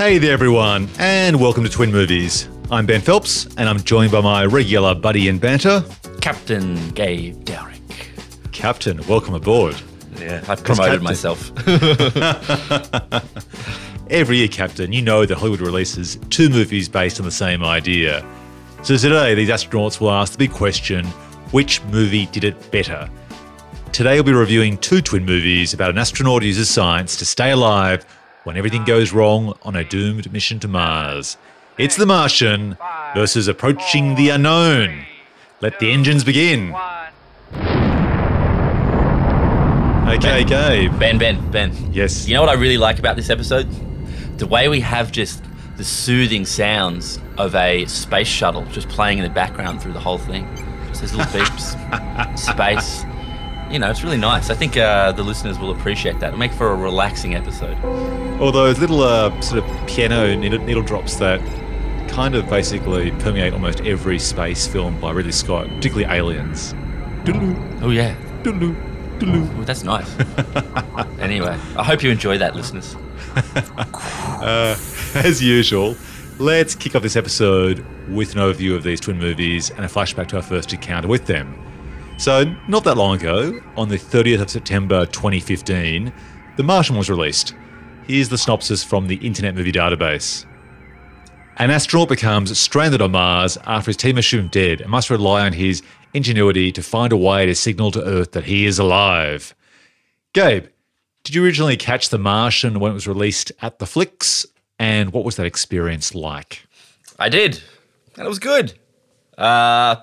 Hey 0.00 0.16
there, 0.16 0.32
everyone, 0.32 0.88
and 0.98 1.38
welcome 1.38 1.62
to 1.62 1.68
Twin 1.68 1.92
Movies. 1.92 2.48
I'm 2.70 2.86
Ben 2.86 3.02
Phelps, 3.02 3.44
and 3.58 3.68
I'm 3.68 3.82
joined 3.82 4.10
by 4.10 4.22
my 4.22 4.46
regular 4.46 4.94
buddy 4.94 5.28
in 5.28 5.36
banter, 5.36 5.84
Captain 6.22 6.88
Gabe 6.92 7.34
Dowrick. 7.44 7.82
Captain. 8.50 9.06
Welcome 9.06 9.34
aboard. 9.34 9.78
Yeah, 10.16 10.42
I've 10.48 10.64
promoted 10.64 11.02
myself. 11.02 11.52
Every 14.10 14.38
year, 14.38 14.48
Captain, 14.48 14.90
you 14.90 15.02
know 15.02 15.26
that 15.26 15.36
Hollywood 15.36 15.60
releases 15.60 16.16
two 16.30 16.48
movies 16.48 16.88
based 16.88 17.20
on 17.20 17.26
the 17.26 17.30
same 17.30 17.62
idea. 17.62 18.26
So 18.82 18.96
today, 18.96 19.34
these 19.34 19.50
astronauts 19.50 20.00
will 20.00 20.12
ask 20.12 20.32
the 20.32 20.38
big 20.38 20.52
question 20.52 21.04
which 21.52 21.82
movie 21.84 22.24
did 22.24 22.44
it 22.44 22.70
better? 22.70 23.06
Today, 23.92 24.14
we'll 24.14 24.24
be 24.24 24.32
reviewing 24.32 24.78
two 24.78 25.02
twin 25.02 25.26
movies 25.26 25.74
about 25.74 25.90
an 25.90 25.98
astronaut 25.98 26.40
who 26.40 26.48
uses 26.48 26.70
science 26.70 27.18
to 27.18 27.26
stay 27.26 27.50
alive 27.50 28.06
when 28.44 28.56
everything 28.56 28.84
goes 28.84 29.12
wrong 29.12 29.56
on 29.62 29.76
a 29.76 29.84
doomed 29.84 30.32
mission 30.32 30.58
to 30.60 30.68
Mars. 30.68 31.36
It's 31.78 31.96
The 31.96 32.06
Martian 32.06 32.76
versus 33.14 33.48
Approaching 33.48 34.14
the 34.14 34.30
Unknown. 34.30 35.04
Let 35.60 35.78
the 35.78 35.92
engines 35.92 36.24
begin. 36.24 36.74
Okay, 40.08 40.44
Gabe. 40.44 40.98
ben, 40.98 41.18
Ben, 41.18 41.50
Ben. 41.50 41.92
Yes. 41.92 42.26
You 42.26 42.34
know 42.34 42.40
what 42.40 42.50
I 42.50 42.54
really 42.54 42.76
like 42.78 42.98
about 42.98 43.16
this 43.16 43.30
episode? 43.30 43.68
The 44.38 44.46
way 44.46 44.68
we 44.68 44.80
have 44.80 45.12
just 45.12 45.42
the 45.76 45.84
soothing 45.84 46.44
sounds 46.44 47.18
of 47.38 47.54
a 47.54 47.84
space 47.86 48.26
shuttle 48.26 48.64
just 48.66 48.88
playing 48.88 49.18
in 49.18 49.24
the 49.24 49.30
background 49.30 49.80
through 49.80 49.92
the 49.92 50.00
whole 50.00 50.18
thing. 50.18 50.46
Just 50.88 51.02
those 51.02 51.14
little 51.14 51.32
beeps, 51.32 52.38
space. 52.38 53.04
You 53.70 53.78
know, 53.78 53.88
it's 53.88 54.02
really 54.02 54.16
nice. 54.16 54.50
I 54.50 54.54
think 54.54 54.76
uh, 54.76 55.12
the 55.12 55.22
listeners 55.22 55.58
will 55.58 55.70
appreciate 55.70 56.18
that. 56.20 56.28
It'll 56.28 56.38
make 56.38 56.52
for 56.52 56.72
a 56.72 56.74
relaxing 56.74 57.36
episode. 57.36 57.78
All 58.40 58.50
those 58.50 58.80
little 58.80 59.02
uh, 59.02 59.40
sort 59.40 59.62
of 59.62 59.86
piano 59.86 60.34
needle, 60.34 60.58
needle 60.58 60.82
drops 60.82 61.16
that 61.16 61.40
kind 62.10 62.34
of 62.34 62.48
basically 62.50 63.12
permeate 63.12 63.52
almost 63.52 63.80
every 63.82 64.18
space 64.18 64.66
film 64.66 64.98
by 65.00 65.12
Ridley 65.12 65.30
Scott, 65.30 65.68
particularly 65.68 66.12
Aliens. 66.12 66.74
Oh, 67.80 67.90
yeah. 67.90 68.16
Oh, 69.22 69.62
that's 69.64 69.84
nice. 69.84 70.18
anyway, 71.20 71.56
I 71.76 71.84
hope 71.84 72.02
you 72.02 72.10
enjoy 72.10 72.38
that, 72.38 72.56
listeners. 72.56 72.96
As 75.14 75.40
usual, 75.42 75.96
let's 76.38 76.74
kick 76.74 76.96
off 76.96 77.02
this 77.02 77.16
episode 77.16 77.84
with 78.08 78.34
an 78.34 78.40
overview 78.40 78.74
of 78.74 78.82
these 78.82 78.98
twin 78.98 79.18
movies 79.18 79.70
and 79.70 79.80
a 79.84 79.88
flashback 79.88 80.26
to 80.28 80.36
our 80.36 80.42
first 80.42 80.72
encounter 80.72 81.06
with 81.06 81.26
them. 81.26 81.69
So, 82.20 82.54
not 82.68 82.84
that 82.84 82.98
long 82.98 83.16
ago, 83.16 83.58
on 83.78 83.88
the 83.88 83.96
30th 83.96 84.42
of 84.42 84.50
September 84.50 85.06
2015, 85.06 86.12
The 86.58 86.62
Martian 86.62 86.98
was 86.98 87.08
released. 87.08 87.54
Here's 88.06 88.28
the 88.28 88.36
synopsis 88.36 88.84
from 88.84 89.06
the 89.06 89.16
Internet 89.26 89.54
Movie 89.54 89.72
Database. 89.72 90.44
An 91.56 91.70
astronaut 91.70 92.10
becomes 92.10 92.58
stranded 92.58 93.00
on 93.00 93.12
Mars 93.12 93.56
after 93.64 93.88
his 93.88 93.96
team 93.96 94.18
assumed 94.18 94.50
dead 94.50 94.82
and 94.82 94.90
must 94.90 95.08
rely 95.08 95.46
on 95.46 95.54
his 95.54 95.82
ingenuity 96.12 96.70
to 96.72 96.82
find 96.82 97.10
a 97.10 97.16
way 97.16 97.46
to 97.46 97.54
signal 97.54 97.90
to 97.92 98.04
Earth 98.04 98.32
that 98.32 98.44
he 98.44 98.66
is 98.66 98.78
alive. 98.78 99.54
Gabe, 100.34 100.66
did 101.24 101.34
you 101.34 101.42
originally 101.42 101.78
catch 101.78 102.10
The 102.10 102.18
Martian 102.18 102.80
when 102.80 102.90
it 102.90 102.94
was 102.94 103.08
released 103.08 103.50
at 103.62 103.78
the 103.78 103.86
flicks? 103.86 104.44
And 104.78 105.14
what 105.14 105.24
was 105.24 105.36
that 105.36 105.46
experience 105.46 106.14
like? 106.14 106.66
I 107.18 107.30
did, 107.30 107.62
and 108.18 108.26
it 108.26 108.28
was 108.28 108.38
good. 108.38 108.78
Uh, 109.38 109.96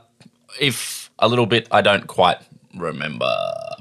if 0.60 0.97
a 1.20 1.28
little 1.28 1.46
bit, 1.46 1.68
I 1.72 1.82
don't 1.82 2.08
quite 2.08 2.38
remember, 2.76 3.32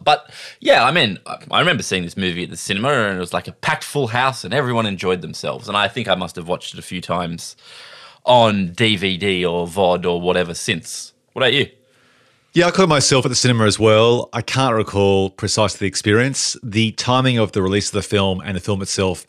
but 0.02 0.30
yeah, 0.60 0.84
I 0.84 0.90
mean, 0.90 1.18
I- 1.26 1.58
remember 1.58 1.82
seeing 1.82 2.02
this 2.02 2.16
movie 2.16 2.44
at 2.44 2.50
the 2.50 2.56
cinema, 2.56 2.88
and 2.90 3.16
it 3.16 3.20
was 3.20 3.32
like 3.32 3.48
a 3.48 3.52
packed 3.52 3.84
full 3.84 4.08
house, 4.08 4.44
and 4.44 4.54
everyone 4.54 4.86
enjoyed 4.86 5.20
themselves. 5.20 5.68
And 5.68 5.76
I 5.76 5.88
think 5.88 6.08
I 6.08 6.14
must 6.14 6.36
have 6.36 6.48
watched 6.48 6.72
it 6.74 6.78
a 6.78 6.82
few 6.82 7.00
times 7.00 7.56
on 8.24 8.68
DVD 8.70 9.44
or 9.44 9.66
VOD 9.66 10.04
or 10.06 10.20
whatever 10.20 10.54
since. 10.54 11.12
What 11.32 11.42
about 11.42 11.52
you? 11.54 11.68
Yeah, 12.54 12.68
I 12.68 12.70
caught 12.70 12.88
myself 12.88 13.26
at 13.26 13.28
the 13.28 13.34
cinema 13.34 13.66
as 13.66 13.78
well. 13.78 14.30
I 14.32 14.40
can't 14.40 14.74
recall 14.74 15.28
precisely 15.28 15.80
the 15.80 15.88
experience. 15.88 16.56
The 16.62 16.92
timing 16.92 17.36
of 17.36 17.52
the 17.52 17.60
release 17.60 17.88
of 17.88 17.92
the 17.92 18.02
film 18.02 18.40
and 18.42 18.56
the 18.56 18.60
film 18.60 18.80
itself 18.80 19.26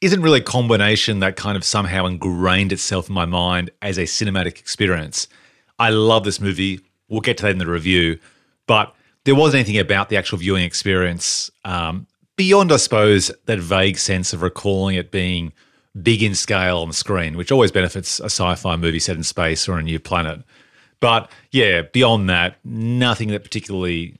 isn't 0.00 0.22
really 0.22 0.40
a 0.40 0.42
combination 0.42 1.20
that 1.20 1.36
kind 1.36 1.56
of 1.58 1.64
somehow 1.64 2.06
ingrained 2.06 2.72
itself 2.72 3.08
in 3.08 3.14
my 3.14 3.26
mind 3.26 3.70
as 3.82 3.98
a 3.98 4.04
cinematic 4.04 4.58
experience. 4.58 5.28
I 5.78 5.90
love 5.90 6.24
this 6.24 6.40
movie. 6.40 6.80
We'll 7.08 7.20
get 7.20 7.36
to 7.38 7.44
that 7.44 7.52
in 7.52 7.58
the 7.58 7.66
review. 7.66 8.18
But 8.66 8.94
there 9.24 9.34
wasn't 9.34 9.60
anything 9.60 9.78
about 9.78 10.08
the 10.08 10.16
actual 10.16 10.38
viewing 10.38 10.64
experience 10.64 11.50
um, 11.64 12.06
beyond, 12.36 12.72
I 12.72 12.76
suppose, 12.76 13.30
that 13.46 13.58
vague 13.58 13.98
sense 13.98 14.32
of 14.32 14.42
recalling 14.42 14.96
it 14.96 15.10
being 15.10 15.52
big 16.02 16.22
in 16.22 16.34
scale 16.34 16.78
on 16.78 16.88
the 16.88 16.94
screen, 16.94 17.36
which 17.36 17.52
always 17.52 17.70
benefits 17.70 18.20
a 18.20 18.24
sci 18.24 18.54
fi 18.56 18.76
movie 18.76 18.98
set 18.98 19.16
in 19.16 19.22
space 19.22 19.68
or 19.68 19.78
a 19.78 19.82
new 19.82 20.00
planet. 20.00 20.42
But 21.00 21.30
yeah, 21.50 21.82
beyond 21.82 22.28
that, 22.30 22.56
nothing 22.64 23.28
that 23.28 23.44
particularly 23.44 24.16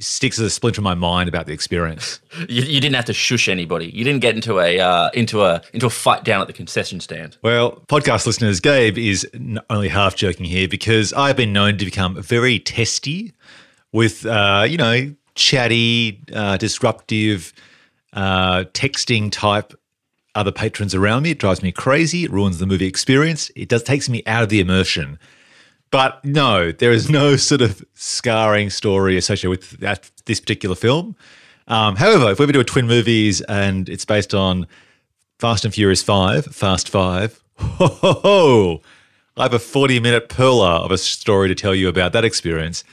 sticks 0.00 0.38
as 0.38 0.46
a 0.46 0.50
splinter 0.50 0.80
in 0.80 0.84
my 0.84 0.94
mind 0.94 1.28
about 1.28 1.46
the 1.46 1.52
experience. 1.52 2.20
You, 2.48 2.62
you 2.62 2.80
didn't 2.80 2.94
have 2.94 3.04
to 3.06 3.12
shush 3.12 3.48
anybody. 3.48 3.90
You 3.90 4.02
didn't 4.02 4.20
get 4.20 4.34
into 4.34 4.60
a 4.60 4.80
uh, 4.80 5.10
into 5.12 5.42
a 5.42 5.62
into 5.74 5.86
a 5.86 5.90
fight 5.90 6.24
down 6.24 6.40
at 6.40 6.46
the 6.46 6.52
concession 6.52 7.00
stand. 7.00 7.36
Well, 7.42 7.82
podcast 7.88 8.24
listeners, 8.26 8.60
Gabe 8.60 8.96
is 8.96 9.28
only 9.68 9.88
half 9.88 10.16
joking 10.16 10.46
here 10.46 10.68
because 10.68 11.12
I've 11.12 11.36
been 11.36 11.52
known 11.52 11.76
to 11.78 11.84
become 11.84 12.20
very 12.22 12.58
testy 12.58 13.32
with, 13.92 14.24
uh, 14.24 14.64
you 14.68 14.78
know, 14.78 15.14
chatty, 15.34 16.22
uh, 16.34 16.56
disruptive, 16.56 17.52
uh, 18.12 18.64
texting 18.72 19.30
type 19.30 19.74
other 20.34 20.52
patrons 20.52 20.94
around 20.94 21.24
me. 21.24 21.30
It 21.32 21.38
drives 21.38 21.62
me 21.62 21.72
crazy. 21.72 22.24
It 22.24 22.30
ruins 22.30 22.58
the 22.58 22.66
movie 22.66 22.86
experience. 22.86 23.50
It 23.56 23.68
does 23.68 23.82
takes 23.82 24.08
me 24.08 24.22
out 24.26 24.42
of 24.42 24.48
the 24.48 24.60
immersion. 24.60 25.18
But 25.90 26.24
no, 26.24 26.70
there 26.72 26.92
is 26.92 27.10
no 27.10 27.36
sort 27.36 27.60
of 27.60 27.84
scarring 27.94 28.70
story 28.70 29.16
associated 29.16 29.50
with 29.50 29.70
that, 29.80 30.10
this 30.26 30.40
particular 30.40 30.76
film. 30.76 31.16
Um, 31.66 31.96
however, 31.96 32.30
if 32.30 32.38
we 32.38 32.44
ever 32.44 32.52
do 32.52 32.60
a 32.60 32.64
twin 32.64 32.86
movies 32.86 33.40
and 33.42 33.88
it's 33.88 34.04
based 34.04 34.34
on 34.34 34.66
Fast 35.38 35.64
and 35.64 35.74
Furious 35.74 36.02
5, 36.02 36.46
Fast 36.46 36.88
5, 36.88 37.42
ho, 37.58 37.86
ho, 37.86 38.12
ho, 38.12 38.82
I 39.36 39.44
have 39.44 39.54
a 39.54 39.58
40 39.58 40.00
minute 40.00 40.28
perler 40.28 40.80
of 40.84 40.90
a 40.90 40.98
story 40.98 41.48
to 41.48 41.54
tell 41.54 41.74
you 41.74 41.88
about 41.88 42.12
that 42.12 42.24
experience, 42.24 42.84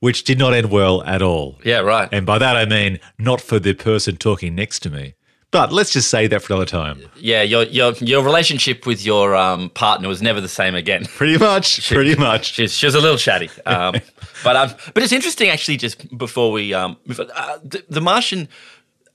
which 0.00 0.24
did 0.24 0.38
not 0.38 0.54
end 0.54 0.70
well 0.70 1.02
at 1.04 1.22
all. 1.22 1.60
Yeah, 1.64 1.80
right. 1.80 2.08
And 2.10 2.24
by 2.24 2.38
that 2.38 2.56
I 2.56 2.64
mean 2.64 2.98
not 3.18 3.40
for 3.40 3.58
the 3.58 3.74
person 3.74 4.16
talking 4.16 4.54
next 4.54 4.80
to 4.80 4.90
me. 4.90 5.14
But 5.52 5.72
let's 5.72 5.92
just 5.92 6.10
say 6.10 6.28
that 6.28 6.42
for 6.42 6.52
another 6.52 6.66
time. 6.66 7.02
Yeah, 7.16 7.42
your 7.42 7.64
your 7.64 7.92
your 7.94 8.22
relationship 8.22 8.86
with 8.86 9.04
your 9.04 9.34
um, 9.34 9.70
partner 9.70 10.06
was 10.06 10.22
never 10.22 10.40
the 10.40 10.48
same 10.48 10.76
again. 10.76 11.04
Pretty 11.16 11.38
much, 11.38 11.88
pretty 11.88 12.14
much. 12.14 12.52
She's, 12.54 12.72
she 12.72 12.86
was 12.86 12.94
a 12.94 13.00
little 13.00 13.18
chatty, 13.18 13.50
um, 13.66 13.96
but 14.44 14.54
um, 14.56 14.70
but 14.94 15.02
it's 15.02 15.12
interesting 15.12 15.48
actually. 15.48 15.76
Just 15.76 16.16
before 16.16 16.52
we 16.52 16.72
um, 16.72 16.96
move 17.04 17.18
on, 17.18 17.30
uh, 17.34 17.58
the, 17.64 17.84
the 17.88 18.00
Martian, 18.00 18.48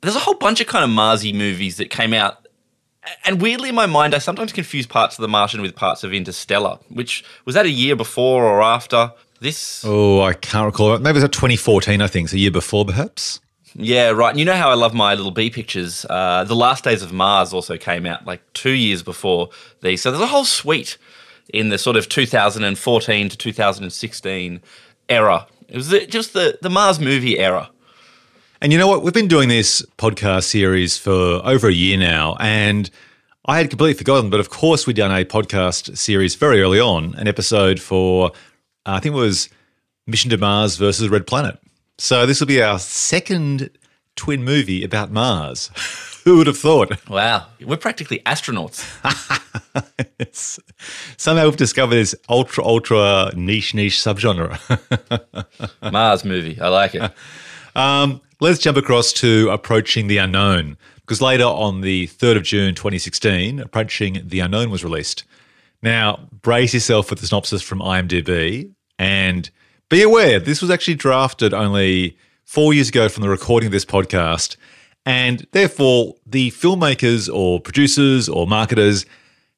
there's 0.02 0.18
a 0.18 0.20
whole 0.20 0.34
bunch 0.34 0.60
of 0.60 0.68
kind 0.68 0.84
of 0.84 0.90
Marsy 0.90 1.32
movies 1.32 1.78
that 1.78 1.90
came 1.90 2.14
out, 2.14 2.46
and 3.24 3.42
weirdly 3.42 3.70
in 3.70 3.76
my 3.76 3.86
mind, 3.86 4.14
I 4.14 4.18
sometimes 4.18 4.52
confuse 4.52 4.86
parts 4.86 5.18
of 5.18 5.22
the 5.22 5.30
Martian 5.30 5.62
with 5.62 5.74
parts 5.74 6.04
of 6.04 6.14
Interstellar. 6.14 6.80
Which 6.90 7.24
was 7.46 7.56
that 7.56 7.66
a 7.66 7.70
year 7.72 7.96
before 7.96 8.44
or 8.44 8.62
after 8.62 9.14
this? 9.40 9.86
Oh, 9.88 10.20
I 10.20 10.34
can't 10.34 10.66
recall. 10.66 10.98
Maybe 10.98 11.12
it 11.12 11.14
was 11.14 11.24
at 11.24 11.32
2014, 11.32 12.02
I 12.02 12.08
think, 12.08 12.28
so 12.28 12.36
a 12.36 12.40
year 12.40 12.52
before 12.52 12.84
perhaps. 12.84 13.40
Yeah, 13.78 14.12
right. 14.12 14.30
And 14.30 14.40
you 14.40 14.46
know 14.46 14.56
how 14.56 14.70
I 14.70 14.74
love 14.74 14.94
my 14.94 15.16
little 15.16 15.32
B 15.32 15.50
pictures. 15.50 16.06
Uh, 16.10 16.46
the 16.46 16.56
Last 16.56 16.86
Days 16.86 17.02
of 17.02 17.12
Mars 17.12 17.54
also 17.54 17.78
came 17.78 18.06
out 18.06 18.26
like 18.26 18.42
two 18.54 18.72
years 18.72 19.04
before 19.04 19.50
these. 19.82 20.02
So 20.02 20.12
there's 20.12 20.24
a 20.24 20.28
whole 20.28 20.46
suite 20.46 20.98
in 21.54 21.70
the 21.70 21.78
sort 21.78 21.98
of 21.98 22.08
2014 22.08 23.30
to 23.30 23.38
2016 23.38 24.62
era. 25.10 25.48
It 25.68 25.76
was 25.76 25.90
just 26.08 26.34
the, 26.34 26.58
the 26.62 26.70
Mars 26.70 27.00
movie 27.00 27.38
era. 27.38 27.70
And 28.62 28.72
you 28.72 28.80
know 28.80 28.88
what? 28.88 29.04
We've 29.04 29.14
been 29.14 29.28
doing 29.28 29.50
this 29.50 29.86
podcast 29.98 30.46
series 30.46 30.98
for 30.98 31.42
over 31.44 31.68
a 31.68 31.74
year 31.74 31.98
now, 31.98 32.38
and 32.40 32.90
I 33.46 33.58
had 33.58 33.70
completely 33.70 33.98
forgotten. 33.98 34.30
But 34.30 34.40
of 34.40 34.50
course, 34.50 34.88
we'd 34.88 34.96
done 34.96 35.12
a 35.12 35.26
podcast 35.26 35.98
series 35.98 36.36
very 36.36 36.62
early 36.62 36.80
on, 36.80 37.14
an 37.16 37.28
episode 37.28 37.82
for, 37.82 38.32
uh, 38.86 38.94
I 38.94 39.00
think 39.02 39.14
it 39.16 39.20
was 39.20 39.50
Mission 40.08 40.30
to 40.32 40.38
Mars 40.38 40.78
versus 40.78 41.10
Red 41.10 41.28
Planet. 41.28 41.60
So 41.98 42.26
this 42.26 42.40
will 42.40 42.48
be 42.48 42.62
our 42.62 42.80
second 42.80 43.70
twin 44.16 44.44
movie 44.44 44.84
about 44.84 45.12
Mars. 45.12 45.70
Who 46.26 46.38
would 46.38 46.48
have 46.48 46.58
thought? 46.58 47.08
Wow. 47.08 47.46
We're 47.62 47.78
practically 47.78 48.20
astronauts. 48.26 48.84
It's- 50.18 50.60
somehow 51.18 51.46
we've 51.46 51.58
discovered 51.58 51.96
this 51.96 52.16
ultra, 52.30 52.64
ultra 52.64 53.32
niche, 53.36 53.74
niche 53.74 53.98
subgenre. 53.98 54.58
Mars 55.92 56.24
movie. 56.24 56.60
I 56.60 56.70
like 56.70 56.96
it. 56.96 57.12
Um, 57.76 58.22
let's 58.40 58.60
jump 58.60 58.78
across 58.78 59.12
to 59.14 59.50
Approaching 59.50 60.08
the 60.08 60.18
Unknown, 60.18 60.78
because 61.02 61.22
later 61.22 61.44
on 61.44 61.82
the 61.82 62.08
3rd 62.08 62.38
of 62.38 62.44
June 62.44 62.74
2016, 62.76 63.60
Approaching 63.60 64.22
the 64.24 64.40
Unknown 64.40 64.70
was 64.72 64.84
released. 64.84 65.26
Now, 65.84 66.28
brace 66.32 66.74
yourself 66.74 67.10
with 67.10 67.20
the 67.20 67.28
synopsis 67.28 67.62
from 67.62 67.80
IMDb 67.80 68.72
and 68.98 69.50
be 69.90 70.02
aware 70.02 70.40
this 70.40 70.62
was 70.62 70.72
actually 70.72 70.96
drafted 70.96 71.54
only 71.54 72.18
four 72.44 72.74
years 72.74 72.90
ago 72.90 73.10
from 73.10 73.22
the 73.22 73.30
recording 73.30 73.68
of 73.68 73.72
this 73.72 73.86
podcast. 73.86 74.56
And 75.06 75.46
therefore, 75.52 76.16
the 76.26 76.52
filmmakers 76.52 77.34
or 77.34 77.60
producers 77.60 78.28
or 78.28 78.48
marketers 78.48 79.06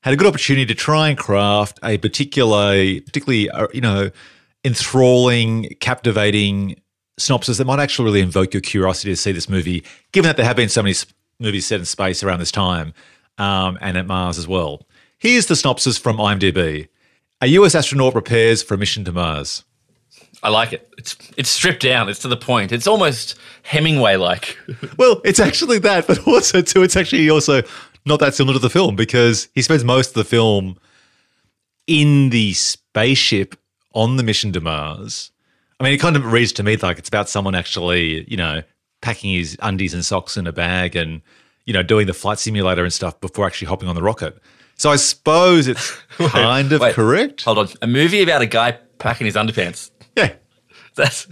had 0.01 0.13
a 0.13 0.17
good 0.17 0.27
opportunity 0.27 0.65
to 0.65 0.75
try 0.75 1.09
and 1.09 1.17
craft 1.17 1.79
a 1.83 1.97
particular, 1.97 2.73
particularly, 3.01 3.49
uh, 3.49 3.67
you 3.73 3.81
know, 3.81 4.09
enthralling, 4.63 5.75
captivating 5.79 6.81
synopsis 7.17 7.57
that 7.57 7.65
might 7.65 7.79
actually 7.79 8.05
really 8.05 8.21
invoke 8.21 8.53
your 8.53 8.61
curiosity 8.61 9.11
to 9.11 9.15
see 9.15 9.31
this 9.31 9.49
movie, 9.49 9.83
given 10.11 10.27
that 10.27 10.37
there 10.37 10.45
have 10.45 10.55
been 10.55 10.69
so 10.69 10.83
many 10.83 10.95
movies 11.39 11.65
set 11.65 11.79
in 11.79 11.85
space 11.85 12.23
around 12.23 12.39
this 12.39 12.51
time 12.51 12.93
um, 13.37 13.77
and 13.81 13.97
at 13.97 14.05
Mars 14.05 14.37
as 14.37 14.47
well. 14.47 14.85
Here's 15.17 15.47
the 15.47 15.55
synopsis 15.55 15.97
from 15.97 16.17
IMDb 16.17 16.89
A 17.41 17.47
US 17.47 17.73
astronaut 17.73 18.13
prepares 18.13 18.61
for 18.61 18.73
a 18.73 18.77
mission 18.77 19.05
to 19.05 19.11
Mars. 19.11 19.63
I 20.47 20.49
like 20.49 20.71
it. 20.71 20.89
It's 20.97 21.17
it's 21.35 21.49
stripped 21.49 21.81
down. 21.81 22.07
It's 22.07 22.19
to 22.19 22.29
the 22.29 22.37
point. 22.37 22.71
It's 22.71 22.87
almost 22.87 23.37
Hemingway 23.63 24.15
like. 24.15 24.57
Well, 24.97 25.19
it's 25.25 25.41
actually 25.41 25.77
that, 25.79 26.07
but 26.07 26.25
also 26.25 26.61
too, 26.61 26.83
it's 26.83 26.95
actually 26.95 27.29
also 27.29 27.63
not 28.05 28.21
that 28.21 28.33
similar 28.33 28.53
to 28.53 28.59
the 28.59 28.69
film 28.69 28.95
because 28.95 29.49
he 29.53 29.61
spends 29.61 29.83
most 29.83 30.09
of 30.09 30.13
the 30.13 30.23
film 30.23 30.77
in 31.85 32.29
the 32.29 32.53
spaceship 32.53 33.55
on 33.93 34.15
the 34.15 34.23
mission 34.23 34.53
to 34.53 34.61
Mars. 34.61 35.31
I 35.81 35.83
mean, 35.83 35.91
it 35.93 35.97
kind 35.97 36.15
of 36.15 36.31
reads 36.31 36.53
to 36.53 36.63
me 36.63 36.77
like 36.77 36.97
it's 36.97 37.09
about 37.09 37.27
someone 37.27 37.53
actually, 37.53 38.23
you 38.31 38.37
know, 38.37 38.63
packing 39.01 39.33
his 39.33 39.57
undies 39.61 39.93
and 39.93 40.05
socks 40.05 40.37
in 40.37 40.47
a 40.47 40.53
bag 40.53 40.95
and, 40.95 41.21
you 41.65 41.73
know, 41.73 41.83
doing 41.83 42.07
the 42.07 42.13
flight 42.13 42.39
simulator 42.39 42.85
and 42.85 42.93
stuff 42.93 43.19
before 43.19 43.45
actually 43.45 43.67
hopping 43.67 43.89
on 43.89 43.95
the 43.95 44.01
rocket. 44.01 44.37
So 44.77 44.91
I 44.91 44.95
suppose 44.95 45.67
it's 45.67 45.91
kind 46.17 46.71
of 46.71 46.79
wait. 46.79 46.93
correct. 46.95 47.43
Hold 47.43 47.57
on. 47.57 47.67
A 47.81 47.87
movie 47.87 48.21
about 48.23 48.41
a 48.41 48.45
guy 48.47 48.79
packing 48.97 49.25
his 49.25 49.35
underpants. 49.35 49.91
That's 50.97 51.27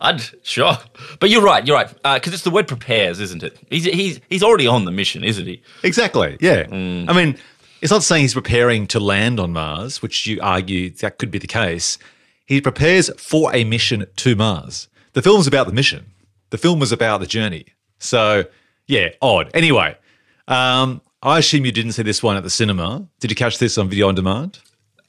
I'd 0.00 0.20
sure, 0.42 0.76
but 1.20 1.30
you're 1.30 1.42
right. 1.42 1.66
You're 1.66 1.76
right 1.76 1.88
because 2.14 2.34
it's 2.34 2.42
the 2.42 2.50
word 2.50 2.68
prepares, 2.68 3.20
isn't 3.20 3.42
it? 3.42 3.58
He's 3.70 3.84
he's 3.84 4.20
he's 4.28 4.42
already 4.42 4.66
on 4.66 4.84
the 4.84 4.90
mission, 4.90 5.24
isn't 5.24 5.46
he? 5.46 5.62
Exactly. 5.82 6.36
Yeah. 6.40 6.66
I 6.70 7.12
mean, 7.12 7.38
it's 7.80 7.90
not 7.90 8.02
saying 8.02 8.22
he's 8.22 8.34
preparing 8.34 8.86
to 8.88 9.00
land 9.00 9.38
on 9.38 9.52
Mars, 9.52 10.02
which 10.02 10.26
you 10.26 10.38
argue 10.42 10.90
that 10.90 11.18
could 11.18 11.30
be 11.30 11.38
the 11.38 11.46
case. 11.46 11.98
He 12.46 12.60
prepares 12.60 13.10
for 13.18 13.54
a 13.54 13.64
mission 13.64 14.06
to 14.16 14.36
Mars. 14.36 14.88
The 15.12 15.22
film's 15.22 15.46
about 15.46 15.66
the 15.66 15.72
mission. 15.72 16.06
The 16.50 16.58
film 16.58 16.78
was 16.78 16.92
about 16.92 17.20
the 17.20 17.26
journey. 17.26 17.66
So, 17.98 18.44
yeah, 18.86 19.10
odd. 19.22 19.50
Anyway, 19.54 19.96
um, 20.48 21.00
I 21.22 21.38
assume 21.38 21.64
you 21.64 21.72
didn't 21.72 21.92
see 21.92 22.02
this 22.02 22.22
one 22.22 22.36
at 22.36 22.42
the 22.42 22.50
cinema. 22.50 23.08
Did 23.20 23.30
you 23.30 23.36
catch 23.36 23.58
this 23.58 23.78
on 23.78 23.88
video 23.88 24.08
on 24.08 24.14
demand? 24.14 24.58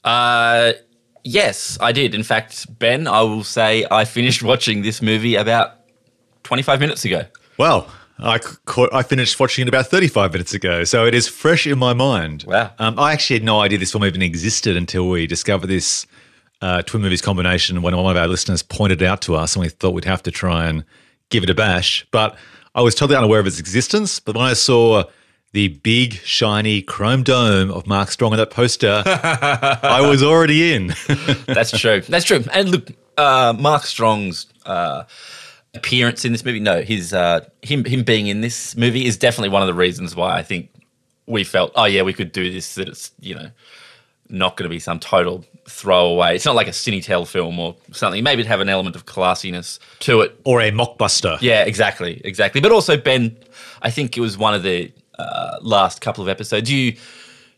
Uh, 0.04 0.72
yes, 1.26 1.76
I 1.80 1.92
did. 1.92 2.14
In 2.14 2.22
fact, 2.22 2.78
Ben, 2.78 3.06
I 3.06 3.22
will 3.22 3.44
say 3.44 3.84
I 3.90 4.04
finished 4.04 4.42
watching 4.50 4.82
this 4.82 5.02
movie 5.02 5.34
about 5.34 5.72
25 6.44 6.80
minutes 6.80 7.04
ago. 7.04 7.24
Well, 7.58 7.90
I 8.18 8.38
caught, 8.38 8.92
I 8.94 9.02
finished 9.02 9.38
watching 9.38 9.62
it 9.62 9.68
about 9.68 9.88
35 9.88 10.32
minutes 10.32 10.54
ago, 10.54 10.84
so 10.84 11.04
it 11.04 11.14
is 11.14 11.28
fresh 11.28 11.66
in 11.66 11.78
my 11.78 11.92
mind. 11.92 12.44
Wow. 12.46 12.72
Um, 12.78 12.98
I 12.98 13.12
actually 13.12 13.36
had 13.36 13.44
no 13.44 13.60
idea 13.60 13.78
this 13.78 13.92
film 13.92 14.04
even 14.04 14.22
existed 14.22 14.76
until 14.76 15.08
we 15.08 15.26
discovered 15.26 15.66
this 15.66 16.06
uh, 16.62 16.82
twin 16.82 17.02
movies 17.02 17.20
combination 17.20 17.82
when 17.82 17.94
one 17.94 18.16
of 18.16 18.16
our 18.16 18.28
listeners 18.28 18.62
pointed 18.62 19.02
it 19.02 19.06
out 19.06 19.20
to 19.22 19.34
us, 19.34 19.54
and 19.54 19.62
we 19.62 19.68
thought 19.68 19.92
we'd 19.92 20.04
have 20.04 20.22
to 20.22 20.30
try 20.30 20.66
and 20.66 20.84
give 21.28 21.42
it 21.42 21.50
a 21.50 21.54
bash. 21.54 22.06
But 22.10 22.38
I 22.74 22.82
was 22.82 22.94
totally 22.94 23.16
unaware 23.16 23.40
of 23.40 23.46
its 23.46 23.58
existence. 23.58 24.20
But 24.20 24.36
when 24.36 24.46
I 24.46 24.54
saw 24.54 25.04
the 25.56 25.68
big, 25.68 26.12
shiny 26.12 26.82
chrome 26.82 27.22
dome 27.22 27.70
of 27.70 27.86
Mark 27.86 28.10
Strong 28.10 28.32
on 28.32 28.36
that 28.36 28.50
poster, 28.50 29.02
I 29.06 30.06
was 30.06 30.22
already 30.22 30.74
in. 30.74 30.88
That's 31.46 31.70
true. 31.70 32.02
That's 32.02 32.26
true. 32.26 32.44
And 32.52 32.68
look, 32.68 32.90
uh, 33.16 33.54
Mark 33.58 33.84
Strong's 33.84 34.48
uh, 34.66 35.04
appearance 35.72 36.26
in 36.26 36.32
this 36.32 36.44
movie, 36.44 36.60
no, 36.60 36.82
his 36.82 37.14
uh, 37.14 37.48
him 37.62 37.86
him 37.86 38.02
being 38.04 38.26
in 38.26 38.42
this 38.42 38.76
movie 38.76 39.06
is 39.06 39.16
definitely 39.16 39.48
one 39.48 39.62
of 39.62 39.66
the 39.66 39.72
reasons 39.72 40.14
why 40.14 40.36
I 40.36 40.42
think 40.42 40.68
we 41.24 41.42
felt, 41.42 41.72
oh 41.74 41.86
yeah, 41.86 42.02
we 42.02 42.12
could 42.12 42.32
do 42.32 42.52
this. 42.52 42.74
That 42.74 42.90
it's 42.90 43.12
you 43.18 43.34
know 43.34 43.48
not 44.28 44.58
going 44.58 44.68
to 44.68 44.74
be 44.74 44.78
some 44.78 45.00
total 45.00 45.42
throwaway. 45.66 46.34
It's 46.34 46.44
not 46.44 46.54
like 46.54 46.68
a 46.68 46.72
Cinetel 46.72 47.26
film 47.26 47.58
or 47.58 47.76
something. 47.92 48.22
Maybe 48.22 48.40
it'd 48.40 48.50
have 48.50 48.60
an 48.60 48.68
element 48.68 48.94
of 48.94 49.06
classiness 49.06 49.78
to 50.00 50.20
it. 50.20 50.38
or 50.44 50.60
a 50.60 50.70
mockbuster. 50.70 51.38
Yeah, 51.40 51.62
exactly, 51.62 52.20
exactly. 52.26 52.60
But 52.60 52.72
also, 52.72 52.98
Ben, 52.98 53.38
I 53.80 53.88
think 53.88 54.18
it 54.18 54.20
was 54.20 54.36
one 54.36 54.52
of 54.52 54.62
the 54.62 54.92
uh, 55.18 55.58
last 55.60 56.00
couple 56.00 56.22
of 56.22 56.28
episodes. 56.28 56.70
You, 56.70 56.96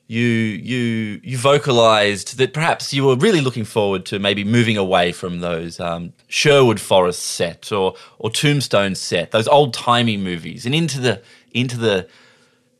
you, 0.07 0.25
you, 0.25 1.21
you 1.23 1.37
vocalized 1.37 2.39
that 2.39 2.55
perhaps 2.55 2.95
you 2.95 3.05
were 3.05 3.17
really 3.17 3.43
looking 3.43 3.65
forward 3.65 4.07
to 4.07 4.19
maybe 4.19 4.43
moving 4.43 4.77
away 4.77 5.13
from 5.13 5.41
those 5.41 5.79
um, 5.81 6.15
Sherwood 6.29 6.81
Forest 6.81 7.23
set 7.23 7.71
or 7.71 7.95
or 8.19 8.31
Tombstone 8.31 8.95
set, 8.95 9.33
those 9.33 9.47
old 9.49 9.75
timey 9.75 10.17
movies, 10.17 10.65
and 10.65 10.75
into 10.75 10.99
the 10.99 11.23
into 11.53 11.77
the 11.77 12.09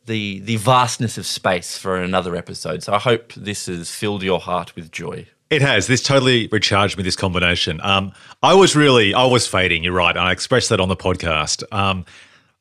the 0.07 0.39
the 0.39 0.55
vastness 0.55 1.19
of 1.19 1.25
space 1.25 1.77
for 1.77 1.97
another 1.97 2.35
episode. 2.35 2.81
So 2.81 2.93
I 2.93 2.99
hope 2.99 3.33
this 3.33 3.67
has 3.67 3.91
filled 3.91 4.23
your 4.23 4.39
heart 4.39 4.75
with 4.75 4.91
joy. 4.91 5.27
It 5.49 5.61
has. 5.61 5.87
This 5.87 6.03
totally 6.03 6.47
recharged 6.47 6.97
me, 6.97 7.03
this 7.03 7.15
combination. 7.15 7.79
Um, 7.81 8.11
I 8.43 8.53
was 8.53 8.75
really, 8.75 9.15
I 9.15 9.25
was 9.25 9.47
fading, 9.47 9.83
you're 9.83 9.93
right. 9.93 10.15
I 10.15 10.31
expressed 10.31 10.69
that 10.69 10.79
on 10.79 10.89
the 10.89 10.95
podcast. 10.95 11.63
Um, 11.71 12.05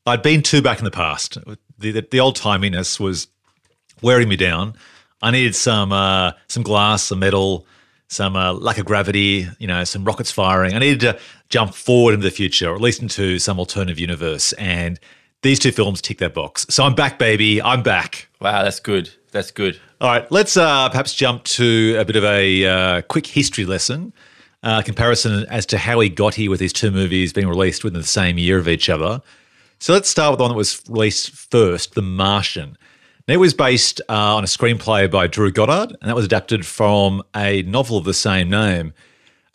I'd 0.06 0.22
been 0.22 0.42
too 0.42 0.62
back 0.62 0.78
in 0.78 0.84
the 0.84 0.90
past. 0.90 1.36
The, 1.78 1.92
the, 1.92 2.06
the 2.10 2.20
old 2.20 2.36
timiness 2.36 2.98
was 2.98 3.28
wearing 4.02 4.28
me 4.28 4.36
down. 4.36 4.74
I 5.22 5.30
needed 5.30 5.54
some 5.54 5.92
uh, 5.92 6.32
some 6.48 6.62
glass, 6.62 7.02
some 7.04 7.18
metal, 7.18 7.66
some 8.08 8.36
uh, 8.36 8.52
lack 8.52 8.78
of 8.78 8.86
gravity, 8.86 9.48
you 9.58 9.66
know, 9.66 9.84
some 9.84 10.04
rockets 10.04 10.30
firing. 10.30 10.74
I 10.74 10.78
needed 10.78 11.00
to 11.00 11.18
jump 11.48 11.74
forward 11.74 12.14
into 12.14 12.24
the 12.24 12.30
future, 12.30 12.70
or 12.70 12.74
at 12.74 12.80
least 12.80 13.02
into 13.02 13.38
some 13.38 13.58
alternative 13.58 13.98
universe. 13.98 14.52
And 14.54 14.98
these 15.42 15.58
two 15.58 15.72
films 15.72 16.00
tick 16.00 16.18
that 16.18 16.34
box. 16.34 16.66
So 16.70 16.84
I'm 16.84 16.94
back, 16.94 17.18
baby. 17.18 17.60
I'm 17.62 17.82
back. 17.82 18.28
Wow, 18.40 18.62
that's 18.62 18.80
good. 18.80 19.10
That's 19.30 19.50
good. 19.50 19.78
All 20.00 20.08
right, 20.08 20.30
let's 20.30 20.56
uh, 20.56 20.88
perhaps 20.88 21.14
jump 21.14 21.44
to 21.44 21.96
a 21.98 22.04
bit 22.04 22.16
of 22.16 22.24
a 22.24 22.64
uh, 22.64 23.02
quick 23.02 23.26
history 23.26 23.64
lesson, 23.64 24.12
uh, 24.62 24.82
comparison 24.82 25.44
as 25.50 25.66
to 25.66 25.78
how 25.78 26.00
he 26.00 26.08
got 26.08 26.34
here 26.34 26.50
with 26.50 26.60
these 26.60 26.72
two 26.72 26.90
movies 26.90 27.32
being 27.32 27.48
released 27.48 27.84
within 27.84 28.00
the 28.00 28.06
same 28.06 28.38
year 28.38 28.58
of 28.58 28.68
each 28.68 28.88
other. 28.88 29.20
So 29.80 29.92
let's 29.92 30.08
start 30.08 30.32
with 30.32 30.38
the 30.38 30.42
one 30.42 30.50
that 30.50 30.56
was 30.56 30.82
released 30.88 31.30
first, 31.30 31.94
The 31.94 32.02
Martian. 32.02 32.76
Now, 33.28 33.34
it 33.34 33.38
was 33.38 33.54
based 33.54 34.00
uh, 34.08 34.34
on 34.34 34.42
a 34.42 34.48
screenplay 34.48 35.08
by 35.08 35.28
Drew 35.28 35.52
Goddard, 35.52 35.96
and 36.00 36.08
that 36.10 36.16
was 36.16 36.24
adapted 36.24 36.66
from 36.66 37.22
a 37.36 37.62
novel 37.62 37.96
of 37.96 38.04
the 38.04 38.14
same 38.14 38.50
name. 38.50 38.92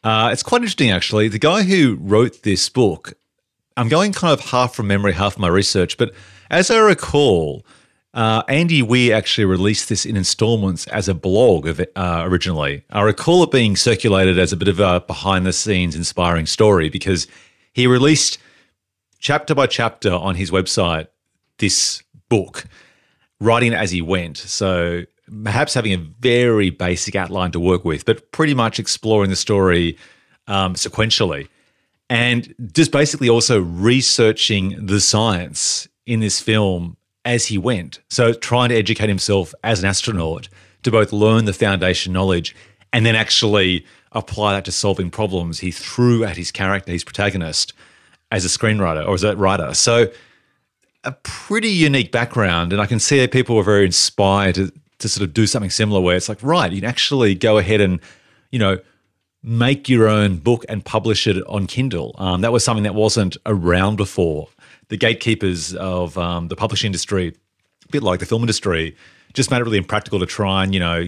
Uh, 0.02 0.30
it's 0.32 0.44
quite 0.44 0.62
interesting, 0.62 0.92
actually. 0.92 1.28
The 1.28 1.40
guy 1.40 1.64
who 1.64 1.98
wrote 2.00 2.44
this 2.44 2.70
book, 2.70 3.14
I'm 3.76 3.90
going 3.90 4.14
kind 4.14 4.32
of 4.32 4.46
half 4.46 4.76
from 4.76 4.88
memory, 4.88 5.12
half 5.12 5.38
my 5.38 5.50
research, 5.50 5.98
but 5.98 6.14
as 6.50 6.72
I 6.72 6.78
recall, 6.78 7.66
uh, 8.14 8.44
Andy 8.48 8.82
Weir 8.82 9.14
actually 9.14 9.46
released 9.46 9.90
this 9.90 10.06
in 10.06 10.16
installments 10.16 10.88
as 10.88 11.10
a 11.10 11.14
blog 11.14 11.68
of, 11.68 11.82
uh, 11.82 12.24
originally. 12.26 12.86
I 12.92 13.02
recall 13.02 13.44
it 13.44 13.52
being 13.52 13.76
circulated 13.76 14.40
as 14.40 14.54
a 14.54 14.58
bit 14.58 14.70
of 14.70 14.80
a 14.80 15.02
behind 15.02 15.46
the 15.46 15.52
scenes 15.52 15.96
inspiring 15.96 16.46
story 16.46 16.88
because 16.88 17.28
he 17.74 17.88
released 17.88 18.38
chapter 19.24 19.56
by 19.56 19.66
chapter 19.66 20.12
on 20.12 20.36
his 20.36 20.52
website 20.52 21.08
this 21.58 22.04
book, 22.30 22.66
writing 23.40 23.74
as 23.74 23.90
he 23.90 24.02
went. 24.02 24.38
So 24.38 25.04
perhaps 25.44 25.74
having 25.74 25.94
a 25.94 25.98
very 25.98 26.70
basic 26.70 27.16
outline 27.16 27.52
to 27.54 27.60
work 27.60 27.86
with, 27.86 28.06
but 28.06 28.32
pretty 28.32 28.54
much 28.54 28.80
exploring 28.80 29.30
the 29.30 29.36
story 29.38 29.98
um, 30.48 30.76
sequentially. 30.76 31.48
And 32.10 32.54
just 32.74 32.92
basically 32.92 33.30
also 33.30 33.62
researching 33.62 34.86
the 34.86 35.00
science 35.00 35.88
in 36.06 36.20
this 36.20 36.42
film 36.42 36.98
as 37.24 37.46
he 37.46 37.58
went. 37.58 38.00
So 38.10 38.34
trying 38.34 38.70
to 38.70 38.76
educate 38.76 39.08
himself 39.08 39.56
as 39.64 39.80
an 39.80 39.86
astronaut 39.86 40.50
to 40.84 40.92
both 40.92 41.14
learn 41.14 41.46
the 41.46 41.54
foundation 41.54 42.12
knowledge 42.12 42.54
and 42.92 43.06
then 43.06 43.16
actually 43.16 43.86
apply 44.12 44.54
that 44.54 44.66
to 44.66 44.72
solving 44.72 45.10
problems 45.10 45.60
he 45.60 45.72
threw 45.72 46.26
at 46.26 46.36
his 46.36 46.52
character, 46.52 46.92
his 46.92 47.06
protagonist, 47.06 47.74
as 48.34 48.44
a 48.44 48.48
screenwriter 48.48 49.08
or 49.08 49.14
as 49.14 49.24
a 49.24 49.36
writer. 49.36 49.74
So 49.74 50.12
a 51.04 51.12
pretty 51.24 51.70
unique 51.70 52.12
background. 52.12 52.74
And 52.74 52.82
I 52.82 52.86
can 52.88 53.00
see 53.00 53.20
that 53.20 53.32
people 53.32 53.56
were 53.56 53.64
very 53.64 53.86
inspired 53.86 54.56
to, 54.56 54.74
to 55.00 55.08
sort 55.08 55.24
of 55.24 55.34
do 55.34 55.46
something 55.46 55.70
similar 55.70 56.02
where 56.02 56.16
it's 56.16 56.28
like, 56.28 56.42
right, 56.42 56.72
you 56.72 56.82
can 56.82 56.90
actually 56.90 57.36
go 57.36 57.58
ahead 57.58 57.80
and, 57.80 58.00
you 58.52 58.60
know, 58.60 58.80
make 59.44 59.88
your 59.88 60.08
own 60.08 60.38
book 60.38 60.66
and 60.68 60.84
publish 60.84 61.28
it 61.28 61.46
on 61.48 61.68
Kindle. 61.68 62.16
Um, 62.18 62.42
that 62.42 62.52
was 62.52 62.64
something 62.64 62.84
that 62.84 62.96
wasn't 62.96 63.38
around 63.46 63.98
before. 63.98 64.48
The 64.88 64.98
gatekeepers 64.98 65.76
of 65.76 66.18
um, 66.18 66.48
the 66.48 66.56
publishing 66.56 66.88
industry, 66.88 67.36
a 67.86 67.92
bit 67.92 68.04
like 68.04 68.20
the 68.20 68.26
film 68.26 68.42
industry, 68.42 68.96
just 69.34 69.52
made 69.52 69.58
it 69.58 69.64
really 69.64 69.78
impractical 69.78 70.20
to 70.20 70.26
try 70.26 70.64
and, 70.64 70.74
you 70.74 70.80
know, 70.80 71.08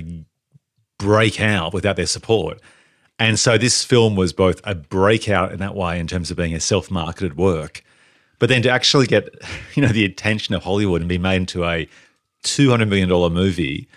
break 0.99 1.41
out 1.41 1.73
without 1.73 1.95
their 1.95 2.05
support. 2.05 2.59
And 3.17 3.39
so 3.39 3.57
this 3.57 3.83
film 3.83 4.15
was 4.15 4.33
both 4.33 4.59
a 4.65 4.75
breakout 4.75 5.51
in 5.51 5.59
that 5.59 5.75
way 5.75 5.99
in 5.99 6.07
terms 6.07 6.31
of 6.31 6.37
being 6.37 6.53
a 6.53 6.59
self-marketed 6.59 7.37
work, 7.37 7.83
but 8.39 8.49
then 8.49 8.61
to 8.63 8.69
actually 8.69 9.07
get, 9.07 9.29
you 9.75 9.81
know, 9.81 9.89
the 9.89 10.05
attention 10.05 10.53
of 10.55 10.63
Hollywood 10.63 11.01
and 11.01 11.09
be 11.09 11.17
made 11.17 11.37
into 11.37 11.63
a 11.63 11.87
$200 12.43 12.87
million 12.87 13.09
movie 13.33 13.87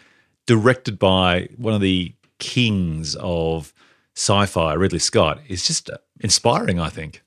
directed 0.46 0.98
by 0.98 1.48
one 1.56 1.75
of 1.75 1.80
the 1.80 2.14
kings 2.38 3.16
of 3.16 3.72
sci-fi, 4.16 4.72
Ridley 4.75 4.98
Scott, 4.98 5.40
is 5.48 5.66
just 5.66 5.90
inspiring, 6.20 6.80
I 6.80 6.88
think. 6.88 7.22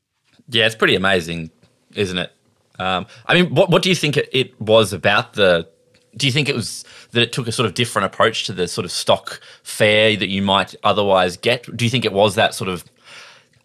Yeah, 0.50 0.66
it's 0.66 0.76
pretty 0.76 0.96
amazing, 0.96 1.52
isn't 1.94 2.18
it? 2.18 2.32
Um, 2.80 3.06
I 3.28 3.36
mean, 3.36 3.54
what 3.54 3.70
what 3.70 3.84
do 3.84 3.90
you 3.90 3.96
think 3.96 4.18
it, 4.18 4.30
it 4.32 4.60
was 4.60 4.92
about 4.92 5.34
the? 5.34 5.70
Do 6.18 6.26
you 6.26 6.32
think 6.32 6.50
it 6.50 6.56
was 6.56 6.84
that 7.12 7.22
it 7.22 7.32
took 7.32 7.48
a 7.48 7.52
sort 7.52 7.66
of 7.66 7.74
different 7.74 8.06
approach 8.06 8.46
to 8.46 8.54
the 8.54 8.68
sort 8.68 8.86
of 8.86 8.92
stock 8.92 9.42
fare 9.64 10.16
that 10.18 10.28
you 10.28 10.42
might 10.42 10.76
otherwise 10.84 11.38
get? 11.38 11.76
Do 11.76 11.86
you 11.86 11.92
think 11.92 12.06
it 12.06 12.14
was 12.14 12.36
that 12.36 12.54
sort 12.54 12.70
of 12.70 12.84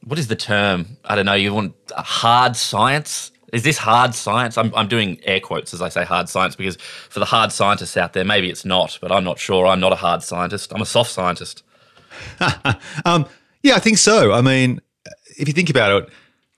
what 0.05 0.19
is 0.19 0.29
the 0.29 0.37
term? 0.37 0.97
I 1.05 1.17
don't 1.17 1.27
know. 1.27 1.35
You 1.35 1.53
want 1.53 1.75
hard 1.97 2.57
science? 2.57 3.33
Is 3.53 3.65
this 3.65 3.79
hard 3.79 4.15
science? 4.15 4.57
I'm, 4.57 4.73
I'm 4.75 4.87
doing 4.87 5.19
air 5.25 5.41
quotes 5.41 5.75
as 5.75 5.83
I 5.83 5.89
say 5.89 6.05
hard 6.05 6.29
science 6.29 6.55
because 6.55 6.77
for 6.77 7.19
the 7.19 7.27
hard 7.27 7.51
scientists 7.51 7.97
out 7.97 8.13
there, 8.13 8.25
maybe 8.25 8.49
it's 8.49 8.65
not, 8.65 8.99
but 9.01 9.11
I'm 9.11 9.25
not 9.25 9.39
sure. 9.39 9.67
I'm 9.67 9.81
not 9.81 9.93
a 9.93 9.97
hard 9.97 10.23
scientist. 10.23 10.73
I'm 10.73 10.83
a 10.83 10.87
soft 10.87 11.11
scientist. 11.11 11.65
um, 13.05 13.27
yeah, 13.63 13.75
I 13.75 13.81
think 13.81 13.99
so. 13.99 14.33
I 14.33 14.43
mean, 14.43 14.81
if 15.39 15.49
you 15.49 15.55
think 15.55 15.71
about 15.71 16.03
it, 16.03 16.09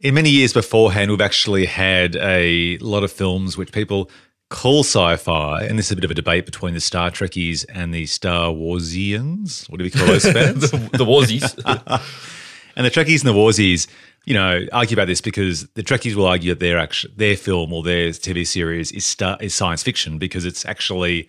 in 0.01 0.15
many 0.15 0.31
years 0.31 0.53
beforehand, 0.53 1.11
we've 1.11 1.21
actually 1.21 1.67
had 1.67 2.17
a 2.17 2.79
lot 2.79 3.03
of 3.03 3.11
films 3.11 3.57
which 3.57 3.73
people 3.73 4.11
call 4.51 4.81
sci-fi, 4.81 5.63
and 5.63 5.79
this 5.79 5.87
is 5.87 5.93
a 5.93 5.97
bit 5.97 6.05
of 6.05 6.11
a 6.11 6.15
debate 6.15 6.47
between 6.47 6.75
the 6.75 6.81
Star 6.81 7.11
Trekkies 7.11 7.65
and 7.69 7.93
the 7.93 8.07
Star 8.07 8.51
Warsians. 8.51 9.69
What 9.69 9.79
do 9.79 9.85
we 9.85 9.91
call 9.91 10.07
those 10.07 10.25
fans? 10.33 10.71
the, 10.71 10.79
the 10.79 11.05
Warsies. 11.05 11.55
and 12.77 12.87
the 12.87 12.91
Trekkies 12.91 13.21
and 13.21 13.29
the 13.29 13.39
Warsies, 13.39 13.87
you 14.25 14.35
know, 14.35 14.67
argue 14.73 14.95
about 14.95 15.07
this 15.07 15.21
because 15.21 15.67
the 15.69 15.83
Trekkies 15.83 16.15
will 16.15 16.27
argue 16.27 16.53
that 16.53 16.61
their 16.61 16.79
actual, 16.79 17.11
their 17.17 17.37
film 17.37 17.73
or 17.73 17.83
their 17.83 18.09
TV 18.11 18.47
series 18.47 18.91
is 18.93 19.05
star, 19.05 19.37
is 19.41 19.55
science 19.55 19.83
fiction 19.83 20.19
because 20.19 20.45
it's 20.45 20.65
actually 20.65 21.29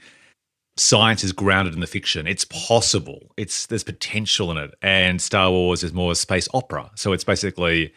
science 0.78 1.24
is 1.24 1.34
grounded 1.34 1.74
in 1.74 1.82
the 1.82 1.88
fiction. 1.88 2.26
It's 2.26 2.46
possible. 2.46 3.34
It's 3.36 3.66
there's 3.66 3.84
potential 3.84 4.50
in 4.52 4.58
it. 4.58 4.74
And 4.82 5.22
Star 5.22 5.52
Wars 5.52 5.84
is 5.84 5.92
more 5.92 6.16
space 6.16 6.48
opera. 6.54 6.90
So 6.96 7.12
it's 7.12 7.26
basically 7.26 7.94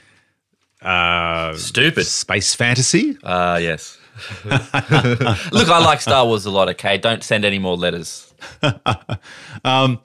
uh, 0.83 1.55
stupid 1.55 2.07
space 2.07 2.55
fantasy. 2.55 3.17
Ah, 3.23 3.55
uh, 3.55 3.57
yes. 3.59 3.99
Look, 4.45 5.69
I 5.69 5.85
like 5.85 6.01
Star 6.01 6.27
Wars 6.27 6.47
a 6.47 6.51
lot. 6.51 6.69
Okay, 6.71 6.99
don't 6.99 7.23
send 7.23 7.45
any 7.45 7.59
more 7.59 7.77
letters. 7.77 8.33
um, 9.65 10.01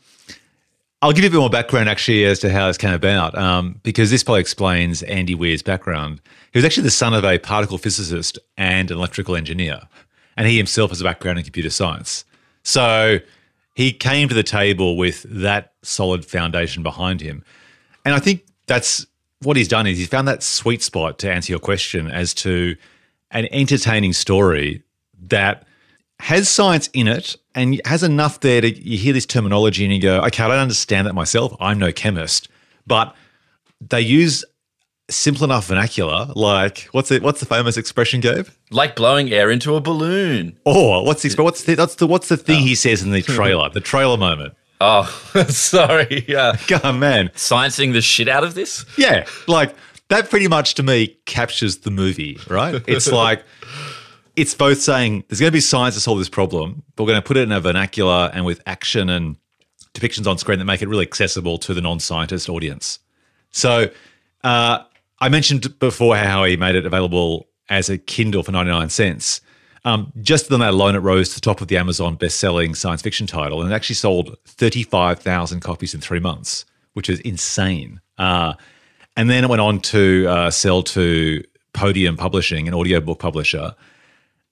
I'll 1.02 1.12
give 1.12 1.24
you 1.24 1.30
a 1.30 1.32
bit 1.32 1.40
more 1.40 1.50
background 1.50 1.90
actually 1.90 2.26
as 2.26 2.40
to 2.40 2.52
how 2.52 2.68
this 2.68 2.78
came 2.78 2.94
about, 2.94 3.38
um, 3.38 3.80
because 3.84 4.10
this 4.10 4.24
probably 4.24 4.42
explains 4.42 5.04
Andy 5.04 5.36
Weir's 5.36 5.62
background. 5.62 6.22
He 6.54 6.58
was 6.58 6.66
actually 6.66 6.84
the 6.84 6.92
son 6.92 7.14
of 7.14 7.24
a 7.24 7.38
particle 7.38 7.78
physicist 7.78 8.40
and 8.58 8.90
an 8.90 8.98
electrical 8.98 9.36
engineer, 9.36 9.82
and 10.36 10.48
he 10.48 10.58
himself 10.58 10.90
has 10.92 11.02
a 11.02 11.04
background 11.04 11.38
in 11.38 11.44
computer 11.44 11.70
science. 11.70 12.26
So 12.64 13.20
he 13.76 13.92
came 13.92 14.28
to 14.28 14.34
the 14.34 14.44
table 14.44 14.98
with 14.98 15.24
that 15.30 15.74
solid 15.84 16.26
foundation 16.26 16.82
behind 16.82 17.22
him. 17.22 17.44
And 18.04 18.16
I 18.16 18.20
think 18.20 18.46
that's 18.66 19.06
what 19.44 19.56
he's 19.56 19.68
done 19.68 19.86
is 19.86 20.00
he's 20.00 20.08
found 20.08 20.28
that 20.28 20.42
sweet 20.42 20.82
spot 20.82 21.20
to 21.20 21.32
answer 21.32 21.52
your 21.52 21.60
question 21.60 22.10
as 22.10 22.34
to 22.34 22.76
an 23.32 23.48
entertaining 23.52 24.14
story 24.14 24.84
that 25.28 25.66
has 26.20 26.50
science 26.50 26.90
in 26.94 27.08
it 27.08 27.38
and 27.54 27.82
has 27.86 28.04
enough 28.04 28.40
there 28.40 28.62
to 28.62 28.72
you 28.72 28.98
hear 28.98 29.14
this 29.14 29.26
terminology 29.26 29.84
and 29.84 29.94
you 29.94 30.02
go, 30.02 30.20
okay, 30.22 30.44
I 30.44 30.48
don't 30.48 30.58
understand 30.58 31.08
that 31.08 31.14
myself. 31.14 31.56
I'm 31.60 31.80
no 31.80 31.92
chemist, 31.92 32.50
but 32.86 33.16
they 33.82 34.02
use 34.02 34.44
simple 35.10 35.44
enough 35.44 35.68
vernacular. 35.68 36.28
Like 36.36 36.88
what's 36.92 37.12
it? 37.12 37.22
What's 37.22 37.40
the 37.40 37.46
famous 37.46 37.78
expression, 37.78 38.20
Gabe? 38.22 38.48
Like 38.72 38.96
blowing 38.96 39.32
air 39.32 39.52
into 39.52 39.76
a 39.76 39.82
balloon. 39.82 40.58
Or 40.66 41.06
what's 41.06 41.22
the 41.22 41.44
what's 41.44 41.64
the 41.64 41.76
what's 41.76 41.96
the 41.96 42.08
what's 42.08 42.30
the 42.30 42.38
thing 42.38 42.62
oh. 42.62 42.66
he 42.66 42.76
says 42.76 43.04
in 43.04 43.12
the 43.12 43.22
trailer? 43.22 43.70
the 43.70 43.82
trailer 43.82 44.18
moment. 44.18 44.54
Oh, 44.80 45.04
sorry. 45.50 46.26
Yeah. 46.28 46.56
God, 46.68 46.96
man. 46.96 47.30
Sciencing 47.30 47.94
the 47.94 48.02
shit 48.02 48.28
out 48.28 48.44
of 48.44 48.54
this? 48.54 48.86
Yeah. 48.98 49.26
Like 49.48 49.76
that 50.10 50.30
pretty 50.30 50.48
much 50.48 50.76
to 50.76 50.84
me 50.84 51.18
captures 51.26 51.80
the 51.80 51.92
movie, 51.92 52.40
right? 52.50 52.82
It's 52.88 53.12
like 53.12 53.44
it's 54.36 54.54
both 54.54 54.80
saying 54.80 55.24
there's 55.28 55.40
going 55.40 55.50
to 55.50 55.56
be 55.56 55.60
science 55.60 55.96
to 55.96 56.02
solve 56.02 56.20
this 56.20 56.30
problem, 56.30 56.84
but 56.96 57.04
we're 57.04 57.12
going 57.12 57.22
to 57.22 57.28
put 57.28 57.38
it 57.38 57.42
in 57.42 57.52
a 57.52 57.60
vernacular 57.60 58.30
and 58.34 58.46
with 58.46 58.62
action 58.66 59.10
and 59.10 59.36
depictions 59.94 60.28
on 60.28 60.38
screen 60.38 60.60
that 60.60 60.66
make 60.66 60.82
it 60.82 60.88
really 60.88 61.06
accessible 61.06 61.58
to 61.58 61.74
the 61.74 61.82
non-scientist 61.82 62.48
audience. 62.48 63.00
So 63.52 63.90
uh, 64.44 64.84
I 65.20 65.30
mentioned 65.30 65.80
before 65.80 66.16
how 66.16 66.44
he 66.44 66.56
made 66.56 66.76
it 66.76 66.86
available 66.86 67.48
as 67.70 67.90
a 67.90 67.98
Kindle 67.98 68.44
for 68.44 68.52
99 68.52 68.90
cents. 68.90 69.42
Um, 69.86 70.12
just 70.22 70.52
on 70.52 70.60
that 70.60 70.72
alone, 70.72 70.96
it 70.96 71.00
rose 71.00 71.30
to 71.30 71.36
the 71.36 71.42
top 71.42 71.62
of 71.62 71.68
the 71.68 71.78
Amazon 71.78 72.16
best-selling 72.16 72.76
science 72.76 73.02
fiction 73.02 73.26
title, 73.26 73.62
and 73.62 73.72
it 73.72 73.76
actually 73.76 73.96
sold 73.96 74.36
35,000 74.46 75.62
copies 75.62 75.94
in 75.94 76.02
three 76.02 76.20
months, 76.20 76.66
which 76.94 77.10
is 77.10 77.20
insane. 77.22 78.02
Uh, 78.18 78.54
and 79.18 79.30
then 79.30 79.44
it 79.44 79.50
went 79.50 79.62
on 79.62 79.80
to 79.82 80.26
uh, 80.30 80.52
sell 80.52 80.84
to 80.84 81.44
Podium 81.74 82.16
Publishing, 82.16 82.68
an 82.68 82.74
audiobook 82.74 83.20
publisher, 83.20 83.76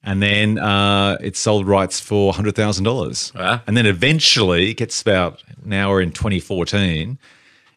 and 0.03 0.21
then 0.21 0.57
uh, 0.57 1.17
it 1.21 1.37
sold 1.37 1.67
rights 1.67 1.99
for 1.99 2.33
hundred 2.33 2.55
thousand 2.55 2.83
dollars. 2.83 3.31
Ah. 3.35 3.63
And 3.67 3.77
then 3.77 3.85
eventually, 3.85 4.71
it 4.71 4.73
gets 4.77 5.01
about 5.01 5.41
now 5.63 5.91
we're 5.91 6.01
in 6.01 6.11
2014. 6.11 7.17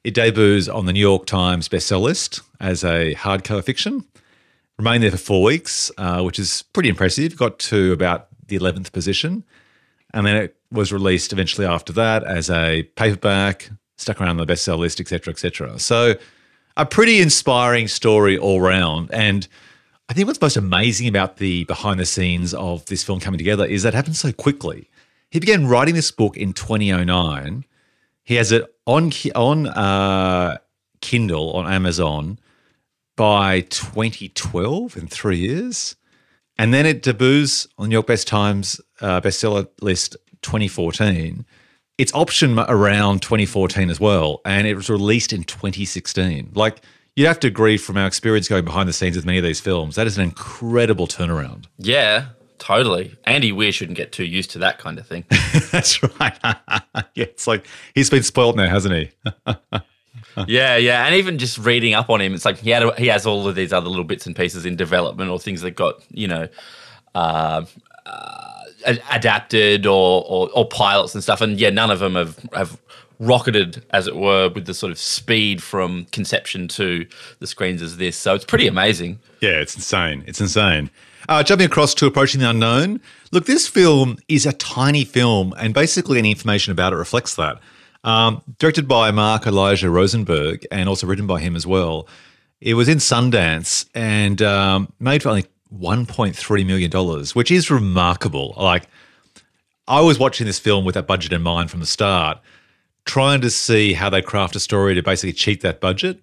It 0.05 0.15
debuts 0.15 0.69
on 0.69 0.87
the 0.87 0.93
New 0.93 1.01
York 1.01 1.27
Times 1.27 1.69
bestseller 1.69 2.03
list 2.03 2.41
as 2.61 2.83
a 2.83 3.15
hardcover 3.15 3.63
fiction. 3.63 4.05
Remained 4.79 5.03
there 5.03 5.11
for 5.11 5.19
four 5.19 5.43
weeks, 5.43 5.91
uh, 5.99 6.23
which 6.23 6.39
is 6.39 6.63
pretty 6.73 6.89
impressive. 6.89 7.37
Got 7.37 7.59
to 7.59 7.93
about 7.93 8.29
the 8.47 8.59
11th 8.59 8.93
position. 8.93 9.45
And 10.15 10.27
then 10.27 10.37
it 10.37 10.57
was 10.71 10.93
released 10.93 11.33
eventually 11.33 11.67
after 11.67 11.93
that 11.95 12.25
as 12.25 12.49
a 12.49 12.85
paperback, 12.95 13.71
stuck 13.97 14.21
around 14.21 14.31
on 14.31 14.37
the 14.39 14.47
bestseller 14.47 14.79
list, 14.79 15.01
et 15.01 15.03
etc., 15.03 15.33
etc. 15.33 15.79
So, 15.79 16.15
a 16.79 16.87
pretty 16.87 17.21
inspiring 17.21 17.89
story 17.89 18.39
all 18.39 18.61
round. 18.61 19.11
And 19.13 19.47
I 20.09 20.15
think 20.15 20.29
what's 20.29 20.41
most 20.41 20.57
amazing 20.57 21.09
about 21.09 21.37
the 21.37 21.65
behind 21.65 22.01
the 22.01 22.07
scenes 22.07 22.55
of 22.55 22.87
this 22.87 23.03
film 23.05 23.21
coming 23.21 23.37
together 23.37 23.67
is 23.67 23.83
that 23.83 23.93
it 23.93 23.97
happened 23.97 24.17
so 24.17 24.33
quickly. 24.33 24.89
He 25.31 25.41
began 25.41 25.67
writing 25.67 25.95
this 25.95 26.13
book 26.13 26.37
in 26.37 26.53
2009. 26.55 27.65
He 28.23 28.37
has 28.37 28.53
it 28.53 28.65
on 28.87 29.13
on 29.35 29.67
uh, 29.67 30.59
Kindle 31.01 31.53
on 31.53 31.71
Amazon 31.71 32.39
by 33.17 33.61
2012 33.63 34.97
in 34.97 35.09
three 35.09 35.39
years, 35.39 35.97
and 36.57 36.73
then 36.73 36.87
it 36.87 37.03
debuts 37.03 37.67
on 37.77 37.85
the 37.85 37.89
New 37.89 37.95
York 37.95 38.07
Best 38.07 38.29
Times 38.29 38.81
uh, 39.01 39.21
bestseller 39.21 39.69
list 39.81 40.17
2014. 40.43 41.45
It's 41.99 42.13
optioned 42.13 42.65
around 42.69 43.23
2014 43.23 43.91
as 43.91 43.99
well, 43.99 44.41
and 44.45 44.67
it 44.67 44.75
was 44.75 44.89
released 44.89 45.33
in 45.33 45.43
2016. 45.43 46.53
Like 46.55 46.81
you'd 47.19 47.27
have 47.27 47.41
to 47.41 47.49
agree 47.49 47.77
from 47.77 47.97
our 47.97 48.07
experience 48.07 48.47
going 48.47 48.65
behind 48.65 48.89
the 48.89 48.93
scenes 48.93 49.17
with 49.17 49.27
many 49.27 49.39
of 49.39 49.45
these 49.45 49.59
films, 49.59 49.97
that 49.97 50.07
is 50.07 50.17
an 50.17 50.23
incredible 50.23 51.09
turnaround. 51.09 51.65
Yeah, 51.77 52.27
totally. 52.59 53.17
Andy 53.25 53.51
Weir 53.51 53.73
shouldn't 53.73 53.97
get 53.97 54.13
too 54.13 54.25
used 54.25 54.53
to 54.53 54.61
that 54.61 54.79
kind 54.79 55.01
of 55.01 55.07
thing. 55.09 55.25
That's 55.73 56.01
right. 56.21 56.39
yeah, 56.45 57.03
it's 57.17 57.49
like 57.49 57.67
he's 57.97 58.09
been 58.09 58.23
spoiled 58.23 58.57
now, 58.57 58.69
hasn't 58.69 58.95
he? 58.95 59.11
yeah, 60.47 60.77
yeah, 60.77 61.05
and 61.05 61.17
even 61.17 61.39
just 61.39 61.59
reading 61.59 61.95
up 61.95 62.09
on 62.09 62.21
him, 62.21 62.33
it's 62.33 62.45
like 62.45 62.59
he 62.59 62.71
had 62.71 62.97
he 62.97 63.09
has 63.09 63.27
all 63.27 63.49
of 63.49 63.57
these 63.57 63.73
other 63.73 63.89
little 63.89 64.05
bits 64.05 64.25
and 64.25 64.37
pieces 64.37 64.65
in 64.65 64.77
development 64.77 65.29
or 65.29 65.41
things 65.41 65.63
that 65.63 65.73
got 65.73 66.01
you 66.13 66.29
know. 66.29 66.49
Uh, 67.17 67.65
uh, 68.07 68.48
adapted 68.87 69.87
or, 69.87 70.25
or, 70.27 70.51
or 70.55 70.67
pilots 70.67 71.15
and 71.15 71.23
stuff, 71.23 71.41
and 71.41 71.59
yeah, 71.59 71.71
none 71.71 71.91
of 71.91 71.99
them 71.99 72.15
have 72.15 72.39
have 72.53 72.81
rocketed, 73.21 73.85
as 73.91 74.07
it 74.07 74.17
were, 74.17 74.49
with 74.49 74.67
the 74.67 74.75
sort 74.75 74.93
of 74.93 74.99
speed 74.99 75.63
from 75.63 76.05
conception 76.13 76.69
to 76.69 77.07
the 77.41 77.47
screens 77.47 77.83
as 77.83 77.97
this. 77.97 78.17
So 78.17 78.35
it's 78.35 78.45
pretty 78.45 78.67
amazing. 78.67 79.19
Yeah, 79.41 79.61
it's 79.61 79.75
insane. 79.75 80.23
It's 80.27 80.41
insane. 80.41 80.91
Uh, 81.29 81.43
jumping 81.43 81.67
across 81.67 81.95
to 81.95 82.07
Approaching 82.07 82.41
the 82.41 82.49
Unknown. 82.49 83.01
Look, 83.33 83.47
this 83.47 83.69
film 83.69 84.19
is 84.29 84.47
a 84.47 84.53
tiny 84.53 85.05
film, 85.05 85.53
and 85.59 85.75
basically 85.75 86.19
any 86.19 86.31
information 86.31 86.73
about 86.73 86.93
it 86.93 86.97
reflects 86.97 87.35
that. 87.35 87.61
Um, 88.05 88.43
directed 88.59 88.87
by 88.87 89.11
Mark 89.11 89.47
Elijah 89.47 89.91
Rosenberg 89.91 90.65
and 90.71 90.89
also 90.89 91.07
written 91.07 91.27
by 91.27 91.41
him 91.41 91.57
as 91.57 91.67
well. 91.67 92.09
It 92.61 92.75
was 92.75 92.89
in 92.89 92.99
Sundance 92.99 93.89
and 93.95 94.41
um, 94.41 94.93
made 94.99 95.23
for 95.23 95.31
only 95.31 95.47
$1.3 95.77 96.67
million, 96.67 97.25
which 97.35 97.51
is 97.51 97.71
remarkable. 97.71 98.55
Like, 98.57 98.89
I 99.87 100.01
was 100.01 100.19
watching 100.19 100.47
this 100.47 100.59
film 100.59 100.85
with 100.85 100.95
that 100.95 101.07
budget 101.07 101.33
in 101.33 101.43
mind 101.43 101.71
from 101.71 101.81
the 101.81 101.87
start 101.87 102.39
trying 103.05 103.41
to 103.41 103.51
see 103.51 103.95
how 103.95 104.11
they 104.11 104.21
craft 104.21 104.55
a 104.55 104.61
story 104.61 104.95
to 104.95 105.03
basically 105.03 105.33
cheat 105.33 105.63
that 105.63 105.81
budget. 105.81 106.21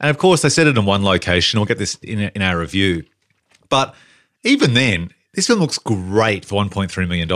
And 0.00 0.10
of 0.10 0.18
course, 0.18 0.42
they 0.42 0.48
set 0.48 0.66
it 0.66 0.76
in 0.76 0.84
one 0.84 1.04
location. 1.04 1.60
We'll 1.60 1.66
get 1.66 1.78
this 1.78 1.94
in, 2.02 2.18
in 2.18 2.42
our 2.42 2.58
review. 2.58 3.04
But 3.68 3.94
even 4.42 4.74
then, 4.74 5.10
this 5.32 5.46
film 5.46 5.60
looks 5.60 5.78
great 5.78 6.44
for 6.44 6.62
$1.3 6.62 7.08
million. 7.08 7.28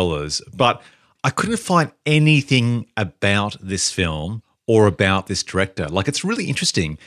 But 0.52 0.82
I 1.22 1.30
couldn't 1.30 1.58
find 1.58 1.92
anything 2.04 2.86
about 2.96 3.56
this 3.60 3.90
film 3.90 4.42
or 4.66 4.86
about 4.86 5.28
this 5.28 5.44
director. 5.44 5.86
Like, 5.86 6.08
it's 6.08 6.24
really 6.24 6.46
interesting. 6.46 6.98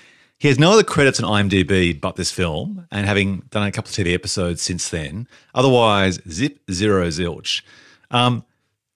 He 0.42 0.48
has 0.48 0.58
no 0.58 0.72
other 0.72 0.82
credits 0.82 1.22
on 1.22 1.30
IMDb 1.30 2.02
but 2.02 2.16
this 2.16 2.32
film, 2.32 2.88
and 2.90 3.06
having 3.06 3.44
done 3.52 3.68
a 3.68 3.72
couple 3.72 3.90
of 3.90 3.96
TV 3.96 4.16
episodes 4.16 4.64
since 4.64 4.90
then. 4.90 5.28
Otherwise, 5.54 6.20
zip, 6.28 6.58
zero, 6.72 7.10
zilch. 7.10 7.62
Um, 8.10 8.44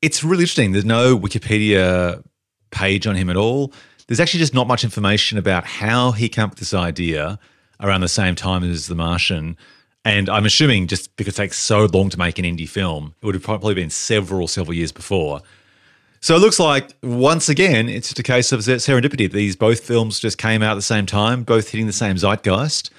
it's 0.01 0.23
really 0.23 0.41
interesting. 0.41 0.71
There's 0.71 0.85
no 0.85 1.15
Wikipedia 1.15 2.23
page 2.71 3.05
on 3.05 3.15
him 3.15 3.29
at 3.29 3.37
all. 3.37 3.71
There's 4.07 4.19
actually 4.19 4.39
just 4.39 4.55
not 4.55 4.65
much 4.65 4.83
information 4.83 5.37
about 5.37 5.65
how 5.65 6.13
he 6.13 6.29
came 6.29 6.45
up 6.45 6.49
with 6.49 6.59
this 6.59 6.73
idea 6.73 7.37
around 7.79 8.01
the 8.01 8.07
same 8.07 8.33
time 8.33 8.63
as 8.63 8.87
The 8.87 8.95
Martian 8.95 9.55
And 10.03 10.29
I'm 10.29 10.47
assuming 10.47 10.87
just 10.87 11.15
because 11.15 11.35
it 11.35 11.43
takes 11.43 11.59
so 11.59 11.85
long 11.85 12.09
to 12.09 12.17
make 12.17 12.39
an 12.39 12.45
indie 12.45 12.67
film, 12.67 13.13
it 13.21 13.25
would 13.27 13.35
have 13.35 13.43
probably 13.43 13.75
been 13.75 13.91
several, 13.91 14.47
several 14.47 14.73
years 14.73 14.91
before. 14.91 15.41
So 16.25 16.35
it 16.35 16.39
looks 16.39 16.57
like 16.59 16.89
once 17.03 17.49
again, 17.49 17.87
it's 17.87 18.07
just 18.07 18.17
a 18.17 18.23
case 18.23 18.51
of 18.51 18.61
serendipity. 18.61 19.31
These 19.31 19.55
both 19.55 19.81
films 19.81 20.19
just 20.19 20.39
came 20.39 20.63
out 20.63 20.71
at 20.71 20.73
the 20.73 20.81
same 20.81 21.05
time, 21.05 21.43
both 21.43 21.69
hitting 21.69 21.85
the 21.85 21.93
same 21.93 22.17
zeitgeist, 22.17 22.89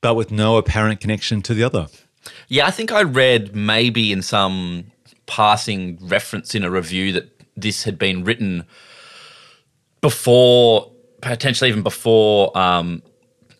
but 0.00 0.14
with 0.14 0.32
no 0.32 0.56
apparent 0.56 1.00
connection 1.00 1.42
to 1.42 1.54
the 1.54 1.62
other. 1.62 1.86
Yeah, 2.48 2.66
I 2.66 2.72
think 2.72 2.90
I 2.90 3.04
read 3.04 3.54
maybe 3.54 4.10
in 4.10 4.20
some 4.20 4.90
passing 5.26 5.96
reference 6.02 6.56
in 6.56 6.64
a 6.64 6.72
review 6.72 7.12
that 7.12 7.30
this 7.56 7.84
had 7.84 8.00
been 8.00 8.24
written 8.24 8.64
before, 10.00 10.90
potentially 11.20 11.70
even 11.70 11.84
before 11.84 12.50
um, 12.58 13.00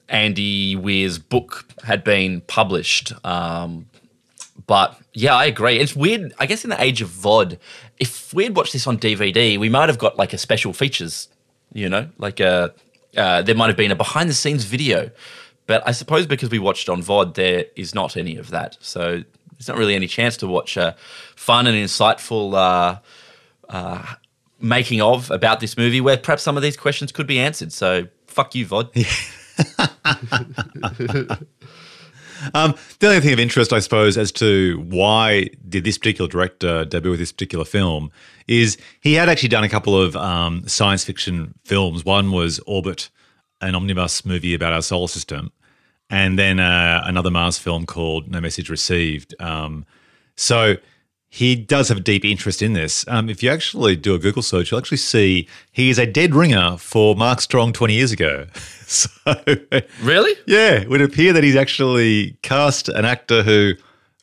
Andy 0.08 0.74
Weir's 0.74 1.20
book 1.20 1.64
had 1.84 2.02
been 2.02 2.40
published. 2.40 3.12
Um, 3.24 3.86
but 4.66 4.98
yeah, 5.12 5.34
I 5.34 5.46
agree. 5.46 5.78
It's 5.78 5.96
weird. 5.96 6.32
I 6.38 6.46
guess 6.46 6.64
in 6.64 6.70
the 6.70 6.82
age 6.82 7.02
of 7.02 7.08
VOD, 7.08 7.58
if 7.98 8.32
we 8.32 8.44
had 8.44 8.56
watched 8.56 8.72
this 8.72 8.86
on 8.86 8.98
DVD, 8.98 9.58
we 9.58 9.68
might 9.68 9.88
have 9.88 9.98
got 9.98 10.16
like 10.16 10.32
a 10.32 10.38
special 10.38 10.72
features, 10.72 11.28
you 11.72 11.88
know, 11.88 12.08
like 12.18 12.40
a, 12.40 12.74
uh, 13.16 13.42
there 13.42 13.54
might 13.54 13.68
have 13.68 13.76
been 13.76 13.90
a 13.90 13.96
behind 13.96 14.28
the 14.28 14.34
scenes 14.34 14.64
video. 14.64 15.10
But 15.66 15.86
I 15.86 15.92
suppose 15.92 16.26
because 16.26 16.50
we 16.50 16.58
watched 16.58 16.88
on 16.88 17.02
VOD, 17.02 17.34
there 17.34 17.64
is 17.76 17.94
not 17.94 18.16
any 18.16 18.36
of 18.36 18.50
that. 18.50 18.76
So 18.80 19.22
there's 19.52 19.68
not 19.68 19.78
really 19.78 19.94
any 19.94 20.08
chance 20.08 20.36
to 20.38 20.46
watch 20.46 20.76
a 20.76 20.96
fun 21.36 21.66
and 21.66 21.76
insightful 21.76 22.54
uh, 22.54 22.98
uh, 23.68 24.14
making 24.60 25.00
of 25.00 25.30
about 25.30 25.60
this 25.60 25.76
movie 25.76 26.00
where 26.00 26.16
perhaps 26.16 26.42
some 26.42 26.56
of 26.56 26.62
these 26.62 26.76
questions 26.76 27.12
could 27.12 27.26
be 27.26 27.38
answered. 27.38 27.72
So 27.72 28.08
fuck 28.26 28.54
you, 28.54 28.66
VOD. 28.66 29.38
um, 32.54 32.74
the 32.98 33.08
only 33.08 33.20
thing 33.20 33.32
of 33.32 33.38
interest, 33.38 33.72
I 33.72 33.78
suppose, 33.78 34.16
as 34.18 34.32
to 34.32 34.84
why 34.88 35.48
did 35.68 35.84
this 35.84 35.98
particular 35.98 36.28
director 36.28 36.84
debut 36.84 37.10
with 37.10 37.20
this 37.20 37.32
particular 37.32 37.64
film 37.64 38.10
is 38.46 38.76
he 39.00 39.14
had 39.14 39.28
actually 39.28 39.48
done 39.48 39.64
a 39.64 39.68
couple 39.68 40.00
of 40.00 40.16
um, 40.16 40.66
science 40.66 41.04
fiction 41.04 41.54
films. 41.64 42.04
One 42.04 42.32
was 42.32 42.60
Orbit, 42.66 43.10
an 43.60 43.74
omnibus 43.74 44.24
movie 44.24 44.54
about 44.54 44.72
our 44.72 44.82
solar 44.82 45.08
system, 45.08 45.52
and 46.10 46.38
then 46.38 46.60
uh, 46.60 47.02
another 47.04 47.30
Mars 47.30 47.58
film 47.58 47.86
called 47.86 48.30
No 48.30 48.40
Message 48.40 48.68
Received. 48.68 49.34
Um, 49.40 49.86
so 50.36 50.76
he 51.34 51.56
does 51.56 51.88
have 51.88 51.96
a 51.96 52.00
deep 52.00 52.26
interest 52.26 52.60
in 52.60 52.74
this. 52.74 53.06
Um, 53.08 53.30
if 53.30 53.42
you 53.42 53.50
actually 53.50 53.96
do 53.96 54.14
a 54.14 54.18
Google 54.18 54.42
search, 54.42 54.70
you'll 54.70 54.78
actually 54.78 54.98
see 54.98 55.48
he 55.72 55.88
is 55.88 55.98
a 55.98 56.04
dead 56.04 56.34
ringer 56.34 56.76
for 56.76 57.16
Mark 57.16 57.40
Strong 57.40 57.72
20 57.72 57.94
years 57.94 58.12
ago. 58.12 58.48
so, 58.86 59.08
really? 60.02 60.34
Yeah, 60.46 60.72
it 60.72 60.90
would 60.90 61.00
appear 61.00 61.32
that 61.32 61.42
he's 61.42 61.56
actually 61.56 62.36
cast 62.42 62.90
an 62.90 63.06
actor 63.06 63.42
who 63.42 63.72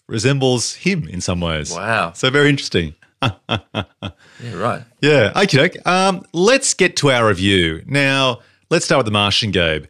resembles 0.05 0.75
him 0.75 1.07
in 1.07 1.19
some 1.19 1.41
ways. 1.41 1.73
Wow. 1.73 2.13
So 2.13 2.29
very 2.29 2.47
interesting. 2.47 2.93
yeah, 3.23 4.53
right. 4.53 4.83
Yeah, 5.01 5.33
okay. 5.35 5.71
Um, 5.87 6.23
let's 6.31 6.75
get 6.75 6.95
to 6.97 7.09
our 7.09 7.27
review. 7.27 7.81
Now, 7.87 8.41
let's 8.69 8.85
start 8.85 8.99
with 8.99 9.05
The 9.05 9.11
Martian, 9.11 9.49
Gabe. 9.49 9.85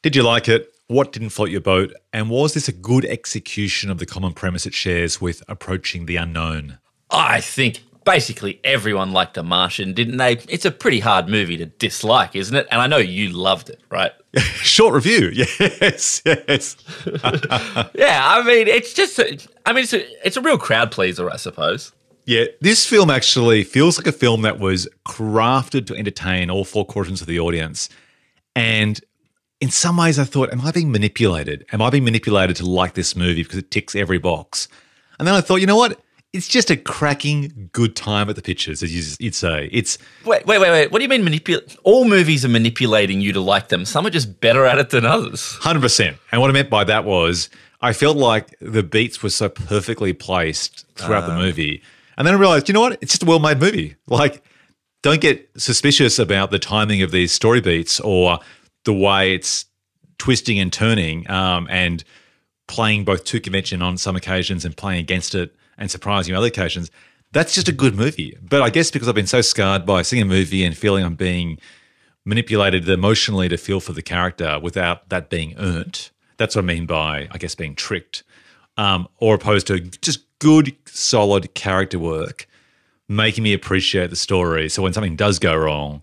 Did 0.00 0.16
you 0.16 0.22
like 0.22 0.48
it? 0.48 0.71
What 0.92 1.10
didn't 1.10 1.30
float 1.30 1.48
your 1.48 1.62
boat? 1.62 1.94
And 2.12 2.28
was 2.28 2.52
this 2.52 2.68
a 2.68 2.72
good 2.72 3.06
execution 3.06 3.90
of 3.90 3.96
the 3.96 4.04
common 4.04 4.34
premise 4.34 4.66
it 4.66 4.74
shares 4.74 5.22
with 5.22 5.42
approaching 5.48 6.04
the 6.04 6.16
unknown? 6.16 6.80
I 7.10 7.40
think 7.40 7.80
basically 8.04 8.60
everyone 8.62 9.10
liked 9.10 9.32
The 9.32 9.42
Martian, 9.42 9.94
didn't 9.94 10.18
they? 10.18 10.32
It's 10.50 10.66
a 10.66 10.70
pretty 10.70 11.00
hard 11.00 11.30
movie 11.30 11.56
to 11.56 11.64
dislike, 11.64 12.36
isn't 12.36 12.54
it? 12.54 12.68
And 12.70 12.78
I 12.78 12.88
know 12.88 12.98
you 12.98 13.30
loved 13.30 13.70
it, 13.70 13.80
right? 13.90 14.12
Short 14.36 14.92
review, 14.92 15.30
yes, 15.32 16.20
yes. 16.26 16.76
yeah, 17.94 18.20
I 18.22 18.42
mean, 18.44 18.68
it's 18.68 18.92
just, 18.92 19.18
a, 19.18 19.38
I 19.64 19.72
mean, 19.72 19.84
it's 19.84 19.94
a, 19.94 20.26
it's 20.26 20.36
a 20.36 20.42
real 20.42 20.58
crowd 20.58 20.90
pleaser, 20.90 21.30
I 21.30 21.36
suppose. 21.36 21.92
Yeah, 22.26 22.44
this 22.60 22.84
film 22.84 23.08
actually 23.08 23.64
feels 23.64 23.96
like 23.96 24.06
a 24.06 24.12
film 24.12 24.42
that 24.42 24.58
was 24.58 24.86
crafted 25.08 25.86
to 25.86 25.96
entertain 25.96 26.50
all 26.50 26.66
four 26.66 26.84
quadrants 26.84 27.22
of 27.22 27.28
the 27.28 27.40
audience. 27.40 27.88
And 28.54 29.00
in 29.62 29.70
some 29.70 29.96
ways, 29.96 30.18
I 30.18 30.24
thought, 30.24 30.52
am 30.52 30.60
I 30.62 30.72
being 30.72 30.90
manipulated? 30.90 31.64
Am 31.72 31.80
I 31.80 31.88
being 31.88 32.02
manipulated 32.02 32.56
to 32.56 32.66
like 32.66 32.94
this 32.94 33.14
movie 33.14 33.44
because 33.44 33.60
it 33.60 33.70
ticks 33.70 33.94
every 33.94 34.18
box? 34.18 34.66
And 35.20 35.28
then 35.28 35.36
I 35.36 35.40
thought, 35.40 35.60
you 35.60 35.68
know 35.68 35.76
what? 35.76 36.00
It's 36.32 36.48
just 36.48 36.68
a 36.68 36.76
cracking 36.76 37.70
good 37.72 37.94
time 37.94 38.28
at 38.28 38.34
the 38.34 38.42
pictures, 38.42 38.82
as 38.82 39.20
you'd 39.20 39.36
say. 39.36 39.68
It's 39.70 39.98
wait, 40.24 40.46
wait, 40.46 40.60
wait, 40.60 40.70
wait. 40.70 40.90
What 40.90 40.98
do 40.98 41.04
you 41.04 41.08
mean 41.08 41.22
manipulate? 41.22 41.76
All 41.84 42.04
movies 42.06 42.44
are 42.44 42.48
manipulating 42.48 43.20
you 43.20 43.32
to 43.34 43.40
like 43.40 43.68
them. 43.68 43.84
Some 43.84 44.04
are 44.04 44.10
just 44.10 44.40
better 44.40 44.66
at 44.66 44.78
it 44.78 44.90
than 44.90 45.06
others. 45.06 45.52
Hundred 45.60 45.82
percent. 45.82 46.16
And 46.32 46.40
what 46.40 46.50
I 46.50 46.54
meant 46.54 46.68
by 46.68 46.82
that 46.82 47.04
was, 47.04 47.48
I 47.82 47.92
felt 47.92 48.16
like 48.16 48.58
the 48.60 48.82
beats 48.82 49.22
were 49.22 49.30
so 49.30 49.48
perfectly 49.48 50.12
placed 50.12 50.86
throughout 50.96 51.22
uh. 51.22 51.28
the 51.28 51.34
ah. 51.34 51.38
movie, 51.38 51.82
and 52.18 52.26
then 52.26 52.34
I 52.34 52.36
realized, 52.36 52.68
you 52.68 52.72
know 52.72 52.80
what? 52.80 52.98
It's 53.00 53.12
just 53.12 53.22
a 53.22 53.26
well-made 53.26 53.60
movie. 53.60 53.94
Like, 54.08 54.42
don't 55.02 55.20
get 55.20 55.48
suspicious 55.56 56.18
about 56.18 56.50
the 56.50 56.58
timing 56.58 57.02
of 57.02 57.12
these 57.12 57.30
story 57.30 57.60
beats 57.60 58.00
or 58.00 58.40
the 58.84 58.92
way 58.92 59.34
it's 59.34 59.66
twisting 60.18 60.58
and 60.58 60.72
turning 60.72 61.28
um, 61.30 61.66
and 61.70 62.04
playing 62.68 63.04
both 63.04 63.24
to 63.24 63.40
convention 63.40 63.82
on 63.82 63.98
some 63.98 64.16
occasions 64.16 64.64
and 64.64 64.76
playing 64.76 65.00
against 65.00 65.34
it 65.34 65.54
and 65.76 65.90
surprising 65.90 66.34
on 66.34 66.38
other 66.38 66.46
occasions. 66.46 66.90
That's 67.32 67.54
just 67.54 67.68
a 67.68 67.72
good 67.72 67.94
movie. 67.94 68.36
But 68.42 68.62
I 68.62 68.70
guess 68.70 68.90
because 68.90 69.08
I've 69.08 69.14
been 69.14 69.26
so 69.26 69.40
scarred 69.40 69.86
by 69.86 70.02
seeing 70.02 70.22
a 70.22 70.26
movie 70.26 70.64
and 70.64 70.76
feeling 70.76 71.04
I'm 71.04 71.14
being 71.14 71.58
manipulated 72.24 72.88
emotionally 72.88 73.48
to 73.48 73.56
feel 73.56 73.80
for 73.80 73.92
the 73.92 74.02
character 74.02 74.58
without 74.60 75.08
that 75.08 75.28
being 75.28 75.54
earned. 75.58 76.10
That's 76.36 76.54
what 76.56 76.64
I 76.64 76.66
mean 76.66 76.86
by, 76.86 77.28
I 77.30 77.38
guess, 77.38 77.54
being 77.54 77.74
tricked, 77.74 78.22
um, 78.76 79.08
or 79.18 79.34
opposed 79.34 79.66
to 79.68 79.80
just 79.80 80.20
good, 80.38 80.76
solid 80.86 81.54
character 81.54 81.98
work, 81.98 82.46
making 83.08 83.44
me 83.44 83.52
appreciate 83.52 84.10
the 84.10 84.16
story. 84.16 84.68
So 84.68 84.82
when 84.82 84.92
something 84.92 85.16
does 85.16 85.38
go 85.38 85.56
wrong, 85.56 86.02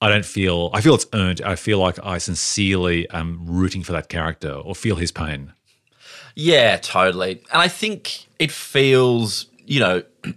I 0.00 0.08
don't 0.08 0.24
feel 0.24 0.70
I 0.72 0.80
feel 0.80 0.94
it's 0.94 1.06
earned. 1.12 1.40
I 1.42 1.56
feel 1.56 1.78
like 1.78 1.98
I 2.04 2.18
sincerely 2.18 3.08
am 3.10 3.44
rooting 3.44 3.82
for 3.82 3.92
that 3.92 4.08
character 4.08 4.52
or 4.52 4.74
feel 4.74 4.96
his 4.96 5.10
pain. 5.10 5.52
Yeah, 6.34 6.76
totally. 6.76 7.42
And 7.52 7.60
I 7.60 7.66
think 7.66 8.26
it 8.38 8.52
feels, 8.52 9.46
you 9.66 9.80
know, 9.80 10.02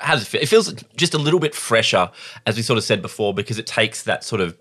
how 0.00 0.14
does 0.14 0.22
it 0.22 0.26
feel? 0.26 0.40
It 0.42 0.48
feels 0.48 0.72
just 0.96 1.12
a 1.12 1.18
little 1.18 1.40
bit 1.40 1.56
fresher, 1.56 2.10
as 2.46 2.56
we 2.56 2.62
sort 2.62 2.78
of 2.78 2.84
said 2.84 3.02
before, 3.02 3.34
because 3.34 3.58
it 3.58 3.66
takes 3.66 4.04
that 4.04 4.22
sort 4.22 4.40
of 4.40 4.56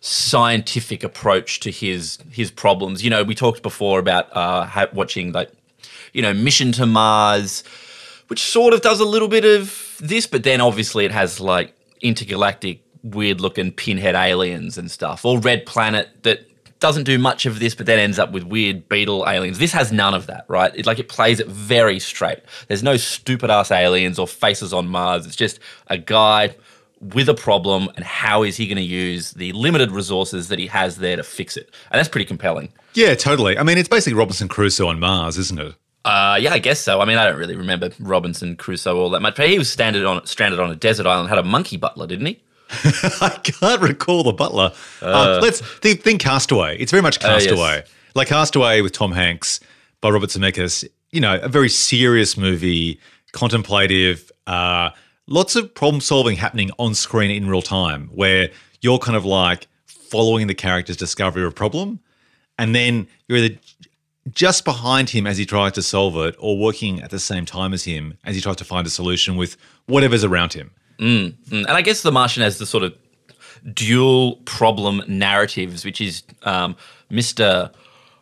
scientific 0.00 1.02
approach 1.02 1.58
to 1.60 1.72
his 1.72 2.18
his 2.30 2.52
problems. 2.52 3.02
You 3.02 3.10
know, 3.10 3.24
we 3.24 3.34
talked 3.34 3.62
before 3.62 3.98
about 3.98 4.28
uh, 4.36 4.86
watching 4.92 5.32
like, 5.32 5.50
you 6.12 6.22
know, 6.22 6.32
Mission 6.32 6.70
to 6.72 6.86
Mars, 6.86 7.64
which 8.28 8.42
sort 8.42 8.74
of 8.74 8.80
does 8.80 9.00
a 9.00 9.04
little 9.04 9.28
bit 9.28 9.44
of 9.44 9.96
this, 10.00 10.28
but 10.28 10.44
then 10.44 10.60
obviously 10.60 11.04
it 11.04 11.10
has 11.10 11.40
like 11.40 11.74
intergalactic 12.00 12.81
weird 13.02 13.40
looking 13.40 13.72
pinhead 13.72 14.14
aliens 14.14 14.78
and 14.78 14.90
stuff, 14.90 15.24
or 15.24 15.38
Red 15.38 15.66
Planet 15.66 16.08
that 16.22 16.46
doesn't 16.82 17.04
do 17.04 17.16
much 17.16 17.46
of 17.46 17.60
this, 17.60 17.74
but 17.74 17.86
then 17.86 17.98
ends 17.98 18.18
up 18.18 18.32
with 18.32 18.42
weird 18.42 18.88
beetle 18.88 19.24
aliens. 19.28 19.58
This 19.58 19.72
has 19.72 19.92
none 19.92 20.14
of 20.14 20.26
that, 20.26 20.44
right? 20.48 20.74
It, 20.74 20.84
like 20.84 20.98
it 20.98 21.08
plays 21.08 21.38
it 21.38 21.46
very 21.46 22.00
straight. 22.00 22.40
There's 22.66 22.82
no 22.82 22.96
stupid 22.96 23.50
ass 23.50 23.70
aliens 23.70 24.18
or 24.18 24.26
faces 24.26 24.72
on 24.72 24.88
Mars. 24.88 25.24
It's 25.24 25.36
just 25.36 25.60
a 25.86 25.96
guy 25.96 26.56
with 27.00 27.28
a 27.28 27.34
problem, 27.34 27.88
and 27.96 28.04
how 28.04 28.42
is 28.42 28.56
he 28.56 28.66
going 28.66 28.76
to 28.76 28.82
use 28.82 29.32
the 29.32 29.52
limited 29.52 29.90
resources 29.90 30.48
that 30.48 30.58
he 30.58 30.66
has 30.66 30.96
there 30.96 31.16
to 31.16 31.22
fix 31.22 31.56
it? 31.56 31.72
And 31.90 31.98
that's 31.98 32.08
pretty 32.08 32.24
compelling. 32.24 32.72
Yeah, 32.94 33.14
totally. 33.14 33.56
I 33.56 33.62
mean, 33.62 33.78
it's 33.78 33.88
basically 33.88 34.18
Robinson 34.18 34.48
Crusoe 34.48 34.88
on 34.88 35.00
Mars, 35.00 35.38
isn't 35.38 35.58
it? 35.58 35.74
Uh, 36.04 36.36
yeah, 36.40 36.52
I 36.52 36.58
guess 36.58 36.80
so. 36.80 37.00
I 37.00 37.04
mean, 37.04 37.16
I 37.16 37.26
don't 37.26 37.38
really 37.38 37.56
remember 37.56 37.90
Robinson 38.00 38.56
Crusoe 38.56 38.98
all 38.98 39.10
that 39.10 39.20
much, 39.20 39.36
but 39.36 39.48
he 39.48 39.58
was 39.58 39.70
stranded 39.70 40.04
on 40.04 40.26
stranded 40.26 40.58
on 40.58 40.70
a 40.70 40.74
desert 40.74 41.06
island, 41.06 41.28
had 41.28 41.38
a 41.38 41.44
monkey 41.44 41.76
butler, 41.76 42.08
didn't 42.08 42.26
he? 42.26 42.42
I 43.20 43.38
can't 43.42 43.80
recall 43.82 44.22
the 44.22 44.32
butler. 44.32 44.72
Uh, 45.00 45.06
uh, 45.06 45.38
let's 45.42 45.60
think, 45.60 46.02
think, 46.02 46.20
Castaway. 46.20 46.78
It's 46.78 46.90
very 46.90 47.02
much 47.02 47.20
Castaway, 47.20 47.60
uh, 47.60 47.74
yes. 47.76 47.92
like 48.14 48.28
Castaway 48.28 48.80
with 48.80 48.92
Tom 48.92 49.12
Hanks 49.12 49.60
by 50.00 50.10
Robert 50.10 50.30
Zemeckis. 50.30 50.84
You 51.10 51.20
know, 51.20 51.38
a 51.42 51.48
very 51.48 51.68
serious 51.68 52.36
movie, 52.36 52.98
contemplative. 53.32 54.32
Uh, 54.46 54.90
lots 55.26 55.56
of 55.56 55.74
problem 55.74 56.00
solving 56.00 56.36
happening 56.36 56.70
on 56.78 56.94
screen 56.94 57.30
in 57.30 57.48
real 57.48 57.62
time, 57.62 58.08
where 58.14 58.50
you're 58.80 58.98
kind 58.98 59.16
of 59.16 59.24
like 59.24 59.68
following 59.86 60.46
the 60.46 60.54
character's 60.54 60.96
discovery 60.96 61.44
of 61.44 61.52
a 61.52 61.54
problem, 61.54 62.00
and 62.58 62.74
then 62.74 63.06
you're 63.28 63.38
either 63.38 63.58
just 64.30 64.64
behind 64.64 65.10
him 65.10 65.26
as 65.26 65.36
he 65.36 65.44
tries 65.44 65.72
to 65.72 65.82
solve 65.82 66.16
it, 66.16 66.34
or 66.38 66.58
working 66.58 67.02
at 67.02 67.10
the 67.10 67.18
same 67.18 67.44
time 67.44 67.72
as 67.74 67.84
him 67.84 68.16
as 68.24 68.34
he 68.34 68.40
tries 68.40 68.56
to 68.56 68.64
find 68.64 68.86
a 68.86 68.90
solution 68.90 69.36
with 69.36 69.56
whatever's 69.86 70.24
around 70.24 70.52
him. 70.52 70.70
Mm, 71.02 71.32
mm. 71.32 71.64
And 71.64 71.70
I 71.70 71.82
guess 71.82 72.02
The 72.02 72.12
Martian 72.12 72.44
has 72.44 72.58
the 72.58 72.66
sort 72.66 72.84
of 72.84 72.94
dual 73.74 74.36
problem 74.44 75.02
narratives, 75.08 75.84
which 75.84 76.00
is 76.00 76.22
um, 76.44 76.76
Mr. 77.10 77.72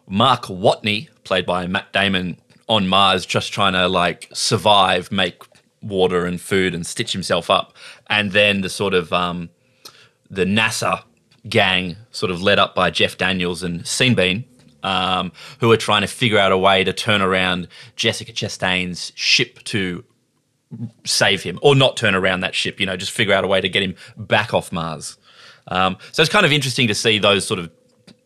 Mark 0.09 0.45
Watney, 0.45 1.09
played 1.25 1.45
by 1.45 1.67
Matt 1.67 1.93
Damon 1.93 2.39
on 2.69 2.89
Mars, 2.89 3.27
just 3.27 3.53
trying 3.53 3.75
to 3.75 3.87
like 3.87 4.31
survive, 4.33 5.13
make 5.13 5.43
water 5.83 6.25
and 6.25 6.41
food, 6.41 6.75
and 6.75 6.87
stitch 6.87 7.13
himself 7.13 7.51
up, 7.51 7.75
and 8.09 8.33
then 8.33 8.63
the 8.63 8.71
sort 8.71 8.95
of 8.95 9.13
um, 9.13 9.51
the 10.31 10.47
NASA 10.47 11.03
gang, 11.49 11.97
sort 12.13 12.31
of 12.31 12.43
led 12.43 12.59
up 12.59 12.75
by 12.75 12.91
Jeff 12.91 13.19
Daniels 13.19 13.63
and 13.63 13.87
Sean 13.87 14.15
Bean, 14.15 14.45
um, 14.83 15.33
who 15.59 15.71
are 15.71 15.77
trying 15.77 16.01
to 16.01 16.07
figure 16.07 16.39
out 16.39 16.51
a 16.51 16.59
way 16.59 16.83
to 16.83 16.95
turn 16.95 17.21
around 17.21 17.69
Jessica 17.97 18.33
Chastain's 18.33 19.13
ship 19.15 19.63
to 19.65 20.03
save 21.05 21.43
him, 21.43 21.59
or 21.63 21.75
not 21.75 21.97
turn 21.97 22.15
around 22.15 22.41
that 22.41 22.55
ship. 22.55 22.81
You 22.81 22.87
know, 22.87 22.97
just 22.97 23.13
figure 23.13 23.35
out 23.35 23.45
a 23.45 23.49
way 23.49 23.61
to 23.61 23.69
get 23.69 23.83
him 23.83 23.95
back 24.17 24.55
off 24.55 24.73
Mars. 24.73 25.17
Um, 25.69 25.97
so 26.13 26.23
it's 26.23 26.33
kind 26.33 26.47
of 26.47 26.53
interesting 26.53 26.89
to 26.89 26.95
see 26.95 27.19
those 27.19 27.47
sort 27.47 27.61
of 27.61 27.71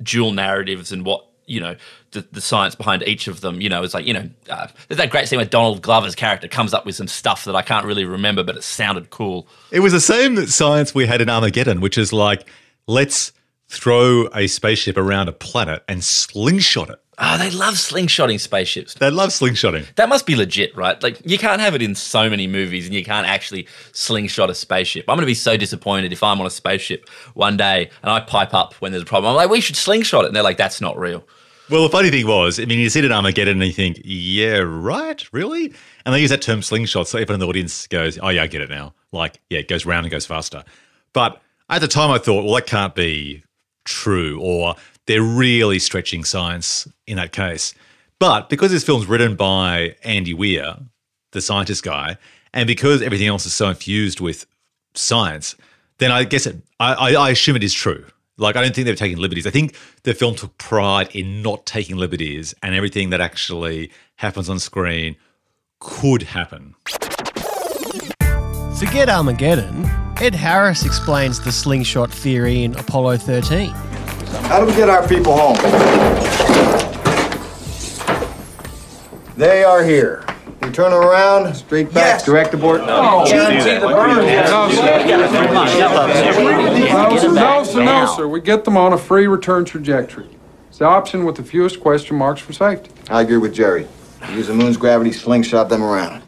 dual 0.02 0.33
narratives 0.33 0.92
and 0.92 1.04
what 1.04 1.26
you 1.46 1.61
know 1.61 1.76
the, 2.12 2.26
the 2.33 2.40
science 2.40 2.74
behind 2.74 3.02
each 3.04 3.28
of 3.28 3.40
them. 3.40 3.61
You 3.61 3.68
know, 3.68 3.83
it's 3.83 3.94
like 3.94 4.07
you 4.07 4.14
know, 4.14 4.28
uh, 4.48 4.68
there's 4.88 4.98
that 4.98 5.11
great 5.11 5.28
scene 5.28 5.38
where 5.38 5.46
Donald 5.46 5.83
Glover's 5.83 6.14
character 6.14 6.48
comes 6.48 6.74
up 6.74 6.87
with 6.87 6.94
some 6.94 7.09
stuff 7.09 7.44
that 7.44 7.54
I 7.54 7.62
can't 7.62 7.87
really 7.87 8.04
remember, 8.04 8.42
but 8.42 8.57
it 8.57 8.62
sounded 8.62 9.11
cool. 9.11 9.46
It 9.70 9.80
was 9.80 9.92
the 9.92 10.00
same 10.00 10.46
science 10.46 10.94
we 10.94 11.07
had 11.07 11.20
in 11.20 11.28
Armageddon, 11.28 11.80
which 11.80 11.98
is 11.98 12.12
like, 12.12 12.48
let's 12.87 13.33
throw 13.68 14.28
a 14.35 14.46
spaceship 14.46 14.96
around 14.96 15.28
a 15.28 15.33
planet 15.33 15.83
and 15.88 16.04
slingshot 16.04 16.90
it. 16.90 17.00
Oh, 17.18 17.38
they 17.38 17.50
love 17.50 17.74
slingshotting 17.74 18.40
spaceships. 18.40 18.94
They 18.94 19.11
love 19.11 19.31
slingshotting. 19.31 19.94
That 19.94 20.09
must 20.09 20.27
be 20.27 20.35
legit, 20.35 20.77
right? 20.77 21.00
Like 21.03 21.20
you 21.24 21.38
can't 21.38 21.61
have 21.61 21.74
it 21.74 21.83
in 21.83 21.94
so 21.94 22.29
many 22.29 22.46
movies, 22.46 22.87
and 22.87 22.94
you 22.94 23.05
can't 23.05 23.27
actually 23.27 23.68
slingshot 23.92 24.50
a 24.50 24.55
spaceship. 24.55 25.05
I'm 25.09 25.16
going 25.16 25.22
to 25.22 25.27
be 25.27 25.35
so 25.35 25.57
disappointed 25.57 26.12
if 26.12 26.22
I'm 26.22 26.40
on 26.40 26.46
a 26.46 26.50
spaceship 26.50 27.09
one 27.35 27.57
day 27.57 27.90
and 28.03 28.11
I 28.11 28.20
pipe 28.20 28.53
up 28.53 28.74
when 28.74 28.92
there's 28.92 29.05
a 29.05 29.07
problem. 29.07 29.31
I'm 29.31 29.37
like, 29.37 29.50
we 29.50 29.61
should 29.61 29.77
slingshot 29.77 30.24
it, 30.24 30.29
and 30.29 30.37
they're 30.37 30.42
like, 30.42 30.57
that's 30.57 30.81
not 30.81 30.98
real. 30.98 31.24
Well, 31.70 31.85
the 31.85 31.88
funny 31.88 32.11
thing 32.11 32.27
was, 32.27 32.61
I 32.61 32.66
mean, 32.66 32.79
you 32.79 32.90
see 32.90 32.98
it 32.98 33.07
in 33.07 33.12
Armageddon 33.12 33.62
and 33.62 33.66
you 33.66 33.72
think, 33.72 34.03
yeah, 34.05 34.59
right, 34.59 35.33
really? 35.33 35.72
And 36.05 36.14
they 36.14 36.20
use 36.20 36.29
that 36.29 36.42
term 36.42 36.61
slingshot, 36.61 37.09
so 37.09 37.18
everyone 37.18 37.37
in 37.37 37.40
the 37.40 37.48
audience 37.48 37.87
goes, 37.87 38.18
oh, 38.18 38.29
yeah, 38.29 38.42
I 38.42 38.48
get 38.48 38.61
it 38.61 38.68
now. 38.68 38.92
Like, 39.12 39.40
yeah, 39.48 39.61
it 39.61 39.68
goes 39.68 39.87
round 39.87 40.05
and 40.05 40.11
goes 40.11 40.27
faster. 40.27 40.62
But 41.14 41.40
at 41.70 41.81
the 41.81 41.88
time, 41.88 42.11
I 42.11 42.18
thought, 42.18 42.44
well, 42.44 42.55
that 42.57 42.66
can't 42.66 42.94
be 42.94 43.44
true, 43.85 44.38
or 44.42 44.77
they're 45.06 45.22
really 45.22 45.78
stretching 45.78 46.24
science 46.24 46.88
in 47.06 47.16
that 47.16 47.32
case. 47.32 47.74
But 48.18 48.48
because 48.48 48.70
this 48.70 48.84
film's 48.84 49.06
written 49.06 49.36
by 49.36 49.96
Andy 50.02 50.34
Weir, 50.34 50.76
the 51.32 51.40
scientist 51.40 51.82
guy, 51.82 52.16
and 52.52 52.66
because 52.66 53.02
everything 53.02 53.26
else 53.26 53.44
is 53.44 53.52
so 53.52 53.68
infused 53.68 54.20
with 54.20 54.46
science, 54.94 55.56
then 55.98 56.10
I 56.10 56.24
guess 56.24 56.46
it, 56.46 56.56
I, 56.80 57.14
I, 57.14 57.30
assume 57.30 57.56
it 57.56 57.64
is 57.64 57.74
true. 57.74 58.06
Like, 58.36 58.56
I 58.56 58.62
don't 58.62 58.74
think 58.74 58.86
they've 58.86 58.96
taken 58.96 59.18
liberties. 59.18 59.46
I 59.46 59.50
think 59.50 59.76
the 60.02 60.14
film 60.14 60.34
took 60.34 60.56
pride 60.58 61.14
in 61.14 61.42
not 61.42 61.66
taking 61.66 61.96
liberties, 61.96 62.54
and 62.62 62.74
everything 62.74 63.10
that 63.10 63.20
actually 63.20 63.90
happens 64.16 64.48
on 64.48 64.58
screen 64.58 65.16
could 65.80 66.22
happen. 66.22 66.74
Forget 68.78 69.08
Armageddon. 69.08 69.84
Ed 70.20 70.34
Harris 70.34 70.84
explains 70.84 71.40
the 71.40 71.52
slingshot 71.52 72.12
theory 72.12 72.64
in 72.64 72.74
Apollo 72.76 73.18
13. 73.18 73.72
How 74.42 74.61
do 74.61 74.66
we 74.66 74.73
get 74.75 74.88
our 74.88 75.07
people 75.07 75.37
home? 75.37 75.57
They 79.37 79.64
are 79.64 79.83
here. 79.83 80.25
We 80.62 80.70
turn 80.70 80.92
them 80.92 81.01
around, 81.03 81.55
straight 81.55 81.92
back, 81.92 82.05
Yes. 82.20 82.25
direct 82.25 82.55
abort. 82.55 82.81
No, 82.87 83.25
sir. 83.27 83.81
No, 87.33 87.64
sir, 87.64 87.85
no, 87.85 88.14
sir. 88.16 88.29
We 88.29 88.40
get 88.40 88.64
them 88.64 88.77
on 88.77 88.92
a 88.92 88.99
free 88.99 89.27
return 89.27 89.64
trajectory. 89.64 90.27
It's 90.68 90.79
the 90.79 90.87
option 90.87 91.25
with 91.25 91.37
the 91.37 91.42
fewest 91.42 91.81
question 91.81 92.16
marks 92.16 92.40
for 92.40 92.53
safety. 92.53 92.90
I 93.11 93.20
agree 93.23 93.37
with 93.38 93.55
Jerry. 93.55 93.87
We 94.29 94.35
use 94.37 94.47
the 94.47 94.55
moon's 94.55 94.77
gravity, 94.77 95.12
slingshot 95.12 95.68
them 95.68 95.83
around. 95.83 96.23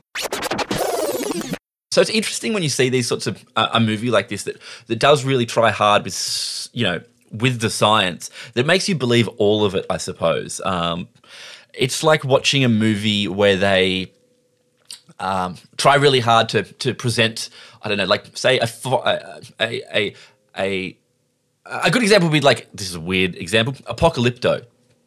So 1.91 2.01
it's 2.03 2.11
interesting 2.11 2.53
when 2.53 2.63
you 2.63 2.69
see 2.69 2.91
these 2.91 3.07
sorts 3.09 3.27
of 3.27 3.43
uh, 3.57 3.69
a 3.73 3.81
movie 3.81 4.11
like 4.11 4.29
this 4.29 4.45
that 4.45 4.59
that 4.89 4.99
does 4.99 5.25
really 5.25 5.47
try 5.47 5.71
hard 5.71 6.05
with 6.05 6.69
you 6.75 6.85
know 6.85 7.01
with 7.41 7.61
the 7.61 7.71
science 7.71 8.31
that 8.55 8.67
makes 8.67 8.89
you 8.89 8.95
believe 8.95 9.29
all 9.39 9.65
of 9.65 9.75
it. 9.75 9.87
I 9.91 9.97
suppose 9.97 10.61
um, 10.65 11.09
it's 11.73 12.03
like 12.03 12.25
watching 12.25 12.65
a 12.65 12.69
movie 12.69 13.29
where 13.29 13.57
they 13.57 14.13
um, 15.19 15.57
try 15.77 15.97
really 15.97 16.21
hard 16.21 16.49
to 16.51 16.63
to 16.63 16.95
present. 16.95 17.51
I 17.83 17.89
don't 17.89 17.99
know, 17.99 18.05
like 18.05 18.37
say 18.37 18.59
a 18.59 18.69
a 18.85 19.43
a 19.61 19.83
a, 19.97 20.15
a, 20.59 20.97
a 21.65 21.91
good 21.91 22.03
example 22.03 22.29
would 22.29 22.35
be 22.35 22.41
like 22.41 22.71
this 22.73 22.89
is 22.89 22.95
a 22.95 23.01
weird 23.01 23.35
example, 23.37 23.75
Apocalypto. 23.85 24.65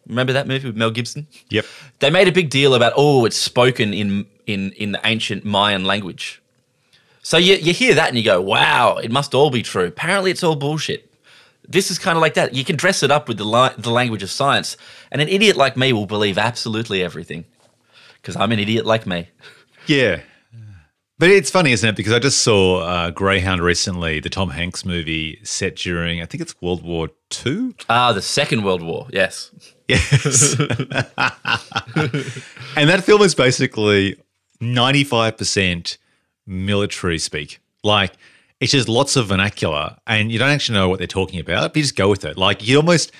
Remember 0.07 0.33
that 0.33 0.47
movie 0.47 0.67
with 0.67 0.75
Mel 0.75 0.89
Gibson? 0.89 1.27
Yep. 1.49 1.65
They 1.99 2.09
made 2.09 2.27
a 2.27 2.31
big 2.31 2.49
deal 2.49 2.73
about 2.73 2.93
oh, 2.95 3.25
it's 3.25 3.37
spoken 3.37 3.93
in 3.93 4.25
in 4.47 4.71
in 4.73 4.91
the 4.91 5.01
ancient 5.03 5.45
Mayan 5.45 5.83
language. 5.83 6.41
So 7.21 7.37
you 7.37 7.55
you 7.55 7.73
hear 7.73 7.93
that 7.95 8.09
and 8.09 8.17
you 8.17 8.23
go, 8.23 8.41
wow, 8.41 8.97
it 8.97 9.11
must 9.11 9.35
all 9.35 9.51
be 9.51 9.61
true. 9.61 9.85
Apparently, 9.85 10.31
it's 10.31 10.43
all 10.43 10.55
bullshit. 10.55 11.08
This 11.69 11.91
is 11.91 11.99
kind 11.99 12.17
of 12.17 12.21
like 12.21 12.33
that. 12.33 12.55
You 12.55 12.65
can 12.65 12.75
dress 12.75 13.03
it 13.03 13.11
up 13.11 13.27
with 13.27 13.37
the 13.37 13.45
li- 13.45 13.75
the 13.77 13.91
language 13.91 14.23
of 14.23 14.31
science, 14.31 14.75
and 15.11 15.21
an 15.21 15.29
idiot 15.29 15.55
like 15.55 15.77
me 15.77 15.93
will 15.93 16.07
believe 16.07 16.37
absolutely 16.37 17.03
everything 17.03 17.45
because 18.21 18.35
I'm 18.35 18.51
an 18.51 18.59
idiot 18.59 18.85
like 18.85 19.05
me. 19.05 19.29
Yeah. 19.85 20.21
But 21.19 21.29
it's 21.29 21.51
funny, 21.51 21.73
isn't 21.73 21.87
it? 21.87 21.97
Because 21.97 22.13
I 22.13 22.19
just 22.19 22.43
saw 22.43 22.79
uh, 22.79 23.11
Greyhound 23.11 23.61
recently, 23.61 24.21
the 24.21 24.29
Tom 24.29 24.51
Hanks 24.51 24.85
movie 24.85 25.39
set 25.43 25.75
during, 25.75 26.21
I 26.21 26.25
think 26.25 26.41
it's 26.41 26.55
World 26.61 26.81
War 26.81 27.09
II. 27.45 27.75
Ah, 27.89 28.13
the 28.13 28.21
Second 28.21 28.63
World 28.63 28.81
War. 28.81 29.05
Yes. 29.11 29.51
Yes. 29.89 30.53
and 30.59 30.69
that 32.89 33.03
film 33.03 33.21
is 33.21 33.35
basically 33.35 34.15
95% 34.61 35.97
military 36.47 37.19
speak. 37.19 37.59
Like, 37.83 38.13
it's 38.59 38.71
just 38.71 38.89
lots 38.89 39.15
of 39.15 39.27
vernacular, 39.27 39.97
and 40.05 40.31
you 40.31 40.39
don't 40.39 40.49
actually 40.49 40.77
know 40.77 40.89
what 40.89 40.97
they're 40.97 41.07
talking 41.07 41.39
about, 41.39 41.71
but 41.71 41.77
you 41.77 41.83
just 41.83 41.95
go 41.95 42.09
with 42.09 42.25
it. 42.25 42.37
Like, 42.37 42.67
you 42.67 42.77
almost 42.77 43.11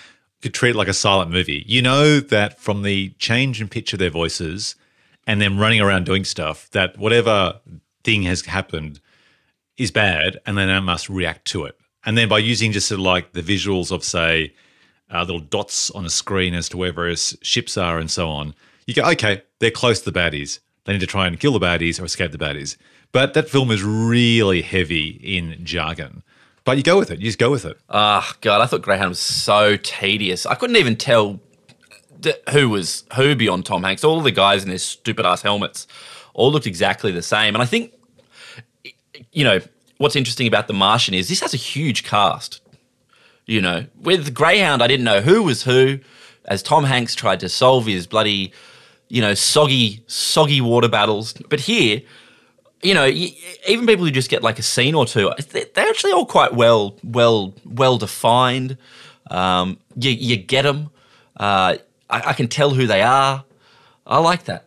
could 0.42 0.54
treat 0.54 0.72
it 0.72 0.76
like 0.76 0.88
a 0.88 0.94
silent 0.94 1.32
movie. 1.32 1.64
You 1.68 1.82
know 1.82 2.20
that 2.20 2.60
from 2.60 2.82
the 2.82 3.10
change 3.20 3.62
in 3.62 3.68
pitch 3.68 3.94
of 3.94 4.00
their 4.00 4.10
voices 4.10 4.76
and 5.26 5.42
them 5.42 5.60
running 5.60 5.82
around 5.82 6.06
doing 6.06 6.24
stuff, 6.24 6.70
that 6.72 6.98
whatever 6.98 7.60
thing 8.04 8.24
has 8.24 8.46
happened 8.46 9.00
is 9.78 9.92
bad, 9.92 10.40
and 10.46 10.58
then 10.58 10.70
I 10.70 10.80
must 10.82 11.10
react 11.10 11.46
to 11.48 11.66
it. 11.66 11.78
And 12.06 12.18
then 12.18 12.30
by 12.30 12.40
using 12.40 12.72
just 12.72 12.88
sort 12.88 13.00
of 13.00 13.06
like 13.06 13.34
the 13.34 13.42
visuals 13.42 13.92
of, 13.92 14.04
say, 14.04 14.54
uh, 15.14 15.22
little 15.22 15.40
dots 15.40 15.90
on 15.92 16.06
a 16.06 16.10
screen 16.10 16.54
as 16.54 16.70
to 16.70 16.78
where 16.78 16.92
various 16.92 17.36
ships 17.42 17.78
are 17.78 17.98
and 17.98 18.12
so 18.12 18.30
on, 18.30 18.56
you 18.88 18.94
go, 18.94 19.04
okay, 19.12 19.44
they're 19.60 19.72
close 19.72 20.02
to 20.02 20.12
the 20.12 20.20
baddies. 20.20 20.60
They 20.86 20.94
need 20.94 21.02
to 21.02 21.08
try 21.08 21.28
and 21.28 21.40
kill 21.40 21.54
the 21.54 21.60
baddies 21.60 22.00
or 22.00 22.06
escape 22.06 22.32
the 22.32 22.38
baddies. 22.38 22.78
But 23.12 23.34
that 23.34 23.50
film 23.50 23.72
is 23.72 23.84
really 23.84 24.62
heavy 24.62 25.20
in 25.24 25.64
jargon. 25.64 26.24
But 26.64 26.78
you 26.78 26.84
go 26.84 27.00
with 27.00 27.10
it. 27.10 27.20
You 27.20 27.26
just 27.26 27.40
go 27.40 27.50
with 27.50 27.66
it. 27.66 27.78
Ah, 27.90 28.36
God, 28.42 28.62
I 28.62 28.68
thought 28.68 28.82
Greyhound 28.82 29.10
was 29.10 29.20
so 29.20 29.78
tedious. 29.78 30.46
I 30.46 30.56
couldn't 30.56 30.76
even 30.76 30.96
tell 30.96 31.40
who 32.52 32.70
was 32.70 33.06
who 33.16 33.36
beyond 33.36 33.66
Tom 33.66 33.84
Hanks. 33.84 34.04
All 34.04 34.22
the 34.22 34.32
guys 34.32 34.64
in 34.64 34.70
their 34.70 34.78
stupid 34.78 35.26
ass 35.26 35.42
helmets 35.42 35.88
all 36.34 36.52
looked 36.52 36.68
exactly 36.68 37.12
the 37.12 37.22
same. 37.22 37.56
And 37.56 37.62
I 37.62 37.66
think, 37.66 37.94
you 39.32 39.44
know, 39.44 39.60
what's 39.98 40.16
interesting 40.16 40.48
about 40.48 40.68
The 40.68 40.74
Martian 40.74 41.14
is 41.14 41.30
this 41.30 41.40
has 41.40 41.54
a 41.54 41.58
huge 41.58 42.04
cast. 42.04 42.62
You 43.46 43.62
know, 43.62 43.86
with 44.00 44.36
Greyhound, 44.36 44.84
I 44.84 44.88
didn't 44.88 45.06
know 45.06 45.22
who 45.22 45.42
was 45.42 45.64
who 45.64 46.00
as 46.46 46.62
Tom 46.62 46.84
Hanks 46.84 47.16
tried 47.16 47.40
to 47.40 47.50
solve 47.50 47.88
his 47.88 48.06
bloody, 48.06 48.54
you 49.08 49.22
know, 49.22 49.34
soggy, 49.34 50.04
soggy 50.06 50.62
water 50.62 50.88
battles. 50.88 51.34
But 51.50 51.62
here, 51.62 52.02
you 52.82 52.94
know, 52.94 53.06
even 53.06 53.86
people 53.86 54.06
who 54.06 54.12
just 54.12 54.30
get 54.30 54.42
like 54.44 54.60
a 54.60 54.64
scene 54.64 54.96
or 54.96 55.06
two, 55.06 55.32
they- 55.52 55.66
they're 55.74 55.88
actually 55.90 56.12
all 56.14 56.26
quite 56.26 56.54
well, 56.54 56.96
well, 57.04 57.54
well 57.66 57.98
defined. 57.98 58.78
Um, 59.30 59.78
you, 59.96 60.12
you 60.12 60.38
get 60.38 60.64
them. 60.64 60.90
Uh, 61.38 61.76
I, 62.10 62.22
I 62.30 62.34
can 62.34 62.48
tell 62.48 62.72
who 62.72 62.88
they 62.88 63.02
are. 63.02 63.44
I 64.08 64.20
like 64.20 64.46
that. 64.46 64.66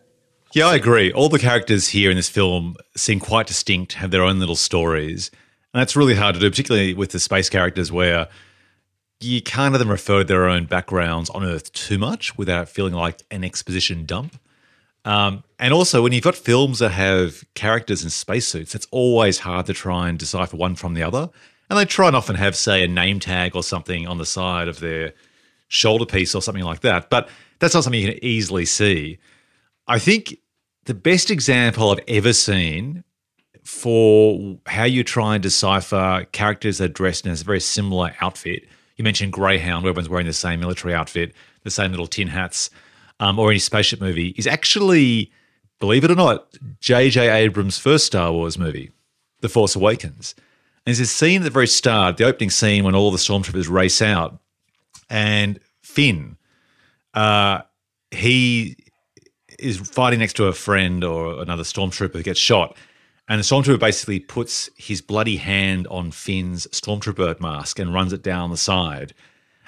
Yeah, 0.53 0.67
I 0.67 0.75
agree. 0.75 1.11
All 1.11 1.29
the 1.29 1.39
characters 1.39 1.87
here 1.89 2.11
in 2.11 2.15
this 2.17 2.29
film 2.29 2.75
seem 2.95 3.19
quite 3.19 3.47
distinct, 3.47 3.93
have 3.93 4.11
their 4.11 4.23
own 4.23 4.39
little 4.39 4.55
stories. 4.55 5.31
And 5.73 5.81
that's 5.81 5.95
really 5.95 6.13
hard 6.15 6.35
to 6.35 6.39
do, 6.39 6.49
particularly 6.49 6.93
with 6.93 7.11
the 7.11 7.19
space 7.19 7.49
characters 7.49 7.91
where 7.91 8.27
you 9.19 9.41
can't 9.41 9.73
have 9.73 9.79
them 9.79 9.89
refer 9.89 10.19
to 10.19 10.23
their 10.23 10.47
own 10.47 10.65
backgrounds 10.65 11.29
on 11.31 11.43
Earth 11.43 11.73
too 11.73 11.97
much 11.97 12.37
without 12.37 12.69
feeling 12.69 12.93
like 12.93 13.21
an 13.31 13.43
exposition 13.43 14.05
dump. 14.05 14.37
Um, 15.05 15.43
and 15.59 15.73
also, 15.73 16.01
when 16.01 16.13
you've 16.13 16.23
got 16.23 16.35
films 16.35 16.79
that 16.79 16.91
have 16.91 17.43
characters 17.55 18.03
in 18.03 18.09
spacesuits, 18.09 18.73
it's 18.73 18.87
always 18.91 19.39
hard 19.39 19.65
to 19.65 19.73
try 19.73 20.09
and 20.09 20.17
decipher 20.17 20.57
one 20.57 20.75
from 20.75 20.93
the 20.93 21.03
other. 21.03 21.29
And 21.69 21.79
they 21.79 21.85
try 21.85 22.07
and 22.07 22.15
often 22.15 22.35
have, 22.35 22.55
say, 22.55 22.83
a 22.83 22.87
name 22.87 23.19
tag 23.19 23.55
or 23.55 23.63
something 23.63 24.07
on 24.07 24.17
the 24.17 24.25
side 24.25 24.67
of 24.67 24.79
their 24.79 25.13
shoulder 25.67 26.05
piece 26.05 26.35
or 26.35 26.41
something 26.41 26.63
like 26.63 26.81
that. 26.81 27.09
But 27.09 27.29
that's 27.59 27.73
not 27.73 27.83
something 27.83 28.01
you 28.01 28.13
can 28.13 28.23
easily 28.23 28.65
see. 28.65 29.17
I 29.87 29.99
think 29.99 30.37
the 30.85 30.93
best 30.93 31.31
example 31.31 31.91
I've 31.91 32.03
ever 32.07 32.33
seen 32.33 33.03
for 33.63 34.57
how 34.67 34.83
you 34.83 35.03
try 35.03 35.35
and 35.35 35.43
decipher 35.43 36.27
characters 36.31 36.77
that 36.77 36.91
are 36.91 36.93
dressed 36.93 37.25
in 37.25 37.31
a 37.31 37.35
very 37.35 37.61
similar 37.61 38.13
outfit. 38.21 38.67
You 38.97 39.03
mentioned 39.03 39.33
Greyhound, 39.33 39.83
where 39.83 39.89
everyone's 39.89 40.09
wearing 40.09 40.27
the 40.27 40.33
same 40.33 40.59
military 40.59 40.93
outfit, 40.93 41.33
the 41.63 41.71
same 41.71 41.91
little 41.91 42.07
tin 42.07 42.27
hats, 42.27 42.69
um, 43.23 43.39
or 43.39 43.49
any 43.49 43.59
spaceship 43.59 44.01
movie, 44.01 44.33
is 44.37 44.47
actually, 44.47 45.31
believe 45.79 46.03
it 46.03 46.11
or 46.11 46.15
not, 46.15 46.47
J.J. 46.79 47.29
Abrams' 47.29 47.77
first 47.77 48.05
Star 48.05 48.31
Wars 48.31 48.57
movie, 48.57 48.91
The 49.41 49.49
Force 49.49 49.75
Awakens. 49.75 50.35
And 50.85 50.91
there's 50.91 50.99
this 50.99 51.11
scene 51.11 51.41
at 51.41 51.45
the 51.45 51.49
very 51.49 51.67
start, 51.67 52.17
the 52.17 52.25
opening 52.25 52.49
scene 52.49 52.83
when 52.83 52.95
all 52.95 53.11
the 53.11 53.17
stormtroopers 53.17 53.69
race 53.69 54.01
out, 54.01 54.39
and 55.09 55.59
Finn 55.81 56.37
uh, 57.13 57.61
he 58.11 58.75
is 59.59 59.77
fighting 59.77 60.19
next 60.19 60.33
to 60.33 60.45
a 60.45 60.53
friend 60.53 61.03
or 61.03 61.41
another 61.41 61.63
stormtrooper 61.63 62.13
who 62.13 62.23
gets 62.23 62.39
shot. 62.39 62.75
And 63.27 63.39
the 63.39 63.43
stormtrooper 63.43 63.79
basically 63.79 64.19
puts 64.19 64.69
his 64.77 65.01
bloody 65.01 65.37
hand 65.37 65.87
on 65.87 66.11
Finn's 66.11 66.67
stormtrooper 66.67 67.39
mask 67.39 67.79
and 67.79 67.93
runs 67.93 68.11
it 68.11 68.21
down 68.21 68.49
the 68.49 68.57
side. 68.57 69.13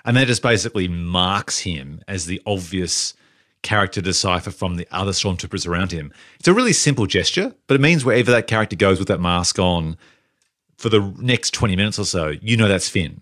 And 0.04 0.18
that 0.18 0.28
just 0.28 0.42
basically 0.42 0.88
marks 0.88 1.60
him 1.60 2.02
as 2.08 2.26
the 2.26 2.42
obvious 2.46 3.14
character 3.66 4.00
decipher 4.00 4.52
from 4.52 4.76
the 4.76 4.88
other 4.92 5.12
stormtroopers 5.12 5.68
around 5.68 5.92
him. 5.92 6.14
It's 6.40 6.48
a 6.48 6.54
really 6.54 6.72
simple 6.72 7.08
gesture, 7.08 7.54
but 7.68 7.74
it 7.76 7.82
means 7.82 8.06
wherever 8.06 8.32
that 8.32 8.48
character 8.48 8.76
goes 8.76 9.00
with 9.00 9.08
that 9.10 9.20
mask 9.20 9.58
on 9.60 9.98
for 10.78 10.90
the 10.90 11.02
next 11.18 11.54
20 11.54 11.76
minutes 11.76 11.98
or 11.98 12.06
so, 12.06 12.34
you 12.42 12.56
know 12.56 12.68
that's 12.68 12.88
Finn. 12.88 13.22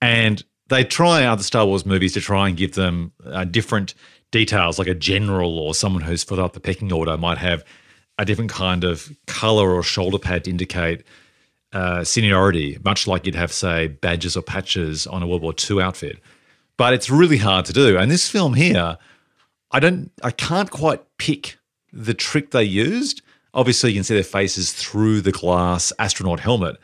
And 0.00 0.42
they 0.68 0.84
try 0.84 1.24
other 1.24 1.42
Star 1.42 1.66
Wars 1.66 1.84
movies 1.84 2.14
to 2.14 2.20
try 2.20 2.48
and 2.48 2.56
give 2.56 2.74
them 2.74 3.12
uh, 3.26 3.44
different 3.44 3.94
details, 4.30 4.78
like 4.78 4.88
a 4.88 4.94
general 4.94 5.58
or 5.58 5.74
someone 5.74 6.02
who's 6.02 6.24
further 6.24 6.42
up 6.42 6.54
the 6.54 6.60
pecking 6.60 6.92
order 6.92 7.16
might 7.18 7.38
have 7.38 7.62
a 8.18 8.24
different 8.24 8.50
kind 8.50 8.84
of 8.84 9.10
color 9.26 9.72
or 9.72 9.82
shoulder 9.82 10.18
pad 10.18 10.44
to 10.44 10.50
indicate 10.50 11.04
uh, 11.72 12.02
seniority, 12.04 12.78
much 12.84 13.06
like 13.06 13.26
you'd 13.26 13.34
have, 13.34 13.52
say, 13.52 13.88
badges 13.88 14.34
or 14.34 14.42
patches 14.42 15.06
on 15.06 15.22
a 15.22 15.26
World 15.26 15.42
War 15.42 15.54
II 15.70 15.82
outfit. 15.82 16.18
But 16.78 16.94
it's 16.94 17.10
really 17.10 17.38
hard 17.38 17.66
to 17.66 17.72
do. 17.72 17.98
And 17.98 18.10
this 18.10 18.30
film 18.30 18.54
here, 18.54 18.96
I 19.70 19.80
don't, 19.80 20.10
I 20.22 20.30
can't 20.30 20.70
quite 20.70 21.02
pick 21.18 21.58
the 21.92 22.14
trick 22.14 22.50
they 22.50 22.64
used. 22.64 23.22
Obviously, 23.54 23.90
you 23.90 23.96
can 23.96 24.04
see 24.04 24.14
their 24.14 24.24
faces 24.24 24.72
through 24.72 25.20
the 25.20 25.32
glass 25.32 25.92
astronaut 25.98 26.40
helmet, 26.40 26.76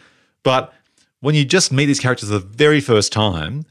but 0.42 0.74
when 1.20 1.34
you 1.34 1.44
just 1.44 1.72
meet 1.72 1.86
these 1.86 2.00
characters 2.00 2.28
the 2.28 2.38
very 2.38 2.80
first 2.80 3.12
time 3.12 3.64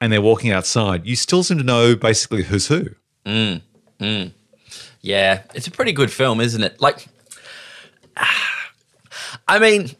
and 0.00 0.12
they're 0.12 0.22
walking 0.22 0.50
outside, 0.50 1.06
you 1.06 1.16
still 1.16 1.42
seem 1.42 1.58
to 1.58 1.64
know 1.64 1.94
basically 1.94 2.42
who's 2.44 2.68
who. 2.68 2.86
Mm, 3.26 3.60
mm. 4.00 4.32
Yeah, 5.02 5.42
it's 5.54 5.66
a 5.66 5.70
pretty 5.70 5.92
good 5.92 6.10
film, 6.10 6.40
isn't 6.40 6.62
it? 6.62 6.80
Like, 6.80 7.06
I 9.48 9.58
mean, 9.58 9.90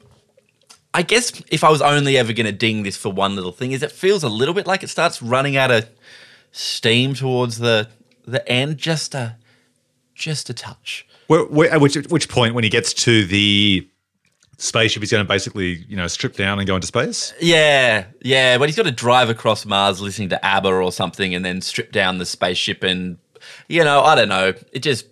I 0.94 1.02
guess 1.02 1.42
if 1.50 1.62
I 1.62 1.68
was 1.68 1.82
only 1.82 2.16
ever 2.16 2.32
going 2.32 2.46
to 2.46 2.52
ding 2.52 2.84
this 2.84 2.96
for 2.96 3.12
one 3.12 3.36
little 3.36 3.52
thing, 3.52 3.72
is 3.72 3.82
it 3.82 3.92
feels 3.92 4.22
a 4.22 4.28
little 4.28 4.54
bit 4.54 4.66
like 4.66 4.82
it 4.82 4.88
starts 4.88 5.20
running 5.20 5.56
out 5.56 5.70
of 5.70 5.88
steam 6.52 7.12
towards 7.14 7.58
the 7.58 7.88
the 8.26 8.46
end, 8.48 8.78
just 8.78 9.14
a 9.14 9.36
just 10.14 10.50
a 10.50 10.54
touch. 10.54 11.06
Where, 11.26 11.44
where, 11.44 11.70
at 11.70 11.80
which, 11.80 11.96
at 11.96 12.10
which 12.10 12.28
point, 12.28 12.54
when 12.54 12.64
he 12.64 12.70
gets 12.70 12.92
to 12.94 13.24
the 13.24 13.88
spaceship, 14.58 15.02
he's 15.02 15.10
going 15.10 15.24
to 15.24 15.28
basically, 15.28 15.84
you 15.88 15.96
know, 15.96 16.06
strip 16.06 16.36
down 16.36 16.58
and 16.58 16.66
go 16.66 16.74
into 16.74 16.86
space? 16.86 17.34
Yeah, 17.40 18.04
yeah. 18.20 18.58
But 18.58 18.68
he's 18.68 18.76
got 18.76 18.84
to 18.84 18.92
drive 18.92 19.30
across 19.30 19.64
Mars 19.64 20.00
listening 20.00 20.28
to 20.30 20.44
ABBA 20.44 20.68
or 20.68 20.92
something, 20.92 21.34
and 21.34 21.44
then 21.44 21.60
strip 21.60 21.92
down 21.92 22.18
the 22.18 22.26
spaceship, 22.26 22.82
and 22.82 23.18
you 23.68 23.84
know, 23.84 24.02
I 24.02 24.14
don't 24.14 24.28
know. 24.28 24.52
It 24.72 24.80
just 24.80 25.06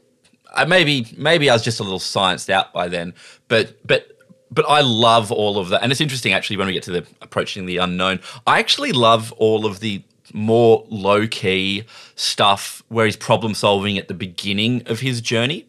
I 0.55 0.65
maybe 0.65 1.07
maybe 1.17 1.51
I 1.51 1.55
was 1.55 1.63
just 1.63 1.81
a 1.81 1.83
little 1.83 1.99
scienced 1.99 2.51
out 2.51 2.73
by 2.73 2.89
then, 2.89 3.15
but 3.49 3.87
but 3.87 4.09
but 4.51 4.69
I 4.69 4.83
love 4.83 5.33
all 5.33 5.59
of 5.59 5.71
that, 5.71 5.83
and 5.83 5.91
it's 5.91 6.01
interesting 6.01 6.33
actually 6.33 6.59
when 6.59 6.67
we 6.67 6.73
get 6.73 6.83
to 6.85 6.93
the 6.93 7.07
approaching 7.21 7.67
the 7.67 7.79
unknown. 7.79 8.21
I 8.47 8.59
actually 8.59 8.93
love 8.93 9.33
all 9.33 9.67
of 9.67 9.81
the 9.81 10.03
more 10.33 10.87
low 10.89 11.27
key 11.27 11.85
stuff 12.15 12.83
where 12.89 13.07
he's 13.07 13.17
problem 13.17 13.55
solving 13.55 13.99
at 13.99 14.09
the 14.09 14.15
beginning 14.15 14.83
of 14.87 15.01
his 15.01 15.21
journey, 15.21 15.67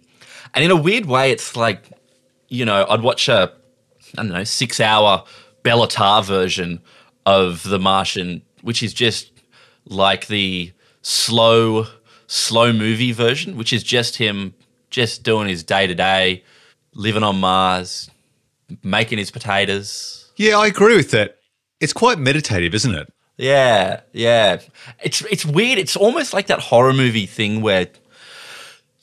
and 0.53 0.63
in 0.63 0.71
a 0.71 0.75
weird 0.75 1.05
way, 1.05 1.31
it's 1.31 1.55
like 1.55 1.83
you 2.47 2.65
know 2.65 2.85
I'd 2.89 3.01
watch 3.01 3.27
a 3.27 3.51
I 4.17 4.23
don't 4.23 4.29
know 4.29 4.43
six 4.43 4.79
hour 4.79 5.23
Béla 5.63 5.89
Tarr 5.89 6.23
version 6.23 6.81
of 7.25 7.63
The 7.63 7.79
Martian, 7.79 8.41
which 8.61 8.83
is 8.83 8.93
just 8.93 9.31
like 9.85 10.27
the 10.27 10.71
slow 11.01 11.87
slow 12.27 12.73
movie 12.73 13.11
version, 13.11 13.57
which 13.57 13.73
is 13.73 13.83
just 13.83 14.17
him 14.17 14.53
just 14.89 15.23
doing 15.23 15.47
his 15.47 15.63
day 15.63 15.87
to 15.87 15.95
day, 15.95 16.43
living 16.93 17.23
on 17.23 17.39
Mars, 17.39 18.09
making 18.83 19.17
his 19.17 19.31
potatoes. 19.31 20.31
Yeah, 20.37 20.57
I 20.57 20.67
agree 20.67 20.95
with 20.95 21.11
that. 21.11 21.37
It's 21.79 21.93
quite 21.93 22.19
meditative, 22.19 22.73
isn't 22.73 22.95
it? 22.95 23.11
Yeah, 23.43 23.99
yeah. 24.13 24.61
It's 25.03 25.21
it's 25.25 25.45
weird. 25.45 25.77
It's 25.77 25.97
almost 25.97 26.33
like 26.33 26.47
that 26.47 26.59
horror 26.59 26.93
movie 26.93 27.25
thing 27.25 27.61
where 27.61 27.87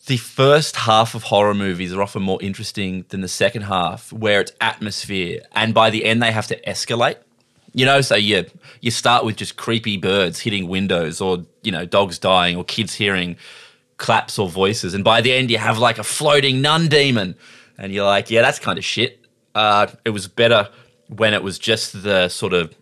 the 0.06 0.16
first 0.16 0.76
half 0.76 1.14
of 1.14 1.24
horror 1.24 1.52
movies 1.52 1.92
are 1.92 2.00
often 2.00 2.22
more 2.22 2.38
interesting 2.40 3.04
than 3.10 3.20
the 3.20 3.28
second 3.28 3.62
half, 3.62 4.10
where 4.14 4.40
it's 4.40 4.52
atmosphere, 4.58 5.42
and 5.52 5.74
by 5.74 5.90
the 5.90 6.06
end 6.06 6.22
they 6.22 6.32
have 6.32 6.46
to 6.46 6.60
escalate. 6.62 7.16
You 7.74 7.84
know, 7.84 8.00
so 8.00 8.14
you 8.14 8.46
you 8.80 8.90
start 8.90 9.26
with 9.26 9.36
just 9.36 9.56
creepy 9.56 9.98
birds 9.98 10.40
hitting 10.40 10.68
windows, 10.68 11.20
or 11.20 11.44
you 11.62 11.70
know, 11.70 11.84
dogs 11.84 12.18
dying, 12.18 12.56
or 12.56 12.64
kids 12.64 12.94
hearing 12.94 13.36
claps 13.98 14.38
or 14.38 14.48
voices, 14.48 14.94
and 14.94 15.04
by 15.04 15.20
the 15.20 15.34
end 15.34 15.50
you 15.50 15.58
have 15.58 15.76
like 15.76 15.98
a 15.98 16.02
floating 16.02 16.62
nun 16.62 16.88
demon, 16.88 17.34
and 17.76 17.92
you're 17.92 18.06
like, 18.06 18.30
yeah, 18.30 18.40
that's 18.40 18.58
kind 18.58 18.78
of 18.78 18.86
shit. 18.86 19.18
Uh, 19.54 19.88
it 20.06 20.10
was 20.10 20.28
better 20.28 20.70
when 21.08 21.34
it 21.34 21.42
was 21.42 21.58
just 21.58 22.02
the 22.02 22.28
sort 22.28 22.54
of 22.54 22.74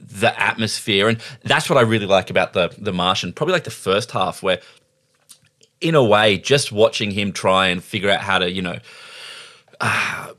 the 0.00 0.38
atmosphere, 0.40 1.08
and 1.08 1.20
that's 1.44 1.68
what 1.68 1.78
I 1.78 1.82
really 1.82 2.06
like 2.06 2.30
about 2.30 2.52
the 2.52 2.74
the 2.78 2.92
Martian. 2.92 3.32
Probably 3.32 3.52
like 3.52 3.64
the 3.64 3.70
first 3.70 4.10
half, 4.12 4.42
where 4.42 4.60
in 5.80 5.94
a 5.94 6.02
way, 6.02 6.38
just 6.38 6.72
watching 6.72 7.10
him 7.10 7.32
try 7.32 7.68
and 7.68 7.82
figure 7.82 8.10
out 8.10 8.20
how 8.20 8.38
to, 8.38 8.50
you 8.50 8.62
know, 8.62 8.78
uh, 9.80 10.32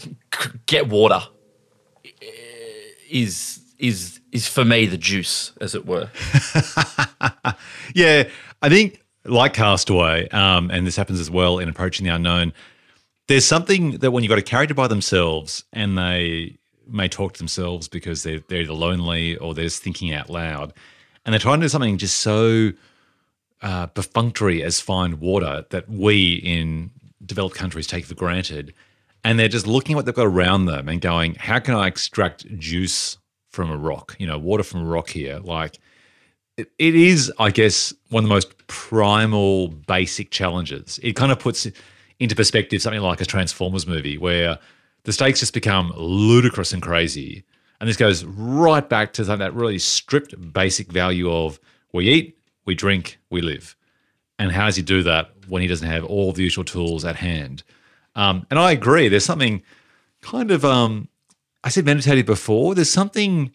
get 0.65 0.89
water 0.89 1.21
is 3.09 3.61
is 3.77 4.19
is 4.31 4.47
for 4.47 4.65
me 4.65 4.85
the 4.85 4.97
juice, 4.97 5.53
as 5.61 5.75
it 5.75 5.85
were. 5.85 6.09
Yeah, 7.95 8.29
I 8.61 8.69
think 8.69 9.01
like 9.25 9.53
Castaway, 9.53 10.29
um, 10.29 10.69
and 10.71 10.85
this 10.85 10.95
happens 10.95 11.19
as 11.19 11.31
well 11.31 11.59
in 11.59 11.69
Approaching 11.69 12.05
the 12.05 12.13
Unknown. 12.13 12.53
There's 13.27 13.45
something 13.45 13.97
that 13.97 14.11
when 14.11 14.23
you've 14.23 14.29
got 14.29 14.37
a 14.37 14.43
character 14.43 14.73
by 14.73 14.87
themselves 14.87 15.63
and 15.73 15.97
they 15.97 16.57
may 16.89 17.07
talk 17.07 17.33
to 17.33 17.37
themselves 17.37 17.87
because 17.87 18.23
they're 18.23 18.41
they're 18.47 18.61
either 18.61 18.73
lonely 18.73 19.37
or 19.37 19.53
they're 19.53 19.65
just 19.65 19.83
thinking 19.83 20.13
out 20.13 20.29
loud, 20.29 20.73
and 21.25 21.33
they're 21.33 21.39
trying 21.39 21.59
to 21.59 21.65
do 21.65 21.69
something 21.69 21.97
just 21.97 22.17
so 22.17 22.71
uh, 23.61 23.87
perfunctory 23.87 24.63
as 24.63 24.79
find 24.79 25.19
water 25.19 25.65
that 25.69 25.89
we 25.89 26.33
in 26.35 26.91
developed 27.25 27.55
countries 27.55 27.87
take 27.87 28.05
for 28.05 28.15
granted, 28.15 28.73
and 29.23 29.39
they're 29.39 29.47
just 29.47 29.67
looking 29.67 29.93
at 29.93 29.97
what 29.97 30.05
they've 30.05 30.15
got 30.15 30.27
around 30.27 30.65
them 30.65 30.89
and 30.89 31.01
going, 31.01 31.35
"How 31.35 31.59
can 31.59 31.75
I 31.75 31.87
extract 31.87 32.45
juice 32.57 33.17
from 33.49 33.71
a 33.71 33.77
rock? 33.77 34.15
You 34.19 34.27
know, 34.27 34.37
water 34.37 34.63
from 34.63 34.81
a 34.81 34.85
rock 34.85 35.09
here, 35.09 35.39
like." 35.39 35.79
it 36.59 36.71
it 36.77 36.95
is, 36.95 37.31
I 37.39 37.51
guess, 37.51 37.93
one 38.09 38.23
of 38.25 38.29
the 38.29 38.33
most 38.35 38.67
primal, 38.67 39.69
basic 39.69 40.29
challenges. 40.29 40.99
It 41.01 41.15
kind 41.15 41.31
of 41.31 41.39
puts 41.39 41.67
into 42.19 42.35
perspective 42.35 42.81
something 42.81 43.01
like 43.01 43.21
a 43.21 43.25
Transformers 43.25 43.87
movie 43.87 44.17
where 44.17 44.59
the 45.03 45.13
stakes 45.13 45.39
just 45.39 45.53
become 45.53 45.93
ludicrous 45.95 46.73
and 46.73 46.81
crazy. 46.81 47.43
And 47.79 47.87
this 47.87 47.97
goes 47.97 48.25
right 48.25 48.87
back 48.87 49.13
to 49.13 49.23
that 49.23 49.53
really 49.53 49.79
stripped 49.79 50.53
basic 50.53 50.91
value 50.91 51.31
of 51.31 51.59
we 51.93 52.09
eat, 52.09 52.37
we 52.65 52.75
drink, 52.75 53.19
we 53.29 53.41
live. 53.41 53.75
And 54.37 54.51
how 54.51 54.65
does 54.65 54.75
he 54.75 54.81
do 54.81 55.03
that 55.03 55.31
when 55.47 55.61
he 55.61 55.67
doesn't 55.67 55.87
have 55.87 56.03
all 56.03 56.31
the 56.31 56.43
usual 56.43 56.63
tools 56.63 57.05
at 57.05 57.15
hand? 57.15 57.63
Um, 58.15 58.45
and 58.49 58.59
I 58.59 58.71
agree. 58.71 59.07
There's 59.07 59.25
something 59.25 59.61
kind 60.21 60.51
of, 60.51 60.65
um, 60.65 61.07
I 61.63 61.69
said 61.69 61.85
meditative 61.85 62.25
before. 62.25 62.75
There's 62.75 62.91
something 62.91 63.51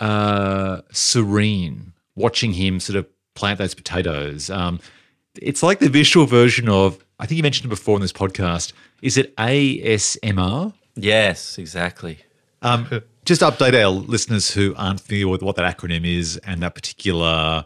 uh, 0.00 0.82
serene 0.90 1.92
watching 2.14 2.52
him 2.52 2.80
sort 2.80 2.96
of 2.96 3.06
plant 3.34 3.58
those 3.58 3.74
potatoes. 3.74 4.50
Um, 4.50 4.80
it's 5.40 5.62
like 5.62 5.78
the 5.78 5.88
visual 5.88 6.26
version 6.26 6.68
of, 6.68 7.04
I 7.18 7.26
think 7.26 7.36
you 7.36 7.42
mentioned 7.42 7.66
it 7.66 7.74
before 7.74 7.96
in 7.96 8.02
this 8.02 8.12
podcast. 8.12 8.72
Is 9.02 9.16
it 9.18 9.36
ASMR? 9.36 10.72
yes, 10.94 11.58
exactly. 11.58 12.18
Um, 12.62 12.88
just 13.24 13.40
update 13.42 13.74
our 13.74 13.88
listeners 13.90 14.52
who 14.52 14.74
aren't 14.76 15.00
familiar 15.00 15.28
with 15.28 15.42
what 15.42 15.56
that 15.56 15.76
acronym 15.76 16.06
is 16.06 16.38
and 16.38 16.62
that 16.62 16.74
particular 16.74 17.64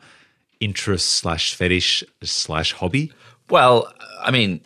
interest 0.61 1.09
slash 1.09 1.55
fetish 1.55 2.03
slash 2.23 2.73
hobby. 2.73 3.13
Well, 3.51 3.93
I 4.21 4.31
mean, 4.31 4.61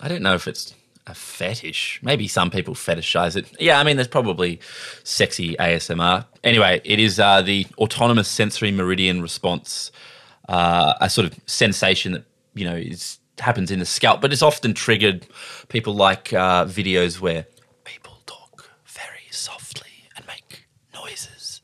I 0.00 0.08
don't 0.08 0.22
know 0.22 0.34
if 0.34 0.48
it's 0.48 0.74
a 1.06 1.14
fetish. 1.14 2.00
Maybe 2.02 2.26
some 2.26 2.50
people 2.50 2.74
fetishize 2.74 3.36
it. 3.36 3.46
Yeah, 3.60 3.78
I 3.78 3.84
mean, 3.84 3.96
there's 3.96 4.08
probably 4.08 4.60
sexy 5.04 5.54
ASMR. 5.56 6.26
Anyway, 6.42 6.80
it 6.84 6.98
is 6.98 7.20
uh, 7.20 7.42
the 7.42 7.66
autonomous 7.78 8.28
sensory 8.28 8.72
meridian 8.72 9.22
response, 9.22 9.92
uh, 10.48 10.94
a 11.00 11.08
sort 11.08 11.26
of 11.26 11.38
sensation 11.46 12.12
that 12.12 12.24
you 12.54 12.64
know 12.64 12.74
is 12.74 13.18
happens 13.40 13.70
in 13.70 13.78
the 13.78 13.86
scalp, 13.86 14.20
but 14.20 14.32
it's 14.32 14.42
often 14.42 14.74
triggered. 14.74 15.26
People 15.68 15.94
like 15.94 16.32
uh, 16.32 16.64
videos 16.64 17.20
where 17.20 17.46
people 17.84 18.18
talk 18.26 18.70
very 18.86 19.26
softly 19.30 20.04
and 20.16 20.26
make 20.26 20.66
noises. 20.94 21.62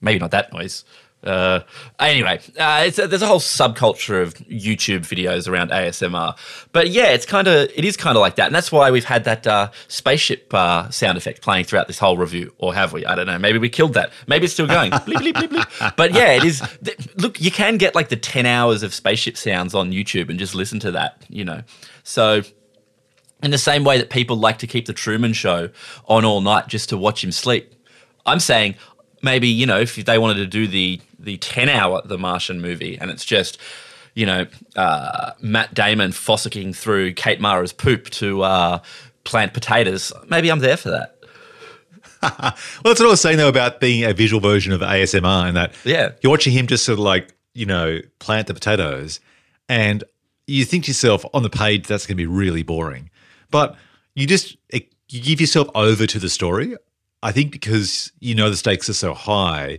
Maybe 0.00 0.18
not 0.18 0.30
that 0.30 0.52
noise, 0.52 0.84
Uh, 1.22 1.60
anyway, 1.98 2.40
uh, 2.60 2.88
a, 2.96 3.06
there's 3.06 3.22
a 3.22 3.26
whole 3.26 3.40
subculture 3.40 4.22
of 4.22 4.34
YouTube 4.34 5.00
videos 5.00 5.48
around 5.48 5.70
ASMR, 5.70 6.38
but 6.72 6.90
yeah, 6.90 7.08
it's 7.08 7.26
kind 7.26 7.48
of 7.48 7.68
it 7.74 7.84
is 7.84 7.96
kind 7.96 8.16
of 8.16 8.20
like 8.20 8.36
that, 8.36 8.46
and 8.46 8.54
that's 8.54 8.70
why 8.70 8.90
we've 8.92 9.04
had 9.04 9.24
that 9.24 9.44
uh, 9.44 9.70
spaceship 9.88 10.52
uh, 10.54 10.88
sound 10.90 11.18
effect 11.18 11.42
playing 11.42 11.64
throughout 11.64 11.88
this 11.88 11.98
whole 11.98 12.16
review, 12.16 12.54
or 12.58 12.72
have 12.72 12.92
we? 12.92 13.04
I 13.04 13.16
don't 13.16 13.26
know. 13.26 13.38
Maybe 13.38 13.58
we 13.58 13.68
killed 13.68 13.94
that. 13.94 14.12
Maybe 14.28 14.44
it's 14.44 14.54
still 14.54 14.68
going. 14.68 14.92
bleep, 14.92 15.16
bleep, 15.16 15.32
bleep, 15.32 15.48
bleep. 15.48 15.96
But 15.96 16.14
yeah, 16.14 16.32
it 16.32 16.44
is. 16.44 16.62
Th- 16.84 16.96
look, 17.16 17.40
you 17.40 17.50
can 17.50 17.78
get 17.78 17.96
like 17.96 18.10
the 18.10 18.16
ten 18.16 18.46
hours 18.46 18.84
of 18.84 18.94
spaceship 18.94 19.36
sounds 19.36 19.74
on 19.74 19.90
YouTube 19.90 20.30
and 20.30 20.38
just 20.38 20.54
listen 20.54 20.78
to 20.80 20.92
that. 20.92 21.24
You 21.28 21.44
know, 21.44 21.62
so 22.04 22.42
in 23.42 23.50
the 23.50 23.58
same 23.58 23.82
way 23.82 23.98
that 23.98 24.08
people 24.08 24.36
like 24.36 24.58
to 24.58 24.68
keep 24.68 24.86
the 24.86 24.92
Truman 24.92 25.32
Show 25.32 25.70
on 26.06 26.24
all 26.24 26.40
night 26.40 26.68
just 26.68 26.88
to 26.90 26.96
watch 26.96 27.24
him 27.24 27.32
sleep. 27.32 27.74
I'm 28.24 28.40
saying 28.40 28.76
maybe 29.22 29.48
you 29.48 29.66
know 29.66 29.80
if 29.80 29.96
they 29.96 30.18
wanted 30.18 30.34
to 30.34 30.46
do 30.46 30.68
the 30.68 31.00
the 31.18 31.36
10 31.38 31.68
hour 31.68 32.00
The 32.04 32.18
Martian 32.18 32.60
movie 32.60 32.96
and 32.98 33.10
it's 33.10 33.24
just 33.24 33.58
you 34.14 34.26
know 34.26 34.46
uh, 34.76 35.32
Matt 35.40 35.74
Damon 35.74 36.10
fossicking 36.12 36.74
through 36.74 37.14
Kate 37.14 37.40
Mara's 37.40 37.72
poop 37.72 38.08
to 38.10 38.42
uh, 38.42 38.78
plant 39.24 39.52
potatoes, 39.54 40.12
maybe 40.28 40.50
I'm 40.50 40.60
there 40.60 40.76
for 40.76 40.90
that. 40.90 41.14
Well, 42.22 42.32
that's 42.84 43.00
what 43.00 43.02
I 43.02 43.10
was 43.10 43.20
saying 43.20 43.36
though 43.36 43.48
about 43.48 43.78
being 43.80 44.04
a 44.04 44.12
visual 44.12 44.40
version 44.40 44.72
of 44.72 44.80
ASMR, 44.80 45.46
and 45.48 45.56
that 45.56 45.72
Yeah. 45.84 46.10
you're 46.20 46.30
watching 46.30 46.52
him 46.52 46.66
just 46.66 46.84
sort 46.84 46.94
of 46.98 47.04
like 47.04 47.34
you 47.54 47.66
know 47.66 48.00
plant 48.18 48.46
the 48.48 48.54
potatoes, 48.54 49.20
and 49.68 50.02
you 50.46 50.64
think 50.64 50.84
to 50.84 50.88
yourself 50.90 51.24
on 51.34 51.42
the 51.44 51.50
page 51.50 51.86
that's 51.86 52.06
going 52.06 52.16
to 52.16 52.20
be 52.22 52.26
really 52.26 52.62
boring, 52.64 53.10
but 53.50 53.76
you 54.14 54.26
just 54.26 54.56
you 54.72 55.20
give 55.20 55.40
yourself 55.40 55.68
over 55.76 56.06
to 56.06 56.18
the 56.18 56.28
story. 56.28 56.76
I 57.22 57.30
think 57.32 57.52
because 57.52 58.10
you 58.18 58.34
know 58.34 58.50
the 58.50 58.56
stakes 58.56 58.88
are 58.88 58.94
so 58.94 59.14
high, 59.14 59.78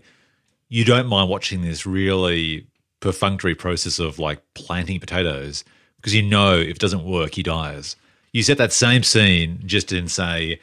you 0.69 0.85
don't 0.85 1.07
mind 1.07 1.29
watching 1.29 1.61
this 1.61 1.85
really 1.85 2.67
perfunctory 2.99 3.55
process 3.55 3.99
of 3.99 4.19
like 4.19 4.41
planting 4.53 4.99
potatoes 4.99 5.63
because 5.97 6.13
you 6.13 6.21
know 6.21 6.55
if 6.57 6.71
it 6.71 6.79
doesn't 6.79 7.03
work, 7.03 7.35
he 7.35 7.43
dies. 7.43 7.95
You 8.31 8.43
set 8.43 8.57
that 8.59 8.71
same 8.71 9.03
scene 9.03 9.61
just 9.65 9.91
in 9.91 10.07
say 10.07 10.59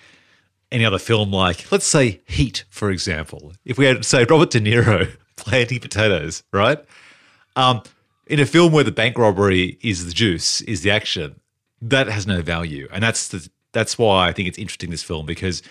any 0.73 0.85
other 0.85 0.99
film 0.99 1.31
like 1.31 1.71
let's 1.71 1.87
say 1.87 2.21
Heat, 2.27 2.65
for 2.71 2.91
example. 2.91 3.53
If 3.65 3.79
we 3.79 3.87
had 3.87 4.05
say 4.05 4.25
Robert 4.25 4.51
De 4.51 4.61
Niro 4.61 5.11
planting 5.37 5.81
potatoes, 5.81 6.43
right? 6.53 6.83
Um, 7.57 7.83
in 8.27 8.41
a 8.41 8.47
film 8.47 8.73
where 8.73 8.85
the 8.85 8.93
bank 8.93 9.19
robbery 9.19 9.79
is 9.83 10.05
the 10.07 10.13
juice, 10.13 10.61
is 10.63 10.83
the 10.83 10.91
action, 10.91 11.41
that 11.81 12.09
has 12.09 12.27
no 12.27 12.43
value. 12.43 12.89
And 12.93 13.03
that's 13.03 13.29
the 13.29 13.49
that's 13.73 13.99
why 13.99 14.29
I 14.29 14.33
think 14.33 14.49
it's 14.49 14.59
interesting 14.59 14.91
this 14.91 15.03
film 15.03 15.27
because 15.27 15.63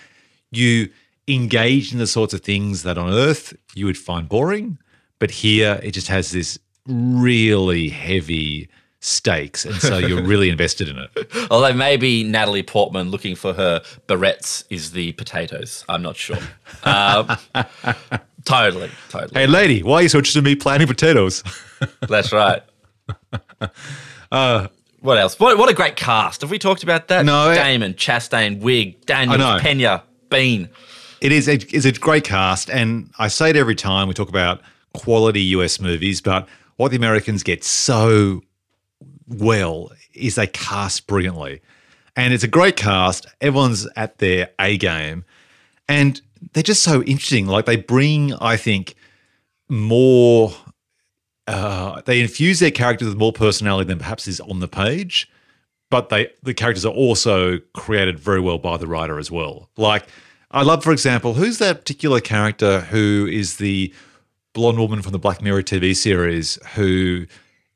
you 0.51 0.89
engage 1.27 1.91
in 1.91 1.99
the 1.99 2.07
sorts 2.07 2.33
of 2.33 2.41
things 2.41 2.83
that 2.83 2.97
on 2.97 3.09
Earth 3.11 3.53
you 3.73 3.85
would 3.85 3.97
find 3.97 4.29
boring, 4.29 4.77
but 5.19 5.31
here 5.31 5.79
it 5.83 5.91
just 5.91 6.07
has 6.07 6.31
this 6.31 6.59
really 6.87 7.89
heavy 7.89 8.69
stakes, 8.99 9.65
and 9.65 9.75
so 9.75 9.97
you're 9.97 10.23
really 10.33 10.49
invested 10.49 10.89
in 10.89 10.97
it. 10.97 11.27
Although 11.51 11.73
maybe 11.73 12.23
Natalie 12.23 12.63
Portman 12.63 13.09
looking 13.11 13.35
for 13.35 13.53
her 13.53 13.81
barrettes 14.07 14.65
is 14.69 14.91
the 14.91 15.11
potatoes. 15.13 15.85
I'm 15.87 16.01
not 16.01 16.15
sure. 16.15 16.37
Um, 16.83 17.37
totally, 18.45 18.89
totally. 19.09 19.39
Hey, 19.39 19.47
lady, 19.47 19.83
why 19.83 19.95
are 19.95 20.01
you 20.03 20.09
so 20.09 20.17
interested 20.19 20.39
in 20.39 20.45
me 20.45 20.55
planting 20.55 20.87
potatoes? 20.87 21.43
That's 22.07 22.31
right. 22.31 22.63
what 24.29 25.17
else? 25.17 25.39
What, 25.39 25.57
what 25.57 25.69
a 25.69 25.73
great 25.73 25.95
cast. 25.95 26.41
Have 26.41 26.49
we 26.51 26.59
talked 26.59 26.83
about 26.83 27.07
that? 27.09 27.25
No, 27.25 27.51
it- 27.51 27.55
Damon, 27.55 27.93
Chastain, 27.93 28.61
Wiig, 28.61 29.05
Daniels, 29.05 29.41
I. 29.41 29.59
Pena, 29.59 30.03
Bean. 30.29 30.69
It 31.21 31.31
is 31.31 31.47
a, 31.47 31.53
it's 31.53 31.85
a 31.85 31.91
great 31.93 32.23
cast, 32.23 32.69
and 32.69 33.09
I 33.17 33.27
say 33.27 33.49
it 33.49 33.55
every 33.55 33.75
time 33.75 34.07
we 34.07 34.13
talk 34.13 34.29
about 34.29 34.61
quality 34.93 35.41
US 35.41 35.79
movies, 35.79 36.21
but 36.21 36.47
what 36.77 36.91
the 36.91 36.97
Americans 36.97 37.43
get 37.43 37.63
so 37.63 38.41
well 39.27 39.91
is 40.13 40.35
they 40.35 40.47
cast 40.47 41.07
brilliantly. 41.07 41.61
And 42.15 42.33
it's 42.33 42.43
a 42.43 42.47
great 42.47 42.75
cast. 42.75 43.27
Everyone's 43.41 43.87
at 43.95 44.19
their 44.19 44.49
A 44.59 44.77
game. 44.77 45.25
And 45.89 46.21
they're 46.53 46.63
just 46.63 46.83
so 46.83 47.03
interesting. 47.03 47.47
Like 47.47 47.65
they 47.65 47.75
bring, 47.75 48.33
I 48.35 48.55
think, 48.55 48.95
more 49.67 50.53
uh, 51.47 52.01
they 52.05 52.21
infuse 52.21 52.59
their 52.59 52.71
characters 52.71 53.07
with 53.07 53.17
more 53.17 53.33
personality 53.33 53.87
than 53.87 53.99
perhaps 53.99 54.27
is 54.27 54.39
on 54.39 54.59
the 54.59 54.67
page 54.67 55.29
but 55.89 56.09
they 56.09 56.29
the 56.43 56.53
characters 56.53 56.85
are 56.85 56.93
also 56.93 57.59
created 57.73 58.19
very 58.19 58.39
well 58.39 58.57
by 58.57 58.77
the 58.77 58.87
writer 58.87 59.19
as 59.19 59.31
well. 59.31 59.69
Like 59.77 60.07
I 60.51 60.63
love, 60.63 60.83
for 60.83 60.91
example, 60.91 61.33
who's 61.33 61.57
that 61.57 61.79
particular 61.79 62.19
character 62.19 62.81
who 62.81 63.27
is 63.31 63.57
the 63.57 63.93
blonde 64.53 64.79
woman 64.79 65.01
from 65.01 65.11
the 65.11 65.19
Black 65.19 65.41
Mirror 65.41 65.63
TV 65.63 65.95
series 65.95 66.57
who 66.75 67.25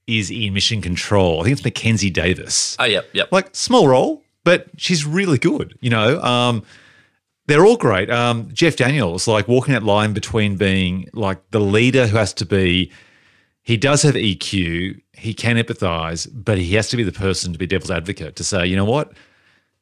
is 0.07 0.31
in 0.31 0.53
Mission 0.53 0.81
Control? 0.81 1.41
I 1.41 1.43
think 1.43 1.53
it's 1.53 1.63
Mackenzie 1.63 2.09
Davis. 2.09 2.75
Oh, 2.79 2.85
yep, 2.85 3.09
yep. 3.13 3.31
Like 3.31 3.55
small 3.55 3.87
role, 3.87 4.23
but 4.43 4.67
she's 4.77 5.05
really 5.05 5.37
good. 5.37 5.77
You 5.81 5.89
know, 5.89 6.21
um, 6.21 6.63
they're 7.47 7.65
all 7.65 7.77
great. 7.77 8.09
Um, 8.11 8.49
Jeff 8.53 8.75
Daniels, 8.75 9.27
like 9.27 9.47
walking 9.47 9.73
that 9.73 9.83
line 9.83 10.13
between 10.13 10.55
being 10.55 11.09
like 11.13 11.39
the 11.51 11.59
leader 11.59 12.07
who 12.07 12.17
has 12.17 12.33
to 12.35 12.45
be, 12.45 12.91
he 13.63 13.75
does 13.75 14.03
have 14.03 14.15
EQ, 14.15 15.01
he 15.13 15.33
can 15.33 15.57
empathize, 15.57 16.27
but 16.31 16.57
he 16.57 16.75
has 16.75 16.89
to 16.89 16.97
be 16.97 17.03
the 17.03 17.11
person 17.11 17.51
to 17.51 17.59
be 17.59 17.67
devil's 17.67 17.91
advocate 17.91 18.35
to 18.35 18.43
say, 18.43 18.65
you 18.65 18.75
know 18.75 18.85
what? 18.85 19.13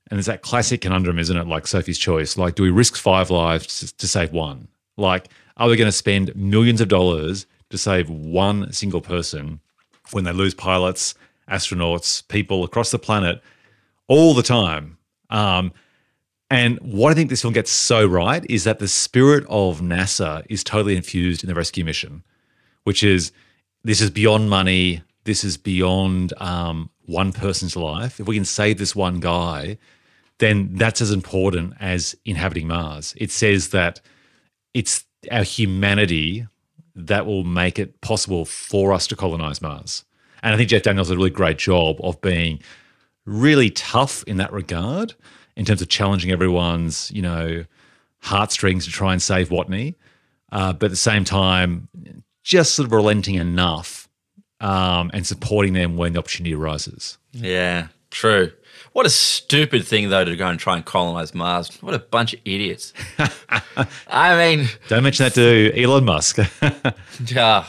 And 0.10 0.18
there's 0.18 0.28
that 0.28 0.42
classic 0.42 0.82
conundrum, 0.82 1.20
isn't 1.20 1.36
it? 1.36 1.48
Like 1.48 1.68
Sophie's 1.68 1.98
Choice. 1.98 2.38
Like, 2.38 2.56
do 2.56 2.64
we 2.64 2.70
risk 2.70 2.96
five 2.96 3.30
lives 3.30 3.80
to- 3.80 3.98
to 3.98 4.08
save 4.08 4.32
one? 4.32 4.68
Like, 4.96 5.28
are 5.58 5.68
we 5.68 5.76
going 5.76 5.88
to 5.88 5.92
spend 5.92 6.36
millions 6.36 6.82
of 6.82 6.88
dollars 6.88 7.46
to 7.70 7.78
save 7.78 8.10
one 8.10 8.72
single 8.72 9.02
person 9.02 9.60
when 10.12 10.24
they 10.24 10.32
lose 10.32 10.54
pilots, 10.54 11.14
astronauts, 11.50 12.28
people 12.28 12.64
across 12.64 12.92
the 12.92 13.00
planet 13.00 13.42
all 14.08 14.34
the 14.34 14.44
time? 14.44 14.98
Um, 15.30 15.74
and 16.50 16.80
what 16.80 17.12
I 17.12 17.16
think 17.16 17.30
this 17.30 17.42
film 17.42 17.54
gets 17.54 17.72
so 17.72 18.06
right 18.06 18.46
is 18.50 18.64
that 18.64 18.80
the 18.80 18.88
spirit 18.88 19.46
of 19.50 19.82
NASA 19.82 20.46
is 20.50 20.64
totally 20.64 20.96
infused 20.96 21.44
in 21.44 21.50
the 21.50 21.56
rescue 21.56 21.84
mission, 21.84 22.24
which 22.86 23.04
is 23.04 23.32
this 23.84 24.00
is 24.00 24.10
beyond 24.10 24.50
money. 24.50 25.02
This 25.26 25.44
is 25.44 25.58
beyond 25.58 26.34
um, 26.38 26.90
one 27.06 27.34
person's 27.34 27.76
life. 27.76 28.22
If 28.22 28.28
we 28.28 28.36
can 28.36 28.46
save 28.46 28.78
this 28.78 28.96
one 28.96 29.20
guy, 29.20 29.78
then 30.40 30.76
that's 30.76 31.02
as 31.02 31.12
important 31.12 31.74
as 31.80 32.16
inhabiting 32.26 32.68
Mars. 32.68 33.14
It 33.18 33.32
says 33.32 33.70
that 33.70 34.02
it's 34.74 35.06
our 35.32 35.44
humanity 35.44 36.48
that 36.96 37.26
will 37.26 37.44
make 37.44 37.80
it 37.80 38.00
possible 38.02 38.46
for 38.46 38.94
us 38.94 39.08
to 39.08 39.16
colonize 39.16 39.62
Mars. 39.62 40.04
And 40.44 40.54
I 40.54 40.58
think 40.58 40.70
Jeff 40.70 40.84
Daniels 40.84 41.08
did 41.08 41.16
a 41.16 41.18
really 41.18 41.30
great 41.30 41.58
job 41.58 41.98
of 42.02 42.20
being 42.22 42.62
really 43.26 43.70
tough 43.70 44.24
in 44.24 44.38
that 44.38 44.54
regard 44.54 45.14
in 45.56 45.66
terms 45.66 45.82
of 45.82 45.90
challenging 45.90 46.32
everyone's, 46.32 47.12
you 47.12 47.22
know, 47.22 47.66
heartstrings 48.22 48.86
to 48.86 48.92
try 48.92 49.14
and 49.14 49.22
save 49.22 49.50
Watney. 49.50 49.96
Uh, 50.52 50.74
but 50.74 50.86
at 50.86 50.92
the 50.92 50.96
same 50.96 51.24
time, 51.24 51.88
just 52.44 52.76
sort 52.76 52.86
of 52.86 52.94
relenting 52.94 53.36
enough 53.36 54.08
um, 54.60 55.12
and 55.14 55.26
supporting 55.26 55.74
them 55.74 55.98
when 55.98 56.14
the 56.14 56.20
opportunity 56.20 56.56
arises. 56.56 57.18
Yeah, 57.34 57.88
true. 58.12 58.52
What 58.98 59.06
a 59.06 59.12
stupid 59.12 59.86
thing, 59.86 60.10
though, 60.10 60.26
to 60.26 60.36
go 60.36 60.48
and 60.48 60.60
try 60.60 60.76
and 60.76 60.84
colonize 60.84 61.36
Mars. 61.36 61.70
What 61.84 61.94
a 61.94 62.00
bunch 62.00 62.34
of 62.34 62.40
idiots. 62.46 62.94
I 64.08 64.36
mean, 64.36 64.70
Don't 64.88 65.04
mention 65.04 65.26
that 65.26 65.36
to 65.36 65.72
Elon 65.80 66.04
Musk. 66.04 66.40
uh, 67.38 67.64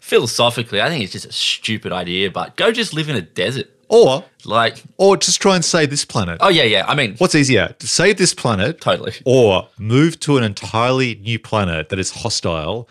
philosophically, 0.00 0.82
I 0.82 0.90
think 0.90 1.02
it's 1.02 1.14
just 1.14 1.24
a 1.24 1.32
stupid 1.32 1.90
idea, 1.90 2.30
but 2.30 2.56
go 2.56 2.70
just 2.70 2.92
live 2.92 3.08
in 3.08 3.16
a 3.16 3.22
desert. 3.22 3.70
or 3.88 4.26
Like, 4.44 4.82
or 4.98 5.16
just 5.16 5.40
try 5.40 5.54
and 5.54 5.64
save 5.64 5.88
this 5.88 6.04
planet. 6.04 6.36
oh, 6.42 6.50
yeah, 6.50 6.64
yeah. 6.64 6.84
I 6.86 6.94
mean, 6.94 7.14
What's 7.16 7.34
easier, 7.34 7.74
to 7.78 7.88
save 7.88 8.18
this 8.18 8.34
planet 8.34 8.82
Totally. 8.82 9.14
or 9.24 9.68
move 9.78 10.20
to 10.20 10.36
an 10.36 10.44
entirely 10.44 11.14
new 11.14 11.38
planet 11.38 11.88
that 11.88 11.98
is 11.98 12.10
hostile 12.10 12.90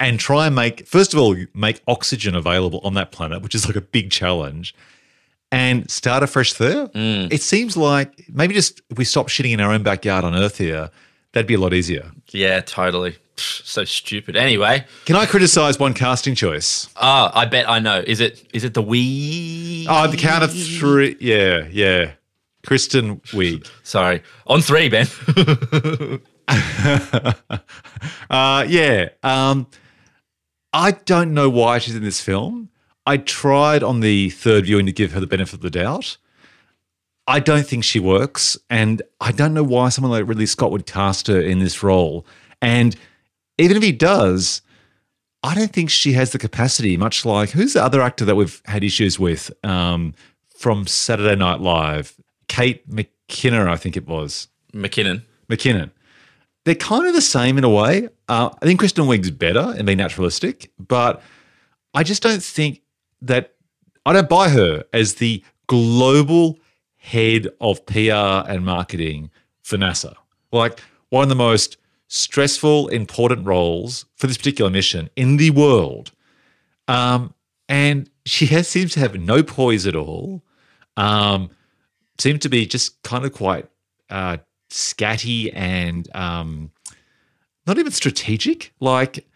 and 0.00 0.18
try 0.18 0.46
and 0.46 0.56
make, 0.56 0.88
first 0.88 1.14
of 1.14 1.20
all, 1.20 1.36
make 1.54 1.82
oxygen 1.86 2.34
available 2.34 2.80
on 2.82 2.94
that 2.94 3.12
planet, 3.12 3.42
which 3.42 3.54
is 3.54 3.64
like 3.64 3.76
a 3.76 3.80
big 3.80 4.10
challenge, 4.10 4.74
and 5.50 5.90
start 5.90 6.22
afresh 6.22 6.52
there? 6.54 6.90
It 6.94 7.42
seems 7.42 7.76
like 7.76 8.26
maybe 8.28 8.54
just 8.54 8.80
if 8.90 8.98
we 8.98 9.04
stop 9.04 9.28
shitting 9.28 9.52
in 9.52 9.60
our 9.60 9.72
own 9.72 9.82
backyard 9.82 10.24
on 10.24 10.34
Earth 10.34 10.58
here, 10.58 10.90
that'd 11.32 11.46
be 11.46 11.54
a 11.54 11.58
lot 11.60 11.72
easier. 11.74 12.10
yeah, 12.30 12.60
totally. 12.60 13.16
So 13.36 13.84
stupid. 13.84 14.34
Anyway, 14.34 14.84
Can 15.04 15.14
I 15.14 15.24
criticize 15.24 15.78
one 15.78 15.94
casting 15.94 16.34
choice? 16.34 16.88
oh, 16.96 17.30
I 17.32 17.44
bet 17.44 17.68
I 17.68 17.78
know. 17.78 18.02
Is 18.04 18.18
it 18.20 18.44
is 18.52 18.64
it 18.64 18.74
the 18.74 18.82
wee? 18.82 19.86
Oh, 19.88 20.08
the 20.08 20.16
count 20.16 20.42
of 20.42 20.52
three. 20.52 21.16
Yeah, 21.20 21.68
yeah. 21.70 22.12
Kristen 22.66 23.20
Wiig. 23.32 23.66
Sorry. 23.84 24.22
On 24.48 24.60
three, 24.60 24.88
Ben. 24.88 25.06
Uh, 28.30 28.64
yeah. 28.68 29.08
Um, 29.22 29.66
I 30.72 30.90
don't 30.92 31.32
know 31.34 31.48
why 31.50 31.78
she's 31.78 31.94
in 31.96 32.02
this 32.02 32.20
film. 32.20 32.68
I 33.08 33.16
tried 33.16 33.82
on 33.82 34.00
the 34.00 34.28
third 34.28 34.66
viewing 34.66 34.84
to 34.84 34.92
give 34.92 35.12
her 35.12 35.20
the 35.20 35.26
benefit 35.26 35.54
of 35.54 35.60
the 35.62 35.70
doubt. 35.70 36.18
I 37.26 37.40
don't 37.40 37.66
think 37.66 37.82
she 37.82 37.98
works, 37.98 38.58
and 38.68 39.00
I 39.18 39.32
don't 39.32 39.54
know 39.54 39.62
why 39.62 39.88
someone 39.88 40.10
like 40.10 40.28
Ridley 40.28 40.44
Scott 40.44 40.70
would 40.72 40.84
cast 40.84 41.26
her 41.26 41.40
in 41.40 41.58
this 41.58 41.82
role. 41.82 42.26
And 42.60 42.94
even 43.56 43.78
if 43.78 43.82
he 43.82 43.92
does, 43.92 44.60
I 45.42 45.54
don't 45.54 45.72
think 45.72 45.88
she 45.88 46.12
has 46.12 46.32
the 46.32 46.38
capacity, 46.38 46.98
much 46.98 47.24
like 47.24 47.48
who's 47.48 47.72
the 47.72 47.82
other 47.82 48.02
actor 48.02 48.26
that 48.26 48.36
we've 48.36 48.60
had 48.66 48.84
issues 48.84 49.18
with 49.18 49.50
um, 49.64 50.12
from 50.54 50.86
Saturday 50.86 51.34
Night 51.34 51.60
Live? 51.60 52.14
Kate 52.46 52.86
McKinnon, 52.90 53.68
I 53.68 53.76
think 53.76 53.96
it 53.96 54.06
was. 54.06 54.48
McKinnon. 54.74 55.22
McKinnon. 55.48 55.92
They're 56.66 56.74
kind 56.74 57.06
of 57.06 57.14
the 57.14 57.22
same 57.22 57.56
in 57.56 57.64
a 57.64 57.70
way. 57.70 58.10
Uh, 58.28 58.50
I 58.60 58.66
think 58.66 58.80
Kristen 58.80 59.06
Wiig's 59.06 59.30
better 59.30 59.74
and 59.78 59.86
being 59.86 59.96
naturalistic, 59.96 60.70
but 60.78 61.22
I 61.94 62.02
just 62.02 62.22
don't 62.22 62.42
think 62.42 62.82
that 63.22 63.54
I 64.06 64.12
don't 64.12 64.28
buy 64.28 64.48
her 64.48 64.84
as 64.92 65.14
the 65.14 65.42
global 65.66 66.58
head 66.96 67.48
of 67.60 67.84
PR 67.86 68.48
and 68.48 68.64
marketing 68.64 69.30
for 69.62 69.76
NASA. 69.76 70.14
Like 70.52 70.80
one 71.10 71.22
of 71.24 71.28
the 71.28 71.34
most 71.34 71.76
stressful, 72.08 72.88
important 72.88 73.46
roles 73.46 74.06
for 74.16 74.26
this 74.26 74.36
particular 74.36 74.70
mission 74.70 75.10
in 75.16 75.36
the 75.36 75.50
world. 75.50 76.12
Um, 76.86 77.34
and 77.68 78.10
she 78.24 78.46
has 78.46 78.66
seems 78.66 78.92
to 78.94 79.00
have 79.00 79.14
no 79.14 79.42
poise 79.42 79.86
at 79.86 79.94
all. 79.94 80.42
Um, 80.96 81.50
seems 82.18 82.40
to 82.40 82.48
be 82.48 82.66
just 82.66 83.02
kind 83.02 83.24
of 83.24 83.32
quite 83.32 83.66
uh, 84.10 84.38
scatty 84.70 85.52
and 85.54 86.08
um, 86.16 86.72
not 87.66 87.78
even 87.78 87.92
strategic. 87.92 88.72
Like 88.80 89.26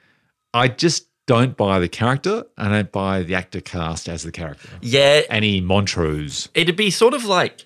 I 0.55 0.69
just 0.69 1.09
don't 1.27 1.57
buy 1.57 1.79
the 1.79 1.89
character. 1.89 2.45
I 2.59 2.69
don't 2.69 2.91
buy 2.93 3.23
the 3.23 3.35
actor 3.35 3.61
cast 3.61 4.09
as 4.09 4.23
the 4.23 4.33
character. 4.33 4.69
Yeah, 4.81 5.23
Annie 5.31 5.61
Montrose. 5.61 6.49
it'd 6.55 6.77
be 6.77 6.91
sort 6.91 7.15
of 7.15 7.25
like 7.25 7.65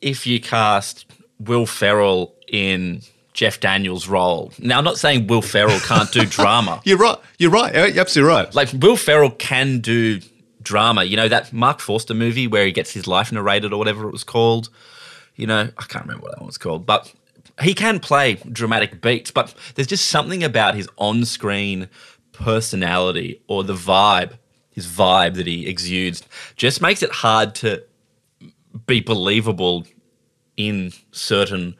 if 0.00 0.26
you 0.26 0.40
cast 0.40 1.06
Will 1.40 1.66
Ferrell 1.66 2.34
in 2.48 3.00
Jeff 3.32 3.58
Daniels' 3.58 4.06
role. 4.06 4.52
Now, 4.60 4.78
I'm 4.78 4.84
not 4.84 4.96
saying 4.96 5.26
Will 5.26 5.42
Ferrell 5.42 5.80
can't 5.80 6.10
do 6.12 6.24
drama. 6.38 6.80
You're 6.84 6.98
right. 6.98 7.18
You're 7.38 7.50
right. 7.50 7.74
You're 7.74 8.00
absolutely 8.00 8.32
right. 8.32 8.54
Like 8.54 8.68
Will 8.74 8.96
Ferrell 8.96 9.30
can 9.30 9.80
do 9.80 10.20
drama. 10.62 11.04
You 11.04 11.16
know 11.16 11.28
that 11.28 11.52
Marc 11.52 11.80
Forster 11.80 12.14
movie 12.14 12.46
where 12.46 12.64
he 12.64 12.72
gets 12.72 12.92
his 12.92 13.06
life 13.06 13.32
narrated 13.32 13.72
or 13.72 13.78
whatever 13.78 14.06
it 14.08 14.12
was 14.12 14.24
called. 14.24 14.68
You 15.36 15.48
know, 15.48 15.68
I 15.76 15.82
can't 15.84 16.04
remember 16.04 16.22
what 16.22 16.30
that 16.32 16.40
one 16.40 16.46
was 16.46 16.58
called, 16.58 16.86
but 16.86 17.12
he 17.60 17.74
can 17.74 17.98
play 17.98 18.34
dramatic 18.52 19.00
beats. 19.00 19.32
But 19.32 19.52
there's 19.74 19.88
just 19.88 20.06
something 20.08 20.44
about 20.44 20.76
his 20.76 20.88
on-screen 20.96 21.88
personality 22.34 23.40
or 23.48 23.64
the 23.64 23.74
vibe, 23.74 24.32
his 24.70 24.86
vibe 24.86 25.34
that 25.34 25.46
he 25.46 25.66
exudes, 25.66 26.22
just 26.56 26.80
makes 26.82 27.02
it 27.02 27.10
hard 27.10 27.54
to 27.56 27.82
be 28.86 29.00
believable 29.00 29.84
in 30.56 30.92
certain 31.12 31.74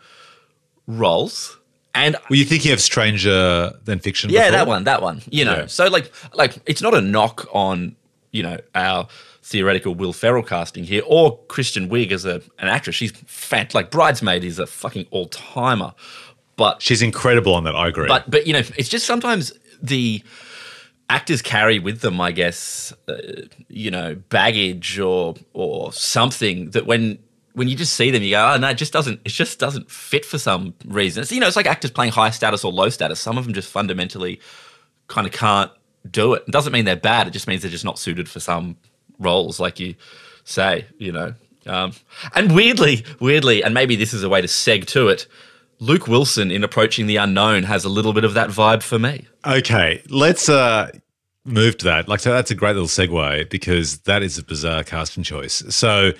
roles. 0.86 1.58
And 1.94 2.16
Were 2.28 2.36
you 2.36 2.44
thinking 2.44 2.72
of 2.72 2.80
Stranger 2.80 3.72
Than 3.84 4.00
Fiction? 4.00 4.30
yeah, 4.30 4.46
before? 4.50 4.50
that 4.58 4.66
one, 4.66 4.84
that 4.84 5.02
one. 5.02 5.22
You 5.30 5.44
know, 5.44 5.56
Yeah. 5.58 5.66
so 5.66 5.86
like, 5.88 6.12
like 6.34 6.56
it's 6.66 6.82
not 6.82 6.94
a 6.94 7.00
knock 7.00 7.46
on 7.52 7.96
you 8.32 8.42
know 8.42 8.58
our 8.74 9.06
theoretical 9.42 9.94
Will 9.94 10.12
Ferrell 10.12 10.42
casting 10.42 10.82
here 10.82 11.02
or 11.06 11.38
Kristen 11.46 11.88
Wiig 11.88 12.10
as 12.10 12.24
a 12.24 12.36
an 12.58 12.66
actress. 12.68 12.96
She's 12.96 13.12
fat. 13.26 13.74
Like 13.74 13.90
Bridesmaid 13.92 14.42
is 14.42 14.58
a 14.58 14.66
fucking 14.66 15.06
all 15.12 15.26
timer, 15.26 15.94
but 16.56 16.82
She's 16.82 17.00
incredible 17.02 17.54
on 17.54 17.62
that. 17.64 17.76
I 17.76 17.86
agree. 17.86 18.08
but 18.08 18.28
but 18.28 18.46
you 18.48 18.52
know, 18.54 18.62
it's 18.76 18.88
just 18.88 19.06
sometimes 19.06 19.52
the 19.80 20.20
actors 21.08 21.42
carry 21.42 21.78
with 21.78 22.00
them, 22.00 22.20
I 22.20 22.32
guess, 22.32 22.92
uh, 23.08 23.14
you 23.68 23.90
know, 23.90 24.14
baggage 24.14 24.98
or 24.98 25.34
or 25.52 25.92
something 25.92 26.70
that 26.70 26.86
when 26.86 27.18
when 27.54 27.68
you 27.68 27.76
just 27.76 27.94
see 27.94 28.10
them, 28.10 28.22
you 28.22 28.30
go, 28.30 28.54
oh 28.54 28.56
no, 28.58 28.68
it 28.68 28.74
just 28.74 28.92
doesn't. 28.92 29.20
It 29.24 29.28
just 29.28 29.58
doesn't 29.58 29.90
fit 29.90 30.24
for 30.24 30.38
some 30.38 30.74
reason. 30.84 31.22
It's, 31.22 31.32
you 31.32 31.40
know, 31.40 31.46
it's 31.46 31.56
like 31.56 31.66
actors 31.66 31.90
playing 31.90 32.12
high 32.12 32.30
status 32.30 32.64
or 32.64 32.72
low 32.72 32.88
status. 32.88 33.20
Some 33.20 33.38
of 33.38 33.44
them 33.44 33.54
just 33.54 33.70
fundamentally 33.70 34.40
kind 35.06 35.26
of 35.26 35.32
can't 35.32 35.70
do 36.10 36.34
it. 36.34 36.44
It 36.48 36.50
doesn't 36.50 36.72
mean 36.72 36.84
they're 36.84 36.96
bad. 36.96 37.28
It 37.28 37.30
just 37.30 37.46
means 37.46 37.62
they're 37.62 37.70
just 37.70 37.84
not 37.84 37.98
suited 37.98 38.28
for 38.28 38.40
some 38.40 38.76
roles, 39.18 39.60
like 39.60 39.78
you 39.78 39.94
say. 40.44 40.86
You 40.98 41.12
know, 41.12 41.34
um, 41.66 41.92
and 42.34 42.54
weirdly, 42.54 43.04
weirdly, 43.20 43.62
and 43.62 43.72
maybe 43.72 43.96
this 43.96 44.12
is 44.12 44.24
a 44.24 44.28
way 44.28 44.40
to 44.40 44.48
seg 44.48 44.86
to 44.88 45.08
it. 45.08 45.26
Luke 45.84 46.08
Wilson 46.08 46.50
in 46.50 46.64
Approaching 46.64 47.06
the 47.06 47.16
Unknown 47.16 47.64
has 47.64 47.84
a 47.84 47.90
little 47.90 48.14
bit 48.14 48.24
of 48.24 48.32
that 48.32 48.48
vibe 48.48 48.82
for 48.82 48.98
me. 48.98 49.26
Okay, 49.46 50.02
let's 50.08 50.48
uh, 50.48 50.90
move 51.44 51.76
to 51.78 51.84
that. 51.84 52.08
Like, 52.08 52.20
so 52.20 52.32
that's 52.32 52.50
a 52.50 52.54
great 52.54 52.72
little 52.72 52.88
segue 52.88 53.50
because 53.50 53.98
that 53.98 54.22
is 54.22 54.38
a 54.38 54.42
bizarre 54.42 54.82
casting 54.82 55.22
choice. 55.22 55.62
So, 55.68 56.12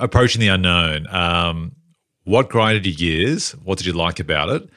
approaching 0.00 0.40
the 0.40 0.48
unknown. 0.48 1.06
Um, 1.06 1.76
what 2.24 2.48
grinded 2.48 2.84
your 2.84 2.96
gears? 2.96 3.52
What 3.52 3.78
did 3.78 3.86
you 3.86 3.92
like 3.92 4.18
about 4.18 4.48
it? 4.48 4.68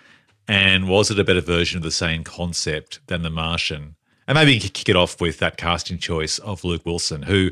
And 0.47 0.87
was 0.87 1.09
it 1.09 1.17
a 1.17 1.23
better 1.23 1.41
version 1.41 1.77
of 1.77 1.83
the 1.83 1.89
same 1.89 2.23
concept 2.23 2.99
than 3.07 3.23
The 3.23 3.31
Martian? 3.31 3.95
And 4.27 4.35
maybe 4.35 4.53
you 4.53 4.61
could 4.61 4.75
kick 4.75 4.89
it 4.89 4.95
off 4.95 5.19
with 5.19 5.39
that 5.39 5.57
casting 5.57 5.97
choice 5.97 6.37
of 6.37 6.63
Luke 6.63 6.85
Wilson, 6.85 7.23
who 7.23 7.49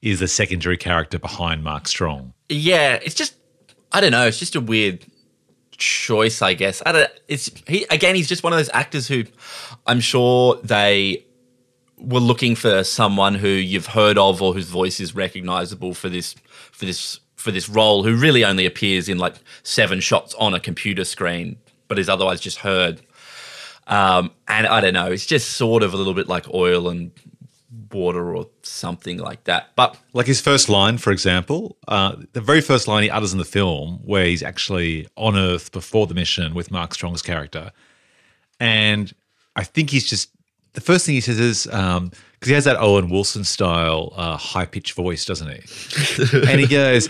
is 0.00 0.20
the 0.20 0.28
secondary 0.28 0.76
character 0.76 1.18
behind 1.18 1.64
Mark 1.64 1.88
Strong. 1.88 2.34
Yeah, 2.48 3.00
it's 3.02 3.16
just 3.16 3.34
I 3.92 4.00
don't 4.00 4.12
know. 4.12 4.26
It's 4.28 4.38
just 4.38 4.54
a 4.54 4.60
weird 4.60 5.04
choice, 5.80 6.42
I 6.42 6.54
guess. 6.54 6.82
I 6.86 6.92
don't. 6.92 7.10
It's 7.26 7.50
he 7.66 7.84
again. 7.90 8.14
He's 8.14 8.28
just 8.28 8.44
one 8.44 8.52
of 8.52 8.58
those 8.58 8.70
actors 8.72 9.08
who 9.08 9.24
I'm 9.86 10.00
sure 10.00 10.56
they 10.62 11.26
were 11.98 12.20
looking 12.20 12.54
for 12.54 12.84
someone 12.84 13.34
who 13.34 13.48
you've 13.48 13.86
heard 13.86 14.16
of 14.16 14.40
or 14.40 14.54
whose 14.54 14.68
voice 14.68 15.00
is 15.00 15.14
recognizable 15.14 15.94
for 15.94 16.08
this 16.08 16.34
for 16.70 16.84
this 16.84 17.18
for 17.34 17.50
this 17.50 17.68
role. 17.68 18.04
Who 18.04 18.14
really 18.14 18.44
only 18.44 18.66
appears 18.66 19.08
in 19.08 19.18
like 19.18 19.34
seven 19.62 20.00
shots 20.00 20.34
on 20.34 20.54
a 20.54 20.60
computer 20.60 21.04
screen, 21.04 21.56
but 21.88 21.98
is 21.98 22.08
otherwise 22.08 22.40
just 22.40 22.58
heard. 22.58 23.00
Um, 23.86 24.30
and 24.46 24.68
I 24.68 24.80
don't 24.80 24.94
know. 24.94 25.10
It's 25.10 25.26
just 25.26 25.54
sort 25.54 25.82
of 25.82 25.92
a 25.92 25.96
little 25.96 26.14
bit 26.14 26.28
like 26.28 26.52
oil 26.54 26.88
and 26.88 27.10
water 27.92 28.34
or 28.34 28.48
something 28.62 29.18
like 29.18 29.44
that. 29.44 29.70
But 29.76 29.96
Like 30.12 30.26
his 30.26 30.40
first 30.40 30.68
line, 30.68 30.98
for 30.98 31.12
example, 31.12 31.76
uh, 31.88 32.16
the 32.32 32.40
very 32.40 32.60
first 32.60 32.88
line 32.88 33.04
he 33.04 33.10
utters 33.10 33.32
in 33.32 33.38
the 33.38 33.44
film, 33.44 34.00
where 34.04 34.24
he's 34.24 34.42
actually 34.42 35.06
on 35.16 35.36
Earth 35.36 35.72
before 35.72 36.06
the 36.06 36.14
mission 36.14 36.54
with 36.54 36.70
Mark 36.70 36.94
Strong's 36.94 37.22
character. 37.22 37.70
And 38.58 39.12
I 39.56 39.64
think 39.64 39.90
he's 39.90 40.08
just, 40.08 40.30
the 40.72 40.80
first 40.80 41.06
thing 41.06 41.14
he 41.14 41.20
says 41.20 41.38
is, 41.38 41.66
because 41.66 42.12
he 42.48 42.52
has 42.52 42.64
that 42.64 42.76
Owen 42.78 43.08
Wilson 43.08 43.44
style 43.44 44.12
uh, 44.16 44.36
high 44.36 44.66
pitched 44.66 44.94
voice, 44.94 45.24
doesn't 45.24 45.48
he? 45.48 46.38
and 46.48 46.60
he 46.60 46.66
goes, 46.66 47.08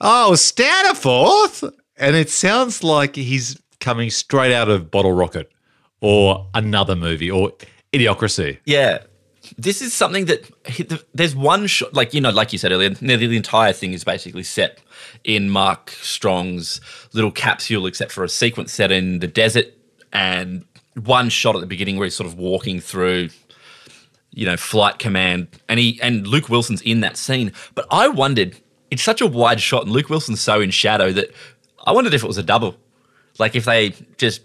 Oh, 0.00 0.30
Staniforth. 0.34 1.72
And 1.96 2.16
it 2.16 2.30
sounds 2.30 2.82
like 2.82 3.16
he's 3.16 3.60
coming 3.80 4.08
straight 4.10 4.54
out 4.54 4.68
of 4.70 4.90
Bottle 4.90 5.12
Rocket 5.12 5.50
or 6.00 6.46
another 6.54 6.96
movie 6.96 7.30
or 7.30 7.52
Idiocracy. 7.92 8.58
Yeah. 8.64 9.02
This 9.62 9.82
is 9.82 9.92
something 9.92 10.24
that 10.24 10.50
there's 11.12 11.36
one 11.36 11.66
shot, 11.66 11.92
like, 11.92 12.14
you 12.14 12.20
know, 12.20 12.30
like 12.30 12.52
you 12.52 12.58
said 12.58 12.72
earlier, 12.72 12.94
nearly 13.02 13.26
the 13.26 13.36
entire 13.36 13.74
thing 13.74 13.92
is 13.92 14.04
basically 14.04 14.42
set 14.42 14.80
in 15.22 15.50
Mark 15.50 15.90
Strong's 15.90 16.80
little 17.12 17.30
capsule, 17.30 17.84
except 17.84 18.10
for 18.10 18.24
a 18.24 18.28
sequence 18.28 18.72
set 18.72 18.90
in 18.90 19.18
the 19.18 19.26
desert 19.26 19.66
and 20.14 20.64
one 20.94 21.28
shot 21.28 21.56
at 21.56 21.60
the 21.60 21.66
beginning 21.66 21.98
where 21.98 22.06
he's 22.06 22.16
sort 22.16 22.26
of 22.26 22.38
walking 22.38 22.80
through, 22.80 23.28
you 24.30 24.46
know, 24.46 24.56
flight 24.56 24.98
command. 24.98 25.48
And 25.68 25.78
he, 25.78 26.00
and 26.00 26.26
Luke 26.26 26.48
Wilson's 26.48 26.80
in 26.80 27.00
that 27.00 27.18
scene. 27.18 27.52
But 27.74 27.86
I 27.90 28.08
wondered, 28.08 28.56
it's 28.90 29.02
such 29.02 29.20
a 29.20 29.26
wide 29.26 29.60
shot 29.60 29.82
and 29.82 29.92
Luke 29.92 30.08
Wilson's 30.08 30.40
so 30.40 30.62
in 30.62 30.70
shadow 30.70 31.12
that 31.12 31.34
I 31.84 31.92
wondered 31.92 32.14
if 32.14 32.24
it 32.24 32.26
was 32.26 32.38
a 32.38 32.42
double. 32.42 32.76
Like 33.38 33.54
if 33.54 33.66
they 33.66 33.90
just 34.16 34.40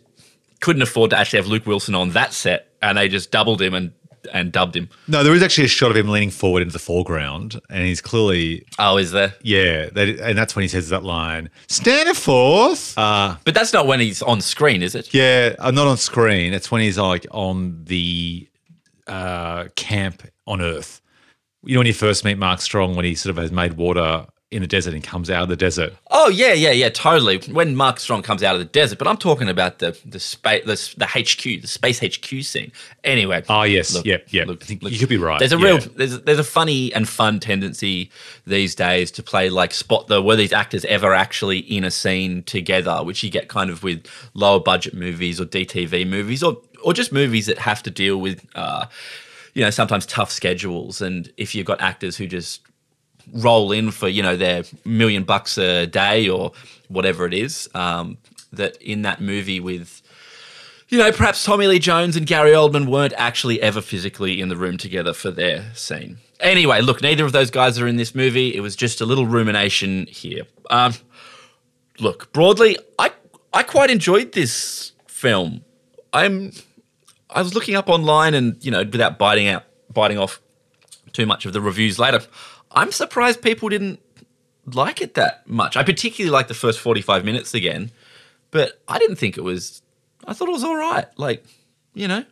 couldn't 0.59 0.81
afford 0.81 1.11
to 1.11 1.17
actually 1.17 1.39
have 1.39 1.47
Luke 1.47 1.65
Wilson 1.65 1.95
on 1.95 2.09
that 2.09 2.33
set 2.33 2.69
and 2.81 2.97
they 2.97 3.07
just 3.07 3.31
doubled 3.31 3.61
him 3.61 3.73
and 3.73 3.93
and 4.33 4.51
dubbed 4.51 4.75
him. 4.75 4.89
No, 5.07 5.23
there 5.23 5.33
is 5.33 5.41
actually 5.43 5.65
a 5.65 5.69
shot 5.69 5.91
of 5.91 5.97
him 5.97 6.07
leaning 6.09 6.31
forward 6.31 6.61
into 6.61 6.73
the 6.73 6.79
foreground, 6.79 7.59
and 7.69 7.85
he's 7.85 8.01
clearly, 8.01 8.65
Oh, 8.79 8.97
is 8.97 9.11
there? 9.11 9.33
yeah, 9.41 9.89
that, 9.93 10.07
and 10.19 10.37
that's 10.37 10.55
when 10.55 10.63
he 10.63 10.67
says 10.69 10.89
that 10.89 11.03
line, 11.03 11.49
"Stand 11.67 12.07
Staniforth. 12.09 12.93
Uh, 12.97 13.37
But 13.43 13.53
that's 13.53 13.73
not 13.73 13.87
when 13.87 13.99
he's 13.99 14.21
on 14.21 14.41
screen, 14.41 14.81
is 14.83 14.95
it? 14.95 15.13
yeah, 15.13 15.55
uh, 15.59 15.71
not 15.71 15.87
on 15.87 15.97
screen. 15.97 16.53
It's 16.53 16.71
when 16.71 16.81
he's 16.81 16.97
like 16.97 17.25
on 17.31 17.83
the 17.85 18.47
uh, 19.07 19.65
camp 19.75 20.23
on 20.47 20.61
Earth. 20.61 21.01
You 21.63 21.75
know, 21.75 21.79
when 21.79 21.87
you 21.87 21.93
first 21.93 22.23
meet 22.25 22.37
Mark 22.37 22.61
Strong, 22.61 22.95
when 22.95 23.05
he 23.05 23.15
sort 23.15 23.35
of 23.35 23.41
has 23.41 23.51
made 23.51 23.73
water 23.73 24.25
in 24.55 24.61
the 24.61 24.67
desert 24.67 24.93
and 24.93 25.03
comes 25.03 25.29
out 25.29 25.43
of 25.43 25.49
the 25.49 25.55
desert. 25.57 25.93
Oh 26.11 26.29
yeah, 26.29 26.53
yeah, 26.53 26.71
yeah, 26.71 26.87
totally. 26.89 27.39
When 27.51 27.75
Mark 27.75 27.99
Strong 27.99 28.21
comes 28.21 28.41
out 28.41 28.55
of 28.55 28.59
the 28.59 28.65
desert, 28.65 28.97
but 28.97 29.07
I'm 29.07 29.17
talking 29.17 29.49
about 29.49 29.79
the 29.79 29.97
the 30.05 30.19
space 30.19 30.63
the, 30.65 30.95
the 30.97 31.05
HQ, 31.05 31.61
the 31.61 31.67
space 31.67 31.99
HQ 31.99 32.43
scene. 32.43 32.71
Anyway. 33.03 33.43
Oh, 33.49 33.63
yes. 33.63 33.93
look, 33.93 34.05
yeah, 34.05 34.17
yep. 34.29 34.47
look, 34.47 34.61
look. 34.81 34.91
you 34.93 34.97
could 34.97 35.09
be 35.09 35.17
right. 35.17 35.39
There's 35.39 35.51
a 35.51 35.57
Yeah. 35.57 35.65
real 35.65 35.77
there's 35.79 36.21
there's 36.21 36.39
a 36.39 36.43
funny 36.43 36.93
and 36.93 37.07
fun 37.07 37.39
tendency 37.41 38.09
these 38.47 38.75
days 38.75 39.11
to 39.11 39.21
play 39.23 39.49
like 39.49 39.73
spot 39.73 40.07
the 40.07 40.21
were 40.21 40.37
these 40.37 40.53
actors 40.53 40.85
ever 40.85 41.13
actually 41.13 41.59
in 41.59 41.83
a 41.83 41.91
scene 41.91 42.43
together, 42.43 43.03
which 43.03 43.23
you 43.23 43.29
get 43.29 43.49
kind 43.49 43.69
of 43.69 43.83
with 43.83 44.07
lower 44.33 44.59
budget 44.61 44.93
movies 44.93 45.41
or 45.41 45.45
DTV 45.45 46.07
movies 46.07 46.41
or 46.41 46.57
or 46.83 46.93
just 46.93 47.11
movies 47.11 47.47
that 47.47 47.57
have 47.57 47.83
to 47.83 47.91
deal 47.91 48.17
with 48.21 48.45
uh, 48.55 48.85
you 49.53 49.61
know 49.63 49.69
sometimes 49.69 50.05
tough 50.05 50.31
schedules 50.31 51.01
and 51.01 51.31
if 51.35 51.53
you've 51.55 51.65
got 51.65 51.81
actors 51.81 52.15
who 52.15 52.27
just 52.27 52.61
roll 53.33 53.71
in 53.71 53.91
for 53.91 54.07
you 54.07 54.23
know 54.23 54.35
their 54.35 54.63
million 54.83 55.23
bucks 55.23 55.57
a 55.57 55.85
day 55.87 56.29
or 56.29 56.51
whatever 56.87 57.25
it 57.25 57.33
is 57.33 57.69
um, 57.73 58.17
that 58.53 58.77
in 58.81 59.01
that 59.03 59.21
movie 59.21 59.59
with 59.59 60.01
you 60.89 60.99
know, 60.99 61.11
perhaps 61.11 61.43
Tommy 61.43 61.67
Lee 61.67 61.79
Jones 61.79 62.15
and 62.15 62.27
Gary 62.27 62.51
Oldman 62.51 62.87
weren't 62.87 63.13
actually 63.17 63.61
ever 63.61 63.81
physically 63.81 64.39
in 64.39 64.49
the 64.49 64.55
room 64.55 64.77
together 64.77 65.13
for 65.13 65.31
their 65.31 65.73
scene. 65.73 66.17
Anyway, 66.39 66.81
look, 66.81 67.01
neither 67.01 67.25
of 67.25 67.31
those 67.31 67.49
guys 67.49 67.79
are 67.79 67.87
in 67.87 67.95
this 67.95 68.13
movie. 68.13 68.55
It 68.55 68.61
was 68.61 68.75
just 68.75 69.01
a 69.01 69.05
little 69.05 69.25
rumination 69.25 70.05
here. 70.07 70.43
Um, 70.69 70.93
look, 71.99 72.31
broadly, 72.33 72.77
I 72.99 73.11
I 73.53 73.63
quite 73.63 73.89
enjoyed 73.89 74.33
this 74.33 74.91
film. 75.07 75.63
I'm 76.13 76.51
I 77.29 77.41
was 77.41 77.55
looking 77.55 77.75
up 77.75 77.89
online 77.89 78.33
and 78.33 78.63
you 78.63 78.69
know 78.69 78.83
without 78.83 79.17
biting 79.17 79.47
out 79.47 79.63
biting 79.91 80.17
off 80.17 80.39
too 81.13 81.25
much 81.25 81.45
of 81.45 81.53
the 81.53 81.61
reviews 81.61 81.97
later. 81.97 82.19
I'm 82.75 82.91
surprised 82.91 83.41
people 83.41 83.69
didn't 83.69 83.99
like 84.65 85.01
it 85.01 85.13
that 85.15 85.47
much. 85.47 85.77
I 85.77 85.83
particularly 85.83 86.31
like 86.31 86.47
the 86.47 86.53
first 86.53 86.79
45 86.79 87.23
minutes 87.23 87.53
again, 87.53 87.91
but 88.51 88.81
I 88.87 88.99
didn't 88.99 89.15
think 89.17 89.37
it 89.37 89.41
was 89.43 89.81
I 90.27 90.33
thought 90.33 90.49
it 90.49 90.53
was 90.53 90.63
all 90.63 90.75
right. 90.75 91.05
Like, 91.17 91.45
you 91.93 92.07
know, 92.07 92.25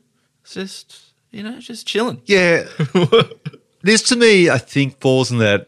it's 0.44 0.54
just 0.54 1.14
you 1.32 1.42
know, 1.44 1.60
just 1.60 1.88
chilling. 1.88 2.22
Yeah. 2.26 2.66
this 3.82 4.04
to 4.04 4.16
me, 4.16 4.50
I 4.50 4.60
think, 4.60 5.00
falls 5.00 5.32
in 5.32 5.40
that 5.40 5.68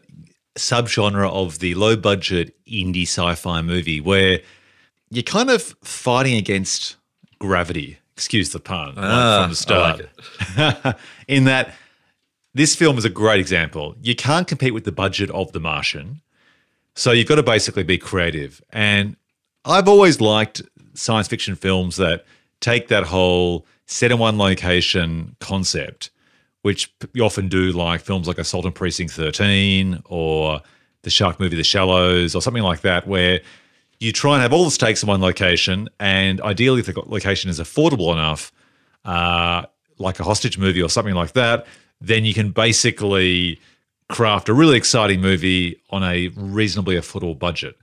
subgenre 0.56 1.28
of 1.28 1.58
the 1.58 1.74
low 1.74 1.96
budget 1.96 2.54
indie 2.66 3.02
sci 3.02 3.34
fi 3.34 3.60
movie 3.62 4.00
where 4.00 4.40
you're 5.10 5.22
kind 5.22 5.50
of 5.50 5.62
fighting 5.82 6.36
against 6.36 6.96
gravity. 7.38 7.98
Excuse 8.14 8.50
the 8.50 8.60
pun 8.60 8.94
like 8.94 8.96
Ah, 8.98 9.42
from 9.42 9.50
the 9.50 9.56
start. 9.56 10.96
in 11.28 11.44
that 11.44 11.74
this 12.56 12.74
film 12.74 12.96
is 12.96 13.04
a 13.04 13.10
great 13.10 13.38
example. 13.38 13.94
You 14.00 14.16
can't 14.16 14.48
compete 14.48 14.72
with 14.72 14.84
the 14.84 14.92
budget 14.92 15.30
of 15.30 15.52
The 15.52 15.60
Martian. 15.60 16.22
So 16.94 17.12
you've 17.12 17.28
got 17.28 17.34
to 17.34 17.42
basically 17.42 17.82
be 17.82 17.98
creative. 17.98 18.62
And 18.70 19.16
I've 19.66 19.86
always 19.86 20.22
liked 20.22 20.62
science 20.94 21.28
fiction 21.28 21.54
films 21.54 21.96
that 21.96 22.24
take 22.60 22.88
that 22.88 23.04
whole 23.04 23.66
set 23.84 24.10
in 24.10 24.18
one 24.18 24.38
location 24.38 25.36
concept, 25.38 26.08
which 26.62 26.90
you 27.12 27.22
often 27.22 27.50
do, 27.50 27.72
like 27.72 28.00
films 28.00 28.26
like 28.26 28.38
Assault 28.38 28.64
on 28.64 28.72
Precinct 28.72 29.12
13 29.12 30.00
or 30.06 30.62
the 31.02 31.10
shark 31.10 31.38
movie 31.38 31.56
The 31.56 31.62
Shallows 31.62 32.34
or 32.34 32.40
something 32.40 32.62
like 32.62 32.80
that, 32.80 33.06
where 33.06 33.42
you 34.00 34.12
try 34.12 34.32
and 34.32 34.40
have 34.40 34.54
all 34.54 34.64
the 34.64 34.70
stakes 34.70 35.02
in 35.02 35.10
one 35.10 35.20
location. 35.20 35.90
And 36.00 36.40
ideally, 36.40 36.80
if 36.80 36.86
the 36.86 37.02
location 37.04 37.50
is 37.50 37.60
affordable 37.60 38.14
enough, 38.14 38.50
uh, 39.04 39.66
like 39.98 40.20
a 40.20 40.24
hostage 40.24 40.56
movie 40.56 40.82
or 40.82 40.88
something 40.88 41.14
like 41.14 41.32
that, 41.32 41.66
then 42.00 42.24
you 42.24 42.34
can 42.34 42.50
basically 42.50 43.60
craft 44.08 44.48
a 44.48 44.54
really 44.54 44.76
exciting 44.76 45.20
movie 45.20 45.80
on 45.90 46.02
a 46.02 46.28
reasonably 46.36 46.96
affordable 46.96 47.38
budget. 47.38 47.76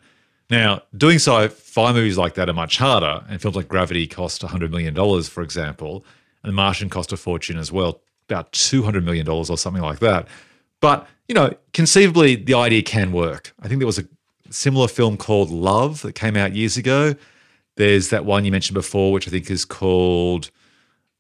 Now, 0.50 0.84
doing 0.96 1.16
sci-fi 1.16 1.94
movies 1.94 2.18
like 2.18 2.36
that 2.36 2.50
are 2.50 2.54
much 2.54 2.78
harder, 2.78 3.24
and 3.28 3.42
films 3.42 3.56
like 3.56 3.68
Gravity 3.68 4.08
cost 4.08 4.42
$100 4.42 4.70
million, 4.70 4.94
for 5.24 5.42
example, 5.42 6.06
and 6.44 6.52
The 6.52 6.56
Martian 6.56 6.90
cost 6.90 7.12
a 7.12 7.18
fortune 7.18 7.58
as 7.58 7.72
well, 7.72 8.02
about 8.30 8.52
$200 8.52 9.04
million 9.04 9.28
or 9.28 9.46
something 9.58 9.82
like 9.82 10.00
that. 10.00 10.28
But, 10.80 11.08
you 11.28 11.36
know, 11.36 11.54
conceivably, 11.74 12.36
the 12.36 12.54
idea 12.54 12.84
can 12.84 13.12
work. 13.12 13.54
I 13.62 13.68
think 13.68 13.80
there 13.80 13.88
was 13.88 14.00
a 14.00 14.06
similar 14.50 14.88
film 14.88 15.18
called 15.18 15.50
Love 15.50 16.02
that 16.02 16.14
came 16.14 16.36
out 16.36 16.56
years 16.56 16.78
ago. 16.78 17.16
There's 17.76 18.10
that 18.10 18.26
one 18.26 18.46
you 18.46 18.52
mentioned 18.52 18.76
before, 18.76 19.12
which 19.12 19.28
I 19.28 19.32
think 19.32 19.50
is 19.50 19.66
called 19.66 20.52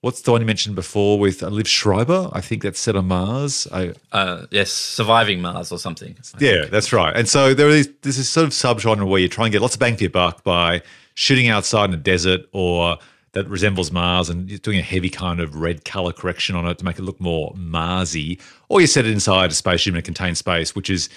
what's 0.04 0.22
the 0.22 0.32
one 0.34 0.42
you 0.42 0.46
mentioned 0.46 0.76
before 0.76 1.18
with 1.18 1.42
uh, 1.42 1.48
Liev 1.50 1.66
Schreiber? 1.66 2.30
I 2.34 2.42
think 2.42 2.62
that's 2.62 2.78
set 2.78 2.98
on 2.98 3.08
Mars. 3.08 3.70
I, 3.72 3.94
Uh, 4.12 4.46
yes, 4.52 4.70
surviving 4.70 5.42
Mars 5.42 5.72
or 5.72 5.80
something. 5.80 6.18
yeah, 6.40 6.66
that's 6.66 6.92
right. 6.92 7.16
And 7.16 7.28
so 7.30 7.54
there 7.54 7.70
is 7.70 7.90
there's 8.02 8.18
this 8.18 8.30
sort 8.30 8.44
of 8.44 8.52
subgenre 8.52 9.08
where 9.08 9.22
you 9.22 9.30
try 9.30 9.46
and 9.46 9.52
get 9.54 9.62
lots 9.62 9.76
of 9.76 9.80
bang 9.80 9.96
for 9.96 10.04
your 10.04 10.10
buck 10.10 10.44
by 10.44 10.82
shooting 11.16 11.48
outside 11.48 11.86
in 11.90 11.94
a 11.94 11.98
desert 11.98 12.42
or 12.52 12.98
that 13.32 13.48
resembles 13.48 13.94
Mars 13.94 14.30
and 14.30 14.50
you're 14.50 14.60
doing 14.60 14.78
a 14.78 14.84
heavy 14.84 15.10
kind 15.10 15.40
of 15.40 15.56
red 15.56 15.86
color 15.86 16.12
correction 16.12 16.56
on 16.56 16.68
it 16.68 16.78
to 16.80 16.86
make 16.86 17.00
it 17.00 17.04
look 17.04 17.22
more 17.22 17.54
Marsy, 17.56 18.40
or 18.68 18.82
you 18.82 18.88
set 18.88 19.06
it 19.06 19.12
inside 19.12 19.52
a 19.52 19.54
spaceship 19.54 19.94
in 19.94 20.00
a 20.00 20.02
contained 20.02 20.38
space, 20.38 20.76
which 20.76 20.90
is 20.90 21.08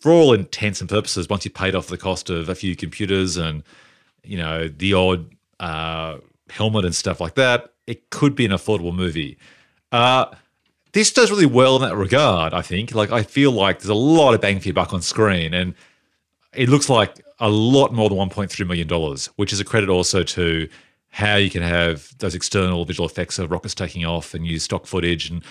for 0.00 0.10
all 0.10 0.32
intents 0.32 0.80
and 0.80 0.88
purposes, 0.88 1.28
once 1.28 1.44
you've 1.44 1.54
paid 1.54 1.74
off 1.74 1.88
the 1.88 1.98
cost 1.98 2.30
of 2.30 2.48
a 2.48 2.54
few 2.54 2.74
computers 2.74 3.36
and 3.36 3.62
you 4.24 4.38
know 4.38 4.68
the 4.68 4.94
odd 4.94 5.30
uh, 5.60 6.16
helmet 6.48 6.86
and 6.86 6.94
stuff 6.94 7.20
like 7.20 7.34
that, 7.34 7.72
it 7.86 8.10
could 8.10 8.34
be 8.34 8.44
an 8.44 8.52
affordable 8.52 8.94
movie. 8.94 9.38
Uh, 9.92 10.26
this 10.92 11.12
does 11.12 11.30
really 11.30 11.46
well 11.46 11.76
in 11.76 11.82
that 11.82 11.96
regard. 11.96 12.54
I 12.54 12.62
think. 12.62 12.94
Like 12.94 13.12
I 13.12 13.22
feel 13.22 13.52
like 13.52 13.80
there's 13.80 13.88
a 13.88 13.94
lot 13.94 14.34
of 14.34 14.40
bang 14.40 14.60
for 14.60 14.68
your 14.68 14.74
buck 14.74 14.92
on 14.92 15.02
screen, 15.02 15.54
and 15.54 15.74
it 16.54 16.68
looks 16.68 16.88
like 16.88 17.20
a 17.38 17.50
lot 17.50 17.92
more 17.92 18.08
than 18.08 18.18
1.3 18.18 18.66
million 18.66 18.88
dollars, 18.88 19.26
which 19.36 19.52
is 19.52 19.60
a 19.60 19.64
credit 19.64 19.88
also 19.88 20.22
to 20.22 20.68
how 21.10 21.36
you 21.36 21.50
can 21.50 21.62
have 21.62 22.16
those 22.18 22.34
external 22.34 22.84
visual 22.84 23.08
effects 23.08 23.38
of 23.38 23.50
rockets 23.50 23.74
taking 23.74 24.04
off 24.04 24.34
and 24.34 24.46
use 24.46 24.64
stock 24.64 24.86
footage 24.86 25.30
and 25.30 25.42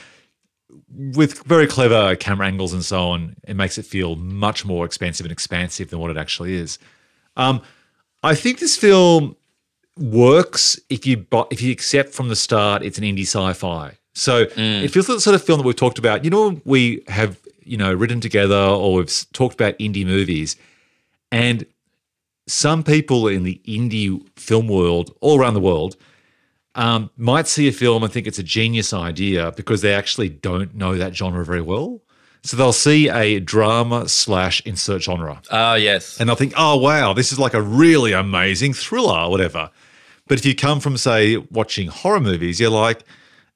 with 0.90 1.44
very 1.44 1.68
clever 1.68 2.16
camera 2.16 2.48
angles 2.48 2.74
and 2.74 2.84
so 2.84 3.10
on, 3.10 3.36
it 3.48 3.56
makes 3.56 3.78
it 3.78 3.86
feel 3.86 4.16
much 4.16 4.66
more 4.66 4.86
expensive 4.86 5.26
and 5.26 5.32
expansive 5.32 5.90
than 5.90 6.00
what 6.00 6.12
it 6.12 6.18
actually 6.18 6.54
is. 6.54 6.78
Um, 7.38 7.62
I 8.24 8.36
think 8.36 8.60
this 8.60 8.78
film 8.78 9.36
works 9.98 10.80
if 10.90 11.06
you 11.06 11.26
if 11.52 11.62
you 11.62 11.72
accept 11.72 12.14
from 12.14 12.28
the 12.30 12.36
start 12.36 12.84
it's 12.84 12.98
an 12.98 13.04
indie 13.04 13.22
sci-fi. 13.22 13.98
So 14.14 14.46
it 14.56 14.88
feels 14.90 15.10
like 15.10 15.18
the 15.18 15.22
sort 15.22 15.36
of 15.36 15.44
film 15.44 15.60
that 15.60 15.66
we've 15.66 15.76
talked 15.76 16.00
about. 16.00 16.24
You 16.24 16.30
know, 16.30 16.62
we 16.66 17.04
have 17.08 17.40
you 17.64 17.78
know 17.78 17.94
written 17.94 18.22
together 18.22 18.56
or 18.56 18.94
we've 18.96 19.26
talked 19.34 19.54
about 19.56 19.78
indie 19.80 20.06
movies, 20.06 20.56
and 21.32 21.66
some 22.48 22.84
people 22.84 23.28
in 23.28 23.44
the 23.44 23.60
indie 23.68 24.22
film 24.38 24.68
world 24.68 25.14
all 25.20 25.40
around 25.40 25.54
the 25.56 25.60
world 25.60 25.98
um, 26.76 27.10
might 27.18 27.48
see 27.48 27.68
a 27.68 27.72
film 27.72 28.04
and 28.04 28.14
think 28.14 28.28
it's 28.28 28.40
a 28.40 28.44
genius 28.44 28.94
idea 28.94 29.52
because 29.58 29.82
they 29.82 29.94
actually 29.94 30.30
don't 30.30 30.76
know 30.76 30.96
that 30.96 31.16
genre 31.16 31.44
very 31.44 31.62
well. 31.62 32.02
So 32.44 32.56
they'll 32.56 32.74
see 32.74 33.10
a 33.10 33.40
drama 33.40 34.08
slash 34.08 34.62
insert 34.66 35.02
genre 35.02 35.42
Oh, 35.50 35.74
yes. 35.74 36.20
and 36.20 36.30
they'll 36.30 36.36
think, 36.36 36.54
oh, 36.56 36.78
wow, 36.78 37.12
this 37.14 37.32
is 37.32 37.40
like 37.40 37.56
a 37.56 37.62
really 37.62 38.12
amazing 38.14 38.74
thriller 38.74 39.18
or 39.22 39.32
whatever. 39.32 39.72
But 40.28 40.40
if 40.40 40.46
you 40.46 40.56
come 40.56 40.80
from, 40.80 40.98
say, 40.98 41.38
watching 41.38 41.88
horror 41.88 42.20
movies, 42.20 42.60
you're 42.60 42.70
like, 42.70 43.04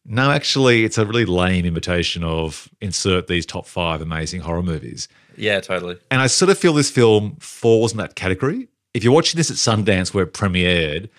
no, 0.05 0.32
actually, 0.32 0.86
it's 0.86 0.97
a 0.97 1.05
really 1.05 1.26
lame 1.26 1.65
imitation 1.65 2.24
of 2.24 2.70
insert 2.82 3.28
these 3.28 3.45
top 3.45 3.65
five 3.65 4.01
amazing 4.01 4.41
horror 4.41 4.63
movies. 4.63 5.07
Yeah, 5.38 5.59
totally. 5.61 5.97
And 6.11 6.22
I 6.22 6.28
sort 6.28 6.49
of 6.49 6.57
feel 6.57 6.74
this 6.74 6.91
film 6.91 7.38
falls 7.39 7.91
in 7.91 7.97
that 7.97 8.15
category. 8.15 8.67
If 8.93 9.03
you're 9.03 9.13
watching 9.13 9.38
this 9.38 9.51
at 9.51 9.57
Sundance 9.57 10.13
where 10.13 10.24
it 10.24 10.34
premiered 10.34 11.09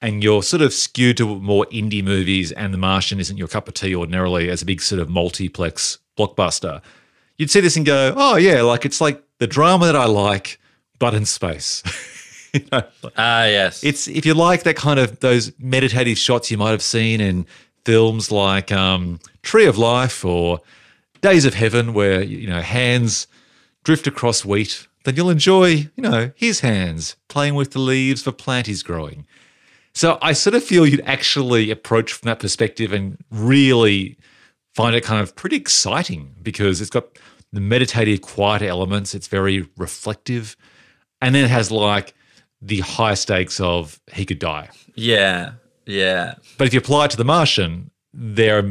and 0.00 0.22
you're 0.22 0.42
sort 0.42 0.62
of 0.62 0.72
skewed 0.72 1.16
to 1.18 1.40
more 1.40 1.66
indie 1.66 2.04
movies 2.04 2.52
and 2.52 2.72
The 2.72 2.78
Martian 2.78 3.20
isn't 3.20 3.36
your 3.36 3.48
cup 3.48 3.68
of 3.68 3.74
tea 3.74 3.94
ordinarily 3.94 4.48
as 4.48 4.62
a 4.62 4.66
big 4.66 4.80
sort 4.80 5.00
of 5.00 5.08
multiplex 5.10 5.98
blockbuster, 6.16 6.80
you'd 7.36 7.50
see 7.50 7.60
this 7.60 7.76
and 7.76 7.84
go, 7.84 8.14
oh, 8.16 8.36
yeah, 8.36 8.62
like 8.62 8.84
it's 8.84 9.00
like 9.00 9.22
the 9.38 9.46
drama 9.46 9.86
that 9.86 9.96
I 9.96 10.06
like, 10.06 10.58
but 10.98 11.14
in 11.14 11.26
space. 11.26 11.82
You 12.54 12.66
know, 12.72 12.82
Ah, 13.16 13.44
yes. 13.44 13.84
it's 13.84 14.08
if 14.08 14.26
you 14.26 14.34
like 14.34 14.64
that 14.64 14.76
kind 14.76 14.98
of 14.98 15.20
those 15.20 15.52
meditative 15.58 16.18
shots 16.18 16.50
you 16.50 16.58
might 16.58 16.70
have 16.72 16.82
seen 16.82 17.20
in 17.20 17.46
films 17.84 18.30
like 18.32 18.72
um, 18.72 19.20
Tree 19.42 19.66
of 19.66 19.78
Life 19.78 20.24
or 20.24 20.60
Days 21.20 21.44
of 21.44 21.54
Heaven, 21.54 21.92
where 21.94 22.22
you 22.22 22.48
know 22.48 22.60
hands 22.60 23.26
drift 23.84 24.06
across 24.06 24.44
wheat, 24.44 24.86
then 25.04 25.14
you'll 25.16 25.30
enjoy 25.30 25.66
you 25.94 26.02
know 26.02 26.32
his 26.34 26.60
hands 26.60 27.16
playing 27.28 27.54
with 27.54 27.70
the 27.72 27.78
leaves 27.78 28.22
of 28.22 28.28
a 28.28 28.36
plant 28.36 28.66
he's 28.66 28.82
growing. 28.82 29.26
So 29.94 30.18
I 30.22 30.32
sort 30.32 30.54
of 30.54 30.64
feel 30.64 30.86
you'd 30.86 31.02
actually 31.04 31.70
approach 31.70 32.12
from 32.12 32.28
that 32.28 32.38
perspective 32.40 32.92
and 32.92 33.16
really 33.30 34.16
find 34.74 34.94
it 34.94 35.02
kind 35.04 35.20
of 35.20 35.34
pretty 35.36 35.56
exciting 35.56 36.34
because 36.42 36.80
it's 36.80 36.90
got 36.90 37.18
the 37.52 37.60
meditative, 37.60 38.22
quiet 38.22 38.62
elements. 38.62 39.14
It's 39.14 39.26
very 39.28 39.68
reflective, 39.76 40.56
and 41.20 41.34
then 41.34 41.44
it 41.44 41.50
has 41.50 41.70
like 41.70 42.14
the 42.62 42.80
high 42.80 43.14
stakes 43.14 43.60
of 43.60 44.00
he 44.12 44.24
could 44.24 44.38
die. 44.38 44.68
yeah, 44.94 45.52
yeah. 45.86 46.34
But 46.58 46.66
if 46.66 46.74
you 46.74 46.78
apply 46.80 47.06
it 47.06 47.10
to 47.12 47.16
The 47.16 47.24
Martian, 47.24 47.90
there 48.12 48.62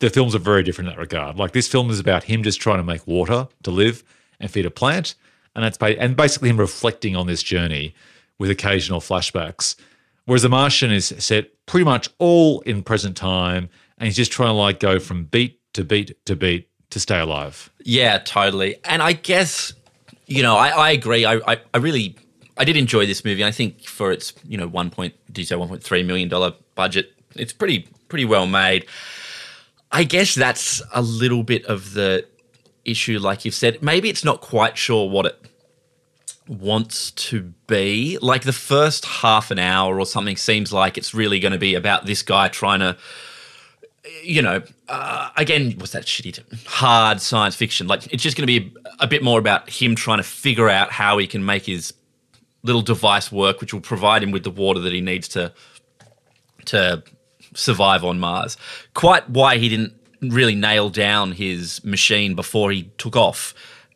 the 0.00 0.10
films 0.10 0.34
are 0.34 0.38
very 0.38 0.62
different 0.62 0.88
in 0.88 0.94
that 0.94 1.00
regard. 1.00 1.38
Like 1.38 1.52
this 1.52 1.66
film 1.66 1.90
is 1.90 1.98
about 1.98 2.24
him 2.24 2.42
just 2.42 2.60
trying 2.60 2.78
to 2.78 2.84
make 2.84 3.06
water 3.06 3.48
to 3.64 3.70
live 3.70 4.04
and 4.38 4.50
feed 4.50 4.66
a 4.66 4.70
plant, 4.70 5.14
and 5.56 5.64
that's 5.64 5.78
and 5.78 6.16
basically 6.16 6.50
him 6.50 6.58
reflecting 6.58 7.16
on 7.16 7.26
this 7.26 7.42
journey 7.42 7.94
with 8.38 8.50
occasional 8.50 9.00
flashbacks. 9.00 9.74
Whereas 10.26 10.42
The 10.42 10.48
Martian 10.50 10.92
is 10.92 11.14
set 11.18 11.50
pretty 11.66 11.84
much 11.84 12.08
all 12.18 12.60
in 12.60 12.82
present 12.82 13.16
time, 13.16 13.70
and 13.96 14.06
he's 14.06 14.16
just 14.16 14.30
trying 14.30 14.50
to 14.50 14.52
like 14.52 14.78
go 14.78 14.98
from 15.00 15.24
beat 15.24 15.58
to 15.72 15.84
beat 15.84 16.24
to 16.26 16.36
beat 16.36 16.68
to 16.90 17.00
stay 17.00 17.18
alive. 17.18 17.70
Yeah, 17.82 18.18
totally. 18.18 18.76
And 18.84 19.02
I 19.02 19.12
guess, 19.14 19.72
you 20.26 20.42
know, 20.42 20.56
I, 20.56 20.68
I 20.68 20.90
agree. 20.92 21.24
I, 21.24 21.36
I, 21.46 21.60
I 21.74 21.78
really, 21.78 22.16
I 22.58 22.64
did 22.64 22.76
enjoy 22.76 23.06
this 23.06 23.24
movie. 23.24 23.44
I 23.44 23.52
think 23.52 23.84
for 23.84 24.10
its, 24.10 24.34
you 24.46 24.58
know, 24.58 24.66
one 24.66 24.90
point, 24.90 25.14
did 25.26 25.38
you 25.38 25.46
say 25.46 25.56
one 25.56 25.68
point 25.68 25.82
three 25.82 26.02
million 26.02 26.28
dollar 26.28 26.52
budget? 26.74 27.12
It's 27.36 27.52
pretty, 27.52 27.88
pretty 28.08 28.24
well 28.24 28.46
made. 28.46 28.86
I 29.92 30.04
guess 30.04 30.34
that's 30.34 30.82
a 30.92 31.00
little 31.00 31.44
bit 31.44 31.64
of 31.66 31.94
the 31.94 32.26
issue, 32.84 33.18
like 33.18 33.44
you've 33.44 33.54
said. 33.54 33.82
Maybe 33.82 34.10
it's 34.10 34.24
not 34.24 34.40
quite 34.40 34.76
sure 34.76 35.08
what 35.08 35.26
it 35.26 35.46
wants 36.48 37.10
to 37.12 37.42
be. 37.66 38.18
Like 38.20 38.42
the 38.42 38.52
first 38.52 39.04
half 39.04 39.50
an 39.50 39.58
hour 39.58 39.98
or 39.98 40.06
something 40.06 40.36
seems 40.36 40.72
like 40.72 40.98
it's 40.98 41.14
really 41.14 41.38
going 41.38 41.52
to 41.52 41.58
be 41.58 41.74
about 41.74 42.06
this 42.06 42.22
guy 42.22 42.48
trying 42.48 42.80
to, 42.80 42.96
you 44.22 44.42
know, 44.42 44.62
uh, 44.88 45.30
again, 45.36 45.74
what's 45.78 45.92
that 45.92 46.04
shitty 46.04 46.34
term? 46.34 46.46
hard 46.66 47.20
science 47.20 47.54
fiction? 47.54 47.86
Like 47.86 48.12
it's 48.12 48.22
just 48.22 48.36
going 48.36 48.46
to 48.46 48.60
be 48.60 48.74
a 48.98 49.06
bit 49.06 49.22
more 49.22 49.38
about 49.38 49.70
him 49.70 49.94
trying 49.94 50.18
to 50.18 50.24
figure 50.24 50.68
out 50.68 50.90
how 50.90 51.18
he 51.18 51.26
can 51.26 51.44
make 51.44 51.66
his 51.66 51.92
little 52.62 52.82
device 52.82 53.30
work, 53.32 53.60
which 53.60 53.72
will 53.72 53.80
provide 53.80 54.22
him 54.22 54.30
with 54.30 54.44
the 54.44 54.50
water 54.50 54.80
that 54.80 54.92
he 54.92 55.00
needs 55.00 55.28
to 55.28 55.52
to 56.66 57.02
survive 57.54 58.04
on 58.04 58.18
Mars. 58.20 58.56
Quite 58.94 59.28
why 59.30 59.56
he 59.58 59.68
didn't 59.68 59.94
really 60.20 60.54
nail 60.54 60.90
down 60.90 61.32
his 61.32 61.82
machine 61.84 62.34
before 62.34 62.70
he 62.70 62.84
took 62.98 63.16
off 63.16 63.54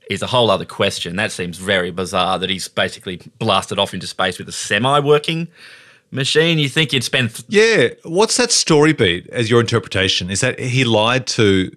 is 0.09 0.23
a 0.23 0.27
whole 0.27 0.51
other 0.51 0.65
question. 0.65 1.17
That 1.17 1.33
seems 1.33 1.59
very 1.59 1.91
bizarre 1.91 2.39
that 2.39 2.49
he's 2.51 2.69
basically 2.69 3.21
blasted 3.39 3.79
off 3.79 3.93
into 3.95 4.07
space 4.07 4.39
with 4.39 4.49
a 4.49 4.53
semi 4.53 5.01
working 5.01 5.49
machine. 6.11 6.59
You 6.59 6.69
think 6.69 6.93
you'd 6.93 7.05
spend. 7.05 7.35
Th- 7.35 7.45
Yeah. 7.49 7.89
What's 8.05 8.37
that 8.37 8.53
story 8.53 8.93
beat 8.93 9.27
as 9.29 9.51
your 9.51 9.61
interpretation? 9.61 10.31
Is 10.31 10.41
that 10.41 10.59
he 10.59 10.85
lied 10.85 11.27
to 11.29 11.71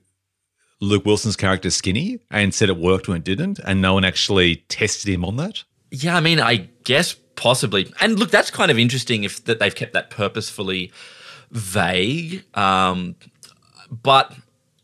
Luke 0.79 1.05
Wilson's 1.05 1.35
character 1.35 1.69
Skinny 1.69 2.19
and 2.31 2.53
said 2.53 2.69
it 2.69 2.77
worked 2.77 3.07
when 3.07 3.17
it 3.17 3.23
didn't, 3.23 3.59
and 3.59 3.81
no 3.81 3.93
one 3.95 4.05
actually 4.05 4.57
tested 4.69 5.11
him 5.11 5.25
on 5.25 5.37
that? 5.37 5.63
Yeah, 6.03 6.15
I 6.15 6.19
mean, 6.19 6.39
I 6.39 6.69
guess 6.83 7.15
possibly. 7.35 7.91
And 8.01 8.19
look, 8.19 8.31
that's 8.31 8.51
kind 8.51 8.71
of 8.71 8.77
interesting 8.77 9.23
if 9.23 9.43
that 9.45 9.59
they've 9.59 9.75
kept 9.75 9.93
that 9.93 10.09
purposefully 10.09 10.91
vague. 11.51 12.43
Um, 12.53 13.15
but 13.89 14.33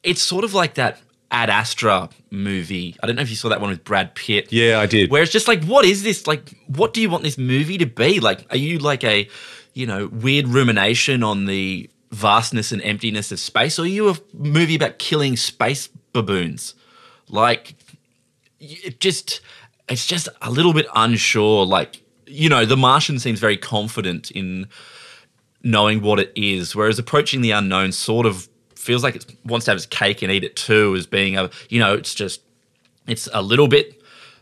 it's 0.04 0.22
sort 0.22 0.44
of 0.44 0.54
like 0.54 0.76
that 0.76 1.02
Ad 1.32 1.50
Astra 1.50 2.10
movie. 2.30 2.96
I 3.02 3.08
don't 3.08 3.16
know 3.16 3.22
if 3.22 3.30
you 3.30 3.36
saw 3.36 3.50
that 3.50 3.62
one 3.62 3.70
with 3.70 3.84
Brad 3.84 4.16
Pitt. 4.16 4.52
Yeah, 4.52 4.80
I 4.80 4.86
did. 4.86 5.10
Where 5.12 5.24
it's 5.24 5.32
just 5.32 5.48
like, 5.48 5.64
what 5.66 5.86
is 5.86 6.04
this? 6.04 6.28
Like, 6.28 6.54
what 6.68 6.94
do 6.94 7.02
you 7.02 7.10
want 7.10 7.24
this 7.24 7.38
movie 7.38 7.78
to 7.78 7.86
be? 7.86 8.20
Like, 8.20 8.46
are 8.52 8.58
you 8.58 8.80
like 8.80 9.04
a, 9.04 9.30
you 9.74 9.88
know, 9.88 10.08
weird 10.08 10.48
rumination 10.48 11.24
on 11.24 11.46
the 11.46 11.90
vastness 12.12 12.72
and 12.72 12.82
emptiness 12.82 13.32
of 13.32 13.40
space, 13.40 13.80
or 13.80 13.84
are 13.84 13.86
you 13.86 14.10
a 14.10 14.16
movie 14.34 14.76
about 14.76 15.00
killing 15.00 15.38
space 15.38 15.88
baboons? 16.12 16.76
Like, 17.30 17.76
it 18.60 19.00
just, 19.00 19.40
it's 19.92 20.08
just 20.08 20.30
a 20.42 20.50
little 20.50 20.74
bit 20.74 20.88
unsure. 20.96 21.66
Like, 21.66 22.02
you 22.26 22.50
know, 22.50 22.66
The 22.66 22.78
Martian 22.78 23.20
seems 23.20 23.40
very 23.40 23.58
confident 23.58 24.32
in 24.32 24.68
knowing 25.64 26.02
what 26.02 26.20
it 26.20 26.32
is, 26.36 26.76
whereas 26.76 26.98
approaching 26.98 27.42
the 27.42 27.52
unknown 27.52 27.92
sort 27.92 28.26
of 28.26 28.48
feels 28.76 29.04
like 29.04 29.16
it 29.16 29.26
wants 29.46 29.66
to 29.66 29.72
have 29.72 29.78
its 29.78 29.86
cake 29.86 30.22
and 30.22 30.32
eat 30.32 30.44
it 30.44 30.56
too, 30.56 30.96
as 30.96 31.06
being 31.06 31.38
a, 31.38 31.50
you 31.70 31.80
know, 31.80 31.94
it's 31.94 32.16
just, 32.16 32.42
it's 33.06 33.28
a 33.34 33.42
little 33.42 33.68
bit 33.68 34.02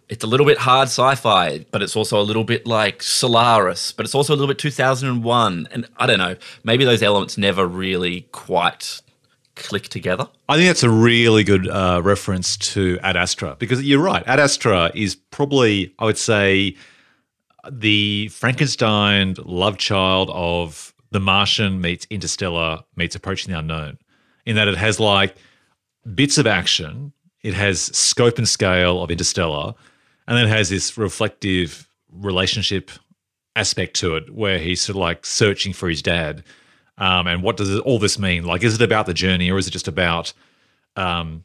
it's 0.09 0.23
a 0.23 0.27
little 0.27 0.45
bit 0.45 0.57
hard 0.57 0.87
sci-fi, 0.87 1.65
but 1.69 1.83
it's 1.83 1.95
also 1.95 2.19
a 2.19 2.23
little 2.23 2.43
bit 2.43 2.65
like 2.65 3.03
Solaris, 3.03 3.91
but 3.91 4.07
it's 4.07 4.15
also 4.15 4.33
a 4.33 4.35
little 4.35 4.47
bit 4.47 4.57
2001. 4.57 5.67
And 5.71 5.87
I 5.97 6.07
don't 6.07 6.17
know, 6.17 6.35
maybe 6.63 6.83
those 6.83 7.03
elements 7.03 7.37
never 7.37 7.67
really 7.67 8.21
quite 8.31 9.01
click 9.59 9.89
together. 9.89 10.27
I 10.47 10.55
think 10.55 10.67
that's 10.67 10.83
a 10.83 10.89
really 10.89 11.43
good 11.43 11.67
uh, 11.67 12.01
reference 12.03 12.57
to 12.57 12.97
Ad 13.03 13.15
Astra 13.15 13.55
because 13.59 13.83
you're 13.83 14.01
right. 14.01 14.23
Ad 14.25 14.39
Astra 14.39 14.91
is 14.95 15.15
probably, 15.15 15.93
I 15.99 16.05
would 16.05 16.17
say, 16.17 16.75
the 17.69 18.29
Frankenstein 18.29 19.35
love 19.45 19.77
child 19.77 20.31
of 20.33 20.93
The 21.11 21.19
Martian 21.19 21.81
meets 21.81 22.07
Interstellar 22.09 22.79
meets 22.95 23.15
Approaching 23.15 23.53
the 23.53 23.59
Unknown, 23.59 23.97
in 24.45 24.55
that 24.55 24.67
it 24.67 24.77
has 24.77 24.99
like 24.99 25.35
bits 26.15 26.37
of 26.37 26.47
action, 26.47 27.13
it 27.43 27.53
has 27.53 27.81
scope 27.95 28.37
and 28.37 28.47
scale 28.47 29.03
of 29.03 29.11
Interstellar, 29.11 29.75
and 30.27 30.37
then 30.37 30.45
it 30.45 30.49
has 30.49 30.69
this 30.69 30.97
reflective 30.97 31.89
relationship 32.11 32.91
aspect 33.55 33.95
to 33.97 34.15
it 34.15 34.33
where 34.33 34.57
he's 34.57 34.81
sort 34.81 34.95
of 34.95 35.01
like 35.01 35.25
searching 35.25 35.73
for 35.73 35.89
his 35.89 36.01
dad. 36.01 36.43
Um, 36.99 37.27
and 37.27 37.41
what 37.41 37.57
does 37.57 37.79
all 37.79 37.97
this 37.97 38.19
mean? 38.19 38.43
Like, 38.43 38.63
is 38.63 38.75
it 38.75 38.81
about 38.81 39.05
the 39.05 39.13
journey 39.13 39.49
or 39.49 39.57
is 39.57 39.67
it 39.67 39.71
just 39.71 39.87
about 39.87 40.33
um, 40.95 41.43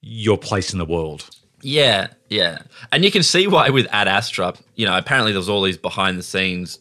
your 0.00 0.38
place 0.38 0.72
in 0.72 0.78
the 0.78 0.84
world? 0.84 1.28
Yeah, 1.60 2.08
yeah. 2.28 2.58
And 2.90 3.04
you 3.04 3.10
can 3.10 3.22
see 3.22 3.46
why 3.46 3.70
with 3.70 3.86
Ad 3.90 4.08
Astra, 4.08 4.54
you 4.76 4.86
know, 4.86 4.96
apparently 4.96 5.32
there's 5.32 5.48
all 5.48 5.62
these 5.62 5.76
behind 5.76 6.18
the 6.18 6.22
scenes 6.22 6.78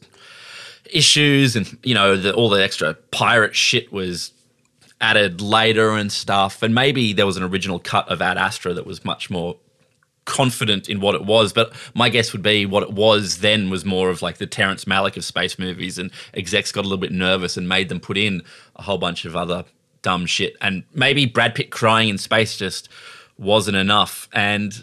issues 0.92 1.56
and, 1.56 1.78
you 1.84 1.94
know, 1.94 2.16
the, 2.16 2.34
all 2.34 2.50
the 2.50 2.64
extra 2.64 2.94
pirate 3.12 3.56
shit 3.56 3.92
was 3.92 4.32
added 5.00 5.42
later 5.42 5.92
and 5.92 6.12
stuff. 6.12 6.62
And 6.62 6.76
maybe 6.76 7.14
there 7.14 7.26
was 7.26 7.38
an 7.38 7.44
original 7.44 7.80
cut 7.80 8.08
of 8.08 8.22
Ad 8.22 8.38
Astra 8.38 8.74
that 8.74 8.86
was 8.86 9.04
much 9.04 9.30
more 9.30 9.56
confident 10.32 10.90
in 10.90 11.02
what 11.02 11.14
it 11.14 11.26
was. 11.26 11.52
But 11.54 11.74
my 11.94 12.10
guess 12.10 12.32
would 12.32 12.42
be 12.42 12.66
what 12.66 12.84
it 12.84 12.94
was 12.94 13.40
then 13.40 13.70
was 13.70 13.84
more 13.86 14.10
of 14.10 14.22
like 14.22 14.38
the 14.38 14.48
Terrence 14.48 14.86
Malick 14.86 15.18
of 15.18 15.26
space 15.26 15.60
movies, 15.60 15.98
and 15.98 16.10
execs 16.34 16.72
got 16.72 16.82
a 16.82 16.88
little 16.88 16.98
bit 16.98 17.12
nervous 17.12 17.58
and 17.58 17.68
made 17.68 17.90
them 17.90 18.00
put 18.00 18.18
in 18.18 18.42
a 18.78 18.82
whole 18.82 18.98
bunch 18.98 19.26
of 19.26 19.36
other 19.36 19.66
dumb 20.02 20.26
shit. 20.26 20.56
And 20.62 20.84
maybe 20.94 21.26
Brad 21.26 21.54
Pitt 21.54 21.70
crying 21.70 22.10
in 22.10 22.18
space 22.18 22.58
just 22.58 22.90
wasn't 23.38 23.78
enough. 23.78 24.30
And 24.34 24.74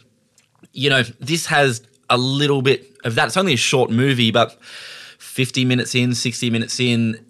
you 0.72 0.90
know, 0.90 1.02
this 1.18 1.46
has 1.46 1.82
a 2.10 2.18
little 2.18 2.62
bit 2.62 2.96
of 3.04 3.14
that. 3.14 3.28
It's 3.28 3.36
only 3.36 3.54
a 3.54 3.56
short 3.56 3.90
movie, 3.90 4.30
but 4.30 4.58
50 5.18 5.64
minutes 5.64 5.94
in, 5.94 6.14
60 6.14 6.50
minutes 6.50 6.78
in, 6.78 7.24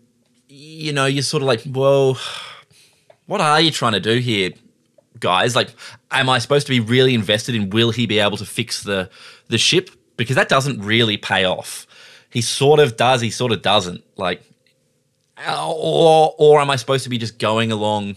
you 0.49 0.93
know, 0.93 1.07
you're 1.07 1.23
sort 1.23 1.43
of 1.43 1.47
like, 1.47 1.62
well, 1.66 2.19
what 3.27 3.41
are 3.41 3.61
you 3.61 3.71
trying 3.71 3.93
to 3.93 4.01
do 4.01 4.19
here, 4.19 4.51
guys? 5.21 5.57
Like, 5.57 5.75
am 6.11 6.29
I 6.29 6.39
supposed 6.39 6.66
to 6.66 6.73
be 6.73 6.81
really 6.81 7.14
invested 7.14 7.55
in 7.55 7.71
will 7.71 7.91
he 7.91 8.07
be 8.07 8.19
able 8.19 8.37
to 8.37 8.47
fix 8.47 8.83
the 8.83 9.11
the 9.49 9.59
ship? 9.59 9.91
Because 10.16 10.37
that 10.37 10.49
doesn't 10.49 10.81
really 10.83 11.16
pay 11.16 11.45
off. 11.45 11.87
He 12.31 12.43
sort 12.43 12.81
of 12.81 12.97
does, 12.97 13.21
he 13.21 13.31
sort 13.31 13.53
of 13.53 13.62
doesn't. 13.62 14.05
Like, 14.16 14.43
or 15.49 16.35
or 16.39 16.61
am 16.61 16.71
I 16.71 16.77
supposed 16.77 17.05
to 17.05 17.11
be 17.11 17.19
just 17.19 17.39
going 17.39 17.73
along 17.73 18.16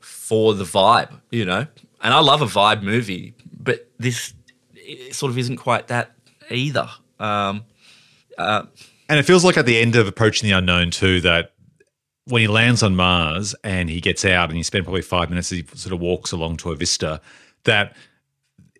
for 0.00 0.54
the 0.54 0.64
vibe, 0.64 1.20
you 1.30 1.44
know? 1.44 1.66
And 2.02 2.14
I 2.14 2.20
love 2.20 2.40
a 2.40 2.46
vibe 2.46 2.82
movie, 2.82 3.34
but 3.58 3.88
this 3.98 4.32
sort 5.12 5.30
of 5.30 5.38
isn't 5.38 5.56
quite 5.56 5.88
that 5.88 6.12
either. 6.50 6.88
Um, 7.18 7.64
And 8.38 9.18
it 9.18 9.24
feels 9.24 9.44
like 9.44 9.56
at 9.58 9.66
the 9.66 9.78
end 9.78 9.96
of 9.96 10.06
Approaching 10.06 10.48
the 10.48 10.56
Unknown, 10.56 10.92
too, 10.92 11.20
that 11.22 11.52
when 12.30 12.42
he 12.42 12.48
lands 12.48 12.82
on 12.82 12.96
Mars 12.96 13.54
and 13.64 13.90
he 13.90 14.00
gets 14.00 14.24
out 14.24 14.48
and 14.48 14.56
he 14.56 14.62
spends 14.62 14.84
probably 14.84 15.02
five 15.02 15.28
minutes 15.28 15.52
as 15.52 15.58
he 15.58 15.64
sort 15.74 15.92
of 15.92 16.00
walks 16.00 16.32
along 16.32 16.56
to 16.58 16.70
a 16.70 16.76
vista, 16.76 17.20
that 17.64 17.94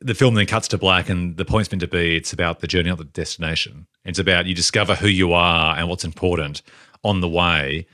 the 0.01 0.15
film 0.15 0.35
then 0.35 0.47
cuts 0.47 0.69
to 0.69 0.79
black 0.79 1.09
and 1.09 1.37
the 1.37 1.45
point's 1.45 1.71
meant 1.71 1.81
to 1.81 1.89
be 1.89 2.17
it's 2.17 2.33
about 2.33 2.61
the 2.61 2.67
journey, 2.67 2.89
not 2.89 2.99
the 2.99 3.05
destination. 3.05 3.87
It's 4.05 4.19
about 4.19 4.47
you 4.47 4.55
discover 4.55 4.95
who 4.95 5.09
you 5.09 5.33
are 5.33 5.77
and 5.77 5.89
what's 5.89 6.05
important 6.05 6.63
on 7.05 7.21
the 7.21 7.29
way. 7.29 7.87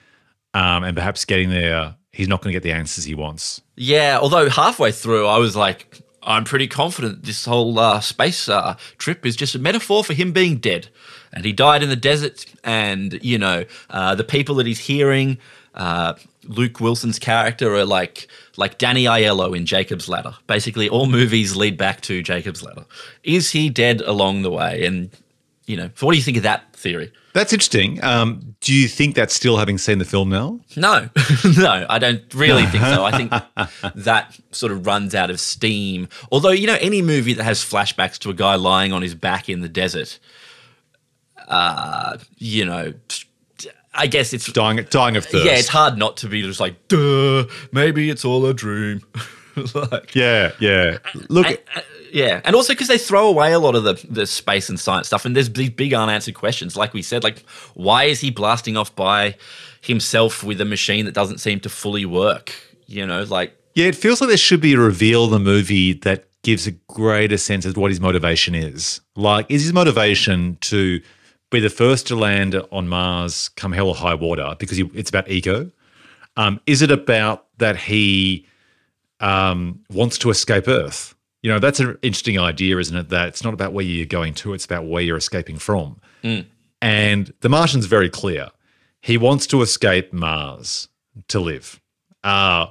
Um, 0.55 0.85
and 0.85 0.97
perhaps 0.97 1.25
getting 1.25 1.51
there, 1.51 1.97
he's 2.13 2.29
not 2.29 2.43
going 2.43 2.53
to 2.53 2.57
get 2.57 2.63
the 2.63 2.73
answers 2.73 3.05
he 3.05 3.15
wants. 3.15 3.61
Yeah, 3.77 4.19
although 4.21 4.49
halfway 4.49 4.93
through, 4.93 5.27
I 5.27 5.39
was 5.39 5.57
like, 5.57 6.01
I'm 6.23 6.45
pretty 6.45 6.67
confident 6.67 7.25
this 7.25 7.45
whole 7.45 7.79
uh, 7.79 8.01
space 8.01 8.49
uh, 8.49 8.77
trip 8.99 9.27
is 9.27 9.37
just 9.37 9.55
a 9.55 9.59
metaphor 9.59 10.03
for 10.03 10.13
him 10.13 10.33
being 10.33 10.57
dead. 10.57 10.89
And 11.33 11.45
he 11.45 11.53
died 11.53 11.83
in 11.83 11.89
the 11.89 11.97
desert, 11.97 12.47
and, 12.65 13.19
you 13.23 13.39
know, 13.39 13.65
uh, 13.91 14.15
the 14.15 14.25
people 14.25 14.55
that 14.57 14.67
he's 14.67 14.81
hearing, 14.81 15.39
uh, 15.75 16.15
Luke 16.45 16.81
Wilson's 16.81 17.19
character, 17.19 17.75
are 17.75 17.85
like 17.85 18.29
like 18.57 18.79
Danny 18.79 19.05
Aiello 19.05 19.57
in 19.57 19.67
Jacob's 19.67 20.09
Ladder. 20.09 20.35
Basically, 20.47 20.89
all 20.89 21.07
movies 21.07 21.57
lead 21.57 21.77
back 21.77 22.01
to 22.03 22.23
Jacob's 22.23 22.63
Ladder. 22.63 22.87
Is 23.23 23.51
he 23.51 23.69
dead 23.69 24.01
along 24.03 24.43
the 24.43 24.51
way? 24.51 24.87
And, 24.87 25.11
you 25.67 25.77
know, 25.77 25.91
so 25.95 26.07
what 26.07 26.13
do 26.13 26.19
you 26.19 26.25
think 26.25 26.37
of 26.39 26.43
that 26.45 26.75
theory? 26.75 27.13
That's 27.37 27.53
interesting. 27.53 28.03
Um, 28.03 28.57
do 28.63 28.73
you 28.73 28.89
think 28.89 29.15
that's 29.15 29.35
still 29.35 29.59
having 29.59 29.77
seen 29.77 29.99
the 29.99 30.07
film 30.07 30.31
now? 30.31 30.59
No, 30.75 31.11
no, 31.59 31.85
I 31.87 31.99
don't 31.99 32.23
really 32.35 32.65
think 32.65 32.83
so. 32.83 33.05
I 33.05 33.15
think 33.15 33.31
that 33.95 34.39
sort 34.53 34.73
of 34.73 34.87
runs 34.87 35.15
out 35.15 35.29
of 35.29 35.39
steam. 35.39 36.09
Although, 36.33 36.53
you 36.53 36.67
know, 36.67 36.79
any 36.81 37.03
movie 37.03 37.35
that 37.35 37.45
has 37.45 37.63
flashbacks 37.63 38.19
to 38.21 38.31
a 38.31 38.35
guy 38.35 38.55
lying 38.55 38.95
on 38.95 39.03
his 39.03 39.15
back 39.15 39.51
in 39.51 39.61
the 39.61 39.69
desert, 39.69 40.19
uh, 41.49 42.19
you 42.39 42.65
know, 42.65 42.93
I 43.95 44.07
guess 44.07 44.33
it's 44.33 44.53
Dying, 44.53 44.85
dying 44.91 45.17
of 45.17 45.25
thirst. 45.25 45.45
yeah, 45.45 45.53
it's 45.53 45.69
hard 45.69 45.97
not 45.97 46.19
to 46.19 46.29
be 46.29 46.43
just 46.43 46.61
like, 46.61 46.89
duh, 46.89 47.45
maybe 47.73 48.11
it's 48.11 48.25
all 48.25 48.45
a 48.47 48.53
dream. 48.55 49.01
like, 49.75 50.15
Yeah, 50.15 50.53
yeah. 50.61 50.99
Look, 51.29 51.47
yeah, 52.13 52.41
and 52.45 52.55
also 52.55 52.73
because 52.75 52.89
they 52.89 52.99
throw 52.99 53.27
away 53.29 53.53
a 53.53 53.59
lot 53.59 53.75
of 53.75 53.85
the, 53.85 53.95
the 54.09 54.27
space 54.27 54.69
and 54.69 54.79
science 54.79 55.07
stuff, 55.07 55.25
and 55.25 55.35
there's 55.35 55.51
these 55.51 55.71
big 55.71 55.95
unanswered 55.95 56.35
questions. 56.35 56.77
Like 56.77 56.93
we 56.95 57.03
said, 57.03 57.25
like 57.25 57.43
why 57.75 58.05
is 58.05 58.21
he 58.21 58.31
blasting 58.31 58.77
off 58.77 58.95
by 58.95 59.37
himself 59.81 60.43
with 60.45 60.61
a 60.61 60.65
machine 60.65 61.05
that 61.07 61.15
doesn't 61.15 61.39
seem 61.39 61.61
to 61.61 61.69
fully 61.69 62.05
work? 62.05 62.53
You 62.87 63.07
know, 63.07 63.23
like 63.23 63.57
Yeah, 63.75 63.87
it 63.87 63.97
feels 63.97 64.21
like 64.21 64.29
there 64.29 64.37
should 64.37 64.61
be 64.61 64.75
a 64.75 64.79
reveal 64.79 65.25
in 65.25 65.31
the 65.31 65.39
movie 65.39 65.95
that 65.95 66.25
gives 66.43 66.67
a 66.67 66.73
greater 66.87 67.37
sense 67.37 67.65
of 67.67 67.77
what 67.77 67.91
his 67.91 68.01
motivation 68.01 68.55
is. 68.55 69.01
Like, 69.17 69.47
is 69.51 69.63
his 69.63 69.73
motivation 69.73 70.59
to 70.61 71.01
be 71.51 71.61
the 71.61 71.71
first 71.71 72.07
to 72.09 72.17
land 72.17 72.55
on 72.73 72.89
Mars 72.89 73.49
come 73.51 73.73
hell 73.73 73.89
or 73.89 73.95
high 73.95 74.15
water 74.15 74.57
because 74.59 74.77
he, 74.77 74.91
it's 74.95 75.11
about 75.11 75.29
ego? 75.31 75.71
Um, 76.37 76.61
is 76.67 76.83
it 76.83 76.91
about 76.91 77.47
that 77.59 77.77
he 77.77 78.47
um, 79.21 79.81
wants 79.91 80.19
to 80.19 80.31
escape 80.31 80.69
Earth? 80.69 81.17
you 81.47 81.53
know, 81.53 81.61
that's 81.61 81.79
an 81.79 81.97
interesting 82.03 82.41
idea, 82.41 82.77
isn't 82.77 82.97
it? 82.97 83.09
That 83.11 83.29
it's 83.29 83.45
not 83.45 83.55
about 83.55 83.73
where 83.73 83.85
you're 83.85 84.05
going 84.05 84.35
to, 84.35 84.53
it's 84.53 84.65
about 84.65 84.87
where 84.87 85.01
you're 85.01 85.17
escaping 85.17 85.59
from. 85.59 86.01
And 86.83 87.33
the 87.41 87.49
Martian's 87.49 87.87
very 87.87 88.11
clear. 88.11 88.49
He 89.01 89.17
wants 89.17 89.47
to 89.49 89.63
escape 89.63 90.13
Mars 90.13 90.89
to 91.29 91.39
live. 91.39 91.81
Uh, 92.25 92.67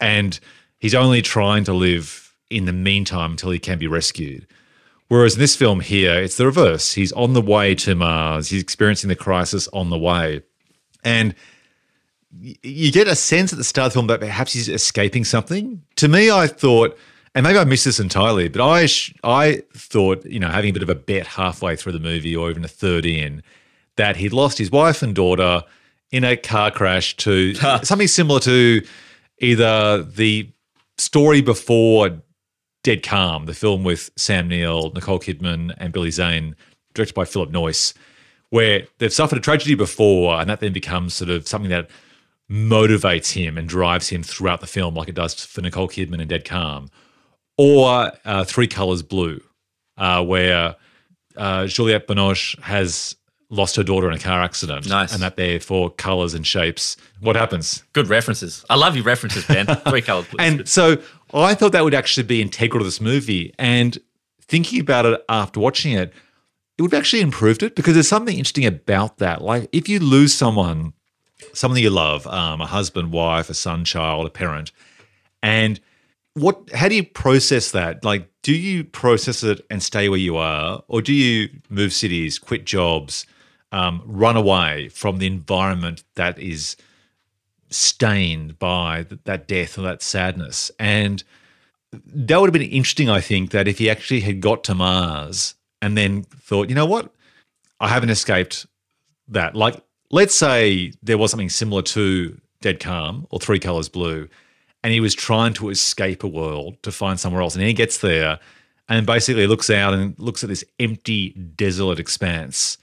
and 0.00 0.38
he's 0.78 0.94
only 0.94 1.20
trying 1.20 1.64
to 1.64 1.72
live 1.72 2.36
in 2.48 2.66
the 2.66 2.72
meantime 2.72 3.32
until 3.32 3.50
he 3.50 3.58
can 3.58 3.78
be 3.78 3.88
rescued. 3.88 4.46
Whereas 5.12 5.34
in 5.34 5.40
this 5.40 5.54
film 5.54 5.80
here, 5.80 6.14
it's 6.14 6.38
the 6.38 6.46
reverse. 6.46 6.94
He's 6.94 7.12
on 7.12 7.34
the 7.34 7.42
way 7.42 7.74
to 7.74 7.94
Mars, 7.94 8.48
he's 8.48 8.62
experiencing 8.62 9.08
the 9.08 9.14
crisis 9.14 9.68
on 9.68 9.90
the 9.90 9.98
way. 9.98 10.40
And 11.04 11.34
you 12.40 12.90
get 12.90 13.08
a 13.08 13.14
sense 13.14 13.52
at 13.52 13.58
the 13.58 13.64
start 13.64 13.88
of 13.88 13.92
the 13.92 13.96
film 13.98 14.06
that 14.06 14.20
perhaps 14.20 14.54
he's 14.54 14.70
escaping 14.70 15.26
something. 15.26 15.82
To 15.96 16.08
me, 16.08 16.30
I 16.30 16.46
thought, 16.46 16.96
and 17.34 17.44
maybe 17.44 17.58
I 17.58 17.64
missed 17.64 17.84
this 17.84 18.00
entirely, 18.00 18.48
but 18.48 18.62
I 18.62 18.88
I 19.22 19.62
thought, 19.76 20.24
you 20.24 20.40
know, 20.40 20.48
having 20.48 20.70
a 20.70 20.72
bit 20.72 20.82
of 20.82 20.88
a 20.88 20.94
bet 20.94 21.26
halfway 21.26 21.76
through 21.76 21.92
the 21.92 22.00
movie 22.00 22.34
or 22.34 22.48
even 22.48 22.64
a 22.64 22.68
third 22.68 23.04
in, 23.04 23.42
that 23.96 24.16
he'd 24.16 24.32
lost 24.32 24.56
his 24.56 24.70
wife 24.70 25.02
and 25.02 25.14
daughter 25.14 25.62
in 26.10 26.24
a 26.24 26.38
car 26.38 26.70
crash 26.70 27.18
to 27.18 27.54
something 27.82 28.08
similar 28.08 28.40
to 28.40 28.82
either 29.40 30.04
the 30.04 30.50
story 30.96 31.42
before 31.42 32.22
Dead 32.82 33.02
Calm, 33.02 33.46
the 33.46 33.54
film 33.54 33.84
with 33.84 34.10
Sam 34.16 34.48
Neill, 34.48 34.90
Nicole 34.92 35.18
Kidman, 35.20 35.74
and 35.78 35.92
Billy 35.92 36.10
Zane, 36.10 36.56
directed 36.94 37.14
by 37.14 37.24
Philip 37.24 37.50
Noyce, 37.50 37.94
where 38.50 38.86
they've 38.98 39.12
suffered 39.12 39.38
a 39.38 39.40
tragedy 39.40 39.74
before, 39.74 40.40
and 40.40 40.50
that 40.50 40.60
then 40.60 40.72
becomes 40.72 41.14
sort 41.14 41.30
of 41.30 41.46
something 41.48 41.70
that 41.70 41.88
motivates 42.50 43.32
him 43.32 43.56
and 43.56 43.68
drives 43.68 44.08
him 44.08 44.22
throughout 44.22 44.60
the 44.60 44.66
film, 44.66 44.94
like 44.94 45.08
it 45.08 45.14
does 45.14 45.34
for 45.44 45.60
Nicole 45.60 45.88
Kidman 45.88 46.20
in 46.20 46.28
Dead 46.28 46.44
Calm, 46.44 46.88
or 47.56 48.12
uh, 48.24 48.44
Three 48.44 48.66
Colors 48.66 49.02
Blue, 49.02 49.40
uh, 49.96 50.24
where 50.24 50.76
uh, 51.36 51.66
Juliette 51.66 52.06
Binoche 52.06 52.58
has 52.60 53.16
lost 53.48 53.76
her 53.76 53.82
daughter 53.82 54.08
in 54.08 54.14
a 54.14 54.18
car 54.18 54.42
accident, 54.42 54.88
Nice. 54.88 55.12
and 55.12 55.22
that 55.22 55.36
therefore 55.36 55.90
colors 55.90 56.32
and 56.34 56.46
shapes. 56.46 56.96
What 57.20 57.36
happens? 57.36 57.82
Good 57.92 58.08
references. 58.08 58.64
I 58.70 58.76
love 58.76 58.96
your 58.96 59.04
references, 59.04 59.46
Ben. 59.46 59.66
Three 59.88 60.00
colours. 60.02 60.26
please. 60.26 60.36
And 60.40 60.66
so 60.68 60.96
I 61.40 61.54
thought 61.54 61.72
that 61.72 61.84
would 61.84 61.94
actually 61.94 62.26
be 62.26 62.42
integral 62.42 62.80
to 62.80 62.84
this 62.84 63.00
movie. 63.00 63.54
And 63.58 63.98
thinking 64.42 64.80
about 64.80 65.06
it 65.06 65.24
after 65.28 65.60
watching 65.60 65.92
it, 65.92 66.12
it 66.76 66.82
would 66.82 66.92
have 66.92 67.00
actually 67.00 67.22
improved 67.22 67.62
it 67.62 67.74
because 67.74 67.94
there's 67.94 68.08
something 68.08 68.36
interesting 68.36 68.66
about 68.66 69.18
that. 69.18 69.42
Like 69.42 69.68
if 69.72 69.88
you 69.88 69.98
lose 69.98 70.34
someone, 70.34 70.92
someone 71.52 71.80
you 71.80 71.90
love, 71.90 72.26
um, 72.26 72.60
a 72.60 72.66
husband, 72.66 73.12
wife, 73.12 73.50
a 73.50 73.54
son, 73.54 73.84
child, 73.84 74.26
a 74.26 74.30
parent, 74.30 74.72
and 75.42 75.80
what 76.34 76.70
how 76.72 76.88
do 76.88 76.94
you 76.94 77.04
process 77.04 77.70
that? 77.72 78.04
Like, 78.04 78.28
do 78.42 78.52
you 78.54 78.84
process 78.84 79.42
it 79.42 79.64
and 79.70 79.82
stay 79.82 80.08
where 80.08 80.18
you 80.18 80.36
are, 80.36 80.82
or 80.88 81.02
do 81.02 81.12
you 81.12 81.48
move 81.68 81.92
cities, 81.92 82.38
quit 82.38 82.64
jobs, 82.64 83.26
um, 83.70 84.02
run 84.06 84.36
away 84.36 84.88
from 84.88 85.18
the 85.18 85.26
environment 85.26 86.04
that 86.14 86.38
is 86.38 86.76
stained 87.74 88.58
by 88.58 89.06
that 89.24 89.48
death 89.48 89.78
or 89.78 89.82
that 89.82 90.02
sadness? 90.02 90.70
And 90.78 91.22
that 91.92 92.40
would 92.40 92.48
have 92.48 92.52
been 92.52 92.62
interesting, 92.62 93.10
I 93.10 93.20
think, 93.20 93.50
that 93.50 93.68
if 93.68 93.78
he 93.78 93.90
actually 93.90 94.20
had 94.20 94.40
got 94.40 94.64
to 94.64 94.74
Mars 94.74 95.54
and 95.80 95.96
then 95.96 96.22
thought, 96.22 96.68
you 96.68 96.74
know 96.74 96.86
what, 96.86 97.12
I 97.80 97.88
haven't 97.88 98.10
escaped 98.10 98.66
that. 99.28 99.54
Like, 99.54 99.82
let's 100.10 100.34
say 100.34 100.92
there 101.02 101.18
was 101.18 101.30
something 101.30 101.50
similar 101.50 101.82
to 101.82 102.40
Dead 102.60 102.80
Calm 102.80 103.26
or 103.30 103.40
Three 103.40 103.58
Colors 103.58 103.88
Blue, 103.88 104.28
and 104.84 104.92
he 104.92 105.00
was 105.00 105.14
trying 105.14 105.52
to 105.54 105.68
escape 105.68 106.24
a 106.24 106.28
world 106.28 106.82
to 106.82 106.92
find 106.92 107.18
somewhere 107.18 107.42
else. 107.42 107.54
And 107.54 107.64
he 107.64 107.72
gets 107.72 107.98
there 107.98 108.38
and 108.88 109.06
basically 109.06 109.46
looks 109.46 109.70
out 109.70 109.94
and 109.94 110.18
looks 110.18 110.42
at 110.42 110.48
this 110.48 110.64
empty, 110.80 111.30
desolate 111.30 111.98
expanse. 111.98 112.78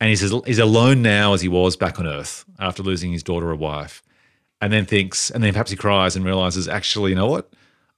And 0.00 0.08
he's, 0.08 0.20
he's 0.46 0.58
alone 0.58 1.00
now 1.00 1.32
as 1.32 1.40
he 1.40 1.48
was 1.48 1.76
back 1.76 2.00
on 2.00 2.06
Earth 2.06 2.44
after 2.58 2.82
losing 2.82 3.12
his 3.12 3.22
daughter 3.22 3.50
or 3.50 3.54
wife. 3.54 4.02
And 4.62 4.72
then 4.72 4.86
thinks, 4.86 5.28
and 5.28 5.42
then 5.42 5.52
perhaps 5.52 5.72
he 5.72 5.76
cries 5.76 6.16
and 6.16 6.24
realizes, 6.24 6.68
actually, 6.68 7.10
you 7.10 7.16
know 7.16 7.26
what? 7.26 7.52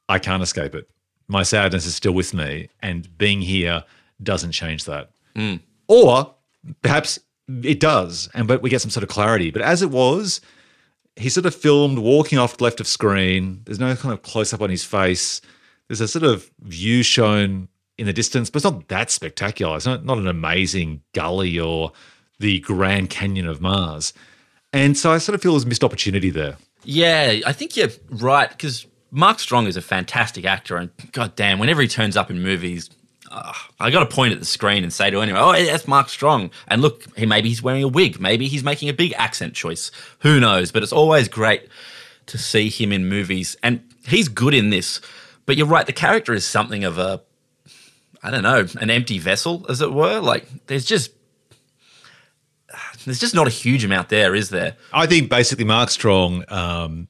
I 0.09 0.19
can't 0.19 0.43
escape 0.43 0.75
it. 0.75 0.89
My 1.29 1.43
sadness 1.43 1.87
is 1.87 1.95
still 1.95 2.13
with 2.13 2.35
me, 2.35 2.71
and 2.81 3.17
being 3.19 3.43
here 3.43 3.85
doesn't 4.23 4.53
change 4.53 4.85
that. 4.85 5.11
Mm. 5.37 5.61
Or 5.89 6.35
perhaps 6.83 7.21
it 7.63 7.81
does, 7.81 8.31
and 8.35 8.49
but 8.49 8.63
we 8.63 8.71
get 8.71 8.81
some 8.81 8.91
sort 8.91 9.05
of 9.05 9.11
clarity. 9.11 9.51
But 9.51 9.63
as 9.63 9.83
it 9.83 9.91
was, 9.91 10.41
he 11.17 11.29
sort 11.29 11.47
of 11.47 11.55
filmed 11.55 11.99
walking 11.99 12.39
off 12.39 12.57
the 12.57 12.65
left 12.65 12.81
of 12.81 12.87
screen. 12.87 13.61
There's 13.65 13.79
no 13.79 13.95
kind 13.95 14.13
of 14.13 14.23
close 14.23 14.53
up 14.53 14.63
on 14.63 14.71
his 14.71 14.85
face. 14.85 15.41
There's 15.89 16.01
a 16.01 16.09
sort 16.09 16.25
of 16.25 16.51
view 16.61 17.03
shown 17.03 17.69
in 17.99 18.07
the 18.07 18.13
distance, 18.13 18.51
but 18.51 18.59
it's 18.59 18.65
not 18.65 18.89
that 18.89 19.11
spectacular. 19.11 19.77
It's 19.77 19.87
not, 19.87 20.05
not 20.05 20.19
an 20.19 20.27
amazing 20.27 21.03
gully 21.13 21.59
or 21.59 21.93
the 22.41 22.61
Grand 22.61 23.11
Canyon 23.11 23.47
of 23.47 23.61
Mars. 23.61 24.13
And 24.75 24.99
so 24.99 25.13
I 25.13 25.19
sort 25.19 25.35
of 25.35 25.41
feel 25.43 25.53
there's 25.53 25.65
a 25.65 25.69
missed 25.69 25.85
opportunity 25.85 26.31
there. 26.31 26.57
Yeah, 26.83 27.37
I 27.47 27.53
think 27.53 27.77
you're 27.77 27.91
right 28.11 28.51
because 28.51 28.87
Mark 29.13 29.39
Strong 29.39 29.69
is 29.69 29.77
a 29.77 29.81
fantastic 29.81 30.45
actor, 30.45 30.77
and 30.77 30.91
goddamn, 31.13 31.61
whenever 31.61 31.81
he 31.81 31.87
turns 31.87 32.17
up 32.17 32.29
in 32.29 32.43
movies, 32.43 32.91
uh, 33.31 33.53
I 33.79 33.91
got 33.91 34.01
to 34.01 34.15
point 34.15 34.33
at 34.33 34.41
the 34.41 34.45
screen 34.45 34.83
and 34.83 34.93
say 34.93 35.11
to 35.11 35.21
anyone, 35.21 35.41
"Oh, 35.41 35.53
that's 35.53 35.87
Mark 35.87 36.09
Strong." 36.09 36.51
And 36.67 36.83
look, 36.83 37.05
he 37.17 37.25
maybe 37.25 37.49
he's 37.49 37.63
wearing 37.63 37.85
a 37.85 37.89
wig, 37.89 38.21
maybe 38.21 38.49
he's 38.49 38.65
making 38.65 38.89
a 38.89 38.93
big 38.93 39.15
accent 39.17 39.55
choice. 39.55 39.93
Who 40.19 40.41
knows? 40.41 40.73
But 40.73 40.83
it's 40.83 40.93
always 40.93 41.29
great 41.29 41.69
to 42.27 42.37
see 42.37 42.69
him 42.69 42.93
in 42.93 43.09
movies, 43.09 43.57
and 43.63 43.81
he's 44.07 44.29
good 44.29 44.55
in 44.55 44.71
this. 44.71 45.01
But 45.47 45.57
you're 45.57 45.69
right, 45.69 45.87
the 45.87 45.93
character 45.93 46.33
is 46.33 46.45
something 46.45 46.83
of 46.83 46.99
a, 46.99 47.23
I 48.25 48.31
don't 48.31 48.43
know, 48.43 48.67
an 48.81 48.91
empty 48.91 49.19
vessel, 49.19 49.65
as 49.69 49.81
it 49.81 49.93
were. 49.93 50.19
Like 50.19 50.67
there's 50.67 50.85
just. 50.85 51.13
There's 53.05 53.21
just 53.21 53.35
not 53.35 53.47
a 53.47 53.51
huge 53.51 53.85
amount 53.85 54.09
there, 54.09 54.35
is 54.35 54.51
there? 54.51 54.77
I 54.93 55.07
think 55.07 55.31
basically 55.31 55.65
Mark 55.65 55.91
Strong 55.91 56.45
um, 56.49 57.09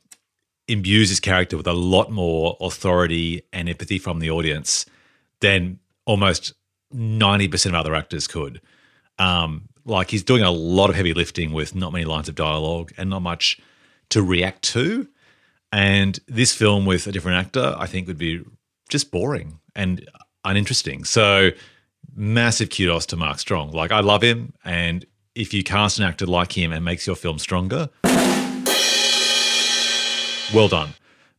imbues 0.69 1.09
his 1.09 1.21
character 1.21 1.57
with 1.57 1.67
a 1.67 1.73
lot 1.73 2.11
more 2.11 2.57
authority 2.61 3.43
and 3.53 3.69
empathy 3.69 3.99
from 3.99 4.19
the 4.19 4.31
audience 4.31 4.87
than 5.41 5.79
almost 6.07 6.55
90% 6.95 7.67
of 7.67 7.75
other 7.75 7.95
actors 7.95 8.27
could. 8.27 8.61
Um, 9.19 9.69
like 9.85 10.11
he's 10.11 10.23
doing 10.23 10.43
a 10.43 10.51
lot 10.51 10.91
of 10.91 10.97
heavy 10.97 11.13
lifting 11.13 11.53
with 11.53 11.75
not 11.75 11.93
many 11.93 12.05
lines 12.05 12.29
of 12.29 12.35
dialogue 12.35 12.93
and 12.97 13.11
not 13.11 13.23
much 13.23 13.61
to 14.11 14.23
react 14.23 14.63
to. 14.63 15.09
And 15.73 16.19
this 16.27 16.55
film 16.55 16.87
with 16.87 17.07
a 17.07 17.13
different 17.13 17.39
actor, 17.39 17.75
I 17.77 17.87
think, 17.87 18.07
would 18.07 18.19
be 18.19 18.43
just 18.89 19.11
boring 19.11 19.61
and 19.75 20.09
uninteresting. 20.45 21.05
So, 21.05 21.51
massive 22.15 22.71
kudos 22.71 23.07
to 23.07 23.17
Mark 23.17 23.41
Strong. 23.41 23.73
Like, 23.73 23.91
I 23.91 24.01
love 24.01 24.23
him. 24.23 24.53
And 24.65 25.05
if 25.35 25.53
you 25.53 25.65
cast 25.65 25.99
an 25.99 26.05
actor 26.05 26.27
like 26.27 26.57
him 26.57 26.73
and 26.73 26.85
makes 26.85 27.07
your 27.07 27.17
film 27.17 27.39
stronger, 27.39 27.89
well 30.55 30.69
done. 30.69 30.91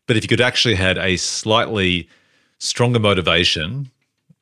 But 0.08 0.18
if 0.18 0.24
you 0.24 0.28
could 0.28 0.42
actually 0.42 0.76
had 0.76 0.98
a 0.98 1.18
slightly 1.18 2.10
stronger 2.60 3.00
motivation 3.00 3.90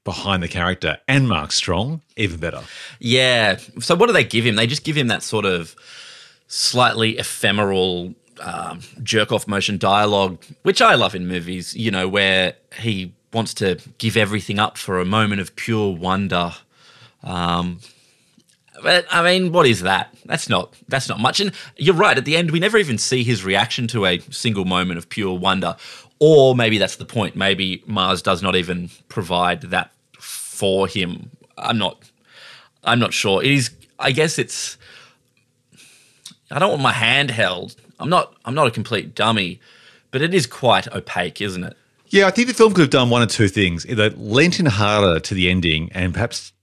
behind 0.04 0.44
the 0.44 0.48
character 0.48 0.98
and 1.08 1.30
Mark 1.30 1.52
Strong, 1.52 2.02
even 2.18 2.40
better. 2.40 2.62
Yeah. 3.00 3.58
So 3.80 3.96
what 3.96 4.08
do 4.08 4.14
they 4.14 4.24
give 4.24 4.46
him? 4.46 4.56
They 4.56 4.68
just 4.68 4.84
give 4.84 4.98
him 4.98 5.08
that 5.08 5.24
sort 5.24 5.46
of 5.46 5.76
slightly 6.48 7.18
ephemeral 7.18 8.14
um, 8.42 8.82
jerk 9.02 9.32
off 9.32 9.48
motion 9.48 9.78
dialogue, 9.78 10.44
which 10.64 10.82
I 10.82 10.96
love 10.96 11.16
in 11.16 11.28
movies, 11.28 11.76
you 11.76 11.92
know, 11.92 12.08
where 12.08 12.56
he 12.80 13.14
wants 13.32 13.54
to 13.56 13.80
give 13.98 14.18
everything 14.18 14.60
up 14.60 14.78
for 14.78 15.00
a 15.00 15.06
moment 15.06 15.42
of 15.42 15.56
pure 15.56 15.96
wonder. 15.96 16.54
Um, 17.24 17.80
but 18.84 19.06
I 19.10 19.24
mean, 19.24 19.52
what 19.52 19.66
is 19.66 19.82
that? 19.82 20.14
That's 20.26 20.50
not 20.50 20.74
that's 20.88 21.10
not 21.10 21.20
much. 21.20 21.40
And 21.40 21.52
you're 21.78 21.96
right. 21.96 22.18
At 22.18 22.26
the 22.26 22.38
end, 22.38 22.52
we 22.52 22.60
never 22.60 22.78
even 22.78 22.98
see 22.98 23.24
his 23.24 23.44
reaction 23.44 23.88
to 23.88 24.06
a 24.06 24.20
single 24.30 24.66
moment 24.66 24.98
of 24.98 25.10
pure 25.10 25.38
wonder. 25.38 25.76
Or 26.20 26.56
maybe 26.56 26.78
that's 26.78 26.98
the 26.98 27.06
point. 27.06 27.36
Maybe 27.36 27.84
Mars 27.88 28.22
does 28.22 28.44
not 28.44 28.56
even 28.56 28.90
provide 29.10 29.62
that 29.62 29.92
for 30.20 30.88
him. 30.88 31.32
I'm 31.58 31.78
not. 31.78 32.10
I'm 32.84 33.00
not 33.00 33.14
sure. 33.14 33.44
It 33.44 33.52
is. 33.52 33.72
I 33.98 34.12
guess 34.12 34.38
it's. 34.38 34.78
I 36.52 36.60
don't 36.60 36.70
want 36.70 36.82
my 36.82 36.92
hand 36.92 37.32
held. 37.32 37.76
I'm 38.00 38.10
not. 38.10 38.36
I'm 38.46 38.54
not 38.54 38.68
a 38.68 38.72
complete 38.72 39.16
dummy, 39.16 39.60
but 40.12 40.22
it 40.22 40.34
is 40.34 40.46
quite 40.46 40.94
opaque, 40.94 41.42
isn't 41.42 41.64
it? 41.64 41.78
Yeah, 42.08 42.28
I 42.28 42.32
think 42.32 42.48
the 42.48 42.54
film 42.54 42.74
could 42.74 42.82
have 42.82 42.90
done 42.92 43.10
one 43.10 43.24
or 43.24 43.26
two 43.26 43.48
things. 43.48 43.88
Either 43.88 44.12
lent 44.12 44.60
in 44.60 44.68
harder 44.68 45.20
to 45.20 45.34
the 45.34 45.50
ending 45.50 45.92
and 45.94 46.14
perhaps 46.14 46.54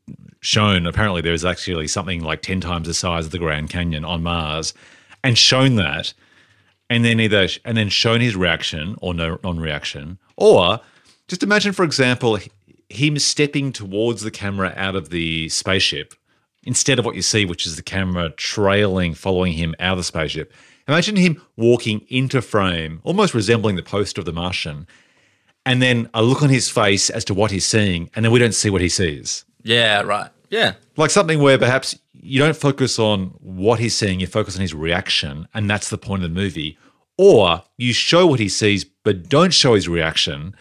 shown 0.41 0.87
apparently 0.87 1.21
there 1.21 1.35
is 1.35 1.45
actually 1.45 1.87
something 1.87 2.23
like 2.23 2.43
10 2.43 2.61
times 2.61 2.87
the 2.87 2.95
size 2.95 3.27
of 3.27 3.31
the 3.31 3.39
Grand 3.39 3.71
Canyon 3.71 4.05
on 4.05 4.23
Mars 4.23 4.75
and 5.23 5.37
shown 5.37 5.77
that 5.77 6.13
and 6.89 7.05
then 7.05 7.21
either 7.21 7.49
and 7.65 7.77
then 7.77 7.89
shown 7.89 8.21
his 8.21 8.37
reaction 8.37 8.97
or 9.01 9.15
no 9.15 9.39
non-reaction 9.43 10.19
or 10.37 10.81
just 11.29 11.43
imagine 11.43 11.73
for 11.73 11.85
example 11.85 12.39
him 12.89 13.19
stepping 13.19 13.73
towards 13.73 14.23
the 14.23 14.31
camera 14.31 14.73
out 14.77 14.97
of 14.97 15.11
the 15.11 15.49
spaceship 15.49 16.15
instead 16.65 16.99
of 16.99 17.05
what 17.05 17.15
you 17.15 17.23
see 17.23 17.45
which 17.45 17.67
is 17.67 17.77
the 17.77 17.83
camera 17.83 18.31
trailing 18.31 19.15
following 19.15 19.53
him 19.53 19.75
out 19.79 19.93
of 19.93 19.99
the 19.99 20.05
spaceship 20.05 20.53
imagine 20.89 21.17
him 21.17 21.41
walking 21.57 22.01
into 22.09 22.41
frame 22.43 23.01
almost 23.05 23.35
resembling 23.35 23.77
the 23.77 23.83
poster 23.83 24.21
of 24.21 24.25
the 24.25 24.33
martian 24.33 24.87
and 25.67 25.83
then 25.83 26.09
a 26.15 26.23
look 26.23 26.43
on 26.43 26.49
his 26.49 26.71
face 26.71 27.11
as 27.11 27.25
to 27.27 27.35
what 27.35 27.51
he's 27.51 27.67
seeing, 27.67 28.11
and 28.15 28.25
then 28.25 28.33
we 28.33 28.39
don't 28.39 28.55
see 28.55 28.71
what 28.71 28.81
he 28.81 28.89
sees. 28.89 29.45
Yeah, 29.63 30.03
right. 30.03 30.31
Yeah. 30.51 30.75
Like 30.97 31.11
something 31.11 31.41
where 31.41 31.59
perhaps 31.59 31.99
you 32.13 32.39
don't 32.39 32.57
focus 32.57 32.99
on 32.99 33.35
what 33.41 33.79
he's 33.79 33.97
seeing, 33.97 34.21
you 34.21 34.27
focus 34.27 34.57
on 34.57 34.63
his 34.63 34.75
reaction, 34.75 35.49
and 35.55 35.71
that's 35.71 35.91
the 35.91 35.99
point 35.99 36.25
of 36.25 36.31
the 36.31 36.41
movie. 36.41 36.79
Or 37.17 37.63
you 37.77 37.93
show 37.93 38.27
what 38.27 38.41
he 38.41 38.49
sees, 38.49 38.85
but 38.85 39.29
don't 39.29 39.53
show 39.53 39.75
his 39.75 39.89
reaction, 39.89 40.55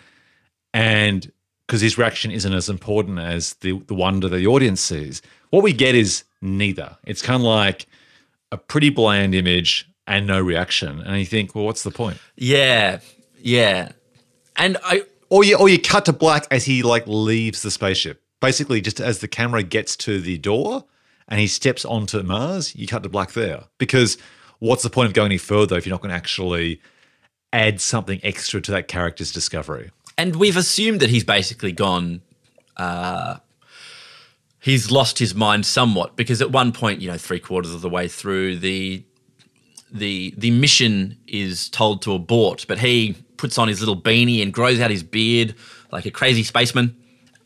and 0.74 1.32
because 1.66 1.82
his 1.82 1.98
reaction 1.98 2.32
isn't 2.32 2.54
as 2.54 2.68
important 2.68 3.20
as 3.20 3.54
the, 3.62 3.80
the 3.86 3.94
wonder 3.94 4.28
that 4.28 4.38
the 4.38 4.48
audience 4.48 4.82
sees. 4.82 5.22
What 5.52 5.64
we 5.64 5.72
get 5.72 5.94
is 5.94 6.24
neither. 6.42 6.98
It's 7.06 7.22
kind 7.22 7.42
of 7.42 7.46
like 7.46 7.86
a 8.52 8.58
pretty 8.58 8.90
bland 8.90 9.36
image 9.36 9.88
and 10.08 10.26
no 10.26 10.42
reaction. 10.42 11.00
And 11.00 11.20
you 11.20 11.28
think, 11.28 11.54
well, 11.54 11.66
what's 11.66 11.84
the 11.84 11.92
point? 11.92 12.18
Yeah. 12.36 13.02
Yeah. 13.38 13.92
And 14.56 14.78
I 14.84 15.04
Or 15.30 15.44
you, 15.44 15.58
or 15.58 15.70
you 15.70 15.80
cut 15.80 16.06
to 16.06 16.14
black 16.14 16.48
as 16.50 16.66
he 16.66 16.82
like 16.82 17.04
leaves 17.06 17.62
the 17.62 17.70
spaceship. 17.70 18.20
Basically, 18.42 18.82
just 18.82 19.00
as 19.00 19.20
the 19.20 19.28
camera 19.28 19.64
gets 19.64 19.96
to 19.98 20.20
the 20.20 20.38
door 20.38 20.86
and 21.28 21.40
he 21.40 21.48
steps 21.48 21.86
onto 21.86 22.24
Mars, 22.24 22.76
you 22.76 22.88
cut 22.88 23.04
to 23.04 23.10
black 23.10 23.34
there. 23.34 23.64
Because 23.78 24.18
what's 24.60 24.84
the 24.84 24.90
point 24.90 25.08
of 25.08 25.14
going 25.14 25.28
any 25.28 25.38
further 25.38 25.78
if 25.78 25.86
you're 25.86 25.94
not 25.94 26.02
going 26.02 26.12
to 26.12 26.16
actually 26.16 26.82
add 27.52 27.82
something 27.82 28.20
extra 28.24 28.62
to 28.62 28.72
that 28.72 28.88
character's 28.88 29.32
discovery? 29.32 29.92
and 30.20 30.36
we've 30.36 30.58
assumed 30.58 31.00
that 31.00 31.10
he's 31.10 31.24
basically 31.24 31.72
gone 31.72 32.22
uh 32.76 33.38
he's 34.60 34.92
lost 34.92 35.18
his 35.18 35.34
mind 35.34 35.66
somewhat 35.66 36.18
because 36.18 36.42
at 36.42 36.52
one 36.52 36.74
point, 36.74 37.00
you 37.00 37.10
know, 37.10 37.18
three 37.18 37.40
quarters 37.40 37.74
of 37.74 37.80
the 37.82 37.90
way 37.90 38.08
through 38.08 38.58
the 38.58 39.04
the 39.92 40.34
the 40.38 40.52
mission 40.52 41.18
is 41.26 41.70
told 41.70 42.02
to 42.02 42.14
abort, 42.14 42.66
but 42.68 42.80
he 42.80 43.16
puts 43.38 43.58
on 43.58 43.70
his 43.70 43.80
little 43.80 44.00
beanie 44.00 44.44
and 44.44 44.54
grows 44.54 44.82
out 44.82 44.92
his 44.92 45.04
beard 45.04 45.56
like 45.92 46.06
a 46.06 46.12
crazy 46.12 46.44
spaceman 46.44 46.96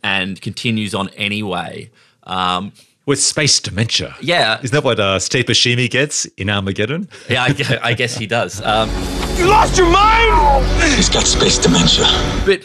and 0.04 0.39
continues 0.41 0.93
on 0.93 1.10
anyway. 1.10 1.89
Um, 2.24 2.74
With 3.06 3.20
space 3.22 3.60
dementia. 3.60 4.16
yeah, 4.22 4.60
Isn't 4.62 4.74
that 4.74 4.84
what 4.84 4.99
uh, 4.99 5.20
Steve 5.20 5.45
Buscemi 5.45 5.89
gets 5.89 6.26
in 6.38 6.49
Armageddon? 6.49 7.10
yeah, 7.30 7.43
I, 7.43 7.80
I 7.89 7.93
guess 7.93 8.16
he 8.18 8.28
does. 8.28 8.62
Um, 8.62 8.89
You 9.38 9.47
lost 9.47 9.78
your 9.78 9.89
mind? 9.89 10.66
He's 10.93 11.10
got 11.10 11.26
space 11.26 11.58
dementia. 11.58 12.06
but 12.45 12.62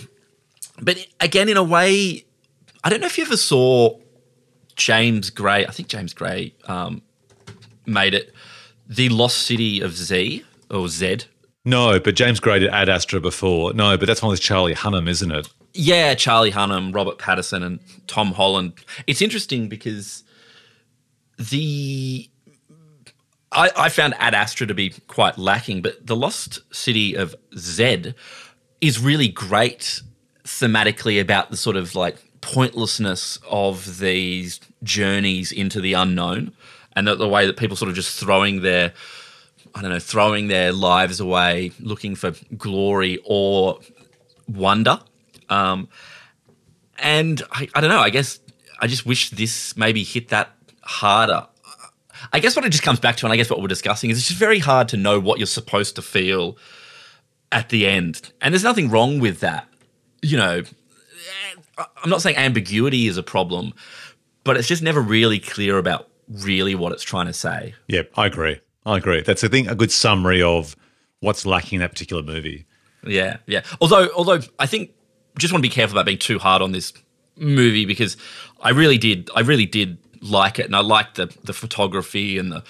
but 0.81 1.05
again, 1.21 1.49
in 1.49 1.57
a 1.57 1.63
way, 1.65 2.25
I 2.85 2.89
don't 2.89 3.01
know 3.01 3.07
if 3.07 3.19
you 3.19 3.25
ever 3.25 3.37
saw 3.37 3.99
James 4.77 5.31
Gray. 5.31 5.67
I 5.67 5.71
think 5.73 5.89
James 5.89 6.15
Gray 6.15 6.55
um, 6.67 7.03
made 7.87 8.15
it. 8.15 8.33
The 8.89 9.09
Lost 9.09 9.39
City 9.39 9.81
of 9.81 9.93
Z 9.97 10.45
or 10.71 10.89
Z. 10.89 11.19
No, 11.65 11.99
but 11.99 12.15
James 12.15 12.39
Gray 12.41 12.61
did 12.61 12.71
Ad 12.71 12.89
Astra 12.89 13.21
before. 13.21 13.73
No, 13.75 13.99
but 13.99 14.07
that's 14.07 14.23
one 14.23 14.31
with 14.31 14.41
Charlie 14.41 14.75
Hunnam, 14.75 15.09
isn't 15.09 15.31
it? 15.33 15.49
Yeah, 15.75 16.15
Charlie 16.15 16.53
Hunnam, 16.53 16.95
Robert 16.95 17.19
Pattinson, 17.19 17.65
and 17.65 17.81
Tom 18.07 18.33
Holland. 18.33 18.73
It's 19.07 19.23
interesting 19.23 19.69
because 19.69 20.25
the 21.39 22.29
I, 23.53 23.71
I 23.77 23.89
found 23.89 24.15
Ad 24.19 24.35
Astra 24.35 24.67
to 24.67 24.75
be 24.75 24.91
quite 25.07 25.39
lacking, 25.39 25.83
but 25.83 26.07
the 26.07 26.17
Lost 26.17 26.61
City 26.75 27.15
of 27.15 27.35
Z 27.57 28.15
is 28.81 28.99
really 29.01 29.29
great 29.29 30.03
thematically 30.45 31.21
about 31.21 31.51
the 31.51 31.57
sort 31.57 31.77
of 31.77 31.95
like 31.95 32.17
pointlessness 32.41 33.39
of 33.51 33.99
these 33.99 34.61
journeys 34.83 35.53
into 35.53 35.81
the 35.81 35.93
unknown 35.93 36.53
and 36.95 37.07
the, 37.07 37.15
the 37.15 37.29
way 37.29 37.47
that 37.47 37.57
people 37.57 37.77
sort 37.77 37.89
of 37.89 37.95
just 37.95 38.19
throwing 38.19 38.63
their 38.63 38.93
I 39.75 39.83
don't 39.83 39.91
know, 39.91 39.99
throwing 39.99 40.49
their 40.49 40.73
lives 40.73 41.21
away 41.21 41.73
looking 41.79 42.15
for 42.15 42.33
glory 42.57 43.19
or 43.25 43.79
wonder. 44.49 45.01
Um, 45.49 45.89
and 46.99 47.43
I, 47.53 47.69
I 47.75 47.81
don't 47.81 47.91
know, 47.91 48.01
I 48.01 48.11
guess 48.11 48.41
I 48.81 48.87
just 48.87 49.07
wish 49.07 49.31
this 49.31 49.77
maybe 49.77 50.05
hit 50.05 50.29
that 50.29 50.51
harder. 50.83 51.47
I 52.33 52.41
guess 52.41 52.57
what 52.57 52.65
it 52.65 52.71
just 52.71 52.83
comes 52.83 53.01
back 53.01 53.17
to, 53.17 53.27
and 53.27 53.33
I 53.33 53.37
guess 53.37 53.49
what 53.49 53.61
we're 53.61 53.69
discussing, 53.69 54.11
is 54.11 54.19
it's 54.19 54.29
just 54.29 54.41
very 54.41 54.59
hard 54.59 54.89
to 54.89 54.97
know 54.97 55.21
what 55.21 55.39
you're 55.39 55.47
supposed 55.47 55.97
to 55.97 56.03
feel 56.03 56.57
at 57.53 57.69
the 57.69 57.87
end. 57.87 58.33
And 58.41 58.53
there's 58.53 58.65
nothing 58.65 58.91
wrong 58.91 59.21
with 59.21 59.41
that. 59.41 59.69
You 60.21 60.37
know, 60.37 60.63
I'm 61.79 62.11
not 62.11 62.21
saying 62.21 62.37
ambiguity 62.37 63.07
is 63.07 63.17
a 63.17 63.23
problem, 63.23 63.73
but 64.43 64.57
it's 64.57 64.67
just 64.67 64.83
never 64.83 65.01
really 65.01 65.39
clear 65.39 65.79
about 65.79 66.09
really 66.29 66.75
what 66.75 66.93
it's 66.93 67.05
trying 67.05 67.27
to 67.27 67.33
say. 67.33 67.75
Yeah, 67.87 68.03
I 68.17 68.27
agree. 68.27 68.61
I 68.85 68.97
agree. 68.97 69.23
That's, 69.23 69.45
I 69.45 69.49
think, 69.49 69.71
a 69.71 69.75
good 69.75 69.93
summary 69.93 70.43
of 70.43 70.75
what's 71.21 71.47
lacking 71.47 71.77
in 71.77 71.81
that 71.81 71.91
particular 71.91 72.23
movie. 72.23 72.67
Yeah, 73.07 73.37
yeah. 73.47 73.63
Although, 73.81 74.09
although 74.17 74.41
I 74.59 74.67
think 74.67 74.91
just 75.39 75.53
want 75.53 75.63
to 75.63 75.69
be 75.69 75.75
careful 75.75 75.97
about 75.97 76.07
being 76.07 76.19
too 76.19 76.39
hard 76.39 76.63
on 76.63 76.73
this 76.73 76.93
movie 77.37 77.87
because 77.87 78.17
I 78.61 78.71
really 78.71 78.99
did, 78.99 79.31
I 79.35 79.41
really 79.41 79.67
did 79.67 79.99
like 80.21 80.59
it, 80.59 80.67
and 80.67 80.77
I 80.77 80.81
liked 80.81 81.17
the 81.17 81.35
the 81.45 81.53
photography 81.53 82.39
and 82.39 82.53
the 82.53 82.65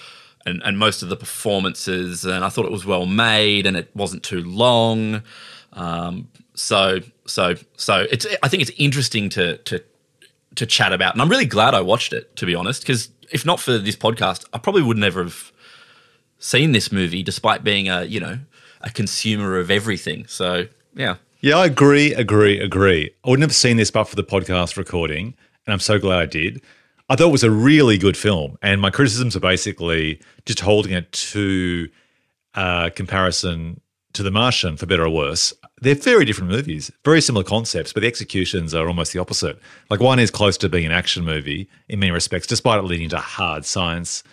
and, 0.45 0.61
and 0.63 0.77
most 0.77 1.03
of 1.03 1.09
the 1.09 1.15
performances, 1.15 2.25
and 2.25 2.43
I 2.43 2.49
thought 2.49 2.65
it 2.65 2.71
was 2.71 2.85
well 2.85 3.05
made, 3.05 3.65
and 3.65 3.75
it 3.77 3.89
wasn't 3.95 4.23
too 4.23 4.43
long. 4.43 5.21
Um, 5.73 6.29
so, 6.53 6.99
so, 7.25 7.55
so 7.77 8.05
it's. 8.11 8.25
I 8.41 8.47
think 8.47 8.61
it's 8.61 8.71
interesting 8.77 9.29
to 9.29 9.57
to 9.57 9.83
to 10.55 10.65
chat 10.65 10.93
about, 10.93 11.13
and 11.13 11.21
I'm 11.21 11.29
really 11.29 11.45
glad 11.45 11.73
I 11.73 11.81
watched 11.81 12.13
it. 12.13 12.35
To 12.37 12.45
be 12.45 12.55
honest, 12.55 12.81
because 12.81 13.09
if 13.31 13.45
not 13.45 13.59
for 13.59 13.77
this 13.77 13.95
podcast, 13.95 14.45
I 14.53 14.57
probably 14.57 14.81
would 14.81 14.97
never 14.97 15.23
have 15.23 15.51
seen 16.39 16.71
this 16.71 16.91
movie, 16.91 17.23
despite 17.23 17.63
being 17.63 17.89
a 17.89 18.03
you 18.03 18.19
know 18.19 18.39
a 18.81 18.89
consumer 18.89 19.57
of 19.59 19.69
everything. 19.69 20.25
So 20.27 20.67
yeah, 20.95 21.17
Yeah, 21.41 21.55
I 21.59 21.67
agree, 21.67 22.13
agree, 22.13 22.59
agree. 22.59 23.11
I 23.23 23.29
wouldn't 23.29 23.47
have 23.47 23.55
seen 23.55 23.77
this 23.77 23.91
but 23.91 24.03
for 24.03 24.17
the 24.17 24.25
podcast 24.25 24.75
recording, 24.75 25.35
and 25.65 25.73
I'm 25.73 25.79
so 25.79 25.97
glad 25.97 26.19
I 26.19 26.25
did. 26.25 26.61
I 27.07 27.15
thought 27.15 27.29
it 27.29 27.31
was 27.31 27.45
a 27.45 27.51
really 27.51 27.97
good 27.97 28.17
film, 28.17 28.57
and 28.61 28.81
my 28.81 28.89
criticisms 28.89 29.37
are 29.37 29.39
basically 29.39 30.21
just 30.45 30.59
holding 30.59 30.91
it 30.91 31.09
to 31.13 31.87
uh, 32.55 32.89
comparison 32.89 33.79
to 34.11 34.21
The 34.23 34.31
Martian, 34.31 34.75
for 34.75 34.85
better 34.85 35.05
or 35.05 35.09
worse. 35.09 35.53
They're 35.79 35.95
very 35.95 36.25
different 36.25 36.51
movies, 36.51 36.91
very 37.05 37.21
similar 37.21 37.45
concepts, 37.45 37.93
but 37.93 38.01
the 38.01 38.07
executions 38.07 38.75
are 38.75 38.87
almost 38.89 39.13
the 39.13 39.19
opposite. 39.19 39.57
Like 39.89 40.01
one 40.01 40.19
is 40.19 40.31
close 40.31 40.57
to 40.57 40.67
being 40.67 40.85
an 40.85 40.91
action 40.91 41.23
movie 41.23 41.69
in 41.87 41.99
many 41.99 42.11
respects, 42.11 42.47
despite 42.47 42.79
it 42.79 42.83
leading 42.85 43.07
to 43.09 43.17
hard 43.17 43.63
science. 43.63 44.23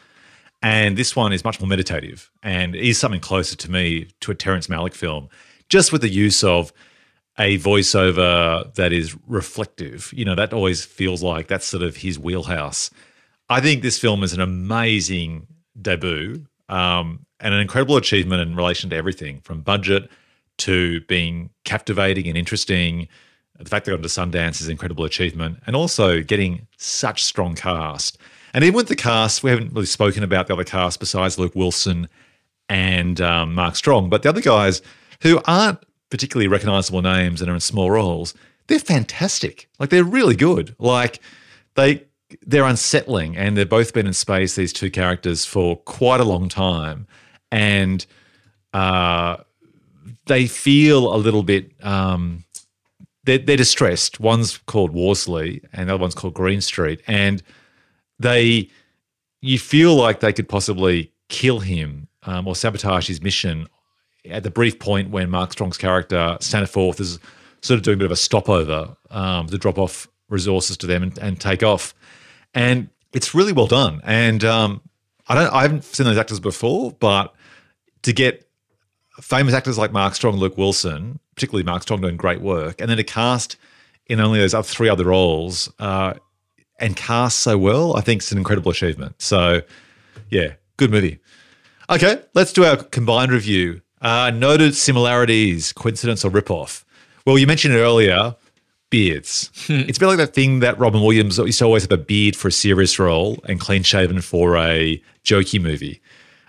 And 0.61 0.97
this 0.97 1.15
one 1.15 1.33
is 1.33 1.45
much 1.45 1.61
more 1.61 1.69
meditative 1.69 2.33
and 2.43 2.75
is 2.75 2.99
something 2.99 3.21
closer 3.21 3.55
to 3.55 3.71
me 3.71 4.09
to 4.23 4.33
a 4.33 4.35
Terrence 4.35 4.67
Malick 4.67 4.95
film, 4.95 5.29
just 5.69 5.93
with 5.93 6.01
the 6.01 6.09
use 6.09 6.43
of 6.43 6.73
a 7.39 7.59
voiceover 7.59 8.73
that 8.75 8.93
is 8.93 9.17
reflective. 9.27 10.13
You 10.15 10.25
know, 10.25 10.35
that 10.35 10.53
always 10.53 10.85
feels 10.85 11.23
like 11.23 11.49
that's 11.49 11.67
sort 11.67 11.83
of 11.83 11.97
his 11.97 12.19
wheelhouse. 12.19 12.91
I 13.49 13.61
think 13.61 13.83
this 13.83 13.99
film 13.99 14.23
is 14.23 14.33
an 14.33 14.41
amazing 14.41 15.47
debut 15.81 16.47
um, 16.69 17.27
and 17.41 17.55
an 17.55 17.61
incredible 17.61 17.97
achievement 17.97 18.43
in 18.43 18.57
relation 18.57 18.91
to 18.91 18.97
everything 18.97 19.41
from 19.41 19.61
budget 19.61 20.11
to 20.59 21.01
being 21.03 21.51
captivating 21.65 22.27
and 22.27 22.37
interesting. 22.37 23.09
The 23.59 23.69
fact 23.69 23.87
they 23.87 23.93
got 23.93 23.97
into 23.97 24.09
Sundance 24.09 24.61
is 24.61 24.67
an 24.67 24.73
incredible 24.73 25.05
achievement, 25.05 25.59
and 25.67 25.77
also 25.77 26.23
getting 26.23 26.67
such 26.77 27.25
strong 27.25 27.55
cast. 27.55 28.19
And 28.53 28.65
even 28.65 28.75
with 28.75 28.89
the 28.89 28.97
cast, 28.97 29.43
we 29.43 29.51
haven't 29.51 29.73
really 29.73 29.87
spoken 29.87 30.23
about 30.23 30.47
the 30.47 30.55
other 30.55 30.65
cast 30.65 30.99
besides 30.99 31.39
Luke 31.39 31.55
Wilson 31.55 32.09
and 32.69 33.21
um, 33.21 33.55
Mark 33.55 33.77
Strong, 33.77 34.09
but 34.09 34.23
the 34.23 34.29
other 34.29 34.41
guys 34.41 34.83
who 35.23 35.41
aren't 35.47 35.79
particularly 36.11 36.49
recognizable 36.49 37.03
names 37.03 37.41
and 37.41 37.51
are 37.51 37.55
in 37.55 37.61
small 37.61 37.91
roles, 37.91 38.35
they're 38.67 38.79
fantastic. 38.79 39.69
Like 39.79 39.91
they're 39.91 40.05
really 40.05 40.37
good. 40.37 40.75
Like 40.79 41.21
they 41.75 42.05
they're 42.45 42.65
unsettling, 42.65 43.37
and 43.37 43.57
they've 43.57 43.69
both 43.69 43.93
been 43.93 44.07
in 44.07 44.13
space. 44.13 44.57
These 44.57 44.73
two 44.73 44.91
characters 44.91 45.45
for 45.45 45.77
quite 45.77 46.21
a 46.21 46.25
long 46.25 46.49
time, 46.49 47.07
and 47.53 48.05
uh, 48.73 49.37
they 50.27 50.47
feel 50.47 51.15
a 51.15 51.17
little 51.17 51.43
bit. 51.43 51.73
Um, 51.85 52.45
they're, 53.25 53.39
they're 53.39 53.57
distressed. 53.57 54.21
One's 54.21 54.59
called 54.59 54.93
Worsley, 54.93 55.63
and 55.73 55.89
the 55.89 55.95
other 55.95 56.01
one's 56.01 56.15
called 56.15 56.35
Green 56.35 56.61
Street, 56.61 57.01
and 57.07 57.43
they 58.19 58.69
you 59.41 59.59
feel 59.59 59.95
like 59.95 60.21
they 60.21 60.33
could 60.33 60.49
possibly 60.49 61.13
kill 61.29 61.61
him 61.61 62.09
um, 62.25 62.49
or 62.49 62.57
sabotage 62.57 63.07
his 63.07 63.23
mission 63.23 63.69
at 64.31 64.43
the 64.43 64.51
brief 64.51 64.79
point 64.79 65.11
when 65.11 65.31
Mark 65.31 65.53
Strong's 65.53 65.77
character 65.77 66.37
Staniforth 66.41 67.01
is 67.01 67.19
sort 67.63 67.79
of 67.79 67.83
doing 67.83 67.97
a 67.97 67.99
bit 67.99 68.07
of 68.07 68.13
a 68.13 68.17
stopover 68.17 68.97
um, 69.11 69.47
to 69.47 69.59
drop 69.59 69.79
off 69.79 70.09
resources 70.29 70.77
to 70.79 70.87
them 70.87 71.03
and, 71.03 71.19
and 71.19 71.41
take 71.41 71.63
off, 71.63 71.95
and 72.55 72.89
it's 73.13 73.35
really 73.35 73.53
well 73.53 73.67
done. 73.67 74.01
And 74.05 74.45
um, 74.45 74.83
I 75.29 75.35
don't, 75.35 75.53
I 75.53 75.63
haven't 75.63 75.85
seen 75.85 76.07
those 76.07 76.19
actors 76.19 76.41
before, 76.41 76.93
but 76.93 77.35
to 78.03 78.13
get 78.13 78.49
famous 79.21 79.55
actors 79.55 79.79
like 79.79 79.93
Mark 79.93 80.15
Strong, 80.15 80.37
Luke 80.37 80.59
Wilson, 80.59 81.19
particularly 81.35 81.65
Mark 81.65 81.83
Strong 81.83 82.03
doing 82.03 82.17
great 82.17 82.41
work, 82.41 82.81
and 82.81 82.91
then 82.91 82.97
to 82.97 83.05
cast 83.05 83.57
in 84.07 84.21
only 84.21 84.39
those 84.39 84.55
other 84.55 84.67
three 84.67 84.89
other 84.89 85.05
roles 85.05 85.73
uh, 85.79 86.15
and 86.79 86.97
cast 86.97 87.41
so 87.41 87.59
well, 87.59 87.97
I 87.97 88.01
think 88.01 88.21
it's 88.21 88.33
an 88.33 88.39
incredible 88.39 88.71
achievement. 88.71 89.21
So, 89.21 89.63
yeah, 90.31 90.55
good 90.77 90.91
movie. 90.91 91.19
Okay, 91.89 92.21
let's 92.35 92.53
do 92.53 92.65
our 92.65 92.77
combined 92.77 93.33
review. 93.33 93.81
Uh, 94.07 94.31
noted 94.31 94.77
similarities, 94.77 95.73
coincidence, 95.73 96.25
or 96.25 96.31
ripoff. 96.31 96.85
Well, 97.27 97.37
you 97.39 97.47
mentioned 97.49 97.75
it 97.75 97.79
earlier, 97.79 98.37
beards. 98.89 99.51
it's 99.69 99.99
a 99.99 100.01
bit 100.01 100.07
like 100.07 100.19
that 100.19 100.33
thing 100.33 100.61
that 100.61 100.79
Robin 100.79 101.03
Williams 101.03 101.39
used 101.39 101.59
to 101.59 101.65
always 101.65 101.83
have 101.83 101.91
a 101.91 101.97
beard 101.97 102.37
for 102.37 102.47
a 102.47 102.53
serious 102.53 103.01
role 103.01 103.37
and 103.49 103.59
clean 103.59 103.83
shaven 103.83 104.21
for 104.21 104.57
a 104.57 105.03
jokey 105.25 105.61
movie. 105.61 106.01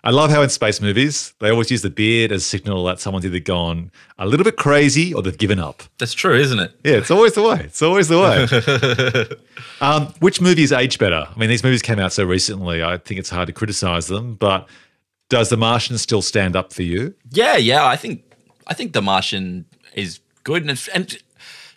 I 0.04 0.12
love 0.12 0.30
how 0.30 0.44
in 0.44 0.50
space 0.50 0.80
movies 0.80 1.34
they 1.40 1.50
always 1.50 1.72
use 1.72 1.82
the 1.82 1.90
beard 1.90 2.32
as 2.32 2.44
a 2.44 2.46
signal 2.46 2.84
that 2.84 3.00
someone's 3.00 3.26
either 3.26 3.40
gone 3.40 3.92
a 4.20 4.28
little 4.28 4.44
bit 4.44 4.58
crazy 4.58 5.12
or 5.12 5.24
they've 5.24 5.36
given 5.36 5.58
up. 5.58 5.82
That's 5.98 6.14
true, 6.14 6.36
isn't 6.36 6.60
it? 6.60 6.74
Yeah, 6.84 6.98
it's 6.98 7.10
always 7.10 7.34
the 7.34 7.42
way. 7.42 7.62
It's 7.64 7.82
always 7.82 8.08
the 8.08 8.20
way. 8.20 9.36
um, 9.82 10.14
which 10.20 10.42
movies 10.42 10.72
age 10.72 11.00
better? 11.00 11.28
I 11.28 11.40
mean, 11.40 11.50
these 11.50 11.64
movies 11.64 11.82
came 11.82 11.98
out 11.98 12.14
so 12.14 12.24
recently. 12.24 12.84
I 12.84 12.98
think 12.98 13.20
it's 13.20 13.32
hard 13.32 13.48
to 13.48 13.54
criticize 13.54 14.06
them, 14.06 14.36
but 14.36 14.70
does 15.30 15.50
The 15.50 15.58
Martian 15.58 15.98
still 15.98 16.22
stand 16.22 16.56
up 16.56 16.74
for 16.74 16.84
you? 16.84 17.14
Yeah, 17.32 17.58
yeah. 17.58 17.86
I 17.86 17.96
think 17.96 18.24
I 18.68 18.74
think 18.74 18.94
The 18.94 19.02
Martian 19.02 19.66
is 19.94 20.20
good, 20.44 20.68
and 20.68 20.88
and 20.94 21.18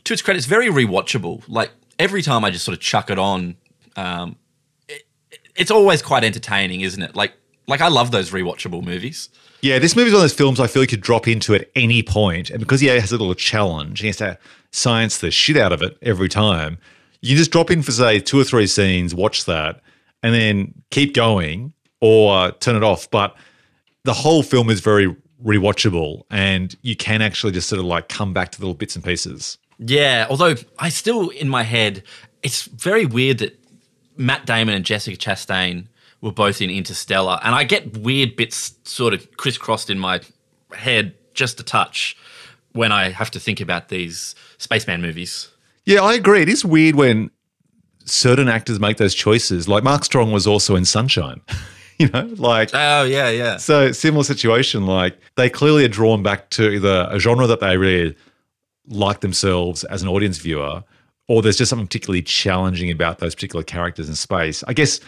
to 0.05 0.13
its 0.13 0.23
credit, 0.23 0.39
it's 0.39 0.47
very 0.47 0.69
rewatchable. 0.69 1.43
Like 1.49 1.71
every 1.99 2.23
time 2.23 2.45
I 2.45 2.51
just 2.51 2.65
sort 2.65 2.77
of 2.77 2.81
chuck 2.81 3.11
it 3.11 3.19
on, 3.19 3.57
um, 3.97 4.37
it, 4.89 5.03
it's 5.57 5.71
always 5.71 6.03
quite 6.03 6.25
entertaining, 6.25 6.83
isn't 6.83 7.03
it? 7.03 7.17
Like 7.17 7.33
like 7.67 7.81
I 7.81 7.89
love 7.89 8.11
those 8.11 8.31
rewatchable 8.31 8.83
movies. 8.85 9.29
Yeah, 9.63 9.79
this 9.79 9.95
movie's 9.95 10.13
one 10.13 10.21
of 10.21 10.23
those 10.23 10.35
films 10.35 10.59
I 10.59 10.67
feel 10.67 10.83
you 10.83 10.89
could 10.89 11.03
drop 11.03 11.29
into 11.29 11.55
at 11.55 11.69
any 11.75 12.03
point, 12.03 12.51
and 12.51 12.61
because 12.61 12.81
he 12.81 12.87
has 12.87 13.13
a 13.13 13.17
little 13.17 13.35
challenge, 13.35 14.01
he 14.01 14.07
has 14.07 14.17
to 14.17 14.39
science 14.73 15.19
the 15.19 15.31
shit 15.31 15.57
out 15.57 15.73
of 15.73 15.83
it 15.83 15.99
every 16.03 16.29
time. 16.29 16.79
You 17.21 17.31
can 17.31 17.37
just 17.37 17.51
drop 17.51 17.71
in 17.71 17.83
for 17.83 17.93
say 17.93 18.21
two 18.21 18.41
or 18.41 18.45
three 18.45 18.67
scenes, 18.67 19.15
watch 19.15 19.45
that, 19.45 19.83
and 20.23 20.35
then 20.35 20.83
keep 20.91 21.15
going 21.15 21.75
or 22.01 22.37
uh, 22.37 22.51
turn 22.53 22.77
it 22.77 22.83
off. 22.83 23.11
But 23.11 23.37
the 24.05 24.15
whole 24.15 24.43
film 24.43 24.71
is 24.71 24.81
very 24.81 25.15
rewatchable, 25.45 26.23
and 26.31 26.77
you 26.83 26.97
can 26.97 27.23
actually 27.23 27.53
just 27.53 27.69
sort 27.69 27.79
of 27.79 27.85
like 27.85 28.09
come 28.09 28.33
back 28.33 28.51
to 28.53 28.61
little 28.61 28.75
bits 28.75 28.95
and 28.95 29.05
pieces. 29.05 29.59
Yeah, 29.79 30.27
although 30.29 30.57
I 30.79 30.91
still 30.91 31.31
in 31.31 31.49
my 31.49 31.63
head, 31.63 32.03
it's 32.43 32.63
very 32.65 33.07
weird 33.07 33.39
that 33.39 33.59
Matt 34.17 34.47
Damon 34.47 34.75
and 34.75 34.85
Jessica 34.85 35.17
Chastain 35.17 35.87
were 36.21 36.33
both 36.33 36.61
in 36.61 36.71
Interstellar, 36.71 37.41
and 37.43 37.55
I 37.55 37.65
get 37.65 37.97
weird 37.99 38.37
bits 38.37 38.75
sort 38.85 39.15
of 39.15 39.37
crisscrossed 39.37 39.89
in 39.91 39.99
my 39.99 40.21
head 40.75 41.15
just 41.35 41.59
a 41.61 41.63
touch 41.63 42.17
when 42.73 42.93
I 42.93 43.11
have 43.11 43.31
to 43.33 43.41
think 43.41 43.61
about 43.61 43.89
these 43.89 44.35
spaceman 44.59 45.01
movies. 45.01 45.49
Yeah, 45.87 46.03
I 46.03 46.15
agree. 46.15 46.43
It 46.43 46.49
is 46.49 46.65
weird 46.65 46.95
when 46.95 47.31
certain 48.05 48.49
actors 48.49 48.79
make 48.79 48.99
those 48.99 49.15
choices. 49.15 49.69
Like 49.69 49.83
Mark 49.83 50.05
Strong 50.05 50.33
was 50.33 50.47
also 50.47 50.77
in 50.77 50.85
Sunshine. 50.85 51.41
you 52.05 52.09
know, 52.09 52.33
like 52.39 52.71
Oh 52.73 53.05
yeah, 53.05 53.29
yeah. 53.29 53.57
so 53.59 53.93
similar 53.93 54.25
situation. 54.25 54.87
Like 54.87 55.19
they 55.37 55.51
clearly 55.51 55.85
are 55.85 55.89
drawn 55.89 56.23
back 56.23 56.49
to 56.51 56.71
either 56.71 57.07
a 57.11 57.19
genre 57.19 57.47
that 57.47 57.61
they 57.61 57.77
really 57.77 58.17
like 58.87 59.21
themselves 59.21 59.85
as 59.85 60.03
an 60.03 60.09
audience 60.09 60.39
viewer, 60.39 60.83
or 61.29 61.43
there's 61.43 61.57
just 61.57 61.69
something 61.69 61.87
particularly 61.87 62.23
challenging 62.23 62.91
about 62.91 63.19
those 63.19 63.35
particular 63.35 63.63
characters 63.63 64.09
in 64.09 64.15
space. 64.15 64.65
I 64.67 64.73
guess 64.73 65.01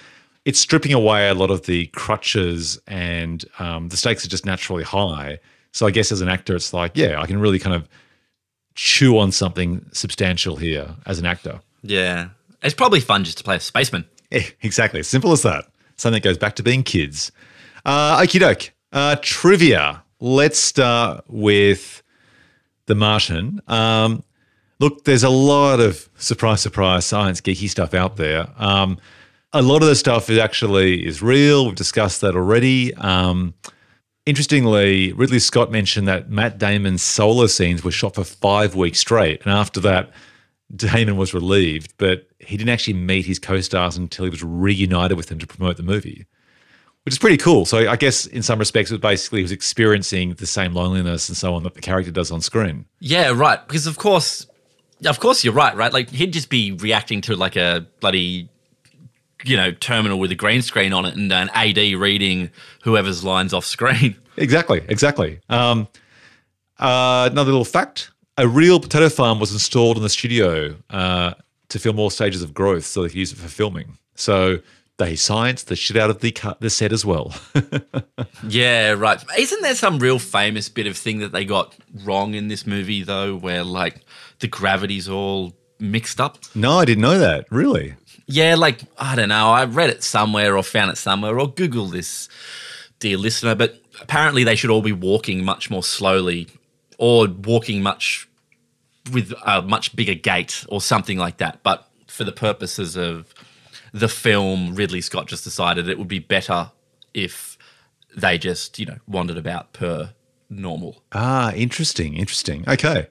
it's 0.45 0.59
stripping 0.59 0.93
away 0.93 1.29
a 1.29 1.35
lot 1.35 1.51
of 1.51 1.67
the 1.67 1.87
crutches 1.87 2.79
and 2.87 3.45
um, 3.59 3.89
the 3.89 3.97
stakes 3.97 4.25
are 4.25 4.29
just 4.29 4.45
naturally 4.45 4.85
high. 4.85 5.39
So 5.73 5.87
I 5.87 5.91
guess 5.91 6.13
as 6.13 6.21
an 6.21 6.29
actor, 6.29 6.55
it's 6.55 6.75
like, 6.75 6.93
yeah, 6.95 7.21
I 7.21 7.27
can 7.27 7.41
really 7.41 7.59
kind 7.59 7.75
of 7.75 7.89
chew 8.75 9.19
on 9.19 9.33
something 9.33 9.87
substantial 9.93 10.57
here 10.57 10.95
as 11.07 11.19
an 11.19 11.27
actor. 11.27 11.61
Yeah. 11.83 12.31
It's 12.63 12.75
probably 12.75 13.01
fun 13.01 13.25
just 13.25 13.39
to 13.39 13.45
play 13.45 13.57
a 13.57 13.61
spaceman. 13.61 14.05
Eh, 14.31 14.49
exactly. 14.63 15.03
Simple 15.03 15.33
as 15.33 15.43
that. 15.43 15.67
Something 15.97 16.21
that 16.21 16.29
goes 16.29 16.39
back 16.39 16.57
to 16.57 16.63
being 16.63 16.83
kids. 16.83 17.33
Uh, 17.85 18.21
okie 18.21 18.41
doke. 18.41 18.73
Uh, 18.93 19.17
trivia. 19.23 20.03
Let's 20.21 20.59
start 20.59 21.25
with 21.29 22.03
The 22.87 22.95
Martian. 22.95 23.61
Um, 23.67 24.23
look, 24.79 25.05
there's 25.05 25.25
a 25.25 25.31
lot 25.31 25.81
of 25.81 26.09
surprise, 26.17 26.61
surprise 26.61 27.05
science 27.05 27.41
geeky 27.41 27.69
stuff 27.69 27.95
out 27.95 28.17
there. 28.17 28.49
Um, 28.59 28.99
a 29.53 29.63
lot 29.63 29.83
of 29.83 29.89
the 29.89 29.97
stuff 29.97 30.31
is 30.31 30.39
actually 30.39 31.07
is 31.07 31.23
real. 31.23 31.67
We've 31.67 31.75
discussed 31.75 32.21
that 32.23 32.35
already. 32.35 32.95
Um, 32.95 33.55
interestingly, 34.25 35.13
Ridley 35.13 35.39
Scott 35.39 35.71
mentioned 35.71 36.09
that 36.09 36.31
Matt 36.31 36.59
Damon's 36.59 37.03
solar 37.03 37.49
scenes 37.49 37.85
were 37.85 37.91
shot 37.91 38.15
for 38.15 38.25
five 38.25 38.75
weeks 38.75 38.99
straight, 38.99 39.43
and 39.43 39.53
after 39.53 39.81
that, 39.81 40.11
Damon 40.75 41.17
was 41.17 41.35
relieved, 41.35 41.95
but 41.99 42.27
he 42.39 42.57
didn't 42.57 42.71
actually 42.71 42.95
meet 42.95 43.27
his 43.27 43.39
co-stars 43.39 43.97
until 43.97 44.25
he 44.25 44.31
was 44.31 44.43
reunited 44.43 45.17
with 45.17 45.27
them 45.27 45.39
to 45.39 45.47
promote 45.47 45.77
the 45.77 45.83
movie, 45.83 46.27
which 47.05 47.13
is 47.15 47.19
pretty 47.19 47.37
cool. 47.37 47.67
So 47.67 47.91
I 47.91 47.97
guess 47.97 48.27
in 48.27 48.43
some 48.43 48.59
respects, 48.59 48.91
it 48.91 48.95
was 48.95 49.01
basically 49.01 49.41
he 49.41 49.45
was 49.45 49.53
experiencing 49.53 50.35
the 50.35 50.47
same 50.47 50.73
loneliness 50.73 51.29
and 51.29 51.37
so 51.37 51.55
on 51.55 51.63
that 51.65 51.75
the 51.75 51.81
character 51.81 52.11
does 52.11 52.31
on 52.31 52.41
screen. 52.41 52.87
Yeah, 53.01 53.33
right. 53.35 53.67
Because 53.67 53.87
of 53.87 53.99
course, 53.99 54.47
of 55.05 55.21
course 55.21 55.45
you're 55.45 55.53
right, 55.53 55.77
right? 55.77 55.93
Like 55.93 56.11
he'd 56.11 56.33
just 56.33 56.49
be 56.49 56.73
reacting 56.73 57.21
to 57.23 57.37
like 57.37 57.57
a 57.57 57.87
bloody, 58.01 58.49
you 59.45 59.57
know, 59.57 59.73
terminal 59.73 60.19
with 60.19 60.31
a 60.33 60.37
green 60.37 60.63
screen 60.63 60.93
on 60.93 61.05
it 61.05 61.17
and 61.17 61.31
an 61.33 61.51
AD 61.53 61.77
reading 61.77 62.51
whoever's 62.85 63.25
lines 63.25 63.53
off 63.53 63.65
screen. 63.65 64.17
Exactly, 64.39 64.83
exactly. 64.89 65.41
Um, 65.51 65.89
uh, 66.79 67.29
another 67.31 67.51
little 67.51 67.67
fact: 67.67 68.12
a 68.37 68.49
real 68.49 68.81
potato 68.81 69.09
farm 69.09 69.39
was 69.39 69.53
installed 69.53 69.97
in 69.97 70.03
the 70.03 70.09
studio 70.09 70.77
uh, 70.91 71.35
to 71.69 71.79
film 71.79 71.99
all 71.99 72.11
stages 72.11 72.43
of 72.43 72.55
growth, 72.55 72.85
so 72.85 73.03
they 73.03 73.09
could 73.09 73.19
use 73.19 73.33
it 73.33 73.37
for 73.37 73.49
filming. 73.49 73.99
So 74.15 74.59
they 74.99 75.15
scienced 75.15 75.67
the 75.67 75.77
shit 75.77 75.97
out 75.97 76.11
of 76.11 76.21
the 76.21 76.31
cut, 76.31 76.61
the 76.61 76.71
set 76.71 76.93
as 76.93 77.05
well. 77.05 77.35
Yeah, 78.49 78.93
right. 78.93 79.23
Isn't 79.39 79.63
there 79.63 79.75
some 79.77 80.01
real 80.01 80.19
famous 80.19 80.69
bit 80.69 80.89
of 80.89 80.97
thing 80.97 81.21
that 81.21 81.31
they 81.31 81.45
got 81.45 81.77
wrong 82.05 82.35
in 82.35 82.49
this 82.49 82.67
movie 82.67 83.05
though, 83.05 83.37
where 83.37 83.63
like 83.63 84.01
the 84.41 84.49
gravity's 84.49 85.09
all 85.09 85.55
mixed 85.79 86.21
up? 86.21 86.39
no, 86.55 86.79
I 86.79 86.85
didn't 86.85 87.03
know 87.03 87.19
that. 87.19 87.47
Really? 87.51 87.95
Yeah, 88.27 88.57
like 88.57 88.81
I 88.99 89.15
don't 89.15 89.29
know. 89.29 89.51
I 89.51 89.65
read 89.65 89.91
it 89.91 90.03
somewhere 90.03 90.57
or 90.57 90.63
found 90.65 90.91
it 90.91 90.99
somewhere 90.99 91.39
or 91.39 91.53
Google 91.53 91.87
this, 91.87 92.29
dear 92.99 93.17
listener. 93.17 93.55
But 93.55 93.81
apparently, 94.01 94.43
they 94.43 94.57
should 94.57 94.71
all 94.71 94.83
be 94.83 94.93
walking 94.93 95.45
much 95.45 95.71
more 95.71 95.85
slowly, 95.85 96.49
or 97.03 97.27
walking 97.27 97.83
much 97.83 98.29
with 99.13 99.35
a 99.45 99.61
much 99.61 99.97
bigger 99.97 100.15
gait 100.15 100.65
or 100.69 100.81
something 100.81 101.19
like 101.19 101.39
that. 101.39 101.61
But 101.65 101.89
for 102.07 102.23
the 102.23 102.31
purposes 102.31 102.97
of 102.97 103.35
the 103.93 104.07
film, 104.07 104.77
Ridley 104.77 105.01
Scott 105.01 105.27
just 105.27 105.43
decided 105.43 105.89
it 105.89 105.99
would 105.99 106.07
be 106.07 106.21
better 106.21 106.71
if 107.13 107.59
they 108.17 108.39
just 108.39 108.79
you 108.79 108.87
know 108.87 108.99
wandered 109.09 109.37
about 109.37 109.73
per 109.73 110.15
normal. 110.49 111.03
Ah, 111.11 111.53
interesting, 111.55 112.15
interesting. 112.15 112.65
Okay. 112.69 113.09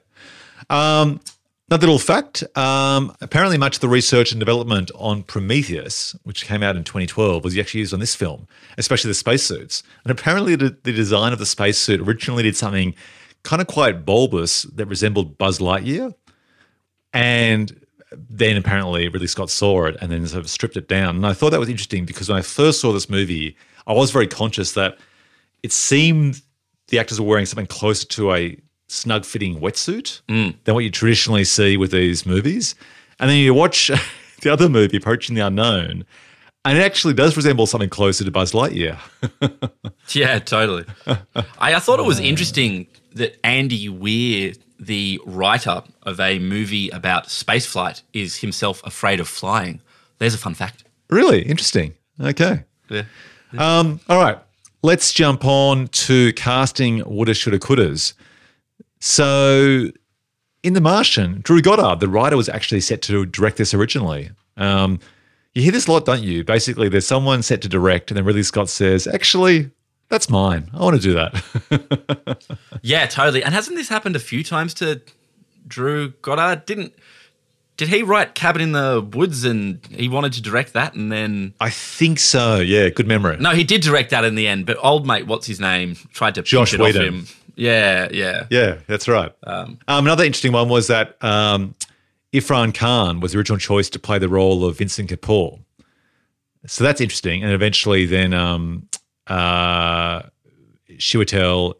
Um, 0.70 1.20
another 1.68 1.86
little 1.86 1.98
fact. 1.98 2.44
Um, 2.56 3.14
apparently, 3.20 3.58
much 3.58 3.76
of 3.76 3.80
the 3.82 3.90
research 3.90 4.32
and 4.32 4.38
development 4.38 4.90
on 4.94 5.22
Prometheus, 5.22 6.16
which 6.22 6.46
came 6.46 6.62
out 6.62 6.76
in 6.76 6.84
2012, 6.84 7.44
was 7.44 7.58
actually 7.58 7.80
used 7.80 7.92
on 7.92 8.00
this 8.00 8.14
film, 8.14 8.48
especially 8.78 9.10
the 9.10 9.14
spacesuits. 9.14 9.82
And 10.02 10.10
apparently, 10.10 10.56
the, 10.56 10.78
the 10.82 10.92
design 10.92 11.34
of 11.34 11.38
the 11.38 11.44
spacesuit 11.44 12.00
originally 12.00 12.42
did 12.42 12.56
something 12.56 12.94
kind 13.44 13.60
of 13.60 13.68
quite 13.68 14.04
bulbous 14.04 14.62
that 14.62 14.86
resembled 14.86 15.38
Buzz 15.38 15.58
Lightyear. 15.58 16.14
And 17.12 17.84
then 18.10 18.56
apparently 18.56 19.08
Ridley 19.08 19.26
Scott 19.26 19.50
saw 19.50 19.86
it 19.86 19.96
and 20.00 20.10
then 20.10 20.26
sort 20.26 20.44
of 20.44 20.50
stripped 20.50 20.76
it 20.76 20.88
down. 20.88 21.16
And 21.16 21.26
I 21.26 21.32
thought 21.32 21.50
that 21.50 21.60
was 21.60 21.68
interesting 21.68 22.04
because 22.04 22.28
when 22.28 22.38
I 22.38 22.42
first 22.42 22.80
saw 22.80 22.92
this 22.92 23.08
movie, 23.08 23.56
I 23.86 23.92
was 23.92 24.10
very 24.10 24.26
conscious 24.26 24.72
that 24.72 24.98
it 25.62 25.72
seemed 25.72 26.42
the 26.88 26.98
actors 26.98 27.20
were 27.20 27.26
wearing 27.26 27.46
something 27.46 27.66
closer 27.66 28.06
to 28.06 28.32
a 28.32 28.56
snug 28.88 29.24
fitting 29.24 29.60
wetsuit 29.60 30.20
mm. 30.28 30.54
than 30.64 30.74
what 30.74 30.84
you 30.84 30.90
traditionally 30.90 31.44
see 31.44 31.76
with 31.76 31.90
these 31.90 32.26
movies. 32.26 32.74
And 33.18 33.30
then 33.30 33.38
you 33.38 33.54
watch 33.54 33.90
the 34.42 34.52
other 34.52 34.68
movie, 34.68 34.98
Approaching 34.98 35.34
the 35.34 35.46
Unknown, 35.46 36.04
and 36.64 36.78
it 36.78 36.82
actually 36.82 37.14
does 37.14 37.36
resemble 37.36 37.66
something 37.66 37.88
closer 37.88 38.24
to 38.24 38.30
Buzz 38.30 38.52
Lightyear. 38.52 38.98
Yeah, 40.14 40.40
totally. 40.40 40.84
I, 41.06 41.74
I 41.74 41.78
thought 41.78 41.98
it 41.98 42.04
was 42.04 42.20
interesting 42.20 42.86
that 43.14 43.38
Andy 43.44 43.88
Weir, 43.88 44.52
the 44.78 45.20
writer 45.26 45.82
of 46.02 46.18
a 46.20 46.38
movie 46.38 46.88
about 46.90 47.26
spaceflight, 47.28 48.02
is 48.12 48.38
himself 48.38 48.82
afraid 48.84 49.20
of 49.20 49.28
flying. 49.28 49.80
There's 50.18 50.34
a 50.34 50.38
fun 50.38 50.54
fact. 50.54 50.84
really 51.10 51.42
interesting. 51.42 51.94
Okay. 52.20 52.64
Yeah. 52.90 53.02
Um, 53.56 54.00
all 54.08 54.20
right. 54.22 54.38
Let's 54.82 55.12
jump 55.12 55.44
on 55.44 55.88
to 55.88 56.32
casting 56.32 57.02
woulda, 57.04 57.34
shoulda, 57.34 57.58
couldas. 57.58 58.14
So, 59.00 59.90
in 60.62 60.72
The 60.74 60.80
Martian, 60.80 61.40
Drew 61.42 61.60
Goddard, 61.60 62.00
the 62.00 62.08
writer, 62.08 62.36
was 62.36 62.48
actually 62.48 62.80
set 62.80 63.02
to 63.02 63.26
direct 63.26 63.56
this 63.56 63.74
originally. 63.74 64.30
Um, 64.56 65.00
you 65.54 65.62
hear 65.62 65.72
this 65.72 65.86
a 65.86 65.92
lot, 65.92 66.04
don't 66.04 66.22
you? 66.22 66.44
Basically, 66.44 66.88
there's 66.88 67.06
someone 67.06 67.42
set 67.42 67.62
to 67.62 67.68
direct, 67.68 68.10
and 68.10 68.16
then 68.18 68.24
Ridley 68.24 68.42
Scott 68.42 68.68
says, 68.68 69.06
"Actually, 69.06 69.70
that's 70.12 70.30
mine. 70.30 70.70
I 70.72 70.78
want 70.84 71.00
to 71.00 71.02
do 71.02 71.14
that." 71.14 72.44
Yeah, 72.84 73.06
totally. 73.06 73.44
And 73.44 73.54
hasn't 73.54 73.76
this 73.76 73.88
happened 73.88 74.16
a 74.16 74.20
few 74.20 74.42
times 74.42 74.74
to 74.74 75.00
Drew 75.68 76.10
Goddard? 76.20 76.66
Didn't 76.66 76.92
did 77.76 77.88
he 77.88 78.02
write 78.02 78.34
Cabin 78.34 78.60
in 78.60 78.72
the 78.72 79.00
Woods 79.12 79.44
and 79.44 79.78
he 79.90 80.08
wanted 80.08 80.32
to 80.34 80.42
direct 80.42 80.72
that 80.72 80.94
and 80.94 81.10
then 81.12 81.54
I 81.60 81.70
think 81.70 82.18
so. 82.18 82.56
Yeah, 82.58 82.88
good 82.88 83.06
memory. 83.06 83.36
No, 83.38 83.50
he 83.50 83.62
did 83.62 83.80
direct 83.82 84.10
that 84.10 84.24
in 84.24 84.34
the 84.34 84.48
end, 84.48 84.66
but 84.66 84.76
old 84.82 85.06
mate, 85.06 85.26
what's 85.28 85.46
his 85.46 85.60
name, 85.60 85.94
tried 86.12 86.34
to 86.34 86.42
Josh 86.42 86.74
it 86.74 86.80
off 86.80 86.86
Whedon. 86.86 87.02
him. 87.02 87.26
Yeah, 87.54 88.08
yeah. 88.10 88.46
Yeah, 88.50 88.78
that's 88.88 89.06
right. 89.06 89.32
Um, 89.44 89.78
another 89.86 90.24
interesting 90.24 90.52
one 90.52 90.68
was 90.68 90.88
that 90.88 91.22
um, 91.22 91.74
Irrfan 92.32 92.74
Khan 92.74 93.20
was 93.20 93.32
the 93.32 93.38
original 93.38 93.58
choice 93.58 93.88
to 93.90 93.98
play 94.00 94.18
the 94.18 94.28
role 94.28 94.64
of 94.64 94.78
Vincent 94.78 95.10
Kapoor. 95.10 95.60
So 96.66 96.82
that's 96.82 97.00
interesting. 97.00 97.42
And 97.44 97.52
eventually, 97.52 98.06
then 98.06 98.32
um, 98.34 98.88
uh, 99.26 100.22
Chiwetel 100.92 101.74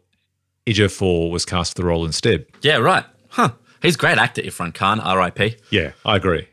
Ejiofor 0.65 1.31
was 1.31 1.45
cast 1.45 1.75
for 1.75 1.81
the 1.81 1.87
role 1.87 2.05
instead. 2.05 2.45
Yeah, 2.61 2.77
right. 2.77 3.05
Huh. 3.29 3.51
He's 3.81 3.95
a 3.95 3.97
great 3.97 4.17
actor, 4.17 4.41
Irrfan 4.41 4.73
Khan, 4.73 4.99
R.I.P. 4.99 5.57
Yeah, 5.69 5.91
I 6.05 6.15
agree. 6.15 6.47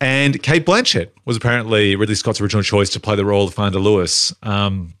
And 0.00 0.42
Cate 0.42 0.66
Blanchett 0.66 1.10
was 1.24 1.36
apparently 1.36 1.94
Ridley 1.94 2.16
Scott's 2.16 2.40
original 2.40 2.64
choice 2.64 2.90
to 2.90 3.00
play 3.00 3.14
the 3.14 3.24
role 3.24 3.46
of 3.46 3.54
Finder 3.54 3.78
Lewis. 3.78 4.34
Um, 4.42 4.94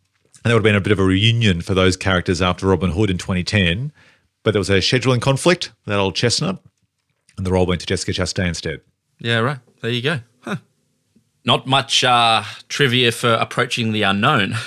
and 0.44 0.50
that 0.50 0.54
would 0.54 0.60
have 0.60 0.62
been 0.62 0.76
a 0.76 0.80
bit 0.80 0.92
of 0.92 1.00
a 1.00 1.04
reunion 1.04 1.60
for 1.60 1.74
those 1.74 1.96
characters 1.96 2.40
after 2.40 2.66
Robin 2.66 2.92
Hood 2.92 3.10
in 3.10 3.18
2010. 3.18 3.92
But 4.44 4.52
there 4.52 4.60
was 4.60 4.70
a 4.70 4.78
scheduling 4.78 5.20
conflict, 5.20 5.72
that 5.86 5.98
old 5.98 6.14
chestnut, 6.14 6.62
and 7.36 7.44
the 7.46 7.52
role 7.52 7.66
went 7.66 7.80
to 7.80 7.86
Jessica 7.86 8.12
Chastain 8.12 8.48
instead. 8.48 8.80
Yeah, 9.18 9.38
right. 9.38 9.58
There 9.80 9.90
you 9.90 10.02
go. 10.02 10.20
Huh. 10.40 10.56
Not 11.44 11.66
much 11.66 12.04
uh, 12.04 12.44
trivia 12.68 13.10
for 13.12 13.34
approaching 13.34 13.92
the 13.92 14.02
unknown. 14.02 14.54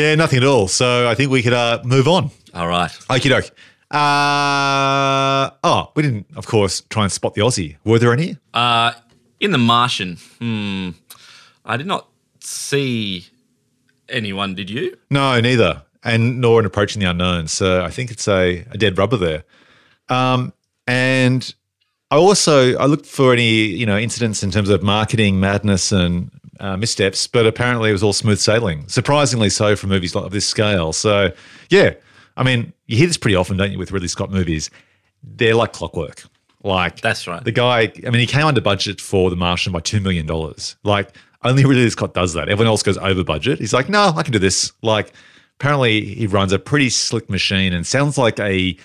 Yeah, 0.00 0.14
nothing 0.14 0.38
at 0.38 0.44
all. 0.44 0.66
So 0.66 1.06
I 1.06 1.14
think 1.14 1.30
we 1.30 1.42
could 1.42 1.52
uh, 1.52 1.82
move 1.84 2.08
on. 2.08 2.30
All 2.54 2.66
right. 2.66 2.90
Okie 2.90 3.28
doke. 3.28 3.50
Uh, 3.90 5.50
oh, 5.62 5.92
we 5.94 6.02
didn't, 6.02 6.26
of 6.36 6.46
course, 6.46 6.80
try 6.88 7.02
and 7.02 7.12
spot 7.12 7.34
the 7.34 7.42
Aussie. 7.42 7.76
Were 7.84 7.98
there 7.98 8.14
any? 8.14 8.38
Uh, 8.54 8.92
in 9.40 9.50
The 9.50 9.58
Martian, 9.58 10.16
hmm, 10.38 10.90
I 11.66 11.76
did 11.76 11.86
not 11.86 12.08
see 12.40 13.26
anyone, 14.08 14.54
did 14.54 14.70
you? 14.70 14.96
No, 15.10 15.38
neither. 15.38 15.82
And 16.02 16.40
nor 16.40 16.60
in 16.60 16.66
Approaching 16.66 17.00
the 17.00 17.10
Unknown. 17.10 17.48
So 17.48 17.84
I 17.84 17.90
think 17.90 18.10
it's 18.10 18.26
a, 18.26 18.64
a 18.70 18.78
dead 18.78 18.96
rubber 18.96 19.18
there. 19.18 19.44
Um, 20.08 20.54
and 20.86 21.54
I 22.10 22.16
also 22.16 22.74
I 22.78 22.86
looked 22.86 23.06
for 23.06 23.34
any 23.34 23.50
you 23.66 23.86
know 23.86 23.98
incidents 23.98 24.42
in 24.42 24.50
terms 24.50 24.70
of 24.70 24.82
marketing 24.82 25.38
madness 25.40 25.92
and 25.92 26.30
uh, 26.60 26.76
missteps, 26.76 27.26
but 27.26 27.46
apparently 27.46 27.90
it 27.90 27.92
was 27.92 28.02
all 28.02 28.12
smooth 28.12 28.38
sailing. 28.38 28.86
Surprisingly 28.88 29.50
so 29.50 29.74
for 29.74 29.86
movies 29.86 30.14
of 30.14 30.30
this 30.30 30.46
scale. 30.46 30.92
So 30.92 31.32
yeah, 31.70 31.94
I 32.36 32.42
mean 32.44 32.72
you 32.86 32.96
hear 32.96 33.06
this 33.06 33.16
pretty 33.16 33.36
often, 33.36 33.56
don't 33.56 33.72
you, 33.72 33.78
with 33.78 33.92
Ridley 33.92 34.08
Scott 34.08 34.30
movies? 34.30 34.70
They're 35.22 35.54
like 35.54 35.72
clockwork. 35.72 36.24
Like 36.62 37.00
That's 37.00 37.26
right. 37.26 37.42
The 37.42 37.52
guy, 37.52 37.92
I 38.06 38.10
mean, 38.10 38.20
he 38.20 38.26
came 38.26 38.46
under 38.46 38.60
budget 38.60 39.00
for 39.00 39.30
The 39.30 39.36
Martian 39.36 39.72
by 39.72 39.80
two 39.80 40.00
million 40.00 40.26
dollars. 40.26 40.76
Like 40.84 41.16
only 41.42 41.64
Ridley 41.64 41.88
Scott 41.90 42.14
does 42.14 42.34
that. 42.34 42.48
Everyone 42.48 42.66
else 42.66 42.82
goes 42.82 42.98
over 42.98 43.24
budget. 43.24 43.58
He's 43.58 43.72
like, 43.72 43.88
no, 43.88 44.12
I 44.14 44.22
can 44.22 44.32
do 44.32 44.38
this. 44.38 44.72
Like 44.82 45.12
apparently 45.58 46.04
he 46.14 46.26
runs 46.26 46.52
a 46.52 46.58
pretty 46.58 46.90
slick 46.90 47.30
machine 47.30 47.72
and 47.72 47.86
sounds 47.86 48.18
like 48.18 48.38
a 48.40 48.76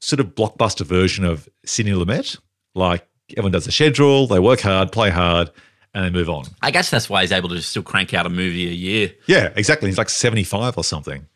sort 0.00 0.20
of 0.20 0.34
blockbuster 0.34 0.84
version 0.84 1.24
of 1.24 1.48
Sidney 1.64 1.92
Lumet. 1.92 2.38
Like 2.74 3.06
everyone 3.30 3.52
does 3.52 3.66
a 3.66 3.72
schedule, 3.72 4.26
they 4.26 4.38
work 4.38 4.60
hard, 4.60 4.92
play 4.92 5.10
hard, 5.10 5.50
and 5.94 6.04
they 6.04 6.10
move 6.10 6.28
on. 6.28 6.44
I 6.62 6.70
guess 6.70 6.90
that's 6.90 7.08
why 7.08 7.22
he's 7.22 7.32
able 7.32 7.48
to 7.50 7.62
still 7.62 7.82
crank 7.82 8.12
out 8.12 8.26
a 8.26 8.30
movie 8.30 8.66
a 8.66 8.72
year. 8.72 9.12
Yeah, 9.26 9.52
exactly. 9.56 9.88
He's 9.88 9.98
like 9.98 10.10
75 10.10 10.76
or 10.76 10.84
something. 10.84 11.26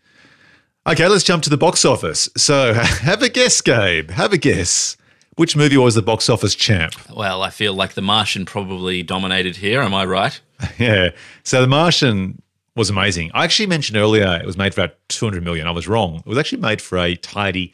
Okay, 0.87 1.07
let's 1.07 1.25
jump 1.25 1.43
to 1.45 1.51
the 1.51 1.57
box 1.57 1.85
office. 1.85 2.29
So 2.37 2.73
have 2.75 3.23
a 3.23 3.29
guess, 3.29 3.61
Gabe. 3.61 4.11
Have 4.11 4.33
a 4.33 4.39
guess. 4.39 4.97
Which 5.37 5.55
movie 5.57 5.77
was 5.77 5.95
the 5.95 6.03
box 6.03 6.29
office 6.29 6.55
champ? 6.57 6.95
Well, 7.15 7.43
I 7.43 7.51
feel 7.51 7.73
like 7.73 7.95
The 7.95 8.03
Martian 8.03 8.45
probably 8.45 9.05
dominated 9.05 9.57
here. 9.57 9.81
Am 9.83 9.95
I 9.95 10.05
right? 10.05 10.41
Yeah. 10.79 11.11
So 11.45 11.61
The 11.61 11.69
Martian 11.69 12.43
was 12.75 12.91
amazing. 12.91 13.31
I 13.35 13.45
actually 13.45 13.67
mentioned 13.67 13.97
earlier 13.97 14.41
it 14.43 14.47
was 14.47 14.57
made 14.57 14.75
for 14.75 14.83
about 14.83 14.97
200 15.09 15.45
million. 15.45 15.69
I 15.69 15.71
was 15.71 15.87
wrong. 15.87 16.17
It 16.17 16.27
was 16.27 16.39
actually 16.39 16.61
made 16.63 16.83
for 16.83 16.99
a 16.99 17.15
tidy 17.15 17.73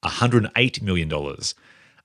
108 0.00 0.82
million 0.82 1.08
dollars. 1.08 1.54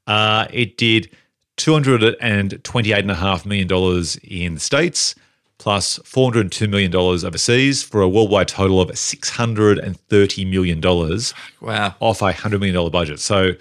Uh, 0.06 0.48
it 0.52 0.78
did 0.78 1.10
228.5 1.58 3.46
million 3.46 3.68
dollars 3.68 4.16
in 4.24 4.56
the 4.56 4.60
states 4.60 5.16
plus 5.60 5.98
plus 5.98 6.08
402 6.10 6.68
million 6.68 6.92
dollars 6.92 7.24
overseas 7.24 7.84
for 7.84 8.02
a 8.02 8.10
worldwide 8.10 8.48
total 8.50 8.82
of 8.82 8.98
630 8.98 10.46
million 10.46 10.82
dollars 10.82 11.34
Wow. 11.62 11.96
off 12.02 12.22
a 12.22 12.34
$100 12.34 12.60
million 12.60 12.90
budget. 12.92 13.20
So 13.20 13.52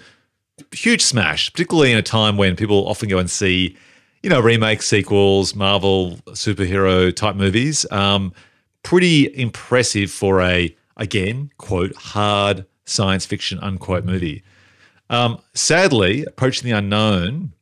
huge 0.71 1.01
smash, 1.01 1.51
particularly 1.53 1.91
in 1.93 1.97
a 1.97 2.01
time 2.01 2.35
when 2.35 2.55
people 2.57 2.87
often 2.89 3.07
go 3.07 3.19
and 3.19 3.29
see, 3.29 3.77
you 4.21 4.29
know, 4.29 4.41
remakes, 4.41 4.85
sequels, 4.87 5.55
Marvel 5.55 6.17
superhero 6.31 7.15
type 7.15 7.35
movies. 7.37 7.85
Um, 7.91 8.33
pretty 8.81 9.33
impressive 9.39 10.11
for 10.11 10.41
a, 10.41 10.75
again, 10.97 11.51
quote, 11.57 11.95
hard 11.95 12.65
science 12.85 13.25
fiction, 13.25 13.59
unquote, 13.59 14.03
movie. 14.03 14.43
Um, 15.09 15.39
sadly, 15.53 16.25
Approaching 16.25 16.69
the 16.69 16.75
Unknown, 16.77 17.53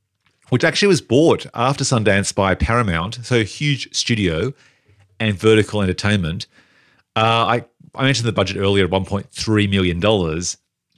which 0.52 0.66
actually 0.66 0.89
was 0.89 0.99
bought 1.02 1.45
after 1.54 1.86
Sundance 1.86 2.36
by 2.36 2.54
Paramount, 2.56 3.20
so 3.24 3.38
a 3.38 3.43
huge 3.43 3.93
studio 3.95 4.52
and 5.18 5.34
vertical 5.34 5.82
entertainment, 5.82 6.45
uh, 7.16 7.22
I, 7.56 7.66
I 7.95 8.04
mentioned 8.04 8.28
the 8.28 8.34
budget 8.34 8.58
earlier 8.58 8.86
$1.3 8.86 9.70
million. 9.70 10.41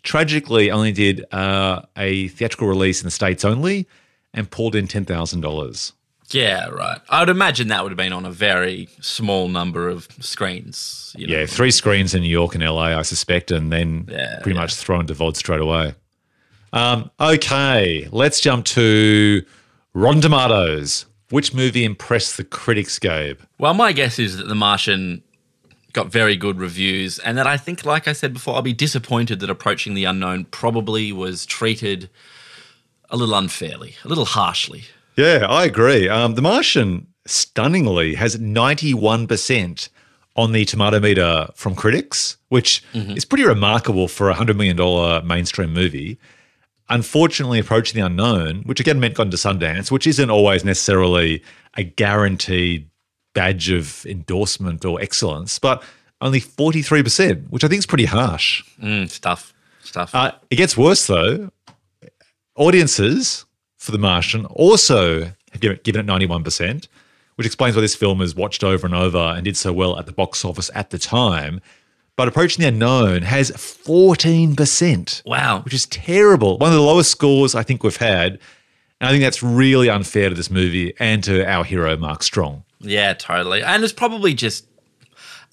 Tragically, 0.02 0.72
only 0.72 0.92
did 0.92 1.24
uh, 1.32 1.84
a 1.96 2.30
theatrical 2.30 2.68
release 2.68 3.00
in 3.02 3.06
the 3.06 3.12
States 3.12 3.46
only 3.46 3.88
and 4.34 4.50
pulled 4.50 4.76
in 4.76 4.88
$10,000. 4.88 5.92
Yeah, 6.32 6.70
right. 6.70 7.00
I 7.10 7.20
would 7.20 7.30
imagine 7.30 7.68
that 7.68 7.84
would 7.84 7.92
have 7.92 7.98
been 7.98 8.12
on 8.12 8.26
a 8.26 8.32
very 8.32 8.90
small 9.02 9.50
number 9.50 9.88
of 9.88 10.08
screens. 10.20 11.14
You 11.16 11.28
know? 11.28 11.38
Yeah, 11.38 11.46
three 11.46 11.70
screens 11.70 12.16
in 12.16 12.24
New 12.24 12.30
York 12.30 12.56
and 12.56 12.64
LA, 12.64 12.98
I 12.98 13.04
suspect, 13.04 13.52
and 13.52 13.72
then 13.72 14.08
Yeah, 14.10 14.40
pretty 14.42 14.56
yeah. 14.56 14.62
much 14.64 14.74
thrown 14.74 15.06
to 15.06 15.14
VOD 15.14 15.36
straight 15.36 15.62
away. 15.62 15.94
Um, 16.74 17.12
okay, 17.20 18.10
let's 18.12 18.40
jump 18.42 18.66
to 18.66 19.46
Rotten 19.94 20.22
Tomatoes. 20.22 21.06
Which 21.30 21.54
movie 21.54 21.84
impressed 21.84 22.38
the 22.38 22.44
critics, 22.44 23.00
Gabe? 23.00 23.40
Well, 23.58 23.74
my 23.74 23.92
guess 23.92 24.20
is 24.20 24.38
that 24.38 24.48
The 24.48 24.56
Martian 24.56 25.24
got 25.94 26.12
very 26.12 26.36
good 26.36 26.60
reviews, 26.60 27.18
and 27.20 27.38
that 27.38 27.48
I 27.48 27.58
think, 27.58 27.86
like 27.86 28.08
I 28.08 28.14
said 28.14 28.34
before, 28.34 28.56
I'll 28.56 28.62
be 28.62 28.74
disappointed 28.74 29.40
that 29.40 29.50
Approaching 29.50 29.94
the 29.94 30.04
Unknown 30.06 30.46
probably 30.46 31.12
was 31.12 31.46
treated 31.46 32.10
a 33.10 33.18
little 33.18 33.36
unfairly, 33.36 33.96
a 34.04 34.08
little 34.08 34.26
harshly. 34.26 34.84
Yeah, 35.16 35.46
I 35.48 35.66
agree. 35.66 36.10
Um, 36.10 36.34
the 36.36 36.42
Martian 36.42 37.08
stunningly 37.26 38.16
has 38.16 38.38
91% 38.38 39.90
on 40.36 40.52
the 40.52 40.66
tomato 40.66 41.00
meter 41.00 41.48
from 41.56 41.76
critics, 41.76 42.38
which 42.50 42.84
is 42.94 43.24
pretty 43.24 43.46
remarkable 43.46 44.08
for 44.08 44.30
a 44.32 44.34
$100 44.36 44.56
million 44.58 45.28
mainstream 45.28 45.72
movie. 45.74 46.18
Unfortunately, 46.94 47.58
Approaching 47.58 48.00
the 48.00 48.06
Unknown, 48.06 48.62
which 48.66 48.80
again 48.80 49.00
meant 49.00 49.16
gone 49.16 49.32
to 49.32 49.38
Sundance, 49.38 49.90
which 49.90 50.06
isn't 50.06 50.30
always 50.30 50.64
necessarily 50.64 51.42
a 51.76 51.84
guaranteed 51.84 52.88
badge 53.34 53.72
of 53.72 54.06
endorsement 54.06 54.86
or 54.86 55.02
excellence, 55.02 55.58
but 55.58 55.82
only 56.22 56.40
43%, 56.40 57.50
which 57.50 57.64
I 57.64 57.68
think 57.68 57.80
is 57.80 57.88
pretty 57.88 58.06
harsh. 58.06 58.64
Mm, 58.80 59.10
stuff, 59.10 59.56
stuff. 59.82 60.14
Uh, 60.14 60.34
it 60.52 60.58
gets 60.58 60.78
worse 60.78 61.08
though. 61.08 61.50
Audiences 62.56 63.46
for 63.78 63.92
The 63.92 63.98
Martian 63.98 64.46
also 64.46 65.24
have 65.52 65.62
given 65.62 65.78
it, 65.78 65.84
given 65.84 66.08
it 66.08 66.12
91%, 66.12 66.88
which 67.38 67.48
explains 67.48 67.76
why 67.76 67.82
this 67.82 67.96
film 67.96 68.22
is 68.22 68.36
watched 68.36 68.64
over 68.64 68.86
and 68.86 68.96
over 68.96 69.18
and 69.18 69.46
did 69.46 69.58
so 69.58 69.74
well 69.74 69.98
at 69.98 70.06
the 70.06 70.12
box 70.12 70.46
office 70.46 70.70
at 70.76 70.92
the 70.92 71.00
time. 71.00 71.60
But 72.16 72.28
Approaching 72.28 72.62
the 72.62 72.68
Unknown 72.68 73.24
has 73.24 73.50
14%, 73.52 75.26
wow. 75.26 75.62
which 75.62 75.74
is 75.74 75.88
terrible. 75.88 76.60
One 76.60 76.70
of 76.70 76.76
the 76.76 76.82
lowest 76.82 77.10
scores 77.10 77.56
I 77.56 77.64
think 77.64 77.84
we've 77.84 77.98
had. 77.98 78.34
And 79.02 79.10
I 79.10 79.12
think 79.12 79.24
that's 79.24 79.42
really 79.42 79.90
unfair 79.90 80.30
to 80.30 80.36
this 80.36 80.52
movie 80.52 80.94
and 81.00 81.24
to 81.24 81.44
our 81.46 81.64
hero, 81.64 81.98
Mark 81.98 82.22
Strong. 82.24 82.64
Yeah, 82.80 83.14
totally. 83.14 83.64
And 83.64 83.84
it's 83.84 83.92
probably 83.92 84.34
just 84.34 84.66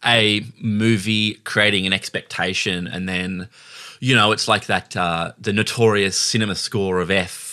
a 0.05 0.45
movie 0.61 1.35
creating 1.45 1.87
an 1.87 1.93
expectation, 1.93 2.87
and 2.87 3.09
then, 3.09 3.49
you 4.01 4.15
know, 4.15 4.33
it's 4.33 4.49
like 4.49 4.67
that 4.67 4.97
uh, 4.97 5.33
the 5.39 5.53
notorious 5.53 6.17
cinema 6.17 6.55
score 6.55 7.01
of 7.01 7.11
F 7.11 7.50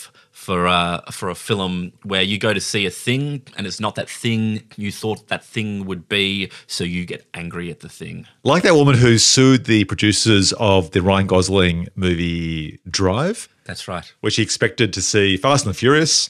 for 0.48 0.66
uh, 0.66 1.02
for 1.12 1.30
a 1.30 1.36
film 1.36 1.92
where 2.04 2.22
you 2.22 2.40
go 2.40 2.54
to 2.54 2.62
see 2.62 2.86
a 2.86 2.90
thing 2.90 3.42
and 3.58 3.68
it's 3.68 3.82
not 3.82 3.96
that 3.96 4.10
thing 4.10 4.64
you 4.78 4.94
thought 4.94 5.28
that 5.28 5.44
thing 5.44 5.86
would 5.86 6.08
be, 6.08 6.50
so 6.68 6.86
you 6.86 7.06
get 7.06 7.28
angry 7.34 7.70
at 7.70 7.82
the 7.82 7.90
thing. 7.90 8.26
Like 8.44 8.64
that 8.64 8.74
woman 8.74 8.96
who 8.96 9.18
sued 9.18 9.66
the 9.66 9.84
producers 9.84 10.54
of 10.54 10.92
the 10.92 11.02
Ryan 11.02 11.28
Gosling 11.28 11.90
movie 11.96 12.80
Drive. 12.90 13.50
That's 13.66 13.90
right. 13.90 14.10
where 14.22 14.32
she 14.32 14.42
expected 14.42 14.94
to 14.94 15.02
see 15.02 15.36
Fast 15.36 15.66
and 15.66 15.76
the 15.76 15.78
Furious, 15.78 16.30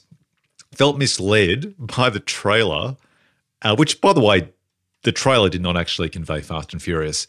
felt 0.73 0.97
misled 0.97 1.75
by 1.77 2.09
the 2.09 2.19
trailer, 2.19 2.97
uh, 3.61 3.75
which, 3.75 4.01
by 4.01 4.13
the 4.13 4.21
way, 4.21 4.49
the 5.03 5.11
trailer 5.11 5.47
did 5.47 5.61
not 5.61 5.77
actually 5.77 6.09
convey 6.09 6.41
Fast 6.41 6.73
and 6.73 6.81
Furious, 6.81 7.27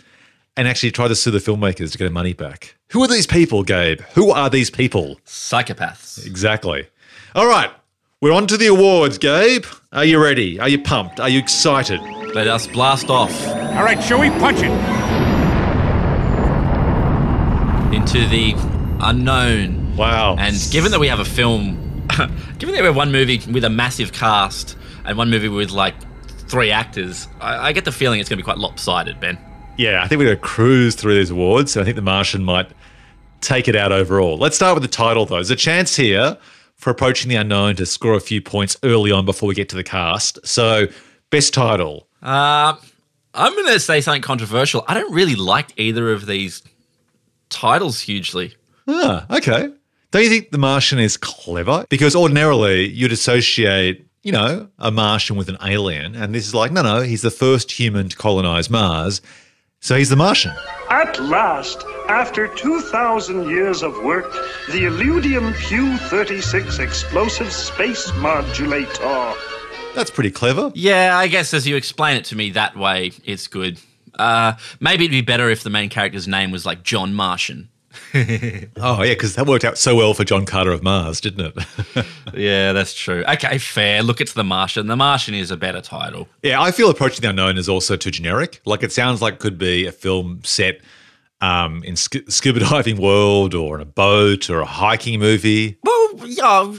and 0.59 0.66
actually 0.66 0.90
tried 0.90 1.09
to 1.09 1.14
sue 1.14 1.30
the 1.30 1.39
filmmakers 1.39 1.93
to 1.93 1.98
get 1.98 2.05
her 2.05 2.10
money 2.10 2.32
back. 2.32 2.74
Who 2.90 3.01
are 3.02 3.06
these 3.06 3.28
people, 3.28 3.62
Gabe? 3.62 4.01
Who 4.14 4.32
are 4.32 4.51
these 4.51 4.70
people? 4.70 5.20
Psychopaths. 5.24 6.26
Exactly. 6.26 6.89
All 7.36 7.47
right, 7.47 7.70
we're 8.20 8.32
on 8.32 8.48
to 8.48 8.56
the 8.56 8.66
awards, 8.66 9.18
Gabe. 9.18 9.64
Are 9.93 10.05
you 10.05 10.20
ready? 10.20 10.59
Are 10.59 10.68
you 10.68 10.82
pumped? 10.82 11.20
Are 11.20 11.28
you 11.28 11.39
excited? 11.39 12.01
Let 12.35 12.48
us 12.48 12.66
blast 12.66 13.09
off. 13.09 13.47
All 13.48 13.85
right, 13.85 14.02
shall 14.02 14.18
we 14.18 14.30
punch 14.30 14.59
it? 14.59 14.72
Into 17.94 18.26
the 18.26 18.55
unknown. 19.01 19.97
Wow. 19.97 20.35
And 20.39 20.56
given 20.72 20.90
that 20.90 20.98
we 20.98 21.06
have 21.06 21.20
a 21.20 21.24
film, 21.24 22.05
given 22.59 22.74
that 22.74 22.80
we 22.80 22.86
have 22.86 22.97
one 22.97 23.12
movie 23.12 23.40
with 23.48 23.62
a 23.62 23.70
massive 23.70 24.12
cast 24.12 24.76
and 25.05 25.16
one 25.16 25.30
movie 25.30 25.48
with 25.48 25.70
like 25.70 25.94
three 26.48 26.72
actors, 26.72 27.28
I, 27.40 27.68
I 27.68 27.72
get 27.72 27.85
the 27.85 27.93
feeling 27.93 28.18
it's 28.18 28.28
going 28.28 28.39
to 28.39 28.43
be 28.43 28.44
quite 28.44 28.59
lopsided, 28.59 29.20
Ben. 29.20 29.39
Yeah, 29.78 30.02
I 30.02 30.09
think 30.09 30.18
we're 30.18 30.26
going 30.26 30.36
to 30.36 30.42
cruise 30.42 30.96
through 30.96 31.14
these 31.14 31.30
awards. 31.30 31.72
So 31.72 31.80
I 31.80 31.84
think 31.84 31.96
The 31.96 32.02
Martian 32.02 32.44
might 32.44 32.70
take 33.40 33.68
it 33.68 33.76
out 33.76 33.92
overall. 33.92 34.36
Let's 34.36 34.56
start 34.56 34.74
with 34.74 34.82
the 34.82 34.88
title, 34.88 35.24
though. 35.24 35.36
There's 35.36 35.50
a 35.50 35.56
chance 35.56 35.94
here 35.96 36.36
for 36.74 36.90
Approaching 36.90 37.28
the 37.28 37.36
Unknown 37.36 37.76
to 37.76 37.86
score 37.86 38.14
a 38.14 38.20
few 38.20 38.42
points 38.42 38.76
early 38.82 39.12
on 39.12 39.24
before 39.24 39.48
we 39.48 39.55
get 39.55 39.68
to 39.70 39.76
the 39.76 39.84
cast. 39.84 40.44
So, 40.46 40.88
best 41.30 41.55
title. 41.55 42.09
Uh, 42.22 42.74
I'm 43.34 43.52
going 43.52 43.66
to 43.66 43.80
say 43.80 44.00
something 44.00 44.22
controversial. 44.22 44.84
I 44.88 44.94
don't 44.94 45.12
really 45.12 45.36
like 45.36 45.72
either 45.76 46.10
of 46.12 46.26
these 46.26 46.62
titles 47.48 48.00
hugely. 48.00 48.55
Ah, 48.88 49.26
okay. 49.36 49.70
Don't 50.10 50.22
you 50.22 50.28
think 50.28 50.50
The 50.50 50.59
Martian 50.59 50.98
is 50.98 51.16
clever? 51.16 51.84
Because 51.88 52.16
ordinarily 52.16 52.88
you'd 52.88 53.12
associate, 53.12 54.06
you 54.22 54.32
know, 54.32 54.68
a 54.78 54.90
Martian 54.90 55.36
with 55.36 55.48
an 55.48 55.59
alien. 55.62 56.16
And 56.16 56.34
this 56.34 56.46
is 56.46 56.55
like, 56.55 56.72
no, 56.72 56.82
no, 56.82 57.02
he's 57.02 57.22
the 57.22 57.30
first 57.30 57.70
human 57.70 58.09
to 58.09 58.16
colonize 58.16 58.70
Mars. 58.70 59.20
So 59.80 59.96
he's 59.96 60.09
the 60.10 60.16
Martian. 60.16 60.52
At 60.90 61.20
last, 61.20 61.84
after 62.09 62.48
2,000 62.56 63.48
years 63.48 63.82
of 63.82 63.92
work, 64.02 64.30
the 64.72 64.84
Illudium 64.84 65.55
Q 65.68 65.96
36 65.96 66.78
explosive 66.78 67.52
space 67.52 68.12
modulator. 68.16 69.34
That's 69.94 70.10
pretty 70.10 70.30
clever. 70.30 70.72
Yeah, 70.74 71.16
I 71.16 71.28
guess 71.28 71.55
as 71.55 71.66
you 71.66 71.76
explain 71.76 72.16
it 72.16 72.24
to 72.26 72.36
me 72.36 72.50
that 72.50 72.76
way, 72.76 73.12
it's 73.24 73.46
good. 73.46 73.78
Uh, 74.18 74.55
maybe 74.80 75.05
it'd 75.05 75.12
be 75.12 75.20
better 75.20 75.48
if 75.48 75.62
the 75.62 75.70
main 75.70 75.88
character's 75.88 76.26
name 76.26 76.50
was 76.50 76.66
like 76.66 76.82
John 76.82 77.14
Martian. 77.14 77.68
Oh, 78.81 79.03
yeah, 79.03 79.12
because 79.12 79.35
that 79.35 79.47
worked 79.47 79.65
out 79.65 79.77
so 79.79 79.95
well 79.97 80.15
for 80.15 80.25
John 80.25 80.45
Carter 80.47 80.73
of 80.73 80.83
Mars, 80.83 81.20
didn't 81.20 81.53
it? 81.57 82.07
Yeah, 82.35 82.73
that's 82.73 82.95
true. 82.95 83.25
Okay, 83.27 83.59
fair. 83.59 84.03
Look, 84.03 84.20
it's 84.20 84.35
The 84.35 84.45
Martian. 84.45 84.87
The 84.87 84.97
Martian 84.97 85.35
is 85.35 85.51
a 85.51 85.57
better 85.57 85.81
title. 85.81 86.29
yeah, 86.43 86.61
I 86.61 86.70
feel 86.70 86.89
Approaching 86.91 87.23
the 87.23 87.31
Unknown 87.31 87.59
is 87.59 87.69
also 87.69 87.97
too 87.97 88.11
generic. 88.11 88.61
Like 88.65 88.83
it 88.83 88.93
sounds 88.93 89.20
like 89.23 89.35
it 89.35 89.41
could 89.41 89.59
be 89.59 89.87
a 89.87 89.93
film 89.93 90.41
set 90.45 90.81
um, 91.41 91.83
in 91.85 91.95
scu- 91.95 92.31
scuba 92.31 92.61
diving 92.61 93.01
world 93.01 93.55
or 93.55 93.77
in 93.77 93.81
a 93.81 93.87
boat 93.87 94.51
or 94.51 94.61
a 94.61 94.66
hiking 94.66 95.19
movie. 95.20 95.79
Well, 95.83 96.11
yeah, 96.27 96.75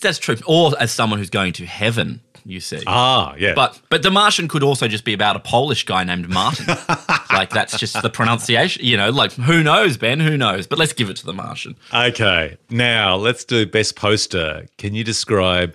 that's 0.00 0.18
true. 0.18 0.36
Or 0.46 0.72
as 0.78 0.92
someone 0.92 1.18
who's 1.18 1.30
going 1.30 1.52
to 1.54 1.66
heaven, 1.66 2.20
you 2.44 2.60
see. 2.60 2.82
Ah, 2.86 3.34
yeah. 3.38 3.54
But 3.54 3.80
but 3.88 4.02
the 4.02 4.10
Martian 4.10 4.48
could 4.48 4.62
also 4.62 4.88
just 4.88 5.04
be 5.04 5.12
about 5.12 5.36
a 5.36 5.40
Polish 5.40 5.84
guy 5.84 6.04
named 6.04 6.28
Martin. 6.28 6.66
like 7.32 7.50
that's 7.50 7.78
just 7.78 8.00
the 8.02 8.10
pronunciation. 8.10 8.84
You 8.84 8.96
know, 8.96 9.10
like 9.10 9.32
who 9.32 9.62
knows, 9.62 9.96
Ben? 9.96 10.20
Who 10.20 10.36
knows? 10.36 10.66
But 10.66 10.78
let's 10.78 10.92
give 10.92 11.10
it 11.10 11.16
to 11.18 11.26
the 11.26 11.32
Martian. 11.32 11.76
Okay, 11.92 12.56
now 12.70 13.16
let's 13.16 13.44
do 13.44 13.66
best 13.66 13.96
poster. 13.96 14.66
Can 14.78 14.94
you 14.94 15.04
describe 15.04 15.74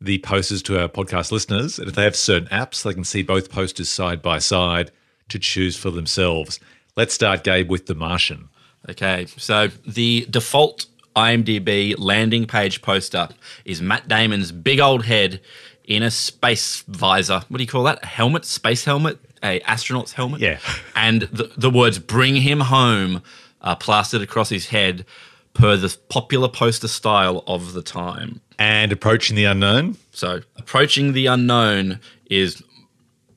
the 0.00 0.18
posters 0.18 0.62
to 0.64 0.80
our 0.80 0.88
podcast 0.88 1.32
listeners? 1.32 1.78
And 1.78 1.88
if 1.88 1.94
they 1.94 2.04
have 2.04 2.16
certain 2.16 2.48
apps, 2.48 2.82
they 2.82 2.94
can 2.94 3.04
see 3.04 3.22
both 3.22 3.50
posters 3.50 3.88
side 3.88 4.22
by 4.22 4.38
side 4.38 4.90
to 5.28 5.38
choose 5.38 5.76
for 5.76 5.90
themselves. 5.90 6.60
Let's 6.96 7.14
start, 7.14 7.44
Gabe, 7.44 7.68
with 7.68 7.86
The 7.86 7.94
Martian. 7.94 8.48
Okay, 8.88 9.26
so 9.36 9.68
the 9.86 10.26
default 10.30 10.86
IMDb 11.16 11.94
landing 11.98 12.46
page 12.46 12.82
poster 12.82 13.28
is 13.64 13.80
Matt 13.80 14.06
Damon's 14.06 14.52
big 14.52 14.78
old 14.78 15.06
head 15.06 15.40
in 15.86 16.02
a 16.02 16.10
space 16.10 16.82
visor. 16.88 17.42
What 17.48 17.58
do 17.58 17.62
you 17.62 17.68
call 17.68 17.84
that? 17.84 18.02
A 18.02 18.06
helmet? 18.06 18.44
Space 18.44 18.84
helmet? 18.84 19.18
A 19.42 19.60
astronaut's 19.62 20.12
helmet? 20.12 20.40
Yeah. 20.40 20.58
And 20.94 21.22
the, 21.22 21.52
the 21.56 21.70
words 21.70 21.98
"Bring 21.98 22.36
him 22.36 22.60
home" 22.60 23.22
are 23.60 23.76
plastered 23.76 24.22
across 24.22 24.48
his 24.48 24.68
head, 24.68 25.04
per 25.54 25.76
the 25.76 25.96
popular 26.08 26.48
poster 26.48 26.88
style 26.88 27.42
of 27.46 27.72
the 27.72 27.82
time. 27.82 28.40
And 28.58 28.92
Approaching 28.92 29.36
the 29.36 29.44
Unknown. 29.44 29.96
So, 30.12 30.40
approaching 30.56 31.12
the 31.12 31.26
unknown 31.26 32.00
is 32.30 32.62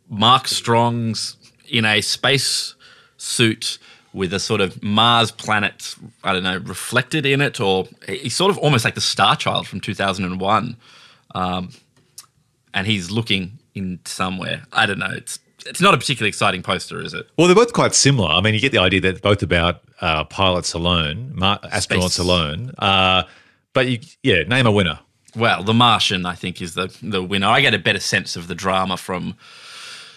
Mark 0.10 0.48
Strong's 0.48 1.36
in 1.68 1.86
a 1.86 2.02
space 2.02 2.76
suit 3.18 3.78
with 4.14 4.34
a 4.34 4.40
sort 4.40 4.62
of 4.62 4.82
Mars 4.82 5.32
planet, 5.32 5.96
I 6.24 6.34
don't 6.34 6.44
know, 6.44 6.58
reflected 6.58 7.26
in 7.26 7.42
it, 7.42 7.60
or 7.60 7.88
he's 8.08 8.36
sort 8.36 8.50
of 8.50 8.58
almost 8.58 8.86
like 8.86 8.96
the 8.96 9.02
Star 9.02 9.36
Child 9.36 9.68
from 9.68 9.82
2001. 9.82 10.78
Um, 11.36 11.70
and 12.74 12.88
he's 12.88 13.12
looking 13.12 13.60
in 13.76 14.00
somewhere. 14.06 14.64
I 14.74 14.86
don't 14.86 15.00
know. 15.00 15.12
It's 15.12 15.40
it's 15.66 15.82
not 15.82 15.94
a 15.94 15.98
particularly 15.98 16.30
exciting 16.30 16.64
poster, 16.64 17.02
is 17.02 17.14
it? 17.14 17.28
Well, 17.38 17.48
they're 17.48 17.56
both 17.56 17.74
quite 17.74 17.94
similar. 17.94 18.30
I 18.30 18.40
mean, 18.41 18.54
you 18.54 18.62
get 18.62 18.72
the 18.72 18.78
idea 18.80 19.02
that 19.02 19.12
they're 19.22 19.32
both 19.32 19.44
about 19.44 19.82
uh, 20.00 20.24
pilots 20.24 20.74
alone, 20.74 21.34
mar- 21.36 21.60
astronauts 21.60 22.12
Space. 22.12 22.18
alone. 22.20 22.72
Uh, 22.80 23.24
but 23.74 23.88
you, 23.88 24.00
yeah, 24.24 24.44
name 24.44 24.66
a 24.66 24.72
winner. 24.72 25.00
Well, 25.36 25.62
The 25.64 25.74
Martian, 25.74 26.26
I 26.26 26.34
think, 26.36 26.62
is 26.62 26.74
the 26.76 26.96
the 27.04 27.22
winner. 27.22 27.48
I 27.48 27.62
get 27.62 27.74
a 27.74 27.80
better 27.80 28.00
sense 28.00 28.36
of 28.36 28.48
the 28.48 28.56
drama 28.56 28.96
from 28.98 29.36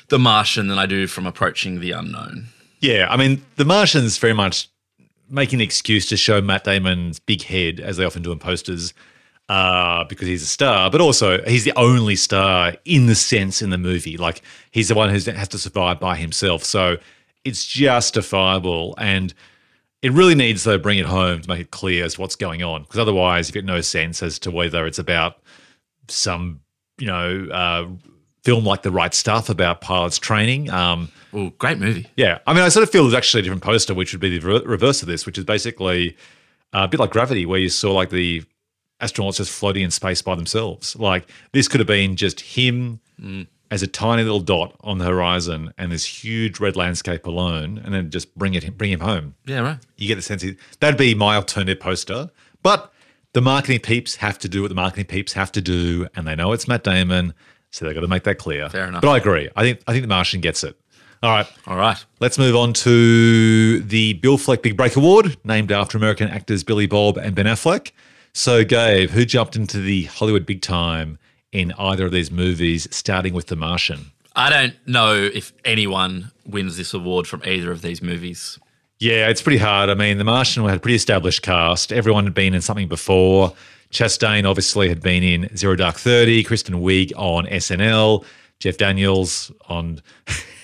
The 0.08 0.18
Martian 0.18 0.68
than 0.68 0.78
I 0.78 0.86
do 0.86 1.06
from 1.06 1.26
Approaching 1.26 1.80
the 1.80 1.90
Unknown. 1.90 2.46
Yeah, 2.80 3.06
I 3.10 3.16
mean, 3.16 3.44
The 3.56 3.64
Martian's 3.64 4.18
very 4.18 4.32
much 4.32 4.68
making 5.28 5.58
an 5.58 5.62
excuse 5.64 6.06
to 6.06 6.16
show 6.16 6.40
Matt 6.40 6.64
Damon's 6.64 7.18
big 7.18 7.42
head, 7.42 7.80
as 7.80 7.96
they 7.96 8.04
often 8.04 8.22
do 8.22 8.32
in 8.32 8.38
posters, 8.38 8.94
uh, 9.48 10.04
because 10.04 10.28
he's 10.28 10.42
a 10.42 10.46
star, 10.46 10.90
but 10.90 11.00
also 11.00 11.42
he's 11.44 11.64
the 11.64 11.72
only 11.76 12.16
star 12.16 12.74
in 12.84 13.06
the 13.06 13.14
sense 13.14 13.60
in 13.62 13.70
the 13.70 13.78
movie. 13.78 14.16
Like, 14.16 14.42
he's 14.70 14.88
the 14.88 14.94
one 14.94 15.08
who 15.10 15.18
has 15.32 15.48
to 15.48 15.58
survive 15.58 16.00
by 16.00 16.16
himself. 16.16 16.64
So 16.64 16.96
it's 17.44 17.66
justifiable. 17.66 18.94
And 18.98 19.34
it 20.00 20.12
really 20.12 20.34
needs, 20.34 20.64
though, 20.64 20.78
bring 20.78 20.98
it 20.98 21.06
home 21.06 21.40
to 21.42 21.48
make 21.48 21.60
it 21.60 21.70
clear 21.70 22.04
as 22.04 22.14
to 22.14 22.20
what's 22.20 22.36
going 22.36 22.62
on. 22.62 22.82
Because 22.82 22.98
otherwise, 22.98 23.48
you 23.48 23.52
get 23.52 23.64
no 23.64 23.80
sense 23.80 24.22
as 24.22 24.38
to 24.40 24.50
whether 24.50 24.86
it's 24.86 24.98
about 24.98 25.38
some, 26.08 26.60
you 26.98 27.06
know, 27.06 27.46
uh, 27.52 27.88
film 28.44 28.64
like 28.64 28.82
The 28.82 28.90
Right 28.90 29.14
Stuff 29.14 29.48
about 29.48 29.80
pilots 29.80 30.18
training. 30.18 30.70
Um, 30.70 31.10
Oh, 31.34 31.50
great 31.58 31.78
movie. 31.78 32.08
yeah, 32.16 32.40
I 32.46 32.52
mean, 32.52 32.62
I 32.62 32.68
sort 32.68 32.82
of 32.82 32.90
feel 32.90 33.04
there's 33.04 33.14
actually 33.14 33.40
a 33.40 33.42
different 33.44 33.62
poster, 33.62 33.94
which 33.94 34.12
would 34.12 34.20
be 34.20 34.38
the 34.38 34.60
reverse 34.66 35.00
of 35.00 35.08
this, 35.08 35.24
which 35.24 35.38
is 35.38 35.44
basically 35.44 36.14
uh, 36.74 36.80
a 36.84 36.88
bit 36.88 37.00
like 37.00 37.10
Gravity, 37.10 37.46
where 37.46 37.58
you 37.58 37.70
saw 37.70 37.92
like 37.92 38.10
the 38.10 38.42
astronauts 39.02 39.36
just 39.36 39.50
floating 39.50 39.82
in 39.82 39.90
space 39.90 40.22
by 40.22 40.34
themselves. 40.34 40.96
Like 40.96 41.28
this 41.52 41.68
could 41.68 41.80
have 41.80 41.86
been 41.86 42.16
just 42.16 42.40
him 42.40 43.00
as 43.70 43.82
a 43.82 43.86
tiny 43.86 44.22
little 44.22 44.40
dot 44.40 44.74
on 44.80 44.98
the 44.98 45.04
horizon 45.04 45.72
and 45.78 45.90
this 45.92 46.04
huge 46.04 46.60
red 46.60 46.76
landscape 46.76 47.26
alone, 47.26 47.80
and 47.84 47.92
then 47.94 48.10
just 48.10 48.34
bring 48.36 48.54
it 48.54 48.76
bring 48.78 48.90
him 48.92 49.00
home. 49.00 49.34
Yeah, 49.46 49.60
right. 49.60 49.78
You 49.96 50.08
get 50.08 50.16
the 50.16 50.22
sense 50.22 50.42
he- 50.42 50.56
that'd 50.80 50.98
be 50.98 51.14
my 51.14 51.36
alternative 51.36 51.80
poster, 51.80 52.30
but 52.62 52.92
the 53.34 53.40
marketing 53.40 53.80
peeps 53.80 54.16
have 54.16 54.38
to 54.40 54.48
do 54.48 54.60
what 54.62 54.68
the 54.68 54.74
marketing 54.74 55.06
peeps 55.06 55.32
have 55.32 55.50
to 55.52 55.60
do, 55.62 56.06
and 56.14 56.26
they 56.26 56.34
know 56.34 56.52
it's 56.52 56.68
Matt 56.68 56.84
Damon, 56.84 57.32
so 57.70 57.84
they've 57.86 57.94
got 57.94 58.02
to 58.02 58.08
make 58.08 58.24
that 58.24 58.36
clear. 58.38 58.68
Fair 58.68 58.86
enough. 58.88 59.00
But 59.02 59.08
I 59.10 59.16
agree. 59.16 59.48
I 59.56 59.62
think 59.62 59.80
I 59.86 59.92
think 59.92 60.02
the 60.02 60.08
Martian 60.08 60.40
gets 60.42 60.62
it. 60.64 60.76
All 61.22 61.30
right. 61.30 61.46
All 61.68 61.76
right. 61.76 62.04
Let's 62.20 62.36
move 62.36 62.56
on 62.56 62.72
to 62.72 63.80
the 63.80 64.14
Bill 64.14 64.36
Fleck 64.36 64.60
Big 64.62 64.76
Break 64.76 64.96
Award, 64.96 65.36
named 65.44 65.70
after 65.72 65.96
American 65.96 66.28
actors 66.28 66.64
Billy 66.64 66.86
Bob 66.86 67.16
and 67.16 67.34
Ben 67.34 67.46
Affleck. 67.46 67.92
So, 68.34 68.64
Gabe, 68.64 69.10
who 69.10 69.24
jumped 69.24 69.56
into 69.56 69.78
the 69.78 70.04
Hollywood 70.04 70.46
big 70.46 70.62
time 70.62 71.18
in 71.52 71.72
either 71.78 72.06
of 72.06 72.12
these 72.12 72.30
movies, 72.30 72.88
starting 72.90 73.34
with 73.34 73.46
The 73.48 73.56
Martian? 73.56 74.12
I 74.34 74.48
don't 74.48 74.74
know 74.86 75.14
if 75.14 75.52
anyone 75.64 76.32
wins 76.46 76.78
this 76.78 76.94
award 76.94 77.26
from 77.26 77.42
either 77.44 77.70
of 77.70 77.82
these 77.82 78.00
movies. 78.00 78.58
Yeah, 78.98 79.28
it's 79.28 79.42
pretty 79.42 79.58
hard. 79.58 79.90
I 79.90 79.94
mean, 79.94 80.16
The 80.16 80.24
Martian 80.24 80.64
had 80.64 80.76
a 80.76 80.80
pretty 80.80 80.96
established 80.96 81.42
cast. 81.42 81.92
Everyone 81.92 82.24
had 82.24 82.34
been 82.34 82.54
in 82.54 82.62
something 82.62 82.88
before. 82.88 83.52
Chastain 83.90 84.48
obviously 84.48 84.88
had 84.88 85.02
been 85.02 85.22
in 85.22 85.54
Zero 85.54 85.76
Dark 85.76 85.96
Thirty, 85.96 86.42
Kristen 86.42 86.76
Wiig 86.76 87.12
on 87.14 87.44
SNL, 87.46 88.24
Jeff 88.58 88.78
Daniels 88.78 89.52
on 89.68 90.00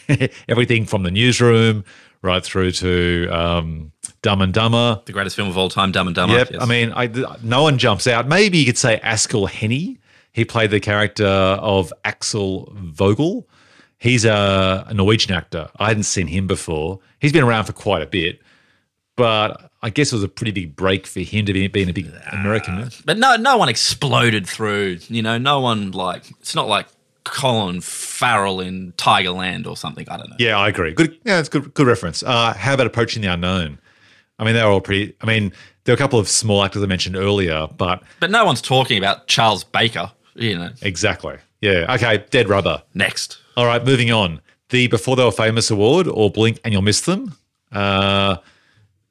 everything 0.48 0.86
from 0.86 1.02
the 1.02 1.10
newsroom 1.10 1.84
right 2.22 2.44
through 2.44 2.72
to 2.72 3.28
um, 3.30 3.92
Dumb 4.22 4.42
and 4.42 4.52
Dumber. 4.52 5.00
The 5.04 5.12
greatest 5.12 5.36
film 5.36 5.48
of 5.48 5.56
all 5.56 5.68
time, 5.68 5.92
Dumb 5.92 6.08
and 6.08 6.16
Dumber. 6.16 6.34
Yep. 6.36 6.50
yes. 6.52 6.62
I 6.62 6.66
mean, 6.66 6.92
I, 6.94 7.08
no 7.42 7.62
one 7.62 7.78
jumps 7.78 8.06
out. 8.06 8.26
Maybe 8.28 8.58
you 8.58 8.66
could 8.66 8.78
say 8.78 9.00
Aksel 9.02 9.48
Hennie. 9.48 9.98
He 10.32 10.44
played 10.44 10.70
the 10.70 10.80
character 10.80 11.26
of 11.26 11.92
Axel 12.04 12.72
Vogel. 12.74 13.48
He's 13.98 14.24
a, 14.24 14.84
a 14.86 14.94
Norwegian 14.94 15.34
actor. 15.34 15.68
I 15.76 15.88
hadn't 15.88 16.04
seen 16.04 16.28
him 16.28 16.46
before. 16.46 17.00
He's 17.18 17.32
been 17.32 17.42
around 17.42 17.64
for 17.64 17.72
quite 17.72 18.02
a 18.02 18.06
bit, 18.06 18.40
but 19.16 19.72
I 19.82 19.90
guess 19.90 20.12
it 20.12 20.14
was 20.14 20.22
a 20.22 20.28
pretty 20.28 20.52
big 20.52 20.76
break 20.76 21.06
for 21.06 21.20
him 21.20 21.46
to 21.46 21.52
be 21.52 21.66
being 21.66 21.88
a 21.88 21.92
big 21.92 22.12
American. 22.32 22.90
but 23.04 23.18
no, 23.18 23.36
no 23.36 23.56
one 23.56 23.68
exploded 23.68 24.46
through. 24.46 24.98
You 25.08 25.22
know, 25.22 25.38
no 25.38 25.60
one 25.60 25.90
like. 25.90 26.30
It's 26.40 26.54
not 26.54 26.68
like 26.68 26.86
Colin 27.30 27.80
Farrell 27.80 28.60
in 28.60 28.92
Tigerland 28.92 29.66
or 29.66 29.76
something. 29.76 30.06
I 30.08 30.16
don't 30.16 30.30
know. 30.30 30.36
Yeah, 30.38 30.58
I 30.58 30.68
agree. 30.68 30.92
Good. 30.94 31.18
Yeah, 31.24 31.38
it's 31.40 31.48
good. 31.48 31.72
Good 31.74 31.86
reference. 31.86 32.22
Uh, 32.22 32.52
how 32.54 32.74
about 32.74 32.86
approaching 32.86 33.22
the 33.22 33.32
unknown? 33.32 33.78
I 34.38 34.44
mean, 34.44 34.54
they're 34.54 34.66
all 34.66 34.80
pretty. 34.80 35.14
I 35.20 35.26
mean, 35.26 35.52
there 35.84 35.92
are 35.92 35.96
a 35.96 35.98
couple 35.98 36.18
of 36.18 36.28
small 36.28 36.62
actors 36.64 36.82
I 36.82 36.86
mentioned 36.86 37.16
earlier, 37.16 37.66
but 37.76 38.02
But 38.20 38.30
no 38.30 38.44
one's 38.44 38.60
talking 38.62 38.98
about 38.98 39.26
Charles 39.26 39.64
Baker. 39.64 40.12
You 40.34 40.56
know, 40.58 40.70
exactly. 40.82 41.36
Yeah. 41.60 41.92
Okay. 41.94 42.24
Dead 42.30 42.48
rubber. 42.48 42.82
next. 42.94 43.38
All 43.56 43.66
right, 43.66 43.84
moving 43.84 44.12
on. 44.12 44.40
The 44.68 44.86
Before 44.86 45.16
They 45.16 45.24
Were 45.24 45.32
Famous 45.32 45.70
Award 45.70 46.06
or 46.06 46.30
Blink 46.30 46.60
and 46.62 46.72
You'll 46.72 46.82
Miss 46.82 47.00
Them. 47.00 47.34
Uh, 47.72 48.36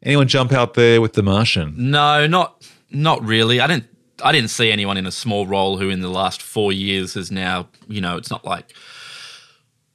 Anyone 0.03 0.27
jump 0.27 0.53
out 0.53 0.75
there 0.75 1.01
with 1.01 1.13
The 1.13 1.23
Martian? 1.23 1.73
No, 1.91 2.27
not 2.27 2.63
not 2.91 3.21
really. 3.25 3.59
I 3.59 3.67
didn't 3.67 3.87
I 4.23 4.31
didn't 4.31 4.49
see 4.49 4.71
anyone 4.71 4.97
in 4.97 5.05
a 5.05 5.11
small 5.11 5.45
role 5.47 5.77
who 5.77 5.89
in 5.89 6.01
the 6.01 6.09
last 6.09 6.41
four 6.41 6.71
years 6.71 7.13
has 7.13 7.31
now, 7.31 7.67
you 7.87 8.01
know, 8.01 8.17
it's 8.17 8.31
not 8.31 8.45
like 8.45 8.73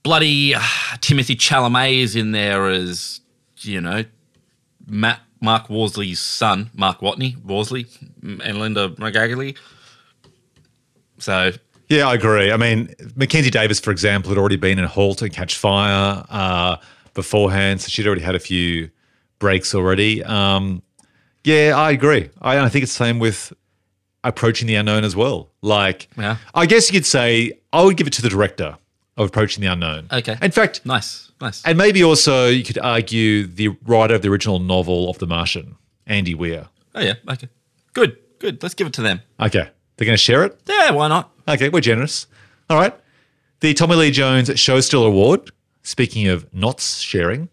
bloody 0.03 0.55
uh, 0.55 0.63
Timothy 1.01 1.37
Chalamet 1.37 1.99
is 1.99 2.17
in 2.17 2.33
there 2.33 2.69
as, 2.69 3.21
you 3.59 3.81
know, 3.81 4.05
Matt 4.87 5.21
Mark 5.41 5.69
Worsley's 5.69 6.21
son, 6.21 6.71
Mark 6.73 7.01
Watney, 7.01 7.43
Worsley, 7.45 7.87
and 8.23 8.59
Linda 8.59 8.91
McGaggy. 8.91 9.57
So 11.19 11.53
Yeah, 11.89 12.09
I 12.09 12.15
agree. 12.15 12.53
I 12.53 12.57
mean, 12.57 12.95
Mackenzie 13.17 13.51
Davis, 13.51 13.81
for 13.81 13.91
example, 13.91 14.31
had 14.31 14.39
already 14.39 14.57
been 14.57 14.79
in 14.79 14.85
Halt 14.85 15.21
and 15.21 15.33
Catch 15.33 15.57
Fire 15.57 16.25
uh, 16.31 16.77
beforehand, 17.15 17.81
so 17.81 17.89
she'd 17.89 18.07
already 18.07 18.23
had 18.23 18.37
a 18.37 18.41
few 18.41 18.89
breaks 19.41 19.75
already. 19.75 20.23
Um, 20.23 20.83
yeah, 21.45 21.75
I 21.77 21.91
agree. 21.91 22.31
I, 22.41 22.61
I 22.61 22.69
think 22.69 22.85
it's 22.85 22.97
the 22.97 23.05
same 23.05 23.19
with 23.19 23.53
Approaching 24.25 24.69
the 24.69 24.77
Unknown 24.77 25.03
as 25.05 25.17
well. 25.17 25.51
Like, 25.63 26.09
Yeah. 26.17 26.37
I 26.55 26.67
guess 26.67 26.89
you 26.91 26.99
could 26.99 27.07
say 27.07 27.53
I 27.73 27.83
would 27.83 27.97
give 27.97 28.07
it 28.07 28.13
to 28.15 28.23
the 28.23 28.29
director 28.29 28.77
of 29.17 29.29
Approaching 29.29 29.61
the 29.63 29.67
Unknown. 29.69 30.07
Okay. 30.13 30.37
In 30.41 30.51
fact, 30.53 30.85
nice, 30.87 31.33
nice. 31.41 31.63
and 31.65 31.77
maybe 31.77 32.03
also 32.05 32.47
you 32.49 32.63
could 32.65 32.79
argue 32.79 33.47
the 33.47 33.69
writer 33.85 34.15
of 34.15 34.23
the 34.23 34.29
original 34.29 34.59
novel 34.59 35.11
of 35.11 35.19
The 35.19 35.27
Martian, 35.27 35.77
Andy 36.07 36.35
Weir. 36.35 36.69
oh 36.95 37.01
yeah, 37.01 37.15
okay, 37.29 37.49
good, 37.95 38.17
good. 38.39 38.63
Let's 38.63 38.75
give 38.75 38.87
it 38.87 38.93
to 38.95 39.03
them. 39.03 39.21
Okay, 39.41 39.69
they're 39.97 40.07
going 40.07 40.15
to 40.17 40.23
share 40.23 40.45
it. 40.45 40.61
Yeah, 40.67 40.93
why 40.93 41.09
not? 41.09 41.31
Okay, 41.49 41.69
we're 41.69 41.81
generous. 41.81 42.27
All 42.71 42.79
right. 42.79 42.95
The 43.61 43.75
Tommy 43.75 43.97
Lee 43.97 44.11
Jones 44.11 44.51
Show 44.59 44.81
Still 44.81 45.05
Award, 45.05 45.51
speaking 45.83 46.29
of 46.29 46.53
knots 46.55 46.99
sharing, 47.01 47.49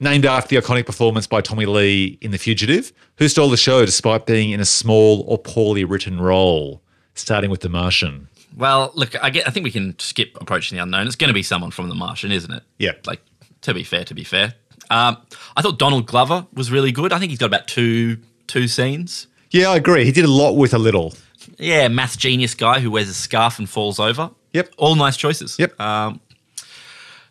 named 0.00 0.24
after 0.24 0.48
the 0.48 0.62
iconic 0.62 0.86
performance 0.86 1.26
by 1.26 1.40
Tommy 1.40 1.66
Lee 1.66 2.18
in 2.20 2.30
The 2.30 2.38
Fugitive, 2.38 2.92
who 3.16 3.28
stole 3.28 3.50
the 3.50 3.56
show 3.56 3.84
despite 3.84 4.26
being 4.26 4.50
in 4.50 4.60
a 4.60 4.64
small 4.64 5.24
or 5.26 5.38
poorly 5.38 5.84
written 5.84 6.20
role, 6.20 6.82
starting 7.14 7.50
with 7.50 7.60
The 7.60 7.68
Martian. 7.68 8.28
Well, 8.56 8.90
look, 8.94 9.22
I 9.22 9.30
get. 9.30 9.46
I 9.46 9.50
think 9.50 9.64
we 9.64 9.70
can 9.70 9.98
skip 9.98 10.36
approaching 10.40 10.76
the 10.76 10.82
unknown. 10.82 11.06
It's 11.06 11.16
going 11.16 11.28
to 11.28 11.34
be 11.34 11.42
someone 11.42 11.70
from 11.70 11.88
The 11.88 11.94
Martian, 11.94 12.32
isn't 12.32 12.52
it? 12.52 12.62
Yeah. 12.78 12.92
Like 13.06 13.20
to 13.62 13.74
be 13.74 13.84
fair, 13.84 14.04
to 14.04 14.14
be 14.14 14.24
fair. 14.24 14.54
Um, 14.90 15.18
I 15.56 15.62
thought 15.62 15.78
Donald 15.78 16.06
Glover 16.06 16.46
was 16.54 16.70
really 16.70 16.92
good. 16.92 17.12
I 17.12 17.18
think 17.18 17.30
he's 17.30 17.38
got 17.38 17.46
about 17.46 17.68
two 17.68 18.18
two 18.46 18.66
scenes. 18.66 19.26
Yeah, 19.50 19.70
I 19.70 19.76
agree. 19.76 20.04
He 20.04 20.12
did 20.12 20.24
a 20.24 20.30
lot 20.30 20.54
with 20.54 20.74
a 20.74 20.78
little. 20.78 21.14
Yeah, 21.58 21.88
math 21.88 22.18
genius 22.18 22.54
guy 22.54 22.80
who 22.80 22.90
wears 22.90 23.08
a 23.08 23.14
scarf 23.14 23.58
and 23.58 23.68
falls 23.68 23.98
over. 23.98 24.30
Yep. 24.52 24.74
All 24.76 24.94
nice 24.96 25.16
choices. 25.16 25.58
Yep. 25.58 25.78
Um, 25.80 26.20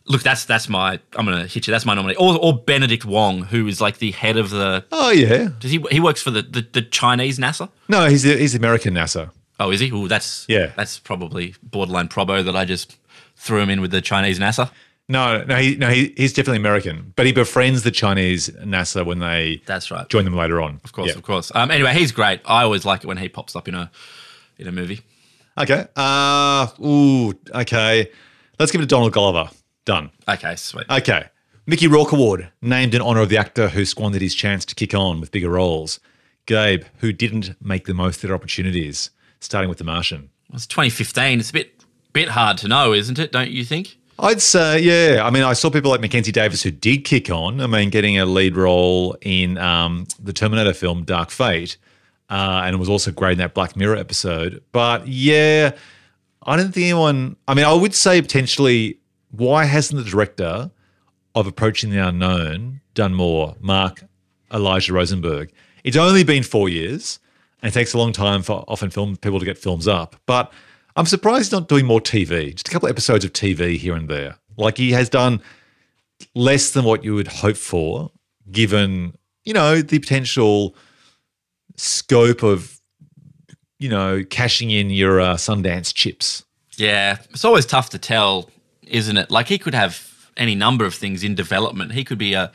look, 0.08 0.24
that's 0.24 0.46
that's 0.46 0.70
my. 0.70 1.00
I'm 1.16 1.26
to 1.28 1.48
hit 1.48 1.68
you. 1.68 1.72
That's 1.72 1.86
my 1.86 1.94
nominee. 1.94 2.16
Or, 2.16 2.38
or 2.38 2.58
Benedict 2.58 3.06
Wong, 3.06 3.44
who 3.44 3.68
is 3.68 3.80
like 3.80 4.00
the 4.00 4.12
head 4.12 4.38
of 4.38 4.50
the. 4.50 4.86
Oh, 4.92 5.12
yeah. 5.12 5.50
Does 5.60 5.72
he? 5.72 5.84
He 5.92 6.00
works 6.00 6.22
for 6.22 6.32
the 6.32 6.42
the, 6.42 6.68
the 6.72 6.82
Chinese 6.82 7.40
NASA. 7.40 7.70
No, 7.88 8.08
he's, 8.08 8.24
he's 8.24 8.56
American 8.56 8.94
NASA. 8.94 9.32
Oh, 9.60 9.72
is 9.72 9.80
he? 9.80 9.92
Oh, 9.92 10.08
that's 10.08 10.46
Yeah. 10.48 10.72
That's 10.76 11.00
probably 11.00 11.56
borderline 11.64 12.08
probo 12.08 12.44
that 12.44 12.56
I 12.56 12.66
just 12.66 12.98
threw 13.36 13.60
him 13.60 13.70
in 13.70 13.82
with 13.82 13.92
the 13.92 14.02
Chinese 14.02 14.40
NASA. 14.40 14.72
No, 15.10 15.44
no, 15.46 15.56
he, 15.56 15.78
no, 15.78 15.90
he, 15.90 16.14
he's 16.18 16.34
definitely 16.34 16.58
American, 16.58 17.14
but 17.16 17.26
he 17.26 17.32
befriends 17.32 17.84
the 17.84 17.92
Chinese 17.92 18.50
NASA 18.50 19.06
when 19.06 19.20
they 19.20 19.62
That's 19.66 19.90
right. 19.90 20.08
join 20.10 20.26
them 20.26 20.36
later 20.36 20.62
on. 20.62 20.82
Of 20.84 20.92
course, 20.92 21.16
of 21.16 21.24
course. 21.24 21.50
Um, 21.56 21.72
anyway, 21.72 21.94
he's 21.94 22.12
great. 22.12 22.42
I 22.46 22.64
always 22.64 22.84
like 22.84 23.06
it 23.06 23.08
when 23.08 23.16
he 23.16 23.30
pops 23.30 23.56
up 23.56 23.70
in 23.70 23.76
a 23.76 23.90
in 24.58 24.68
a 24.68 24.72
movie. 24.72 25.00
Okay. 25.58 25.88
Uh, 25.96 26.68
ooh, 26.84 27.34
okay. 27.56 28.12
Let's 28.60 28.72
give 28.72 28.82
it 28.82 28.84
to 28.84 28.88
Donald 28.88 29.14
Glover. 29.14 29.50
Done. 29.88 30.12
Okay, 30.28 30.58
sweet. 30.58 30.86
Okay. 30.90 31.30
Mickey 31.66 31.88
Rourke 31.88 32.12
Award, 32.12 32.52
named 32.62 32.94
in 32.94 33.02
honor 33.02 33.22
of 33.22 33.30
the 33.30 33.38
actor 33.38 33.70
who 33.70 33.86
squandered 33.86 34.22
his 34.22 34.36
chance 34.36 34.66
to 34.66 34.76
kick 34.76 34.94
on 34.94 35.22
with 35.22 35.32
bigger 35.32 35.50
roles. 35.50 36.02
Gabe, 36.46 36.84
who 36.98 37.14
didn't 37.14 37.56
make 37.62 37.86
the 37.86 37.94
most 37.94 38.18
of 38.18 38.28
their 38.28 38.36
opportunities, 38.36 39.12
starting 39.40 39.70
with 39.70 39.78
The 39.78 39.86
Martian. 39.86 40.30
It's 40.54 40.68
2015. 40.68 41.40
It's 41.40 41.52
a 41.52 41.54
bit 41.54 41.82
bit 42.12 42.28
hard 42.28 42.58
to 42.58 42.68
know, 42.68 42.92
isn't 42.92 43.18
it? 43.18 43.32
Don't 43.32 43.50
you 43.50 43.64
think? 43.64 43.98
I'd 44.20 44.42
say, 44.42 44.82
yeah. 44.82 45.26
I 45.26 45.30
mean, 45.30 45.44
I 45.44 45.54
saw 45.54 45.70
people 45.70 45.90
like 45.90 46.02
Mackenzie 46.02 46.34
Davis 46.34 46.64
who 46.64 46.72
did 46.72 47.06
kick 47.06 47.30
on. 47.30 47.62
I 47.62 47.68
mean, 47.68 47.90
getting 47.90 48.20
a 48.20 48.26
lead 48.26 48.58
role 48.58 49.16
in 49.22 49.58
um, 49.58 50.06
the 50.22 50.34
Terminator 50.34 50.74
film 50.74 51.06
Dark 51.06 51.30
Fate, 51.30 51.78
uh, 52.30 52.64
and 52.66 52.76
it 52.76 52.78
was 52.78 52.90
also 52.90 53.12
great 53.12 53.34
in 53.34 53.38
that 53.38 53.54
Black 53.54 53.78
Mirror 53.78 53.96
episode. 53.96 54.62
But 54.74 55.08
yeah, 55.08 55.72
I 56.44 56.58
don't 56.58 56.74
think 56.74 56.84
anyone. 56.84 57.38
I 57.48 57.54
mean, 57.54 57.66
I 57.66 57.74
would 57.74 57.96
say 57.96 58.22
potentially, 58.22 59.00
why 59.32 59.66
hasn't 59.66 60.04
the 60.04 60.10
director 60.10 60.72
of 61.36 61.48
Approaching 61.48 61.90
the 61.90 62.06
Unknown 62.08 62.82
done 62.94 63.14
more? 63.14 63.56
Mark 63.60 64.04
Elijah 64.54 64.94
Rosenberg. 64.94 65.52
It's 65.84 65.98
only 65.98 66.24
been 66.24 66.44
four 66.44 66.70
years, 66.70 67.20
and 67.62 67.72
it 67.72 67.74
takes 67.74 67.94
a 67.94 67.98
long 67.98 68.12
time 68.12 68.42
for 68.42 68.64
often 68.68 68.90
film 68.90 69.16
people 69.18 69.40
to 69.40 69.46
get 69.46 69.58
films 69.58 69.88
up. 69.88 70.16
But 70.26 70.52
I'm 70.96 71.06
surprised 71.06 71.46
he's 71.46 71.52
not 71.52 71.68
doing 71.68 71.86
more 71.86 72.02
TV. 72.02 72.54
Just 72.54 72.68
a 72.68 72.72
couple 72.72 72.88
of 72.88 72.92
episodes 72.92 73.24
of 73.24 73.34
TV 73.34 73.78
here 73.78 73.96
and 73.96 74.10
there. 74.10 74.38
Like 74.58 74.78
he 74.78 74.92
has 74.92 75.10
done 75.10 75.42
less 76.34 76.72
than 76.72 76.84
what 76.84 77.04
you 77.04 77.14
would 77.14 77.28
hope 77.28 77.58
for, 77.58 78.12
given 78.52 79.16
you 79.44 79.54
know 79.54 79.82
the 79.82 80.00
potential 80.00 80.76
scope 81.76 82.44
of 82.44 82.80
you 83.80 83.90
know 83.90 84.24
cashing 84.30 84.72
in 84.72 84.90
your 84.90 85.22
uh, 85.22 85.36
Sundance 85.36 85.94
chips. 85.94 86.44
Yeah, 86.78 87.18
it's 87.32 87.46
always 87.46 87.66
tough 87.66 87.90
to 87.92 88.00
tell, 88.00 88.50
isn't 88.90 89.18
it? 89.18 89.30
Like 89.32 89.48
he 89.48 89.58
could 89.58 89.74
have 89.74 90.30
any 90.36 90.56
number 90.56 90.86
of 90.86 90.94
things 90.94 91.24
in 91.24 91.36
development. 91.36 91.94
He 91.94 92.04
could 92.04 92.18
be 92.18 92.34
a 92.34 92.52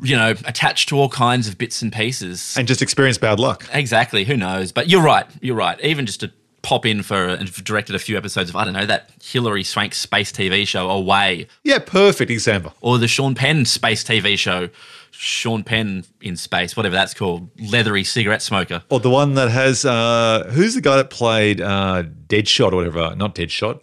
you 0.00 0.14
know, 0.16 0.30
attached 0.44 0.88
to 0.90 0.96
all 0.96 1.08
kinds 1.08 1.48
of 1.48 1.58
bits 1.58 1.82
and 1.82 1.92
pieces. 1.92 2.54
and 2.56 2.68
just 2.68 2.80
experience 2.82 3.18
bad 3.18 3.40
luck. 3.40 3.66
Exactly. 3.72 4.24
Who 4.24 4.36
knows? 4.36 4.70
But 4.70 4.88
you're 4.88 5.02
right. 5.02 5.26
You're 5.40 5.56
right. 5.56 5.80
Even 5.80 6.06
just 6.06 6.20
to 6.20 6.30
pop 6.62 6.86
in 6.86 7.02
for 7.02 7.28
and 7.28 7.52
directed 7.64 7.96
a 7.96 7.98
few 7.98 8.16
episodes 8.16 8.48
of 8.50 8.54
I 8.56 8.64
don't 8.64 8.74
know 8.74 8.86
that 8.86 9.10
Hilary 9.22 9.64
Swank 9.64 9.94
space 9.94 10.30
TV 10.30 10.66
show 10.68 10.88
Away 10.90 11.48
Yeah, 11.64 11.78
perfect 11.80 12.30
example. 12.30 12.74
or 12.80 12.98
the 12.98 13.08
Sean 13.08 13.34
Penn 13.34 13.64
space 13.64 14.04
TV 14.04 14.38
show 14.38 14.68
Sean 15.10 15.64
Penn 15.64 16.04
in 16.20 16.36
space, 16.36 16.76
whatever 16.76 16.94
that's 16.94 17.14
called, 17.14 17.48
leathery 17.58 18.04
cigarette 18.04 18.42
smoker. 18.42 18.82
Or 18.90 19.00
the 19.00 19.10
one 19.10 19.34
that 19.34 19.50
has 19.50 19.84
uh, 19.84 20.48
who's 20.52 20.74
the 20.74 20.80
guy 20.80 20.96
that 20.96 21.10
played 21.10 21.60
uh, 21.60 22.04
Deadshot 22.28 22.72
or 22.72 22.76
whatever? 22.76 23.16
Not 23.16 23.34
Deadshot. 23.34 23.80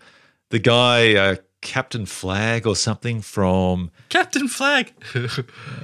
The 0.50 0.60
guy 0.60 1.16
uh, 1.16 1.36
Captain 1.62 2.06
Flag 2.06 2.68
or 2.68 2.76
something 2.76 3.22
from 3.22 3.92
Captain 4.10 4.48
Flag. 4.48 4.94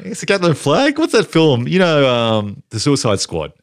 It's 0.04 0.20
the 0.20 0.26
Captain 0.26 0.54
Flag. 0.54 0.98
What's 1.00 1.14
that 1.14 1.26
film? 1.26 1.68
You 1.68 1.80
know, 1.80 2.08
um, 2.10 2.64
the 2.70 2.80
Suicide 2.80 3.20
Squad. 3.20 3.54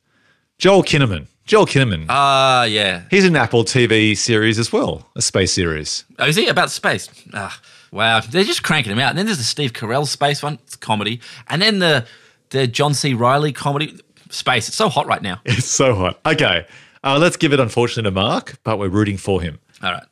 Joel 0.58 0.82
Kinnaman. 0.82 1.26
Joel 1.46 1.66
Kinnaman. 1.66 2.06
Ah, 2.08 2.64
yeah. 2.64 3.02
He's 3.10 3.24
an 3.24 3.36
Apple 3.36 3.64
TV 3.64 4.16
series 4.16 4.58
as 4.58 4.72
well, 4.72 5.06
a 5.16 5.22
space 5.22 5.52
series. 5.52 6.04
Oh, 6.18 6.26
is 6.26 6.36
he 6.36 6.46
about 6.48 6.70
space? 6.70 7.08
Ah, 7.32 7.58
wow. 7.90 8.20
They're 8.20 8.44
just 8.44 8.62
cranking 8.62 8.92
him 8.92 8.98
out. 8.98 9.10
And 9.10 9.18
then 9.18 9.26
there's 9.26 9.38
the 9.38 9.44
Steve 9.44 9.72
Carell 9.72 10.06
space 10.06 10.42
one. 10.42 10.54
It's 10.64 10.76
comedy. 10.76 11.20
And 11.48 11.62
then 11.62 11.78
the 11.78 12.04
the 12.50 12.66
John 12.66 12.94
C. 12.94 13.14
Reilly 13.14 13.52
comedy. 13.52 13.98
Space. 14.30 14.68
It's 14.68 14.76
so 14.76 14.90
hot 14.90 15.06
right 15.06 15.22
now. 15.22 15.40
It's 15.46 15.64
so 15.66 15.94
hot. 15.94 16.20
Okay, 16.26 16.66
uh, 17.02 17.18
let's 17.18 17.38
give 17.38 17.54
it 17.54 17.60
unfortunately 17.60 18.10
to 18.10 18.14
Mark, 18.14 18.58
but 18.62 18.78
we're 18.78 18.90
rooting 18.90 19.16
for 19.16 19.40
him. 19.40 19.58
All 19.82 19.92
right. 19.92 20.02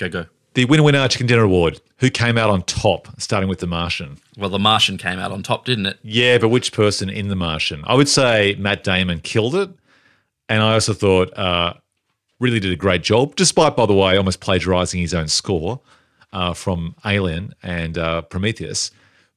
Go, 0.00 0.08
go. 0.08 0.26
The 0.54 0.64
Winner 0.64 0.82
Winner 0.82 1.06
Chicken 1.08 1.26
Dinner 1.26 1.42
Award. 1.42 1.78
Who 1.98 2.08
came 2.08 2.38
out 2.38 2.48
on 2.48 2.62
top, 2.62 3.08
starting 3.20 3.50
with 3.50 3.58
The 3.58 3.66
Martian? 3.66 4.16
Well, 4.38 4.48
The 4.48 4.58
Martian 4.58 4.96
came 4.96 5.18
out 5.18 5.30
on 5.30 5.42
top, 5.42 5.66
didn't 5.66 5.84
it? 5.84 5.98
Yeah, 6.02 6.38
but 6.38 6.48
which 6.48 6.72
person 6.72 7.10
in 7.10 7.28
The 7.28 7.36
Martian? 7.36 7.84
I 7.86 7.94
would 7.94 8.08
say 8.08 8.56
Matt 8.58 8.82
Damon 8.82 9.20
killed 9.20 9.54
it. 9.54 9.68
And 10.48 10.62
I 10.62 10.72
also 10.72 10.94
thought 10.94 11.36
uh, 11.36 11.74
really 12.38 12.60
did 12.60 12.72
a 12.72 12.76
great 12.76 13.02
job, 13.02 13.36
despite, 13.36 13.76
by 13.76 13.84
the 13.84 13.92
way, 13.92 14.16
almost 14.16 14.40
plagiarizing 14.40 15.02
his 15.02 15.12
own 15.12 15.28
score 15.28 15.80
uh, 16.32 16.54
from 16.54 16.96
Alien 17.04 17.54
and 17.62 17.98
uh, 17.98 18.22
Prometheus. 18.22 18.90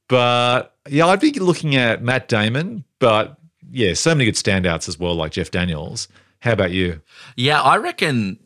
But 0.08 0.74
yeah, 0.88 1.06
I'd 1.06 1.20
be 1.20 1.32
looking 1.32 1.76
at 1.76 2.02
Matt 2.02 2.26
Damon, 2.26 2.84
but 3.00 3.38
yeah, 3.70 3.92
so 3.92 4.14
many 4.14 4.24
good 4.24 4.34
standouts 4.34 4.88
as 4.88 4.98
well, 4.98 5.14
like 5.14 5.32
Jeff 5.32 5.50
Daniels. 5.50 6.08
How 6.40 6.52
about 6.52 6.72
you? 6.72 7.00
Yeah, 7.36 7.62
I 7.62 7.76
reckon 7.76 8.38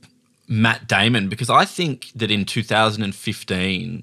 Matt 0.49 0.89
Damon 0.89 1.29
because 1.29 1.51
I 1.51 1.65
think 1.65 2.11
that 2.15 2.31
in 2.31 2.45
2015, 2.45 4.03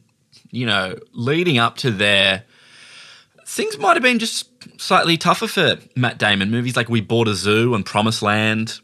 you 0.51 0.65
know, 0.65 0.95
leading 1.11 1.57
up 1.57 1.77
to 1.77 1.91
there, 1.91 2.43
things 3.45 3.77
might 3.77 3.95
have 3.95 4.03
been 4.03 4.19
just 4.19 4.49
slightly 4.79 5.17
tougher 5.17 5.47
for 5.47 5.77
Matt 5.95 6.17
Damon. 6.17 6.51
Movies 6.51 6.75
like 6.75 6.87
We 6.87 7.01
Bought 7.01 7.27
a 7.27 7.35
Zoo 7.35 7.73
and 7.73 7.85
Promised 7.85 8.21
Land 8.21 8.79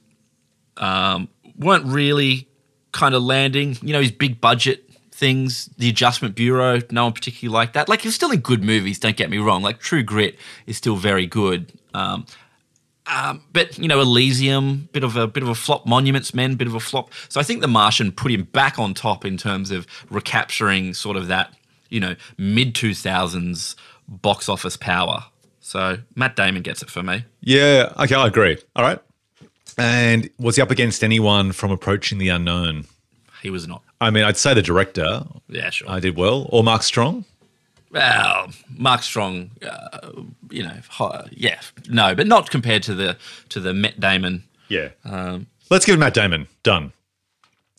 um, 0.78 1.30
weren't 1.58 1.86
really 1.86 2.48
kind 2.92 3.16
of 3.16 3.24
landing. 3.24 3.78
You 3.82 3.94
know, 3.94 4.02
his 4.02 4.12
big 4.12 4.42
budget 4.42 4.90
things, 5.12 5.70
The 5.78 5.90
Adjustment 5.90 6.36
Bureau, 6.36 6.80
no 6.90 7.06
one 7.06 7.14
particularly 7.14 7.54
liked 7.54 7.76
that. 7.76 7.88
Like, 7.88 8.02
he 8.02 8.08
was 8.08 8.16
still 8.16 8.32
in 8.32 8.40
good 8.40 8.64
movies, 8.64 9.00
don't 9.00 9.16
get 9.16 9.30
me 9.30 9.38
wrong. 9.38 9.62
Like, 9.62 9.80
True 9.80 10.04
Grit 10.04 10.38
is 10.66 10.78
still 10.78 10.96
very 10.96 11.28
good. 11.28 11.72
Um, 11.94 12.26
um, 13.08 13.44
but 13.52 13.78
you 13.78 13.88
know, 13.88 14.00
Elysium, 14.00 14.90
bit 14.92 15.04
of 15.04 15.16
a 15.18 15.28
bit 15.28 15.44
of 15.44 15.50
a 15.50 15.56
flop. 15.56 15.86
Monuments 15.86 16.34
Men, 16.34 16.56
bit 16.56 16.68
of 16.68 16.76
a 16.76 16.80
flop. 16.80 17.12
So 17.30 17.40
I 17.40 17.44
think 17.44 17.62
The 17.62 17.68
Martian 17.68 18.12
put 18.12 18.32
him 18.32 18.44
back 18.44 18.78
on 18.80 18.94
top 18.94 19.26
in 19.26 19.38
terms 19.38 19.72
of 19.72 19.88
recapturing 20.10 20.94
sort 20.94 21.18
of 21.18 21.28
that 21.28 21.54
you 21.90 22.00
know 22.00 22.16
mid 22.38 22.76
two 22.76 22.94
thousands 22.94 23.76
box 24.08 24.50
office 24.50 24.78
power. 24.78 25.26
So 25.60 25.98
Matt 26.16 26.36
Damon 26.36 26.62
gets 26.62 26.82
it 26.82 26.90
for 26.90 27.02
me. 27.04 27.26
Yeah. 27.42 27.94
Okay, 28.00 28.16
I 28.16 28.28
agree. 28.28 28.58
All 28.76 28.84
right. 28.84 29.00
And 29.78 30.30
was 30.38 30.58
he 30.58 30.62
up 30.62 30.70
against 30.70 31.04
anyone 31.04 31.54
from 31.54 31.72
Approaching 31.72 32.18
the 32.18 32.30
Unknown? 32.30 32.86
He 33.42 33.50
was 33.50 33.68
not. 33.68 33.82
I 34.00 34.10
mean, 34.10 34.24
I'd 34.24 34.38
say 34.38 34.54
the 34.54 34.62
director. 34.62 35.24
Yeah, 35.48 35.70
sure. 35.70 35.90
I 35.90 36.00
did 36.00 36.18
well, 36.18 36.48
or 36.50 36.64
Mark 36.64 36.84
Strong. 36.84 37.26
Well, 37.92 38.50
Mark 38.70 39.04
Strong, 39.04 39.52
uh, 39.70 40.12
you 40.50 40.64
know, 40.64 40.78
hi- 40.90 41.28
yeah, 41.32 41.60
no, 41.90 42.16
but 42.16 42.26
not 42.28 42.50
compared 42.50 42.84
to 42.84 42.96
the 42.96 43.18
to 43.50 43.60
the 43.60 43.74
Matt 43.74 44.00
Damon. 44.00 44.44
Yeah. 44.70 44.90
Um, 45.04 45.48
Let's 45.70 45.86
give 45.86 45.96
it 45.96 46.00
Matt 46.00 46.14
Damon. 46.14 46.48
Done. 46.64 46.94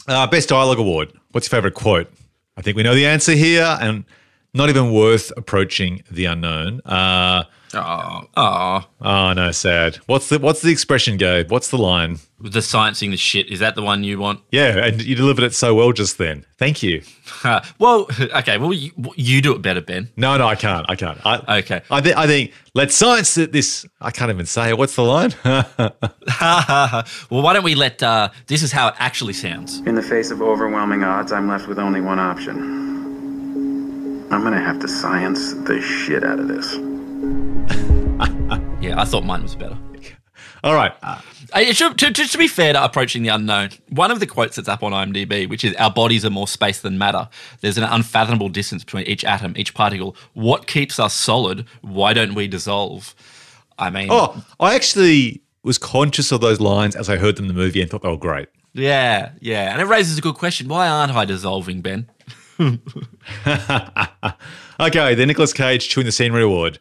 Uh, 0.06 0.26
Best 0.26 0.48
Dialogue 0.50 0.78
Award. 0.78 1.12
What's 1.30 1.46
your 1.50 1.56
favorite 1.58 1.74
quote? 1.74 2.12
I 2.56 2.62
think 2.62 2.76
we 2.76 2.82
know 2.82 2.94
the 2.94 3.06
answer 3.06 3.32
here, 3.32 3.78
and 3.80 4.04
not 4.52 4.68
even 4.68 4.92
worth 4.92 5.32
approaching 5.36 6.02
the 6.10 6.26
unknown. 6.26 6.80
Uh, 6.84 7.44
oh, 7.74 8.20
oh, 8.36 8.84
oh 9.12 9.32
no, 9.34 9.50
sad. 9.50 9.96
What's 10.06 10.28
the 10.28 10.38
What's 10.38 10.62
the 10.62 10.70
expression, 10.70 11.16
Gabe? 11.16 11.50
What's 11.50 11.68
the 11.70 11.78
line? 11.78 12.18
the 12.42 12.58
sciencing 12.58 13.10
the 13.10 13.16
shit. 13.16 13.50
Is 13.50 13.60
that 13.60 13.74
the 13.76 13.82
one 13.82 14.02
you 14.02 14.18
want? 14.18 14.40
Yeah, 14.50 14.84
and 14.84 15.00
you 15.00 15.14
delivered 15.14 15.44
it 15.44 15.54
so 15.54 15.74
well 15.74 15.92
just 15.92 16.18
then. 16.18 16.44
Thank 16.58 16.82
you. 16.82 17.02
Uh, 17.44 17.60
well, 17.78 18.08
okay. 18.20 18.58
Well, 18.58 18.72
you, 18.72 18.90
you 19.14 19.40
do 19.40 19.54
it 19.54 19.62
better, 19.62 19.80
Ben. 19.80 20.08
No, 20.16 20.36
no, 20.36 20.46
I 20.46 20.56
can't. 20.56 20.84
I 20.88 20.96
can't. 20.96 21.18
I, 21.24 21.58
Okay. 21.58 21.82
I, 21.90 22.00
th- 22.00 22.16
I 22.16 22.26
think 22.26 22.52
let's 22.74 22.94
science 22.96 23.34
this. 23.34 23.86
I 24.00 24.10
can't 24.10 24.30
even 24.30 24.46
say 24.46 24.70
it. 24.70 24.78
What's 24.78 24.96
the 24.96 25.02
line? 25.02 25.32
well, 25.44 27.42
why 27.42 27.52
don't 27.52 27.64
we 27.64 27.74
let? 27.74 28.02
Uh, 28.02 28.30
this 28.46 28.62
is 28.62 28.72
how 28.72 28.88
it 28.88 28.94
actually 28.98 29.34
sounds. 29.34 29.78
In 29.80 29.94
the 29.94 30.02
face 30.02 30.30
of 30.30 30.42
overwhelming 30.42 31.04
odds, 31.04 31.30
I'm 31.32 31.48
left 31.48 31.68
with 31.68 31.78
only 31.78 32.00
one 32.00 32.18
option. 32.18 32.82
I'm 34.32 34.42
gonna 34.42 34.60
have 34.60 34.80
to 34.80 34.88
science 34.88 35.52
the 35.54 35.80
shit 35.80 36.24
out 36.24 36.40
of 36.40 36.48
this. 36.48 36.74
Yeah, 38.82 39.00
I 39.00 39.04
thought 39.04 39.24
mine 39.24 39.42
was 39.44 39.54
better. 39.54 39.78
All 40.64 40.74
right. 40.74 40.92
Uh, 41.04 41.20
it 41.54 41.76
should, 41.76 41.96
to, 41.98 42.10
to, 42.12 42.26
to 42.26 42.38
be 42.38 42.48
fair 42.48 42.72
to 42.72 42.84
approaching 42.84 43.22
the 43.22 43.28
unknown, 43.28 43.70
one 43.90 44.10
of 44.10 44.18
the 44.18 44.26
quotes 44.26 44.56
that's 44.56 44.68
up 44.68 44.82
on 44.82 44.90
IMDb, 44.92 45.48
which 45.48 45.62
is 45.64 45.72
"Our 45.76 45.90
bodies 45.92 46.24
are 46.24 46.30
more 46.30 46.48
space 46.48 46.80
than 46.80 46.98
matter. 46.98 47.28
There's 47.60 47.78
an 47.78 47.84
unfathomable 47.84 48.48
distance 48.48 48.82
between 48.82 49.04
each 49.06 49.24
atom, 49.24 49.54
each 49.56 49.72
particle. 49.74 50.16
What 50.34 50.66
keeps 50.66 50.98
us 50.98 51.14
solid? 51.14 51.66
Why 51.82 52.12
don't 52.12 52.34
we 52.34 52.48
dissolve?" 52.48 53.14
I 53.78 53.90
mean, 53.90 54.08
Oh, 54.10 54.44
I 54.60 54.74
actually 54.74 55.42
was 55.62 55.78
conscious 55.78 56.32
of 56.32 56.40
those 56.40 56.60
lines 56.60 56.96
as 56.96 57.08
I 57.08 57.16
heard 57.18 57.36
them 57.36 57.44
in 57.44 57.48
the 57.48 57.54
movie 57.60 57.80
and 57.80 57.88
thought 57.90 58.02
they 58.02 58.08
were 58.08 58.16
great. 58.16 58.48
yeah, 58.72 59.30
yeah, 59.40 59.72
and 59.72 59.80
it 59.80 59.84
raises 59.86 60.18
a 60.18 60.20
good 60.20 60.34
question: 60.34 60.66
Why 60.66 60.88
aren't 60.88 61.12
I 61.12 61.24
dissolving, 61.24 61.82
Ben? 61.82 62.08
Okay, 64.80 65.14
the 65.14 65.26
Nicolas 65.26 65.52
Cage 65.52 65.88
chewing 65.88 66.06
the 66.06 66.12
scenery 66.12 66.42
award. 66.42 66.80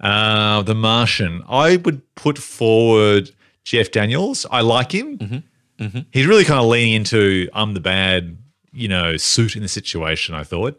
Uh, 0.00 0.62
the 0.62 0.74
Martian. 0.74 1.42
I 1.48 1.76
would 1.76 2.02
put 2.14 2.36
forward 2.38 3.30
Jeff 3.64 3.90
Daniels. 3.90 4.44
I 4.50 4.60
like 4.60 4.92
him. 4.92 5.44
He's 6.12 6.26
really 6.26 6.44
kind 6.44 6.60
of 6.60 6.66
leaning 6.66 6.94
into 6.94 7.48
I'm 7.52 7.74
the 7.74 7.80
bad, 7.80 8.36
you 8.72 8.88
know, 8.88 9.16
suit 9.16 9.56
in 9.56 9.62
the 9.62 9.68
situation. 9.68 10.34
I 10.34 10.42
thought, 10.44 10.78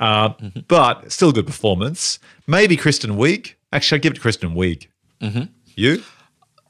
uh, 0.00 0.30
but 0.68 1.10
still 1.12 1.30
a 1.30 1.32
good 1.32 1.46
performance. 1.46 2.18
Maybe 2.46 2.76
Kristen 2.76 3.12
Wiig. 3.16 3.54
Actually, 3.72 3.96
I'd 3.96 4.02
give 4.02 4.12
it 4.12 4.16
to 4.16 4.20
Kristen 4.20 4.54
Wiig. 4.54 4.86
You? 5.74 6.02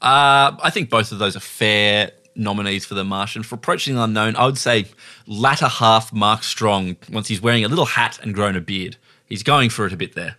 Uh, 0.01 0.55
I 0.61 0.69
think 0.71 0.89
both 0.89 1.11
of 1.11 1.19
those 1.19 1.35
are 1.35 1.39
fair 1.41 2.11
nominees 2.35 2.85
for 2.85 2.93
The 2.93 3.03
Martian. 3.03 3.41
For 3.43 3.55
Approaching 3.55 3.95
the 3.95 4.03
Unknown, 4.03 4.35
I 4.35 4.45
would 4.45 4.57
say 4.57 4.85
latter 5.25 5.67
half 5.67 6.13
Mark 6.13 6.43
Strong, 6.43 6.97
once 7.11 7.27
he's 7.27 7.41
wearing 7.41 7.63
a 7.65 7.67
little 7.67 7.85
hat 7.85 8.19
and 8.21 8.33
grown 8.33 8.55
a 8.55 8.61
beard. 8.61 8.97
He's 9.25 9.43
going 9.43 9.69
for 9.69 9.85
it 9.87 9.93
a 9.93 9.97
bit 9.97 10.13
there. 10.15 10.37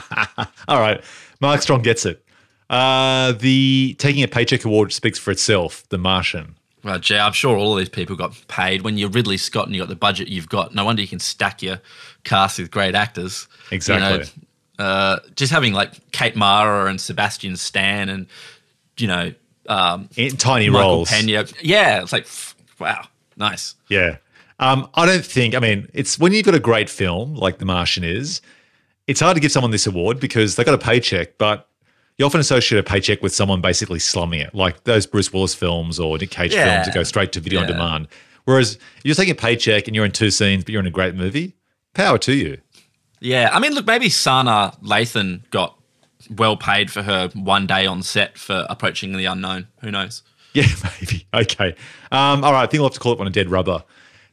All 0.68 0.80
right, 0.80 1.02
Mark 1.40 1.62
Strong 1.62 1.82
gets 1.82 2.04
it. 2.06 2.24
Uh, 2.70 3.32
the 3.32 3.94
taking 3.98 4.22
a 4.22 4.28
paycheck 4.28 4.64
award 4.64 4.92
speaks 4.92 5.18
for 5.18 5.30
itself. 5.30 5.86
The 5.90 5.98
Martian. 5.98 6.54
Well, 6.84 6.98
Jay, 6.98 7.18
I'm 7.18 7.32
sure 7.32 7.56
all 7.56 7.74
of 7.74 7.78
these 7.78 7.88
people 7.88 8.16
got 8.16 8.34
paid. 8.48 8.82
When 8.82 8.98
you're 8.98 9.08
Ridley 9.10 9.36
Scott 9.36 9.66
and 9.66 9.74
you 9.76 9.80
got 9.82 9.88
the 9.88 9.94
budget 9.94 10.26
you've 10.28 10.48
got, 10.48 10.74
no 10.74 10.84
wonder 10.84 11.00
you 11.00 11.06
can 11.08 11.20
stack 11.20 11.62
your 11.62 11.80
cast 12.24 12.58
with 12.58 12.70
great 12.72 12.94
actors. 12.96 13.46
You 13.70 13.76
Exactly. 13.76 14.42
know, 14.78 14.84
uh, 14.84 15.20
just 15.36 15.52
having 15.52 15.74
like 15.74 16.10
Kate 16.10 16.34
Mara 16.34 16.86
and 16.90 17.00
Sebastian 17.00 17.56
Stan 17.56 18.08
and, 18.08 18.26
you 18.98 19.06
know, 19.06 19.32
um, 19.68 20.08
In 20.16 20.36
tiny 20.36 20.70
Michael 20.70 20.88
roles. 20.90 21.10
Pena. 21.10 21.44
Yeah, 21.62 22.02
it's 22.02 22.12
like, 22.12 22.26
wow, 22.80 23.06
nice. 23.36 23.76
Yeah. 23.88 24.16
Um, 24.58 24.88
I 24.94 25.06
don't 25.06 25.24
think, 25.24 25.54
I 25.54 25.60
mean, 25.60 25.88
it's 25.94 26.18
when 26.18 26.32
you've 26.32 26.44
got 26.46 26.54
a 26.56 26.60
great 26.60 26.90
film 26.90 27.36
like 27.36 27.58
The 27.58 27.64
Martian 27.64 28.02
is, 28.02 28.40
it's 29.06 29.20
hard 29.20 29.34
to 29.36 29.40
give 29.40 29.52
someone 29.52 29.70
this 29.70 29.86
award 29.86 30.20
because 30.20 30.56
they 30.56 30.64
got 30.64 30.74
a 30.74 30.78
paycheck, 30.78 31.38
but 31.38 31.68
you 32.18 32.26
often 32.26 32.40
associate 32.40 32.78
a 32.78 32.82
paycheck 32.82 33.22
with 33.22 33.34
someone 33.34 33.60
basically 33.60 33.98
slumming 33.98 34.40
it, 34.40 34.54
like 34.54 34.84
those 34.84 35.06
Bruce 35.06 35.32
Willis 35.32 35.54
films 35.54 35.98
or 35.98 36.18
Nick 36.18 36.30
Cage 36.30 36.52
Yeah. 36.52 36.64
films 36.74 36.86
that 36.86 36.94
go 36.94 37.02
straight 37.02 37.32
to 37.32 37.40
video 37.40 37.60
on 37.60 37.66
demand. 37.66 38.08
Whereas 38.44 38.78
you're 39.04 39.14
taking 39.14 39.32
a 39.32 39.36
paycheck 39.36 39.86
and 39.86 39.94
you're 39.96 40.04
in 40.04 40.12
two 40.12 40.30
scenes, 40.30 40.64
but 40.64 40.72
you're 40.72 40.80
in 40.80 40.86
a 40.86 40.90
great 40.90 41.14
movie, 41.14 41.54
power 41.94 42.18
to 42.18 42.34
you. 42.34 42.58
Yeah, 43.20 43.50
I 43.52 43.60
mean, 43.60 43.72
look, 43.72 43.86
maybe 43.86 44.08
Sanaa 44.08 44.78
Lathan 44.82 45.48
got 45.50 45.78
well 46.30 46.56
paid 46.56 46.90
for 46.90 47.02
her 47.02 47.28
one 47.34 47.66
day 47.66 47.86
on 47.86 48.02
set 48.02 48.36
for 48.36 48.66
approaching 48.68 49.12
the 49.16 49.24
unknown. 49.26 49.68
Who 49.80 49.90
knows? 49.90 50.22
Yeah, 50.54 50.66
maybe. 51.00 51.26
Okay. 51.32 51.74
Um, 52.10 52.44
all 52.44 52.52
right. 52.52 52.62
I 52.64 52.66
think 52.66 52.80
we'll 52.80 52.88
have 52.88 52.94
to 52.94 53.00
call 53.00 53.12
it 53.12 53.18
one 53.18 53.26
a 53.28 53.30
dead 53.30 53.48
rubber. 53.50 53.82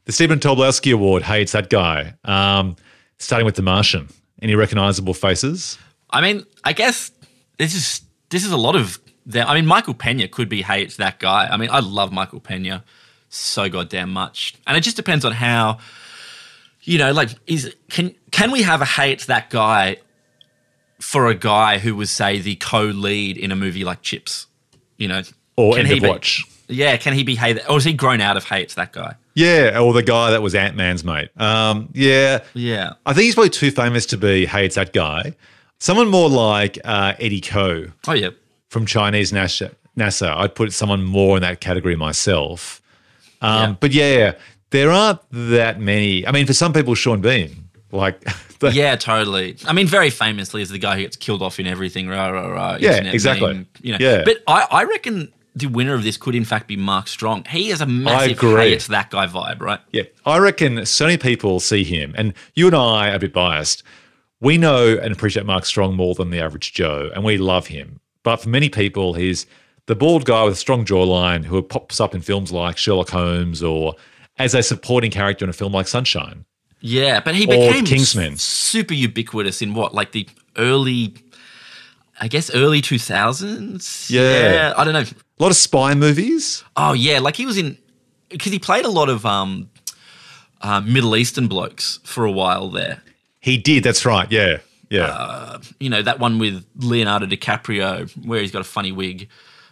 The 0.06 0.12
Stephen 0.12 0.38
Tobolowsky 0.40 0.92
Award. 0.92 1.22
Hey, 1.22 1.42
it's 1.42 1.52
that 1.52 1.70
guy. 1.70 2.14
Um, 2.24 2.76
starting 3.18 3.46
with 3.46 3.54
The 3.54 3.62
Martian. 3.62 4.08
Any 4.42 4.54
recognizable 4.54 5.14
faces? 5.14 5.78
I 6.10 6.20
mean, 6.20 6.46
I 6.64 6.72
guess 6.72 7.10
this 7.58 7.74
is 7.74 8.00
this 8.30 8.44
is 8.44 8.52
a 8.52 8.56
lot 8.56 8.74
of 8.76 8.98
them. 9.26 9.46
I 9.46 9.54
mean, 9.54 9.66
Michael 9.66 9.94
Pena 9.94 10.28
could 10.28 10.48
be, 10.48 10.62
hey, 10.62 10.82
it's 10.82 10.96
that 10.96 11.18
guy. 11.18 11.46
I 11.46 11.56
mean, 11.56 11.70
I 11.70 11.80
love 11.80 12.10
Michael 12.12 12.40
Pena 12.40 12.84
so 13.28 13.68
goddamn 13.68 14.12
much, 14.12 14.54
and 14.66 14.76
it 14.76 14.80
just 14.80 14.96
depends 14.96 15.24
on 15.24 15.32
how. 15.32 15.78
You 16.82 16.96
know, 16.96 17.12
like, 17.12 17.28
is 17.46 17.74
can 17.90 18.14
can 18.30 18.50
we 18.50 18.62
have 18.62 18.80
a 18.80 18.86
hey, 18.86 19.12
it's 19.12 19.26
that 19.26 19.50
guy 19.50 19.98
for 20.98 21.26
a 21.28 21.34
guy 21.34 21.78
who 21.78 21.94
was 21.94 22.10
say 22.10 22.38
the 22.40 22.56
co-lead 22.56 23.36
in 23.36 23.52
a 23.52 23.56
movie 23.56 23.84
like 23.84 24.00
Chips? 24.00 24.46
You 24.96 25.08
know, 25.08 25.22
Or 25.56 25.74
can 25.74 25.80
End 25.84 25.88
he 25.94 26.00
be- 26.00 26.08
Watch? 26.08 26.42
Yeah, 26.68 26.96
can 26.96 27.12
he 27.12 27.22
be 27.22 27.34
hey, 27.34 27.52
that- 27.52 27.68
or 27.70 27.76
is 27.76 27.84
he 27.84 27.92
grown 27.92 28.22
out 28.22 28.38
of 28.38 28.44
hey, 28.44 28.62
it's 28.62 28.74
that 28.76 28.92
guy? 28.92 29.14
Yeah, 29.34 29.78
or 29.80 29.92
the 29.92 30.02
guy 30.02 30.30
that 30.32 30.42
was 30.42 30.54
Ant 30.54 30.76
Man's 30.76 31.04
mate. 31.04 31.30
Um, 31.40 31.88
yeah, 31.94 32.40
Yeah. 32.54 32.94
I 33.06 33.12
think 33.12 33.24
he's 33.24 33.34
probably 33.34 33.50
too 33.50 33.70
famous 33.70 34.06
to 34.06 34.16
be. 34.16 34.46
Hey, 34.46 34.66
it's 34.66 34.74
that 34.74 34.92
guy. 34.92 35.34
Someone 35.78 36.08
more 36.08 36.28
like 36.28 36.78
uh, 36.84 37.14
Eddy 37.18 37.40
Ko 37.40 37.86
Oh 38.08 38.12
yeah. 38.12 38.30
from 38.68 38.86
Chinese 38.86 39.32
NASA. 39.32 39.72
NASA. 39.96 40.28
I'd 40.36 40.54
put 40.54 40.72
someone 40.72 41.02
more 41.02 41.36
in 41.36 41.42
that 41.42 41.60
category 41.60 41.96
myself. 41.96 42.82
Um, 43.40 43.70
Yeah. 43.70 43.76
But 43.80 43.92
yeah, 43.92 44.32
there 44.70 44.90
aren't 44.90 45.20
that 45.30 45.80
many. 45.80 46.26
I 46.26 46.32
mean, 46.32 46.46
for 46.46 46.52
some 46.52 46.72
people, 46.72 46.94
Sean 46.94 47.20
Bean, 47.20 47.68
like, 47.92 48.20
the- 48.60 48.72
Yeah, 48.72 48.96
totally. 48.96 49.56
I 49.66 49.72
mean, 49.72 49.86
very 49.86 50.10
famously 50.10 50.60
is 50.62 50.68
the 50.70 50.78
guy 50.78 50.96
who 50.96 51.02
gets 51.02 51.16
killed 51.16 51.40
off 51.40 51.58
in 51.58 51.66
everything. 51.66 52.08
Rah, 52.08 52.28
rah, 52.28 52.48
rah, 52.48 52.76
Yeah, 52.80 52.96
exactly. 53.04 53.54
meme, 53.54 53.66
you 53.80 53.92
know. 53.92 53.98
Yeah. 54.00 54.22
But 54.24 54.38
I, 54.46 54.66
I 54.70 54.84
reckon 54.84 55.32
the 55.54 55.66
winner 55.66 55.94
of 55.94 56.04
this 56.04 56.16
could, 56.16 56.34
in 56.34 56.44
fact, 56.44 56.68
be 56.68 56.76
Mark 56.76 57.08
Strong. 57.08 57.44
He 57.46 57.70
has 57.70 57.80
a 57.80 57.86
massive 57.86 58.38
hey, 58.38 58.72
it's 58.72 58.86
that 58.88 59.10
guy 59.10 59.26
vibe, 59.26 59.60
right? 59.60 59.80
Yeah, 59.92 60.04
I 60.24 60.38
reckon 60.38 60.86
so 60.86 61.06
many 61.06 61.18
people 61.18 61.60
see 61.60 61.84
him, 61.84 62.14
and 62.16 62.34
you 62.54 62.66
and 62.66 62.76
I 62.76 63.10
are 63.10 63.16
a 63.16 63.18
bit 63.18 63.32
biased. 63.32 63.82
We 64.40 64.56
know 64.56 64.96
and 64.96 65.12
appreciate 65.12 65.44
Mark 65.44 65.66
Strong 65.66 65.96
more 65.96 66.14
than 66.14 66.30
the 66.30 66.40
average 66.40 66.72
Joe, 66.72 67.10
and 67.14 67.24
we 67.24 67.36
love 67.36 67.66
him. 67.66 68.00
But 68.22 68.38
for 68.38 68.48
many 68.48 68.68
people, 68.68 69.14
he's 69.14 69.46
the 69.86 69.96
bald 69.96 70.24
guy 70.24 70.44
with 70.44 70.54
a 70.54 70.56
strong 70.56 70.84
jawline 70.84 71.44
who 71.44 71.60
pops 71.62 72.00
up 72.00 72.14
in 72.14 72.20
films 72.20 72.52
like 72.52 72.78
Sherlock 72.78 73.10
Holmes 73.10 73.62
or 73.62 73.94
as 74.38 74.54
a 74.54 74.62
supporting 74.62 75.10
character 75.10 75.44
in 75.44 75.50
a 75.50 75.52
film 75.52 75.72
like 75.72 75.88
Sunshine. 75.88 76.44
Yeah, 76.80 77.20
but 77.20 77.34
he 77.34 77.46
became 77.46 77.84
Kingsman. 77.84 78.36
super 78.38 78.94
ubiquitous 78.94 79.60
in 79.60 79.74
what, 79.74 79.94
like 79.94 80.12
the 80.12 80.28
early, 80.56 81.14
I 82.20 82.28
guess, 82.28 82.54
early 82.54 82.82
2000s? 82.82 84.10
Yeah. 84.10 84.74
I 84.76 84.84
don't 84.84 84.92
know. 84.92 85.00
A 85.00 85.42
lot 85.42 85.50
of 85.50 85.56
spy 85.56 85.94
movies. 85.94 86.62
Oh, 86.76 86.92
yeah. 86.92 87.18
Like 87.18 87.36
he 87.36 87.46
was 87.46 87.56
in, 87.58 87.78
because 88.28 88.52
he 88.52 88.58
played 88.58 88.84
a 88.84 88.90
lot 88.90 89.08
of 89.08 89.24
um, 89.24 89.70
uh, 90.60 90.80
Middle 90.82 91.16
Eastern 91.16 91.48
blokes 91.48 91.98
for 92.04 92.24
a 92.24 92.30
while 92.30 92.68
there. 92.68 93.02
He 93.40 93.56
did. 93.56 93.82
That's 93.84 94.04
right. 94.04 94.30
Yeah, 94.30 94.58
yeah. 94.90 95.58
you 95.78 95.88
know 95.88 96.02
that 96.02 96.18
one 96.18 96.38
with 96.38 96.64
Leonardo 96.76 97.24
DiCaprio 97.26 98.10
where 98.26 98.40
he's 98.40 98.50
got 98.50 98.60
a 98.60 98.64
funny 98.64 98.92
wig. 98.92 99.28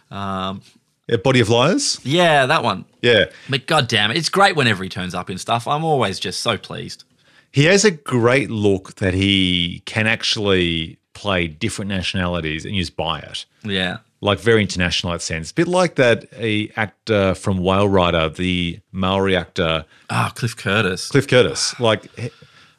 Um, 0.09 0.61
Yeah, 1.07 1.17
Body 1.17 1.39
of 1.39 1.49
Liars. 1.49 1.99
yeah, 2.03 2.47
that 2.47 2.63
one. 2.63 2.85
Yeah, 3.01 3.25
But 3.49 3.67
god 3.67 3.87
damn 3.87 4.09
it, 4.11 4.17
it's 4.17 4.29
great 4.29 4.55
whenever 4.55 4.83
he 4.83 4.89
turns 4.89 5.13
up 5.13 5.29
in 5.29 5.37
stuff. 5.37 5.67
I'm 5.67 5.83
always 5.85 6.19
just 6.19 6.39
so 6.41 6.57
pleased. 6.57 7.03
he 7.51 7.65
has 7.65 7.85
a 7.85 7.91
great 7.91 8.49
look 8.49 8.95
that 8.95 9.13
he 9.13 9.81
can 9.85 10.07
actually 10.07 10.98
play 11.21 11.47
different 11.47 11.89
nationalities 11.89 12.65
and 12.65 12.73
you 12.75 12.81
just 12.81 12.95
buy 12.95 13.19
it. 13.19 13.45
Yeah. 13.63 13.97
like 14.21 14.39
very 14.39 14.61
international 14.61 15.11
in 15.11 15.15
that 15.17 15.21
sense. 15.23 15.51
A 15.51 15.53
bit 15.53 15.67
like 15.67 15.95
that 15.95 16.25
a 16.35 16.69
actor 16.75 17.35
from 17.35 17.57
Whale 17.57 17.87
Rider, 17.89 18.29
the 18.29 18.79
Maori 18.91 19.35
actor 19.35 19.85
Ah, 20.09 20.31
Cliff 20.35 20.55
Curtis. 20.55 21.09
Cliff 21.09 21.27
Curtis. 21.27 21.79
Like 21.79 22.01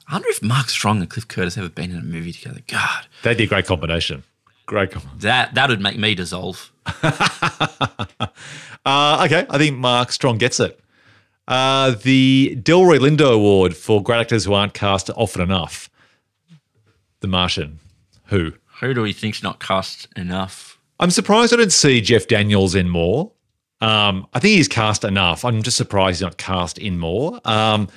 I 0.09 0.13
wonder 0.15 0.29
if 0.29 0.43
Mark 0.43 0.69
Strong 0.71 1.01
and 1.01 1.09
Cliff 1.11 1.27
Curtis 1.29 1.57
ever 1.59 1.69
been 1.69 1.91
in 1.93 1.99
a 1.99 2.03
movie 2.03 2.33
together. 2.33 2.61
God, 2.67 3.07
That'd 3.23 3.39
be 3.39 3.45
a 3.45 3.47
great 3.47 3.67
combination. 3.67 4.25
Great 4.67 4.91
combination. 4.93 5.21
that 5.21 5.55
that 5.55 5.69
would 5.71 5.81
make 5.81 5.99
me 5.99 6.15
dissolve. 6.15 6.71
Uh, 8.87 9.23
okay, 9.27 9.47
I 9.51 9.59
think 9.59 9.77
Mark 9.77 10.11
Strong 10.11 10.39
gets 10.39 10.59
it. 10.59 10.81
Uh, 11.47 11.91
the 12.03 12.57
Delroy 12.63 12.99
Lindo 12.99 13.31
Award 13.35 13.77
for 13.77 14.03
great 14.03 14.21
actors 14.21 14.47
who 14.47 14.55
aren't 14.55 14.73
cast 14.73 15.11
often 15.11 15.43
enough. 15.43 15.91
The 17.21 17.29
Martian. 17.29 17.79
Who? 18.31 18.53
Who 18.81 18.95
do 18.95 19.03
we 19.03 19.13
think's 19.13 19.43
not 19.43 19.61
cast 19.61 20.09
enough? 20.17 20.79
I'm 20.99 21.11
surprised 21.11 21.53
I 21.53 21.57
didn't 21.57 21.73
see 21.73 22.01
Jeff 22.01 22.27
Daniels 22.27 22.75
in 22.75 22.89
more. 22.89 23.33
Um, 23.81 24.27
I 24.35 24.39
think 24.39 24.57
he's 24.57 24.69
cast 24.69 25.05
enough. 25.05 25.45
I'm 25.45 25.63
just 25.63 25.77
surprised 25.77 26.17
he's 26.19 26.23
not 26.23 26.37
cast 26.37 26.79
in 26.79 26.99
more. 26.99 27.41
Um, 27.45 27.89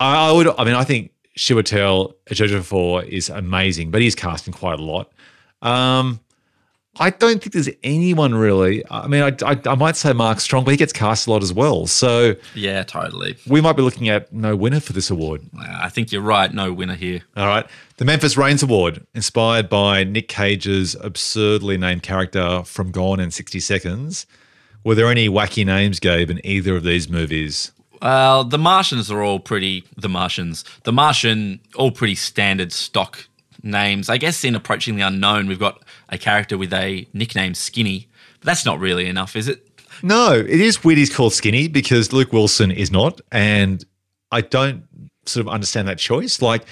I, 0.00 0.28
I 0.28 0.32
would. 0.32 0.48
I 0.58 0.64
mean, 0.64 0.74
I 0.74 0.84
think 0.84 1.10
Chiwetel 1.36 2.14
Ejiofor 2.30 3.06
is 3.08 3.28
amazing, 3.28 3.90
but 3.90 4.00
he's 4.00 4.14
cast 4.14 4.46
in 4.46 4.52
quite 4.52 4.78
a 4.78 4.82
lot. 4.82 5.12
Um, 5.62 6.20
I 7.00 7.10
don't 7.10 7.42
think 7.42 7.52
there's 7.52 7.68
anyone 7.82 8.34
really. 8.34 8.84
I 8.90 9.06
mean, 9.08 9.22
I, 9.22 9.32
I, 9.44 9.60
I 9.66 9.74
might 9.74 9.96
say 9.96 10.12
Mark 10.12 10.40
Strong, 10.40 10.64
but 10.64 10.70
he 10.70 10.76
gets 10.76 10.92
cast 10.92 11.26
a 11.26 11.30
lot 11.30 11.42
as 11.42 11.52
well. 11.52 11.86
So 11.86 12.34
Yeah, 12.54 12.82
totally. 12.84 13.36
we 13.46 13.60
might 13.60 13.74
be 13.74 13.82
looking 13.82 14.08
at 14.08 14.32
no 14.32 14.54
winner 14.54 14.80
for 14.80 14.92
this 14.92 15.10
award. 15.10 15.42
Uh, 15.58 15.64
I 15.82 15.88
think 15.88 16.12
you're 16.12 16.22
right. 16.22 16.52
No 16.52 16.72
winner 16.72 16.94
here. 16.94 17.22
All 17.36 17.46
right. 17.46 17.66
The 17.96 18.04
Memphis 18.04 18.36
Raines 18.36 18.62
Award, 18.62 19.06
inspired 19.14 19.68
by 19.68 20.04
Nick 20.04 20.28
Cage's 20.28 20.94
absurdly 21.00 21.78
named 21.78 22.02
character 22.02 22.62
from 22.64 22.90
Gone 22.90 23.20
in 23.20 23.30
60 23.30 23.60
Seconds. 23.60 24.26
Were 24.82 24.94
there 24.94 25.08
any 25.08 25.28
wacky 25.28 25.64
names, 25.64 25.98
Gabe, 26.00 26.30
in 26.30 26.44
either 26.44 26.76
of 26.76 26.82
these 26.82 27.08
movies? 27.08 27.72
Well, 28.02 28.44
the 28.44 28.58
Martians 28.58 29.10
are 29.10 29.22
all 29.22 29.38
pretty. 29.40 29.84
The 29.96 30.08
Martians, 30.10 30.64
the 30.82 30.92
Martian, 30.92 31.60
all 31.76 31.90
pretty 31.90 32.16
standard 32.16 32.70
stock 32.72 33.26
names. 33.62 34.10
I 34.10 34.18
guess 34.18 34.44
in 34.44 34.54
Approaching 34.54 34.96
the 34.96 35.02
Unknown, 35.02 35.46
we've 35.46 35.58
got 35.58 35.82
a 36.08 36.18
character 36.18 36.56
with 36.58 36.72
a 36.72 37.06
nickname 37.12 37.54
Skinny, 37.54 38.08
but 38.40 38.46
that's 38.46 38.64
not 38.64 38.78
really 38.80 39.06
enough, 39.06 39.36
is 39.36 39.48
it? 39.48 39.66
No, 40.02 40.32
it 40.32 40.60
is 40.60 40.82
weird 40.84 40.98
he's 40.98 41.14
called 41.14 41.32
Skinny 41.32 41.68
because 41.68 42.12
Luke 42.12 42.32
Wilson 42.32 42.70
is 42.70 42.90
not. 42.90 43.20
And 43.32 43.84
I 44.32 44.40
don't 44.40 44.84
sort 45.24 45.46
of 45.46 45.52
understand 45.52 45.88
that 45.88 45.98
choice. 45.98 46.42
Like, 46.42 46.62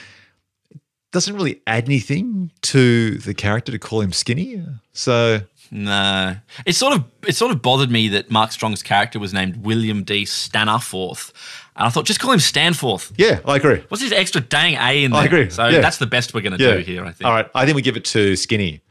it 0.70 0.80
doesn't 1.12 1.34
really 1.34 1.60
add 1.66 1.84
anything 1.84 2.50
to 2.62 3.16
the 3.18 3.32
character 3.34 3.70
to 3.72 3.78
call 3.78 4.00
him 4.00 4.12
Skinny. 4.12 4.62
So, 4.92 5.40
No, 5.70 6.36
it 6.66 6.74
sort 6.74 6.94
of 6.94 7.04
it 7.26 7.36
sort 7.36 7.52
of 7.52 7.62
bothered 7.62 7.90
me 7.90 8.08
that 8.08 8.30
Mark 8.30 8.52
Strong's 8.52 8.82
character 8.82 9.18
was 9.18 9.32
named 9.32 9.58
William 9.64 10.02
D. 10.02 10.24
Stanaforth, 10.24 11.32
and 11.76 11.86
I 11.86 11.90
thought 11.90 12.04
just 12.04 12.20
call 12.20 12.32
him 12.32 12.40
Stanforth. 12.40 13.12
yeah, 13.16 13.40
I 13.46 13.56
agree. 13.56 13.82
What's 13.88 14.02
this 14.02 14.12
extra 14.12 14.40
dang 14.42 14.74
A 14.74 15.04
in 15.04 15.12
there? 15.12 15.20
I 15.20 15.24
agree, 15.24 15.48
So 15.48 15.68
yeah. 15.68 15.80
that's 15.80 15.96
the 15.98 16.06
best 16.06 16.34
we're 16.34 16.42
going 16.42 16.58
to 16.58 16.76
do 16.76 16.78
here. 16.82 17.04
I 17.04 17.12
think. 17.12 17.26
All 17.26 17.32
right. 17.32 17.48
I 17.54 17.64
think 17.64 17.76
we 17.76 17.82
give 17.82 17.96
it 17.96 18.04
to 18.06 18.36
Skinny. 18.36 18.82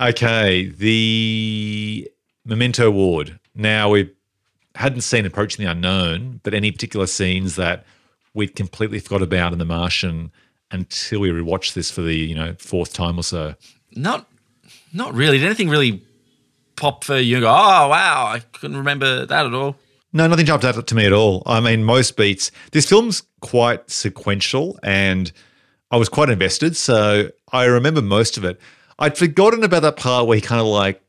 Okay. 0.00 0.68
The 0.68 2.10
Memento 2.44 2.86
Award. 2.86 3.38
Now, 3.54 3.90
we 3.90 4.10
hadn't 4.74 5.00
seen 5.00 5.26
Approaching 5.26 5.64
the 5.64 5.70
Unknown, 5.70 6.40
but 6.44 6.54
any 6.54 6.70
particular 6.70 7.06
scenes 7.06 7.56
that 7.56 7.84
we'd 8.34 8.54
completely 8.54 9.00
forgot 9.00 9.22
about 9.22 9.52
in 9.52 9.58
The 9.58 9.64
Martian 9.64 10.30
until 10.70 11.20
we 11.20 11.30
rewatched 11.30 11.74
this 11.74 11.90
for 11.90 12.02
the, 12.02 12.14
you 12.14 12.34
know, 12.34 12.54
fourth 12.58 12.92
time 12.92 13.18
or 13.18 13.22
so. 13.22 13.54
Not, 13.96 14.26
not 14.92 15.14
really. 15.14 15.38
Did 15.38 15.46
anything 15.46 15.68
really 15.68 16.04
pop 16.76 17.04
for 17.04 17.18
you? 17.18 17.40
Go, 17.40 17.48
oh 17.48 17.88
wow, 17.88 18.26
I 18.26 18.40
couldn't 18.52 18.76
remember 18.76 19.26
that 19.26 19.46
at 19.46 19.54
all. 19.54 19.76
No, 20.12 20.26
nothing 20.26 20.46
jumped 20.46 20.64
out 20.64 20.86
to 20.86 20.94
me 20.94 21.06
at 21.06 21.12
all. 21.12 21.42
I 21.46 21.60
mean, 21.60 21.84
most 21.84 22.16
beats. 22.16 22.50
This 22.72 22.88
film's 22.88 23.22
quite 23.40 23.90
sequential, 23.90 24.78
and 24.82 25.32
I 25.90 25.96
was 25.96 26.08
quite 26.08 26.30
invested, 26.30 26.76
so 26.76 27.30
I 27.52 27.64
remember 27.64 28.00
most 28.00 28.36
of 28.36 28.44
it. 28.44 28.60
I'd 28.98 29.16
forgotten 29.16 29.62
about 29.62 29.82
that 29.82 29.96
part 29.96 30.26
where 30.26 30.34
he 30.36 30.40
kind 30.40 30.60
of 30.60 30.66
like 30.66 31.00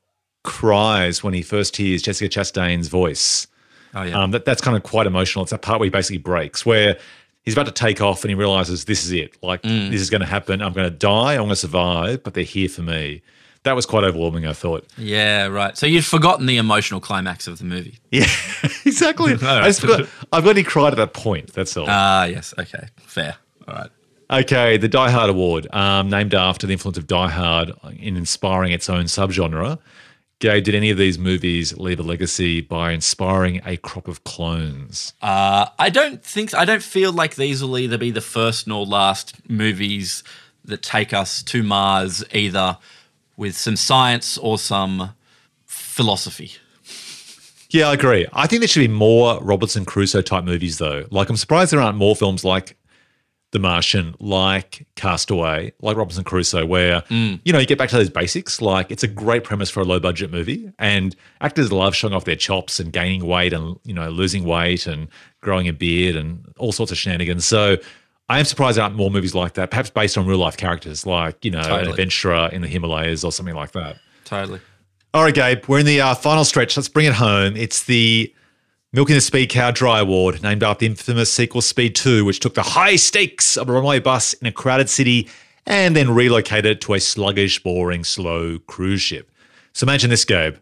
cries 0.43 1.23
when 1.23 1.33
he 1.33 1.41
first 1.41 1.75
hears 1.77 2.01
Jessica 2.01 2.29
Chastain's 2.39 2.87
voice. 2.87 3.47
Oh 3.93 4.03
yeah. 4.03 4.21
Um, 4.21 4.31
that, 4.31 4.45
that's 4.45 4.61
kind 4.61 4.77
of 4.77 4.83
quite 4.83 5.07
emotional. 5.07 5.43
It's 5.43 5.51
that 5.51 5.61
part 5.61 5.79
where 5.79 5.85
he 5.87 5.89
basically 5.89 6.19
breaks, 6.19 6.65
where 6.65 6.97
he's 7.43 7.53
about 7.55 7.65
to 7.65 7.71
take 7.71 8.01
off 8.01 8.23
and 8.23 8.29
he 8.29 8.35
realizes 8.35 8.85
this 8.85 9.03
is 9.03 9.11
it. 9.11 9.37
Like, 9.41 9.63
this 9.63 10.01
is 10.01 10.09
going 10.09 10.21
to 10.21 10.27
happen. 10.27 10.61
I'm 10.61 10.73
going 10.73 10.89
to 10.89 10.95
die. 10.95 11.33
I'm 11.33 11.39
going 11.39 11.49
to 11.49 11.55
survive, 11.55 12.23
but 12.23 12.33
they're 12.35 12.43
here 12.43 12.69
for 12.69 12.81
me. 12.83 13.21
That 13.63 13.75
was 13.75 13.85
quite 13.85 14.05
overwhelming, 14.05 14.45
I 14.47 14.53
thought. 14.53 14.87
yeah, 14.97 15.47
right. 15.47 15.77
So 15.77 15.85
you'd 15.85 16.05
forgotten 16.05 16.45
the 16.45 16.55
emotional 16.57 17.01
climax 17.01 17.45
of 17.45 17.57
the 17.57 17.65
movie. 17.65 17.99
Yeah, 18.09 18.25
exactly. 18.85 19.33
I 19.41 19.63
just 19.67 19.81
forgot, 19.81 20.07
I've 20.31 20.47
only 20.47 20.63
cried 20.63 20.93
at 20.93 20.97
that 20.97 21.13
point. 21.13 21.51
That's 21.53 21.75
all. 21.75 21.85
Ah, 21.89 22.23
yes. 22.23 22.53
Okay, 22.57 22.87
fair. 22.97 23.35
All 23.67 23.73
right. 23.75 23.89
Okay, 24.31 24.77
the 24.77 24.87
Die 24.87 25.09
Hard 25.09 25.31
Award, 25.31 25.67
um, 25.73 26.09
named 26.09 26.35
after 26.35 26.67
the 26.67 26.73
influence 26.73 26.99
of 26.99 27.07
Die 27.07 27.29
Hard 27.29 27.71
in 27.97 28.15
inspiring 28.15 28.71
its 28.71 28.87
own 28.87 29.05
subgenre. 29.05 29.79
Gabe, 30.37 30.63
did 30.63 30.75
any 30.75 30.91
of 30.91 30.97
these 30.97 31.17
movies 31.17 31.75
leave 31.77 31.99
a 31.99 32.03
legacy 32.03 32.61
by 32.61 32.91
inspiring 32.91 33.59
a 33.65 33.75
crop 33.75 34.07
of 34.07 34.23
clones? 34.23 35.13
Uh, 35.21 35.65
I 35.77 35.89
don't 35.89 36.23
think 36.23 36.53
I 36.53 36.63
don't 36.63 36.83
feel 36.83 37.11
like 37.11 37.35
these 37.35 37.61
will 37.61 37.77
either 37.77 37.97
be 37.97 38.11
the 38.11 38.21
first 38.21 38.67
nor 38.67 38.85
last 38.85 39.49
movies 39.49 40.23
that 40.63 40.81
take 40.81 41.11
us 41.11 41.43
to 41.43 41.63
Mars, 41.63 42.23
either 42.31 42.77
with 43.35 43.57
some 43.57 43.75
science 43.75 44.37
or 44.37 44.57
some 44.57 45.13
philosophy. 45.65 46.53
Yeah, 47.71 47.89
I 47.89 47.93
agree. 47.93 48.25
I 48.31 48.47
think 48.47 48.61
there 48.61 48.67
should 48.67 48.79
be 48.79 48.87
more 48.87 49.39
Robinson 49.41 49.85
Crusoe 49.85 50.21
type 50.21 50.43
movies, 50.43 50.77
though. 50.77 51.05
Like, 51.11 51.29
I'm 51.29 51.37
surprised 51.37 51.71
there 51.71 51.81
aren't 51.81 51.97
more 51.97 52.15
films 52.15 52.43
like 52.43 52.77
The 53.51 53.59
Martian, 53.59 54.15
like 54.19 54.85
Castaway, 54.95 55.73
like 55.81 55.97
Robinson 55.97 56.23
Crusoe, 56.23 56.65
where, 56.67 57.03
you 57.09 57.51
know, 57.51 57.57
you 57.57 57.65
get 57.65 57.79
back 57.79 57.89
to 57.89 57.95
those 57.95 58.09
basics. 58.09 58.61
Like, 58.61 58.91
it's 58.91 59.03
a 59.03 59.07
great 59.07 59.43
premise 59.43 59.71
for 59.71 59.79
a 59.79 59.83
low 59.83 59.99
budget 59.99 60.31
movie, 60.31 60.71
and 60.77 61.15
actors 61.41 61.71
love 61.71 61.95
showing 61.95 62.13
off 62.13 62.25
their 62.25 62.35
chops 62.35 62.79
and 62.79 62.93
gaining 62.93 63.25
weight 63.25 63.51
and, 63.51 63.79
you 63.83 63.93
know, 63.93 64.09
losing 64.09 64.43
weight 64.43 64.85
and 64.85 65.07
growing 65.41 65.67
a 65.67 65.73
beard 65.73 66.15
and 66.15 66.45
all 66.59 66.71
sorts 66.71 66.91
of 66.91 66.97
shenanigans. 66.99 67.43
So, 67.45 67.77
I 68.29 68.37
am 68.37 68.45
surprised 68.45 68.77
there 68.77 68.83
aren't 68.83 68.95
more 68.95 69.09
movies 69.09 69.33
like 69.33 69.55
that, 69.55 69.71
perhaps 69.71 69.89
based 69.89 70.15
on 70.15 70.27
real 70.27 70.37
life 70.37 70.55
characters, 70.55 71.07
like, 71.07 71.43
you 71.43 71.49
know, 71.49 71.61
an 71.61 71.87
adventurer 71.89 72.49
in 72.51 72.61
the 72.61 72.67
Himalayas 72.67 73.23
or 73.23 73.31
something 73.31 73.55
like 73.55 73.71
that. 73.71 73.97
Totally. 74.25 74.59
All 75.15 75.23
right, 75.23 75.33
Gabe, 75.33 75.65
we're 75.67 75.79
in 75.79 75.87
the 75.87 76.01
uh, 76.01 76.13
final 76.13 76.45
stretch. 76.45 76.77
Let's 76.77 76.87
bring 76.87 77.07
it 77.07 77.13
home. 77.13 77.57
It's 77.57 77.85
the 77.85 78.31
Milking 78.91 79.13
the 79.13 79.21
Speed 79.21 79.51
Cow 79.51 79.69
Dry 79.69 79.99
Award, 79.99 80.41
named 80.41 80.63
after 80.63 80.79
the 80.79 80.87
infamous 80.87 81.31
sequel 81.31 81.61
Speed 81.61 81.93
2, 81.93 82.25
which 82.25 82.39
took 82.39 82.55
the 82.55 82.63
high 82.63 82.95
stakes 82.95 83.55
of 83.55 83.69
a 83.69 83.71
runaway 83.71 83.99
bus 83.99 84.33
in 84.33 84.47
a 84.47 84.51
crowded 84.51 84.89
city 84.89 85.29
and 85.67 85.95
then 85.95 86.15
relocated 86.15 86.65
it 86.65 86.81
to 86.81 86.95
a 86.95 86.99
sluggish, 86.99 87.61
boring, 87.61 88.03
slow 88.03 88.57
cruise 88.57 89.03
ship. 89.03 89.31
So 89.73 89.83
imagine 89.83 90.09
this, 90.09 90.25
Gabe. 90.25 90.55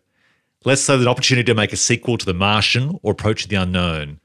Let's 0.65 0.81
say 0.81 0.97
the 0.97 1.07
opportunity 1.07 1.45
to 1.45 1.55
make 1.55 1.71
a 1.71 1.77
sequel 1.77 2.17
to 2.17 2.25
The 2.25 2.33
Martian 2.33 2.99
or 3.01 3.13
Approach 3.13 3.47
the 3.47 3.55
Unknown. 3.55 4.19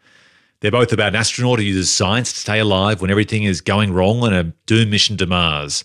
They're 0.58 0.72
both 0.72 0.92
about 0.92 1.10
an 1.10 1.16
astronaut 1.20 1.60
who 1.60 1.64
uses 1.64 1.88
science 1.88 2.32
to 2.32 2.40
stay 2.40 2.58
alive 2.58 3.00
when 3.00 3.10
everything 3.12 3.44
is 3.44 3.60
going 3.60 3.92
wrong 3.92 4.24
on 4.24 4.34
a 4.34 4.52
doomed 4.66 4.90
mission 4.90 5.16
to 5.18 5.26
Mars. 5.26 5.84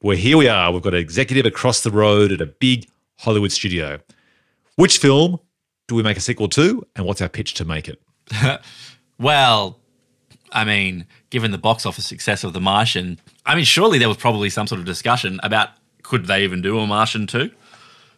Where 0.00 0.16
here 0.16 0.38
we 0.38 0.48
are, 0.48 0.72
we've 0.72 0.80
got 0.80 0.94
an 0.94 1.00
executive 1.00 1.44
across 1.44 1.82
the 1.82 1.90
road 1.90 2.32
at 2.32 2.40
a 2.40 2.46
big 2.46 2.88
Hollywood 3.18 3.52
studio. 3.52 3.98
Which 4.76 4.96
film 4.96 5.40
do 5.88 5.94
we 5.94 6.02
make 6.02 6.16
a 6.16 6.20
sequel 6.20 6.48
to, 6.50 6.86
and 6.94 7.04
what's 7.04 7.20
our 7.20 7.28
pitch 7.28 7.54
to 7.54 7.64
make 7.64 7.88
it? 7.88 8.00
Well, 9.18 9.80
I 10.52 10.64
mean, 10.64 11.06
given 11.30 11.50
the 11.50 11.58
box 11.58 11.84
office 11.84 12.06
success 12.06 12.44
of 12.44 12.52
The 12.52 12.60
Martian, 12.60 13.18
I 13.44 13.54
mean, 13.56 13.64
surely 13.64 13.98
there 13.98 14.08
was 14.08 14.16
probably 14.16 14.48
some 14.48 14.66
sort 14.66 14.78
of 14.78 14.86
discussion 14.86 15.40
about 15.42 15.70
could 16.02 16.26
they 16.26 16.44
even 16.44 16.62
do 16.62 16.78
a 16.78 16.86
Martian 16.86 17.26
2? 17.26 17.50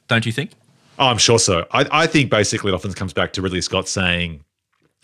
Don't 0.09 0.27
you 0.27 0.33
think? 0.33 0.51
Oh, 0.99 1.07
I'm 1.07 1.19
sure 1.19 1.39
so. 1.39 1.67
I, 1.73 1.87
I 1.91 2.07
think 2.07 2.31
basically 2.31 2.71
it 2.71 2.75
often 2.75 2.93
comes 2.93 3.13
back 3.13 3.33
to 3.33 3.43
Ridley 3.43 3.63
Scott 3.63 3.89
saying, 3.89 4.45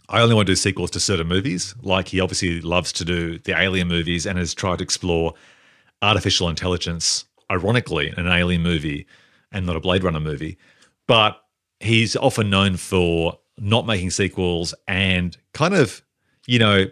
I 0.08 0.20
only 0.20 0.34
want 0.34 0.46
to 0.46 0.52
do 0.52 0.56
sequels 0.56 0.90
to 0.92 1.00
certain 1.00 1.26
movies. 1.26 1.74
Like 1.82 2.08
he 2.08 2.20
obviously 2.20 2.60
loves 2.60 2.92
to 2.92 3.04
do 3.04 3.38
the 3.38 3.58
Alien 3.58 3.88
movies 3.88 4.26
and 4.26 4.38
has 4.38 4.54
tried 4.54 4.78
to 4.78 4.84
explore 4.84 5.32
artificial 6.02 6.48
intelligence, 6.48 7.24
ironically, 7.50 8.08
in 8.08 8.26
an 8.26 8.28
Alien 8.28 8.62
movie 8.62 9.06
and 9.50 9.64
not 9.64 9.74
a 9.74 9.80
Blade 9.80 10.04
Runner 10.04 10.20
movie. 10.20 10.58
But 11.08 11.42
he's 11.80 12.16
often 12.16 12.50
known 12.50 12.76
for 12.76 13.38
not 13.58 13.86
making 13.86 14.10
sequels 14.10 14.74
and 14.86 15.36
kind 15.52 15.74
of, 15.74 16.02
you 16.46 16.58
know, 16.58 16.86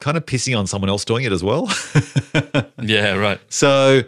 kind 0.00 0.16
of 0.16 0.26
pissing 0.26 0.58
on 0.58 0.66
someone 0.66 0.90
else 0.90 1.04
doing 1.04 1.24
it 1.24 1.32
as 1.32 1.42
well. 1.42 1.68
Yeah, 2.82 3.14
right. 3.14 3.40
So 3.48 4.02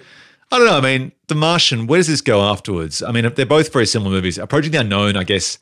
I 0.52 0.58
don't 0.58 0.66
know. 0.66 0.76
I 0.76 0.80
mean, 0.80 1.12
The 1.28 1.34
Martian, 1.34 1.86
where 1.86 1.98
does 1.98 2.06
this 2.06 2.20
go 2.20 2.42
afterwards? 2.42 3.02
I 3.02 3.10
mean, 3.12 3.32
they're 3.34 3.46
both 3.46 3.72
very 3.72 3.86
similar 3.86 4.10
movies. 4.10 4.38
Approaching 4.38 4.72
the 4.72 4.80
Unknown, 4.80 5.16
I 5.16 5.24
guess 5.24 5.58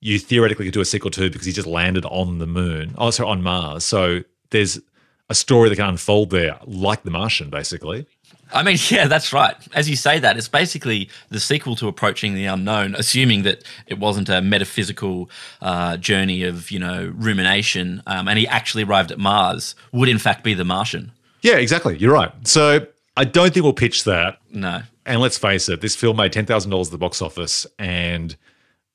you 0.00 0.18
theoretically 0.18 0.66
could 0.66 0.74
do 0.74 0.80
a 0.80 0.84
sequel 0.84 1.10
to 1.12 1.30
because 1.30 1.46
he 1.46 1.52
just 1.52 1.66
landed 1.68 2.04
on 2.06 2.38
the 2.38 2.46
moon, 2.46 2.94
oh, 2.98 3.10
sorry, 3.10 3.28
on 3.30 3.42
Mars. 3.42 3.84
So 3.84 4.20
there's 4.50 4.80
a 5.28 5.34
story 5.34 5.68
that 5.68 5.76
can 5.76 5.88
unfold 5.88 6.30
there, 6.30 6.58
like 6.66 7.02
The 7.04 7.10
Martian, 7.10 7.50
basically. 7.50 8.06
I 8.52 8.62
mean, 8.62 8.78
yeah, 8.88 9.06
that's 9.06 9.32
right. 9.32 9.56
As 9.74 9.88
you 9.88 9.96
say 9.96 10.18
that, 10.18 10.36
it's 10.36 10.48
basically 10.48 11.08
the 11.28 11.40
sequel 11.40 11.76
to 11.76 11.88
Approaching 11.88 12.34
the 12.34 12.46
Unknown, 12.46 12.94
assuming 12.94 13.42
that 13.42 13.64
it 13.86 13.98
wasn't 13.98 14.28
a 14.28 14.40
metaphysical 14.40 15.30
uh, 15.60 15.96
journey 15.96 16.42
of, 16.44 16.70
you 16.70 16.78
know, 16.78 17.12
rumination, 17.16 18.02
um, 18.06 18.28
and 18.28 18.38
he 18.38 18.46
actually 18.46 18.84
arrived 18.84 19.10
at 19.10 19.18
Mars, 19.18 19.74
would 19.92 20.08
in 20.08 20.18
fact 20.18 20.44
be 20.44 20.54
The 20.54 20.64
Martian. 20.64 21.12
Yeah, 21.42 21.56
exactly. 21.56 21.96
You're 21.96 22.12
right. 22.12 22.32
So 22.46 22.86
I 23.16 23.24
don't 23.24 23.52
think 23.52 23.64
we'll 23.64 23.72
pitch 23.72 24.04
that. 24.04 24.38
No. 24.50 24.82
And 25.06 25.20
let's 25.20 25.38
face 25.38 25.68
it, 25.68 25.80
this 25.80 25.96
film 25.96 26.16
made 26.16 26.32
ten 26.32 26.46
thousand 26.46 26.70
dollars 26.70 26.88
at 26.88 26.92
the 26.92 26.98
box 26.98 27.22
office, 27.22 27.66
and 27.78 28.36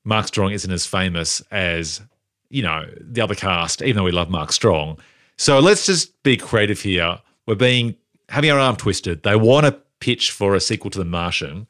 Mark 0.04 0.28
Strong 0.28 0.52
isn't 0.52 0.70
as 0.70 0.86
famous 0.86 1.42
as 1.50 2.00
you 2.48 2.62
know 2.62 2.86
the 3.00 3.20
other 3.20 3.34
cast, 3.34 3.82
even 3.82 3.96
though 3.96 4.04
we 4.04 4.12
love 4.12 4.30
Mark 4.30 4.52
Strong. 4.52 4.98
So 5.36 5.58
let's 5.58 5.84
just 5.84 6.22
be 6.22 6.36
creative 6.36 6.80
here. 6.80 7.18
We're 7.46 7.56
being 7.56 7.96
having 8.28 8.50
our 8.50 8.58
arm 8.58 8.76
twisted. 8.76 9.22
They 9.22 9.36
want 9.36 9.66
to 9.66 9.72
pitch 10.00 10.30
for 10.30 10.54
a 10.54 10.60
sequel 10.60 10.90
to 10.90 10.98
The 10.98 11.04
Martian. 11.04 11.66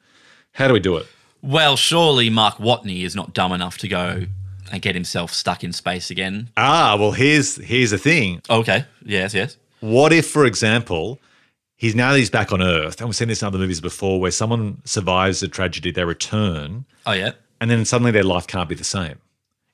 How 0.53 0.67
do 0.67 0.73
we 0.73 0.79
do 0.79 0.97
it? 0.97 1.07
Well, 1.41 1.75
surely 1.77 2.29
Mark 2.29 2.55
Watney 2.57 3.03
is 3.03 3.15
not 3.15 3.33
dumb 3.33 3.51
enough 3.51 3.77
to 3.79 3.87
go 3.87 4.23
and 4.71 4.81
get 4.81 4.95
himself 4.95 5.31
stuck 5.31 5.63
in 5.63 5.71
space 5.71 6.09
again. 6.09 6.49
Ah, 6.57 6.97
well, 6.99 7.11
here's 7.11 7.55
here's 7.57 7.91
the 7.91 7.97
thing. 7.97 8.41
Okay. 8.49 8.85
Yes, 9.05 9.33
yes. 9.33 9.55
What 9.79 10.11
if, 10.11 10.27
for 10.29 10.45
example, 10.45 11.19
he's 11.77 11.95
now 11.95 12.11
that 12.11 12.17
he's 12.17 12.31
back 12.31 12.51
on 12.51 12.61
Earth, 12.61 12.99
and 12.99 13.07
we've 13.07 13.15
seen 13.15 13.27
this 13.27 13.41
in 13.43 13.47
other 13.47 13.59
movies 13.59 13.79
before, 13.79 14.19
where 14.19 14.31
someone 14.31 14.81
survives 14.83 15.41
a 15.43 15.47
tragedy, 15.47 15.91
they 15.91 16.03
return, 16.03 16.85
Oh, 17.05 17.13
yeah. 17.13 17.31
and 17.61 17.69
then 17.69 17.85
suddenly 17.85 18.11
their 18.11 18.23
life 18.23 18.47
can't 18.47 18.67
be 18.67 18.75
the 18.75 18.83
same. 18.83 19.19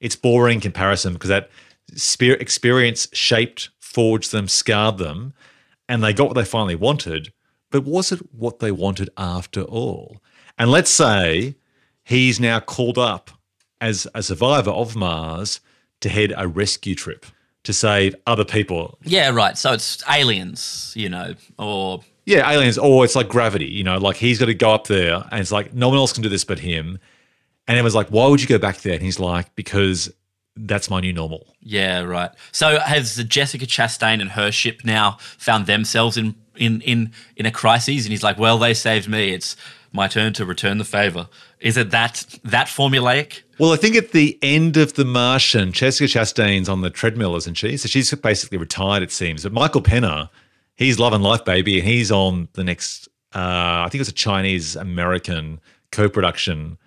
It's 0.02 0.18
boring 0.18 0.60
comparison 0.60 1.14
because 1.14 1.30
that 1.30 1.50
spirit 1.96 2.42
experience 2.42 3.08
shaped, 3.14 3.70
forged 3.80 4.32
them, 4.34 4.50
scarred 4.50 4.98
them, 4.98 5.34
and 5.88 6.04
they 6.04 6.14
got 6.14 6.28
what 6.28 6.36
they 6.36 6.46
finally 6.46 6.76
wanted. 6.76 7.34
But 7.72 7.84
was 7.84 8.12
it 8.12 8.20
what 8.34 8.60
they 8.60 8.72
wanted 8.72 9.10
after 9.18 9.62
all? 9.62 10.22
And 10.58 10.70
let's 10.70 10.92
say 10.92 11.56
he's 12.04 12.40
now 12.40 12.60
called 12.60 12.98
up 12.98 13.32
as 13.82 14.08
a 14.14 14.22
survivor 14.22 14.72
of 14.72 14.96
Mars 14.96 15.60
to 16.02 16.10
head 16.10 16.34
a 16.38 16.48
rescue 16.48 16.96
trip 16.96 17.26
to 17.64 17.74
save 17.74 18.16
other 18.28 18.46
people. 18.46 18.98
Yeah, 19.04 19.30
right. 19.30 19.58
So 19.58 19.74
it's 19.74 20.04
aliens, 20.10 20.94
you 20.96 21.10
know, 21.10 21.34
or 21.58 22.04
Yeah, 22.26 22.50
aliens, 22.50 22.78
or 22.78 23.04
it's 23.04 23.16
like 23.16 23.28
gravity, 23.28 23.66
you 23.66 23.84
know, 23.84 23.98
like 23.98 24.18
he's 24.18 24.40
got 24.40 24.46
to 24.46 24.54
go 24.54 24.72
up 24.72 24.88
there 24.88 25.24
and 25.32 25.42
it's 25.42 25.52
like 25.52 25.74
no 25.74 25.90
one 25.90 25.98
else 25.98 26.14
can 26.14 26.24
do 26.24 26.30
this 26.30 26.44
but 26.44 26.60
him. 26.60 27.00
And 27.68 27.78
everyone's 27.78 27.96
like, 27.96 28.10
why 28.10 28.28
would 28.28 28.42
you 28.42 28.48
go 28.48 28.58
back 28.58 28.78
there? 28.82 28.94
And 28.94 29.02
he's 29.02 29.20
like, 29.20 29.56
because 29.56 30.12
that's 30.56 30.90
my 30.90 31.00
new 31.02 31.14
normal. 31.14 31.48
yeah, 31.62 32.02
right. 32.02 32.32
So 32.52 32.80
has 32.80 33.16
Jessica 33.24 33.66
Chastain 33.66 34.22
and 34.22 34.32
her 34.32 34.52
ship 34.52 34.82
now 34.84 35.18
found 35.38 35.66
themselves 35.66 36.18
in 36.18 36.36
in 36.56 36.82
in 36.82 37.12
in 37.36 37.46
a 37.46 37.52
crisis? 37.52 38.06
And 38.06 38.12
he's 38.12 38.24
like, 38.24 38.38
well, 38.38 38.58
they 38.58 38.74
saved 38.74 39.08
me. 39.08 39.34
It's 39.34 39.56
my 39.92 40.08
turn 40.08 40.34
to 40.34 40.46
return 40.46 40.78
the 40.78 40.86
favor. 40.86 41.28
Is 41.60 41.78
it 41.78 41.92
that 41.92 42.26
that 42.44 42.68
formulaic? 42.68 43.42
Well, 43.60 43.72
I 43.72 43.78
think 43.78 43.96
at 43.96 44.12
the 44.12 44.38
end 44.42 44.78
of 44.78 44.94
The 44.94 45.06
Martian, 45.06 45.72
Jessica 45.72 46.06
Chastain's 46.06 46.68
on 46.68 46.82
the 46.82 46.90
treadmill, 46.90 47.36
isn't 47.36 47.56
she? 47.56 47.78
So 47.78 47.88
she's 47.88 48.14
basically 48.16 48.58
retired, 48.58 49.04
it 49.04 49.12
seems. 49.12 49.44
But 49.44 49.54
Michael 49.54 49.82
Peña, 49.82 50.30
he's 50.76 50.98
loving 51.00 51.22
life, 51.22 51.46
baby, 51.46 51.78
and 51.80 51.88
he's 51.88 52.12
on 52.12 52.48
the 52.54 52.64
next, 52.64 53.08
uh, 53.36 53.86
I 53.86 53.88
think 53.90 53.96
it 53.96 54.02
was 54.02 54.10
a 54.10 54.14
Chinese 54.14 54.76
American 54.76 55.62
co 55.92 56.10
production 56.10 56.78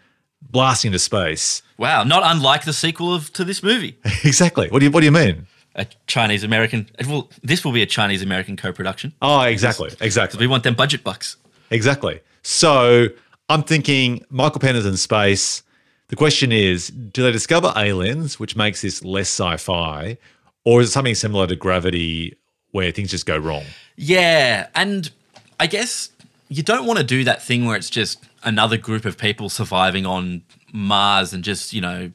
blasting 0.50 0.88
into 0.90 0.98
space. 0.98 1.62
Wow, 1.78 2.04
not 2.04 2.22
unlike 2.24 2.64
the 2.64 2.72
sequel 2.72 3.14
of 3.14 3.32
to 3.34 3.44
this 3.44 3.62
movie. 3.62 3.98
exactly. 4.24 4.68
What 4.68 4.80
do 4.80 4.86
you 4.86 4.90
What 4.90 5.00
do 5.00 5.06
you 5.06 5.12
mean? 5.12 5.46
A 5.74 5.86
Chinese 6.06 6.42
American. 6.42 6.88
Well, 7.06 7.30
this 7.42 7.64
will 7.64 7.72
be 7.72 7.82
a 7.82 7.86
Chinese 7.86 8.22
American 8.22 8.56
co-production. 8.56 9.12
Oh, 9.20 9.42
exactly, 9.42 9.90
exactly. 10.00 10.40
We 10.40 10.46
want 10.46 10.62
them 10.62 10.74
budget 10.74 11.04
bucks. 11.04 11.36
Exactly. 11.70 12.20
So 12.42 13.08
I'm 13.48 13.62
thinking 13.62 14.24
Michael 14.30 14.60
Peña's 14.60 14.86
in 14.86 14.96
space. 14.96 15.62
The 16.08 16.16
question 16.16 16.52
is, 16.52 16.88
do 16.88 17.22
they 17.22 17.32
discover 17.32 17.72
aliens, 17.76 18.38
which 18.38 18.56
makes 18.56 18.82
this 18.82 19.04
less 19.04 19.28
sci-fi, 19.28 20.16
or 20.64 20.80
is 20.80 20.88
it 20.88 20.92
something 20.92 21.14
similar 21.14 21.46
to 21.48 21.56
Gravity, 21.56 22.36
where 22.70 22.90
things 22.92 23.10
just 23.10 23.26
go 23.26 23.36
wrong? 23.36 23.64
Yeah, 23.96 24.68
and 24.74 25.10
I 25.58 25.66
guess 25.66 26.10
you 26.48 26.62
don't 26.62 26.86
want 26.86 26.98
to 26.98 27.04
do 27.04 27.24
that 27.24 27.42
thing 27.42 27.66
where 27.66 27.76
it's 27.76 27.90
just 27.90 28.24
another 28.46 28.78
group 28.78 29.04
of 29.04 29.18
people 29.18 29.50
surviving 29.50 30.06
on 30.06 30.42
Mars 30.72 31.34
and 31.34 31.44
just 31.44 31.74
you 31.74 31.82
know 31.82 32.10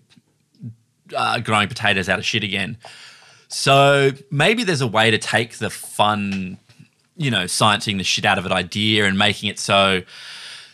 uh, 1.16 1.40
growing 1.40 1.68
potatoes 1.68 2.10
out 2.10 2.18
of 2.18 2.26
shit 2.26 2.44
again. 2.44 2.78
So 3.48 4.12
maybe 4.32 4.64
there's 4.64 4.82
a 4.82 4.88
way 4.88 5.12
to 5.12 5.18
take 5.18 5.58
the 5.58 5.70
fun, 5.70 6.58
you 7.18 7.30
know, 7.30 7.44
sciencing 7.44 7.98
the 7.98 8.04
shit 8.04 8.24
out 8.24 8.38
of 8.38 8.46
an 8.46 8.54
idea 8.54 9.06
and 9.06 9.18
making 9.18 9.50
it 9.50 9.60
so, 9.60 10.02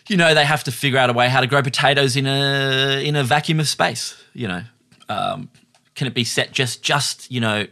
you 0.07 0.15
know, 0.15 0.35
they 0.35 0.45
have 0.45 0.63
to 0.65 0.71
figure 0.71 0.99
out 0.99 1.09
a 1.09 1.13
way 1.13 1.27
how 1.27 1.41
to 1.41 1.47
grow 1.47 1.63
potatoes 1.63 2.15
in 2.15 2.27
a 2.27 3.03
in 3.03 3.15
a 3.15 3.23
vacuum 3.23 3.59
of 3.59 3.67
space. 3.67 4.15
You 4.33 4.47
know, 4.47 4.61
um, 5.09 5.49
can 5.95 6.07
it 6.07 6.13
be 6.13 6.23
set 6.23 6.51
just 6.51 6.83
just 6.83 7.29
you 7.31 7.41
know 7.41 7.65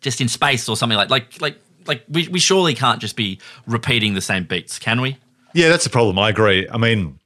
just 0.00 0.20
in 0.20 0.28
space 0.28 0.68
or 0.68 0.76
something 0.76 0.98
like 0.98 1.10
like 1.10 1.40
like 1.40 1.58
like 1.86 2.04
we, 2.08 2.28
we 2.28 2.38
surely 2.38 2.74
can't 2.74 3.00
just 3.00 3.16
be 3.16 3.40
repeating 3.66 4.14
the 4.14 4.20
same 4.20 4.44
beats, 4.44 4.78
can 4.78 5.00
we? 5.00 5.16
Yeah, 5.56 5.70
that's 5.70 5.86
a 5.86 5.90
problem. 5.90 6.18
I 6.18 6.28
agree. 6.28 6.68
I 6.70 6.76
mean, 6.76 7.18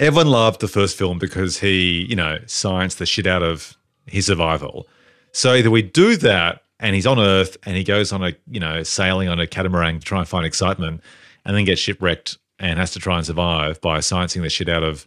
everyone 0.00 0.26
loved 0.26 0.60
the 0.60 0.66
first 0.66 0.98
film 0.98 1.20
because 1.20 1.60
he, 1.60 2.06
you 2.06 2.16
know, 2.16 2.38
scienced 2.46 2.96
the 2.96 3.06
shit 3.06 3.24
out 3.24 3.44
of 3.44 3.76
his 4.04 4.26
survival. 4.26 4.88
So 5.30 5.54
either 5.54 5.70
we 5.70 5.82
do 5.82 6.16
that 6.16 6.64
and 6.80 6.96
he's 6.96 7.06
on 7.06 7.20
Earth 7.20 7.56
and 7.64 7.76
he 7.76 7.84
goes 7.84 8.12
on 8.12 8.24
a, 8.24 8.32
you 8.50 8.58
know, 8.58 8.82
sailing 8.82 9.28
on 9.28 9.38
a 9.38 9.46
catamaran 9.46 10.00
to 10.00 10.04
try 10.04 10.18
and 10.18 10.26
find 10.26 10.44
excitement 10.44 11.02
and 11.44 11.56
then 11.56 11.64
gets 11.64 11.80
shipwrecked 11.80 12.36
and 12.58 12.80
has 12.80 12.90
to 12.94 12.98
try 12.98 13.16
and 13.16 13.24
survive 13.24 13.80
by 13.80 13.98
sciencing 13.98 14.42
the 14.42 14.50
shit 14.50 14.68
out 14.68 14.82
of 14.82 15.06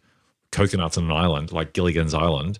coconuts 0.53 0.97
on 0.97 1.03
an 1.03 1.11
island 1.11 1.51
like 1.51 1.73
Gilligan's 1.73 2.13
Island. 2.13 2.57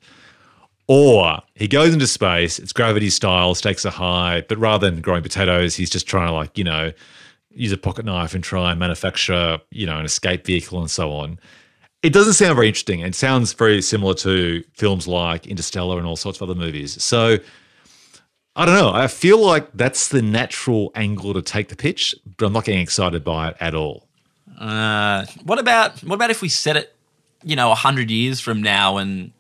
Or 0.90 1.40
he 1.56 1.70
goes 1.70 1.94
into 1.94 2.06
space, 2.06 2.60
it's 2.60 2.74
gravity 2.74 3.10
style, 3.10 3.56
stakes 3.56 3.86
are 3.86 3.92
high, 3.92 4.44
but 4.50 4.58
rather 4.58 4.92
than 4.92 5.00
growing 5.00 5.24
potatoes, 5.24 5.78
he's 5.78 5.90
just 5.90 6.06
trying 6.06 6.28
to 6.28 6.34
like, 6.34 6.58
you 6.58 6.66
know, 6.66 6.92
use 7.54 7.72
a 7.72 7.78
pocket 7.78 8.06
knife 8.06 8.34
and 8.34 8.44
try 8.44 8.72
and 8.72 8.80
manufacture, 8.80 9.60
you 9.72 9.86
know, 9.86 9.98
an 9.98 10.06
escape 10.06 10.46
vehicle 10.46 10.80
and 10.80 10.90
so 10.90 11.12
on. 11.12 11.40
It 12.04 12.14
doesn't 12.14 12.34
sound 12.34 12.56
very 12.56 12.68
interesting. 12.68 13.02
It 13.02 13.14
sounds 13.14 13.54
very 13.54 13.82
similar 13.82 14.16
to 14.16 14.64
films 14.74 15.08
like 15.08 15.46
Interstellar 15.46 15.98
and 15.98 16.08
all 16.08 16.16
sorts 16.16 16.42
of 16.42 16.50
other 16.50 16.60
movies. 16.60 17.02
So 17.04 17.38
I 18.56 18.66
don't 18.66 18.76
know. 18.76 18.92
I 18.92 19.08
feel 19.08 19.38
like 19.38 19.72
that's 19.74 20.10
the 20.10 20.22
natural 20.22 20.92
angle 20.96 21.34
to 21.34 21.42
take 21.42 21.70
the 21.70 21.76
pitch, 21.76 22.16
but 22.38 22.48
I'm 22.48 22.54
not 22.54 22.66
getting 22.66 22.82
excited 22.82 23.24
by 23.24 23.50
it 23.50 23.58
at 23.60 23.76
all. 23.76 24.08
Uh, 24.60 25.26
what 25.44 25.58
about 25.58 26.04
what 26.04 26.16
about 26.16 26.30
if 26.30 26.42
we 26.42 26.50
set 26.50 26.76
it, 26.76 26.96
you 27.44 27.56
know, 27.56 27.74
hundred 27.74 28.12
years 28.12 28.40
from 28.40 28.62
now? 28.62 28.98
And 28.98 29.32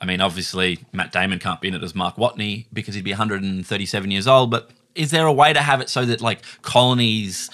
I 0.00 0.04
mean, 0.04 0.20
obviously, 0.20 0.78
Matt 0.92 1.10
Damon 1.10 1.38
can't 1.40 1.60
be 1.60 1.68
in 1.68 1.74
it 1.74 1.82
as 1.82 1.94
Mark 1.94 2.16
Watney 2.16 2.66
because 2.72 2.94
he'd 2.94 3.04
be 3.04 3.10
137 3.10 4.10
years 4.10 4.28
old. 4.28 4.50
But 4.50 4.70
is 4.94 5.10
there 5.10 5.26
a 5.26 5.32
way 5.32 5.52
to 5.52 5.60
have 5.60 5.80
it 5.80 5.88
so 5.88 6.04
that 6.06 6.20
like 6.20 6.42
colonies 6.62 7.50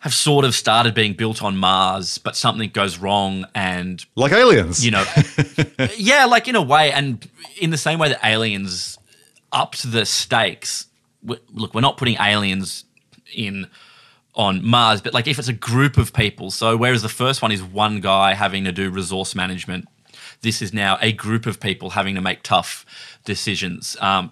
have 0.00 0.14
sort 0.14 0.44
of 0.44 0.54
started 0.54 0.94
being 0.94 1.12
built 1.14 1.42
on 1.42 1.56
Mars, 1.56 2.18
but 2.18 2.36
something 2.36 2.70
goes 2.70 2.98
wrong 2.98 3.44
and 3.54 4.04
Like 4.14 4.32
aliens. 4.32 4.84
you 4.84 4.92
know, 4.92 5.04
yeah, 5.96 6.24
like 6.26 6.46
in 6.46 6.54
a 6.54 6.62
way, 6.62 6.92
and 6.92 7.28
in 7.60 7.70
the 7.70 7.76
same 7.78 7.98
way 7.98 8.08
that 8.10 8.20
aliens 8.24 8.98
upped 9.52 9.90
the 9.90 10.06
stakes. 10.06 10.86
w- 11.24 11.42
Look, 11.52 11.74
we're 11.74 11.80
not 11.80 11.96
putting 11.96 12.16
aliens 12.20 12.84
in 13.34 13.66
on 14.34 14.64
Mars, 14.64 15.00
but 15.00 15.12
like 15.14 15.26
if 15.26 15.36
it's 15.40 15.48
a 15.48 15.52
group 15.52 15.96
of 15.96 16.12
people, 16.12 16.52
so 16.52 16.76
whereas 16.76 17.02
the 17.02 17.08
first 17.08 17.42
one 17.42 17.50
is 17.50 17.60
one 17.62 18.00
guy 18.00 18.34
having 18.34 18.62
to 18.64 18.72
do 18.72 18.90
resource 18.90 19.34
management, 19.34 19.88
this 20.42 20.62
is 20.62 20.72
now 20.72 20.96
a 21.00 21.10
group 21.12 21.44
of 21.44 21.58
people 21.58 21.90
having 21.90 22.14
to 22.14 22.20
make 22.20 22.44
tough 22.44 22.86
decisions. 23.24 23.96
Um, 24.00 24.30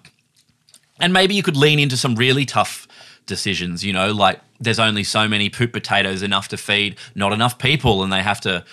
and 0.99 1.13
maybe 1.13 1.35
you 1.35 1.43
could 1.43 1.57
lean 1.57 1.79
into 1.79 1.97
some 1.97 2.15
really 2.15 2.45
tough 2.45 2.87
decisions, 3.25 3.83
you 3.83 3.93
know, 3.93 4.11
like 4.11 4.39
there's 4.59 4.79
only 4.79 5.03
so 5.03 5.27
many 5.27 5.49
poop 5.49 5.73
potatoes 5.73 6.23
enough 6.23 6.47
to 6.49 6.57
feed 6.57 6.97
not 7.15 7.33
enough 7.33 7.57
people, 7.57 8.03
and 8.03 8.11
they 8.11 8.23
have 8.23 8.41
to 8.41 8.63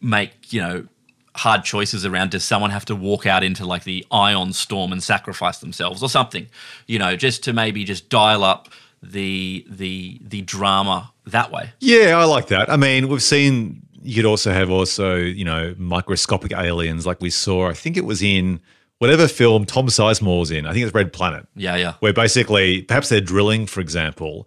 make, 0.00 0.52
you 0.52 0.60
know, 0.60 0.86
hard 1.34 1.64
choices 1.64 2.04
around 2.04 2.30
does 2.30 2.44
someone 2.44 2.70
have 2.70 2.84
to 2.84 2.94
walk 2.94 3.26
out 3.26 3.42
into 3.42 3.64
like 3.64 3.84
the 3.84 4.04
ion 4.10 4.52
storm 4.52 4.92
and 4.92 5.02
sacrifice 5.02 5.58
themselves 5.58 6.02
or 6.02 6.08
something, 6.08 6.46
you 6.86 6.98
know, 6.98 7.16
just 7.16 7.42
to 7.44 7.52
maybe 7.52 7.84
just 7.84 8.08
dial 8.08 8.44
up 8.44 8.68
the 9.02 9.66
the 9.68 10.20
the 10.22 10.42
drama 10.42 11.10
that 11.26 11.50
way. 11.50 11.72
Yeah, 11.80 12.18
I 12.18 12.24
like 12.24 12.48
that. 12.48 12.70
I 12.70 12.76
mean, 12.76 13.08
we've 13.08 13.22
seen 13.22 13.82
you 14.02 14.16
could 14.16 14.24
also 14.24 14.52
have 14.52 14.70
also, 14.70 15.16
you 15.16 15.44
know, 15.44 15.74
microscopic 15.78 16.52
aliens 16.52 17.06
like 17.06 17.20
we 17.20 17.30
saw, 17.30 17.68
I 17.68 17.74
think 17.74 17.96
it 17.96 18.04
was 18.04 18.22
in 18.22 18.60
whatever 19.02 19.26
film 19.26 19.64
Tom 19.66 19.88
Sizemore's 19.88 20.52
in. 20.52 20.64
I 20.64 20.72
think 20.72 20.84
it's 20.86 20.94
Red 20.94 21.12
Planet. 21.12 21.44
Yeah, 21.56 21.74
yeah. 21.74 21.94
Where 21.98 22.12
basically 22.12 22.82
perhaps 22.82 23.08
they're 23.08 23.20
drilling, 23.20 23.66
for 23.66 23.80
example, 23.80 24.46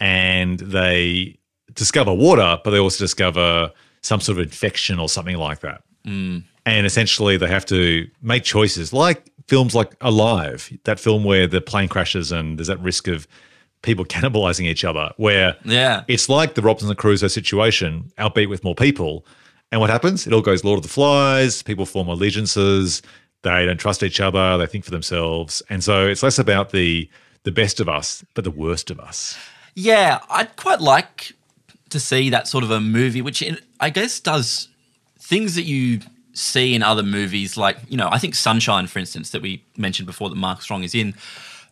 and 0.00 0.58
they 0.58 1.38
discover 1.74 2.12
water, 2.12 2.58
but 2.64 2.70
they 2.72 2.78
also 2.80 3.04
discover 3.04 3.70
some 4.02 4.20
sort 4.20 4.38
of 4.38 4.42
infection 4.44 4.98
or 4.98 5.08
something 5.08 5.36
like 5.36 5.60
that. 5.60 5.82
Mm. 6.04 6.42
And 6.66 6.84
essentially 6.84 7.36
they 7.36 7.46
have 7.46 7.64
to 7.66 8.08
make 8.20 8.42
choices 8.42 8.92
like 8.92 9.30
films 9.46 9.72
like 9.74 9.94
Alive, 10.00 10.76
that 10.82 10.98
film 10.98 11.22
where 11.22 11.46
the 11.46 11.60
plane 11.60 11.88
crashes 11.88 12.32
and 12.32 12.58
there's 12.58 12.66
that 12.66 12.80
risk 12.80 13.06
of 13.06 13.28
people 13.82 14.04
cannibalizing 14.14 14.64
each 14.66 14.84
other, 14.84 15.12
where 15.16 15.56
Yeah. 15.64 16.02
it's 16.08 16.28
like 16.28 16.54
the 16.54 16.62
Robinson 16.62 16.94
Crusoe 16.96 17.28
situation, 17.28 18.10
albeit 18.18 18.48
with 18.50 18.64
more 18.64 18.74
people. 18.74 19.24
And 19.70 19.80
what 19.80 19.90
happens? 19.90 20.26
It 20.26 20.32
all 20.32 20.42
goes 20.42 20.64
Lord 20.64 20.78
of 20.78 20.82
the 20.82 20.88
Flies. 20.88 21.62
People 21.62 21.86
form 21.86 22.08
allegiances. 22.08 23.00
They 23.42 23.66
don't 23.66 23.78
trust 23.78 24.02
each 24.02 24.20
other. 24.20 24.56
They 24.56 24.66
think 24.66 24.84
for 24.84 24.90
themselves. 24.90 25.62
And 25.68 25.82
so 25.82 26.06
it's 26.06 26.22
less 26.22 26.38
about 26.38 26.70
the 26.70 27.08
the 27.44 27.52
best 27.52 27.80
of 27.80 27.88
us, 27.88 28.24
but 28.34 28.44
the 28.44 28.50
worst 28.50 28.90
of 28.90 29.00
us. 29.00 29.36
Yeah, 29.74 30.20
I'd 30.30 30.54
quite 30.56 30.80
like 30.80 31.32
to 31.90 31.98
see 31.98 32.30
that 32.30 32.46
sort 32.46 32.62
of 32.62 32.70
a 32.70 32.80
movie, 32.80 33.20
which 33.20 33.42
I 33.80 33.90
guess 33.90 34.20
does 34.20 34.68
things 35.18 35.56
that 35.56 35.64
you 35.64 36.00
see 36.34 36.74
in 36.74 36.82
other 36.82 37.02
movies, 37.02 37.56
like, 37.56 37.78
you 37.88 37.96
know, 37.96 38.08
I 38.10 38.18
think 38.18 38.34
Sunshine, 38.34 38.86
for 38.86 38.98
instance, 38.98 39.30
that 39.30 39.42
we 39.42 39.64
mentioned 39.76 40.06
before 40.06 40.28
that 40.28 40.36
Mark 40.36 40.62
Strong 40.62 40.84
is 40.84 40.94
in, 40.94 41.14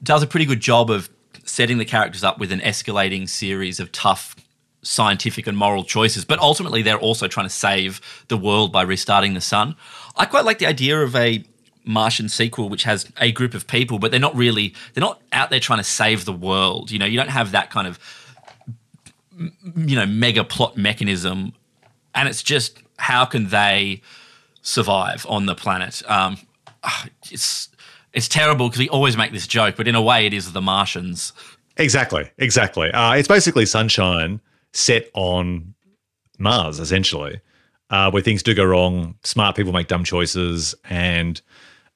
does 0.03 0.23
a 0.23 0.27
pretty 0.27 0.47
good 0.47 0.61
job 0.61 0.91
of 0.91 1.09
setting 1.45 1.79
the 1.79 1.85
characters 1.85 2.25
up 2.25 2.39
with 2.39 2.53
an 2.53 2.61
escalating 2.61 3.29
series 3.29 3.81
of 3.81 3.91
tough 3.93 4.37
scientific 4.83 5.47
and 5.47 5.57
moral 5.57 5.85
choices, 5.85 6.25
but 6.25 6.39
ultimately 6.39 6.83
they're 6.83 6.99
also 6.99 7.29
trying 7.29 7.47
to 7.47 7.51
save 7.51 8.01
the 8.29 8.37
world 8.37 8.73
by 8.73 8.83
restarting 8.83 9.35
the 9.35 9.41
sun. 9.41 9.77
I 10.17 10.27
quite 10.27 10.45
like 10.45 10.59
the 10.59 10.67
idea 10.67 11.01
of 11.01 11.15
a 11.17 11.45
Martian 11.85 12.29
sequel 12.29 12.69
which 12.69 12.85
has 12.85 13.11
a 13.21 13.33
group 13.33 13.55
of 13.55 13.67
people, 13.67 13.99
but 13.99 14.11
they're 14.11 14.21
not 14.21 14.35
really 14.35 14.75
they're 14.95 15.03
not 15.03 15.21
out 15.33 15.51
there 15.51 15.61
trying 15.61 15.79
to 15.79 15.85
save 15.85 16.25
the 16.25 16.33
world. 16.33 16.91
You 16.91 16.99
know, 16.99 17.07
you 17.07 17.17
don't 17.17 17.31
have 17.31 17.53
that 17.53 17.71
kind 17.71 17.87
of 17.87 17.99
you 19.77 19.97
know 19.97 20.07
mega 20.07 20.45
plot 20.45 20.77
mechanism, 20.77 21.55
and 22.15 22.29
it's 22.29 22.43
just 22.43 22.79
how 22.99 23.25
can 23.25 23.49
they 23.49 24.03
survive 24.63 25.27
on 25.29 25.47
the 25.47 25.55
planet? 25.55 26.03
Um, 26.09 26.39
it's 27.31 27.69
it's 28.13 28.29
terrible 28.29 28.69
because 28.69 28.81
we 28.81 28.89
always 28.89 29.17
make 29.17 29.33
this 29.33 29.47
joke, 29.47 29.77
but 29.77 29.87
in 29.87 29.95
a 29.95 30.03
way, 30.03 30.27
it 30.27 30.35
is 30.35 30.53
the 30.53 30.61
Martians. 30.61 31.33
Exactly, 31.77 32.31
exactly. 32.39 32.91
Uh, 32.91 33.15
it's 33.15 33.29
basically 33.29 33.65
Sunshine 33.65 34.41
set 34.73 35.09
on 35.15 35.75
Mars, 36.39 36.81
essentially, 36.81 37.41
uh, 37.91 38.11
where 38.11 38.23
things 38.23 38.43
do 38.43 38.55
go 38.55 38.65
wrong. 38.65 39.15
Smart 39.23 39.57
people 39.57 39.73
make 39.73 39.87
dumb 39.87 40.05
choices 40.05 40.75
and 40.89 41.41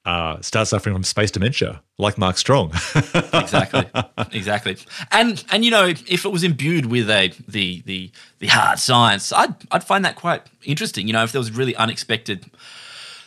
uh, 0.05 0.39
start 0.41 0.67
suffering 0.67 0.95
from 0.95 1.03
space 1.03 1.31
dementia, 1.31 1.81
like 1.97 2.17
Mark 2.17 2.37
Strong. 2.37 2.69
exactly, 3.33 3.85
exactly. 4.31 4.77
And 5.11 5.43
and 5.51 5.65
you 5.65 5.71
know, 5.71 5.87
if 5.87 6.25
it 6.25 6.31
was 6.31 6.43
imbued 6.43 6.85
with 6.85 7.09
a 7.09 7.33
the 7.47 7.81
the 7.85 8.11
the 8.39 8.47
hard 8.47 8.79
science, 8.79 9.33
I'd 9.33 9.55
I'd 9.71 9.83
find 9.83 10.05
that 10.05 10.15
quite 10.15 10.43
interesting. 10.63 11.07
You 11.07 11.13
know, 11.13 11.23
if 11.23 11.31
there 11.31 11.39
was 11.39 11.51
really 11.51 11.75
unexpected 11.75 12.45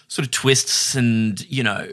sort 0.08 0.26
of 0.26 0.30
twists 0.30 0.94
and 0.94 1.40
you 1.50 1.62
know 1.62 1.88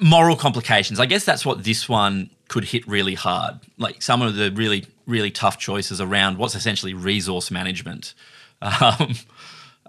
moral 0.00 0.36
complications. 0.36 0.98
I 0.98 1.06
guess 1.06 1.24
that's 1.24 1.44
what 1.44 1.64
this 1.64 1.88
one 1.88 2.30
could 2.48 2.64
hit 2.64 2.86
really 2.88 3.14
hard. 3.14 3.60
Like 3.78 4.02
some 4.02 4.22
of 4.22 4.34
the 4.34 4.50
really 4.50 4.86
really 5.06 5.30
tough 5.30 5.58
choices 5.58 6.00
around 6.00 6.38
what's 6.38 6.54
essentially 6.54 6.94
resource 6.94 7.50
management. 7.50 8.14
Um, 8.62 9.14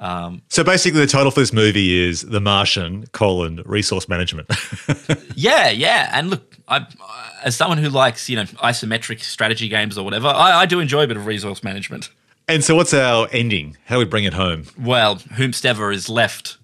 um, 0.02 0.42
so 0.50 0.64
basically, 0.64 1.00
the 1.00 1.08
title 1.08 1.30
for 1.30 1.40
this 1.40 1.54
movie 1.54 2.10
is 2.10 2.24
"The 2.24 2.42
Martian: 2.42 3.06
colon 3.12 3.62
Resource 3.66 4.10
Management." 4.10 4.50
yeah, 5.36 5.70
yeah, 5.70 6.10
and 6.12 6.32
look, 6.32 6.58
I, 6.68 6.88
as 7.44 7.56
someone 7.56 7.78
who 7.78 7.88
likes 7.88 8.28
you 8.28 8.36
know 8.36 8.46
isometric 8.46 9.22
strategy 9.22 9.70
games 9.70 10.00
or 10.00 10.04
whatever, 10.04 10.28
I, 10.28 10.62
I 10.62 10.66
do 10.66 10.80
enjoy 10.80 11.04
a 11.04 11.08
bit 11.08 11.18
of 11.18 11.28
resource 11.28 11.64
management. 11.64 12.10
And 12.48 12.64
so, 12.64 12.76
what's 12.76 12.96
our 12.96 13.28
ending? 13.32 13.78
How 13.86 13.96
do 13.96 14.00
we 14.00 14.06
bring 14.06 14.24
it 14.24 14.34
home? 14.34 14.66
Well, 14.80 15.18
whomstever 15.18 15.94
is 15.94 16.10
left. 16.10 16.58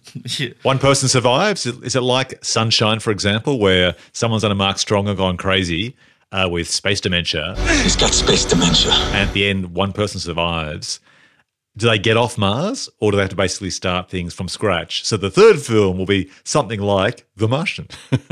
One 0.63 0.79
person 0.79 1.07
survives. 1.07 1.67
Is 1.67 1.95
it 1.95 2.01
like 2.01 2.43
Sunshine, 2.43 2.99
for 2.99 3.11
example, 3.11 3.59
where 3.59 3.95
someone's 4.13 4.43
under 4.43 4.55
Mark 4.55 4.79
Strong 4.79 5.07
and 5.07 5.15
gone 5.15 5.37
crazy 5.37 5.95
uh, 6.31 6.47
with 6.49 6.67
space 6.67 6.99
dementia? 7.01 7.55
He's 7.83 7.95
got 7.95 8.15
space 8.15 8.45
dementia. 8.45 8.93
And 8.93 9.29
at 9.29 9.33
the 9.33 9.47
end, 9.47 9.75
one 9.75 9.93
person 9.93 10.19
survives 10.19 10.99
do 11.77 11.87
they 11.87 11.99
get 11.99 12.17
off 12.17 12.37
Mars 12.37 12.89
or 12.99 13.11
do 13.11 13.17
they 13.17 13.21
have 13.21 13.29
to 13.29 13.35
basically 13.35 13.69
start 13.69 14.09
things 14.09 14.33
from 14.33 14.47
scratch? 14.47 15.05
So 15.05 15.15
the 15.15 15.29
third 15.29 15.61
film 15.61 15.97
will 15.97 16.07
be 16.07 16.29
something 16.43 16.81
like 16.81 17.25
The 17.35 17.47
Martian. 17.47 17.87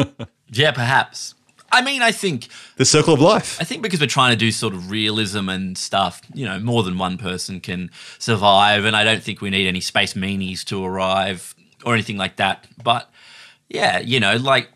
yeah, 0.52 0.72
perhaps. 0.72 1.36
I 1.72 1.82
mean, 1.82 2.02
I 2.02 2.12
think 2.12 2.48
the 2.78 2.86
circle 2.86 3.14
of 3.14 3.22
life. 3.22 3.60
I 3.62 3.64
think 3.64 3.84
because 3.84 4.00
we're 4.00 4.08
trying 4.08 4.32
to 4.32 4.38
do 4.38 4.52
sort 4.52 4.74
of 4.74 4.90
realism 4.90 5.50
and 5.50 5.78
stuff, 5.78 6.22
you 6.34 6.46
know, 6.46 6.60
more 6.60 6.84
than 6.84 6.98
one 6.98 7.18
person 7.18 7.60
can 7.60 7.92
survive, 8.18 8.86
and 8.86 8.96
I 8.96 9.04
don't 9.04 9.22
think 9.22 9.42
we 9.42 9.50
need 9.50 9.68
any 9.68 9.82
space 9.82 10.14
meanies 10.14 10.64
to 10.66 10.84
arrive 10.84 11.54
or 11.86 11.94
anything 11.94 12.18
like 12.18 12.38
that. 12.38 12.68
But 12.82 13.10
yeah, 13.68 14.00
you 14.00 14.20
know, 14.20 14.38
like 14.38 14.70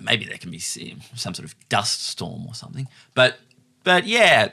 maybe 0.00 0.24
there 0.24 0.38
can 0.38 0.50
be 0.50 0.58
some 0.58 1.34
sort 1.34 1.40
of 1.40 1.56
dust 1.68 2.06
storm 2.06 2.46
or 2.46 2.54
something. 2.54 2.86
But 3.14 3.38
but 3.82 4.06
yeah, 4.06 4.52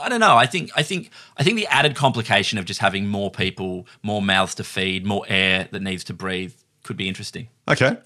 I 0.00 0.08
don't 0.08 0.20
know. 0.20 0.36
I 0.36 0.46
think 0.46 0.70
I 0.76 0.82
think 0.82 1.10
I 1.36 1.42
think 1.42 1.56
the 1.56 1.66
added 1.66 1.96
complication 1.96 2.58
of 2.58 2.64
just 2.64 2.80
having 2.80 3.06
more 3.08 3.30
people, 3.30 3.86
more 4.02 4.22
mouths 4.22 4.54
to 4.56 4.64
feed, 4.64 5.04
more 5.06 5.24
air 5.28 5.68
that 5.70 5.82
needs 5.82 6.04
to 6.04 6.14
breathe 6.14 6.54
could 6.84 6.96
be 6.96 7.08
interesting. 7.08 7.48
Okay. 7.68 7.96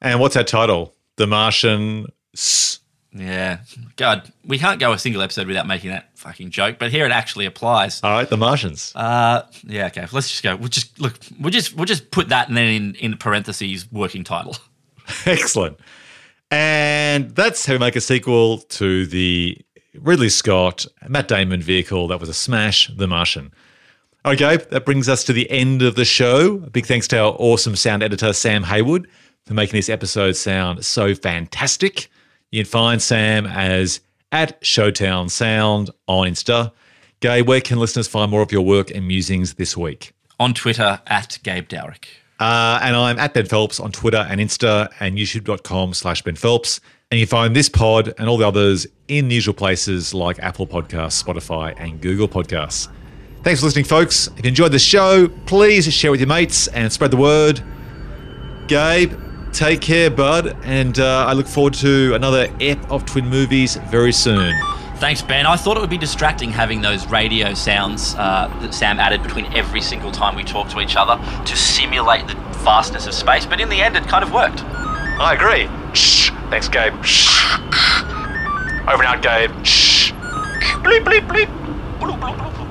And 0.00 0.20
what's 0.20 0.36
our 0.36 0.44
title? 0.44 0.94
The 1.16 1.26
Martian. 1.26 2.06
Yeah. 3.12 3.60
God, 3.96 4.30
we 4.44 4.58
can't 4.58 4.78
go 4.78 4.92
a 4.92 4.98
single 4.98 5.22
episode 5.22 5.46
without 5.46 5.66
making 5.66 5.90
that 5.90 6.10
fucking 6.16 6.50
joke, 6.50 6.76
but 6.78 6.90
here 6.90 7.06
it 7.06 7.10
actually 7.12 7.46
applies. 7.46 8.02
All 8.02 8.10
right, 8.10 8.28
The 8.28 8.36
Martians. 8.36 8.92
Uh 8.94 9.46
yeah, 9.64 9.86
okay. 9.86 10.06
Let's 10.12 10.30
just 10.30 10.42
go. 10.42 10.56
We'll 10.56 10.68
just 10.68 11.00
look 11.00 11.14
we'll 11.40 11.50
just 11.50 11.74
we'll 11.74 11.86
just 11.86 12.10
put 12.10 12.28
that 12.28 12.48
and 12.48 12.56
then 12.56 12.68
in, 12.68 12.94
in 12.96 13.16
parentheses 13.16 13.90
working 13.90 14.24
title. 14.24 14.56
Excellent. 15.26 15.78
And 16.50 17.30
that's 17.34 17.66
how 17.66 17.74
we 17.74 17.78
make 17.78 17.96
a 17.96 18.00
sequel 18.00 18.58
to 18.58 19.06
the 19.06 19.58
Ridley 20.02 20.28
Scott, 20.28 20.86
Matt 21.08 21.28
Damon 21.28 21.62
vehicle 21.62 22.08
that 22.08 22.20
was 22.20 22.28
a 22.28 22.34
smash, 22.34 22.90
The 22.94 23.06
Martian. 23.06 23.52
Okay, 24.24 24.56
that 24.56 24.84
brings 24.84 25.08
us 25.08 25.24
to 25.24 25.32
the 25.32 25.50
end 25.50 25.82
of 25.82 25.94
the 25.94 26.04
show. 26.04 26.56
A 26.56 26.70
big 26.70 26.86
thanks 26.86 27.08
to 27.08 27.18
our 27.18 27.36
awesome 27.38 27.76
sound 27.76 28.02
editor, 28.02 28.32
Sam 28.32 28.64
Haywood, 28.64 29.08
for 29.46 29.54
making 29.54 29.76
this 29.76 29.88
episode 29.88 30.32
sound 30.32 30.84
so 30.84 31.14
fantastic. 31.14 32.10
You 32.50 32.64
can 32.64 32.70
find 32.70 33.00
Sam 33.00 33.46
as 33.46 34.00
at 34.32 34.60
Showtown 34.60 35.30
Sound 35.30 35.90
on 36.06 36.26
Insta. 36.26 36.72
Gabe, 37.20 37.46
where 37.48 37.60
can 37.60 37.78
listeners 37.78 38.06
find 38.08 38.30
more 38.30 38.42
of 38.42 38.52
your 38.52 38.62
work 38.62 38.90
and 38.90 39.06
musings 39.06 39.54
this 39.54 39.76
week? 39.76 40.12
On 40.38 40.54
Twitter, 40.54 41.00
at 41.06 41.38
Gabe 41.42 41.68
Dowrick. 41.68 42.06
Uh, 42.38 42.78
and 42.82 42.94
I'm 42.94 43.18
at 43.18 43.34
Ben 43.34 43.46
Phelps 43.46 43.80
on 43.80 43.90
Twitter 43.90 44.24
and 44.28 44.40
Insta 44.40 44.92
and 45.00 45.18
youtube.com 45.18 45.94
slash 45.94 46.22
Ben 46.22 46.36
Phelps. 46.36 46.80
And 47.10 47.18
you 47.18 47.26
find 47.26 47.56
this 47.56 47.70
pod 47.70 48.12
and 48.18 48.28
all 48.28 48.36
the 48.36 48.46
others 48.46 48.86
in 49.08 49.28
the 49.28 49.34
usual 49.36 49.54
places 49.54 50.12
like 50.12 50.38
Apple 50.40 50.66
Podcasts, 50.66 51.24
Spotify, 51.24 51.74
and 51.78 52.02
Google 52.02 52.28
Podcasts. 52.28 52.88
Thanks 53.42 53.60
for 53.60 53.66
listening, 53.66 53.86
folks. 53.86 54.26
If 54.36 54.44
you 54.44 54.48
enjoyed 54.50 54.72
the 54.72 54.78
show, 54.78 55.28
please 55.46 55.90
share 55.90 56.10
with 56.10 56.20
your 56.20 56.26
mates 56.26 56.68
and 56.68 56.92
spread 56.92 57.10
the 57.10 57.16
word. 57.16 57.62
Gabe, 58.66 59.14
take 59.54 59.80
care, 59.80 60.10
bud. 60.10 60.54
And 60.64 60.98
uh, 60.98 61.24
I 61.26 61.32
look 61.32 61.46
forward 61.46 61.72
to 61.74 62.14
another 62.14 62.54
ep 62.60 62.78
of 62.90 63.06
Twin 63.06 63.26
Movies 63.26 63.76
very 63.90 64.12
soon. 64.12 64.54
Thanks, 64.96 65.22
Ben. 65.22 65.46
I 65.46 65.56
thought 65.56 65.78
it 65.78 65.80
would 65.80 65.88
be 65.88 65.96
distracting 65.96 66.50
having 66.50 66.82
those 66.82 67.06
radio 67.06 67.54
sounds 67.54 68.16
uh, 68.16 68.54
that 68.60 68.74
Sam 68.74 69.00
added 69.00 69.22
between 69.22 69.46
every 69.54 69.80
single 69.80 70.12
time 70.12 70.36
we 70.36 70.44
talk 70.44 70.68
to 70.72 70.80
each 70.80 70.94
other 70.94 71.16
to 71.46 71.56
simulate 71.56 72.26
the 72.26 72.34
vastness 72.58 73.06
of 73.06 73.14
space, 73.14 73.46
but 73.46 73.62
in 73.62 73.70
the 73.70 73.80
end, 73.80 73.96
it 73.96 74.02
kind 74.02 74.22
of 74.22 74.30
worked. 74.30 74.62
I 74.62 75.32
agree. 75.32 75.70
Shh. 75.94 76.27
Thanks, 76.50 76.68
Gabe. 76.68 77.04
Shh. 77.04 77.58
Over 78.88 79.02
and 79.02 79.06
out, 79.06 79.22
Gabe. 79.22 79.50
Bleep, 80.82 81.04
bleep, 81.04 81.26
bleep. 81.28 81.48
Bloop, 82.00 82.18
bloop, 82.18 82.36
bloop. 82.36 82.68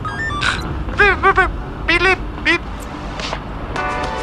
Bleep, 0.96 2.00
bleep, 2.00 2.18
bleep. 2.44 4.17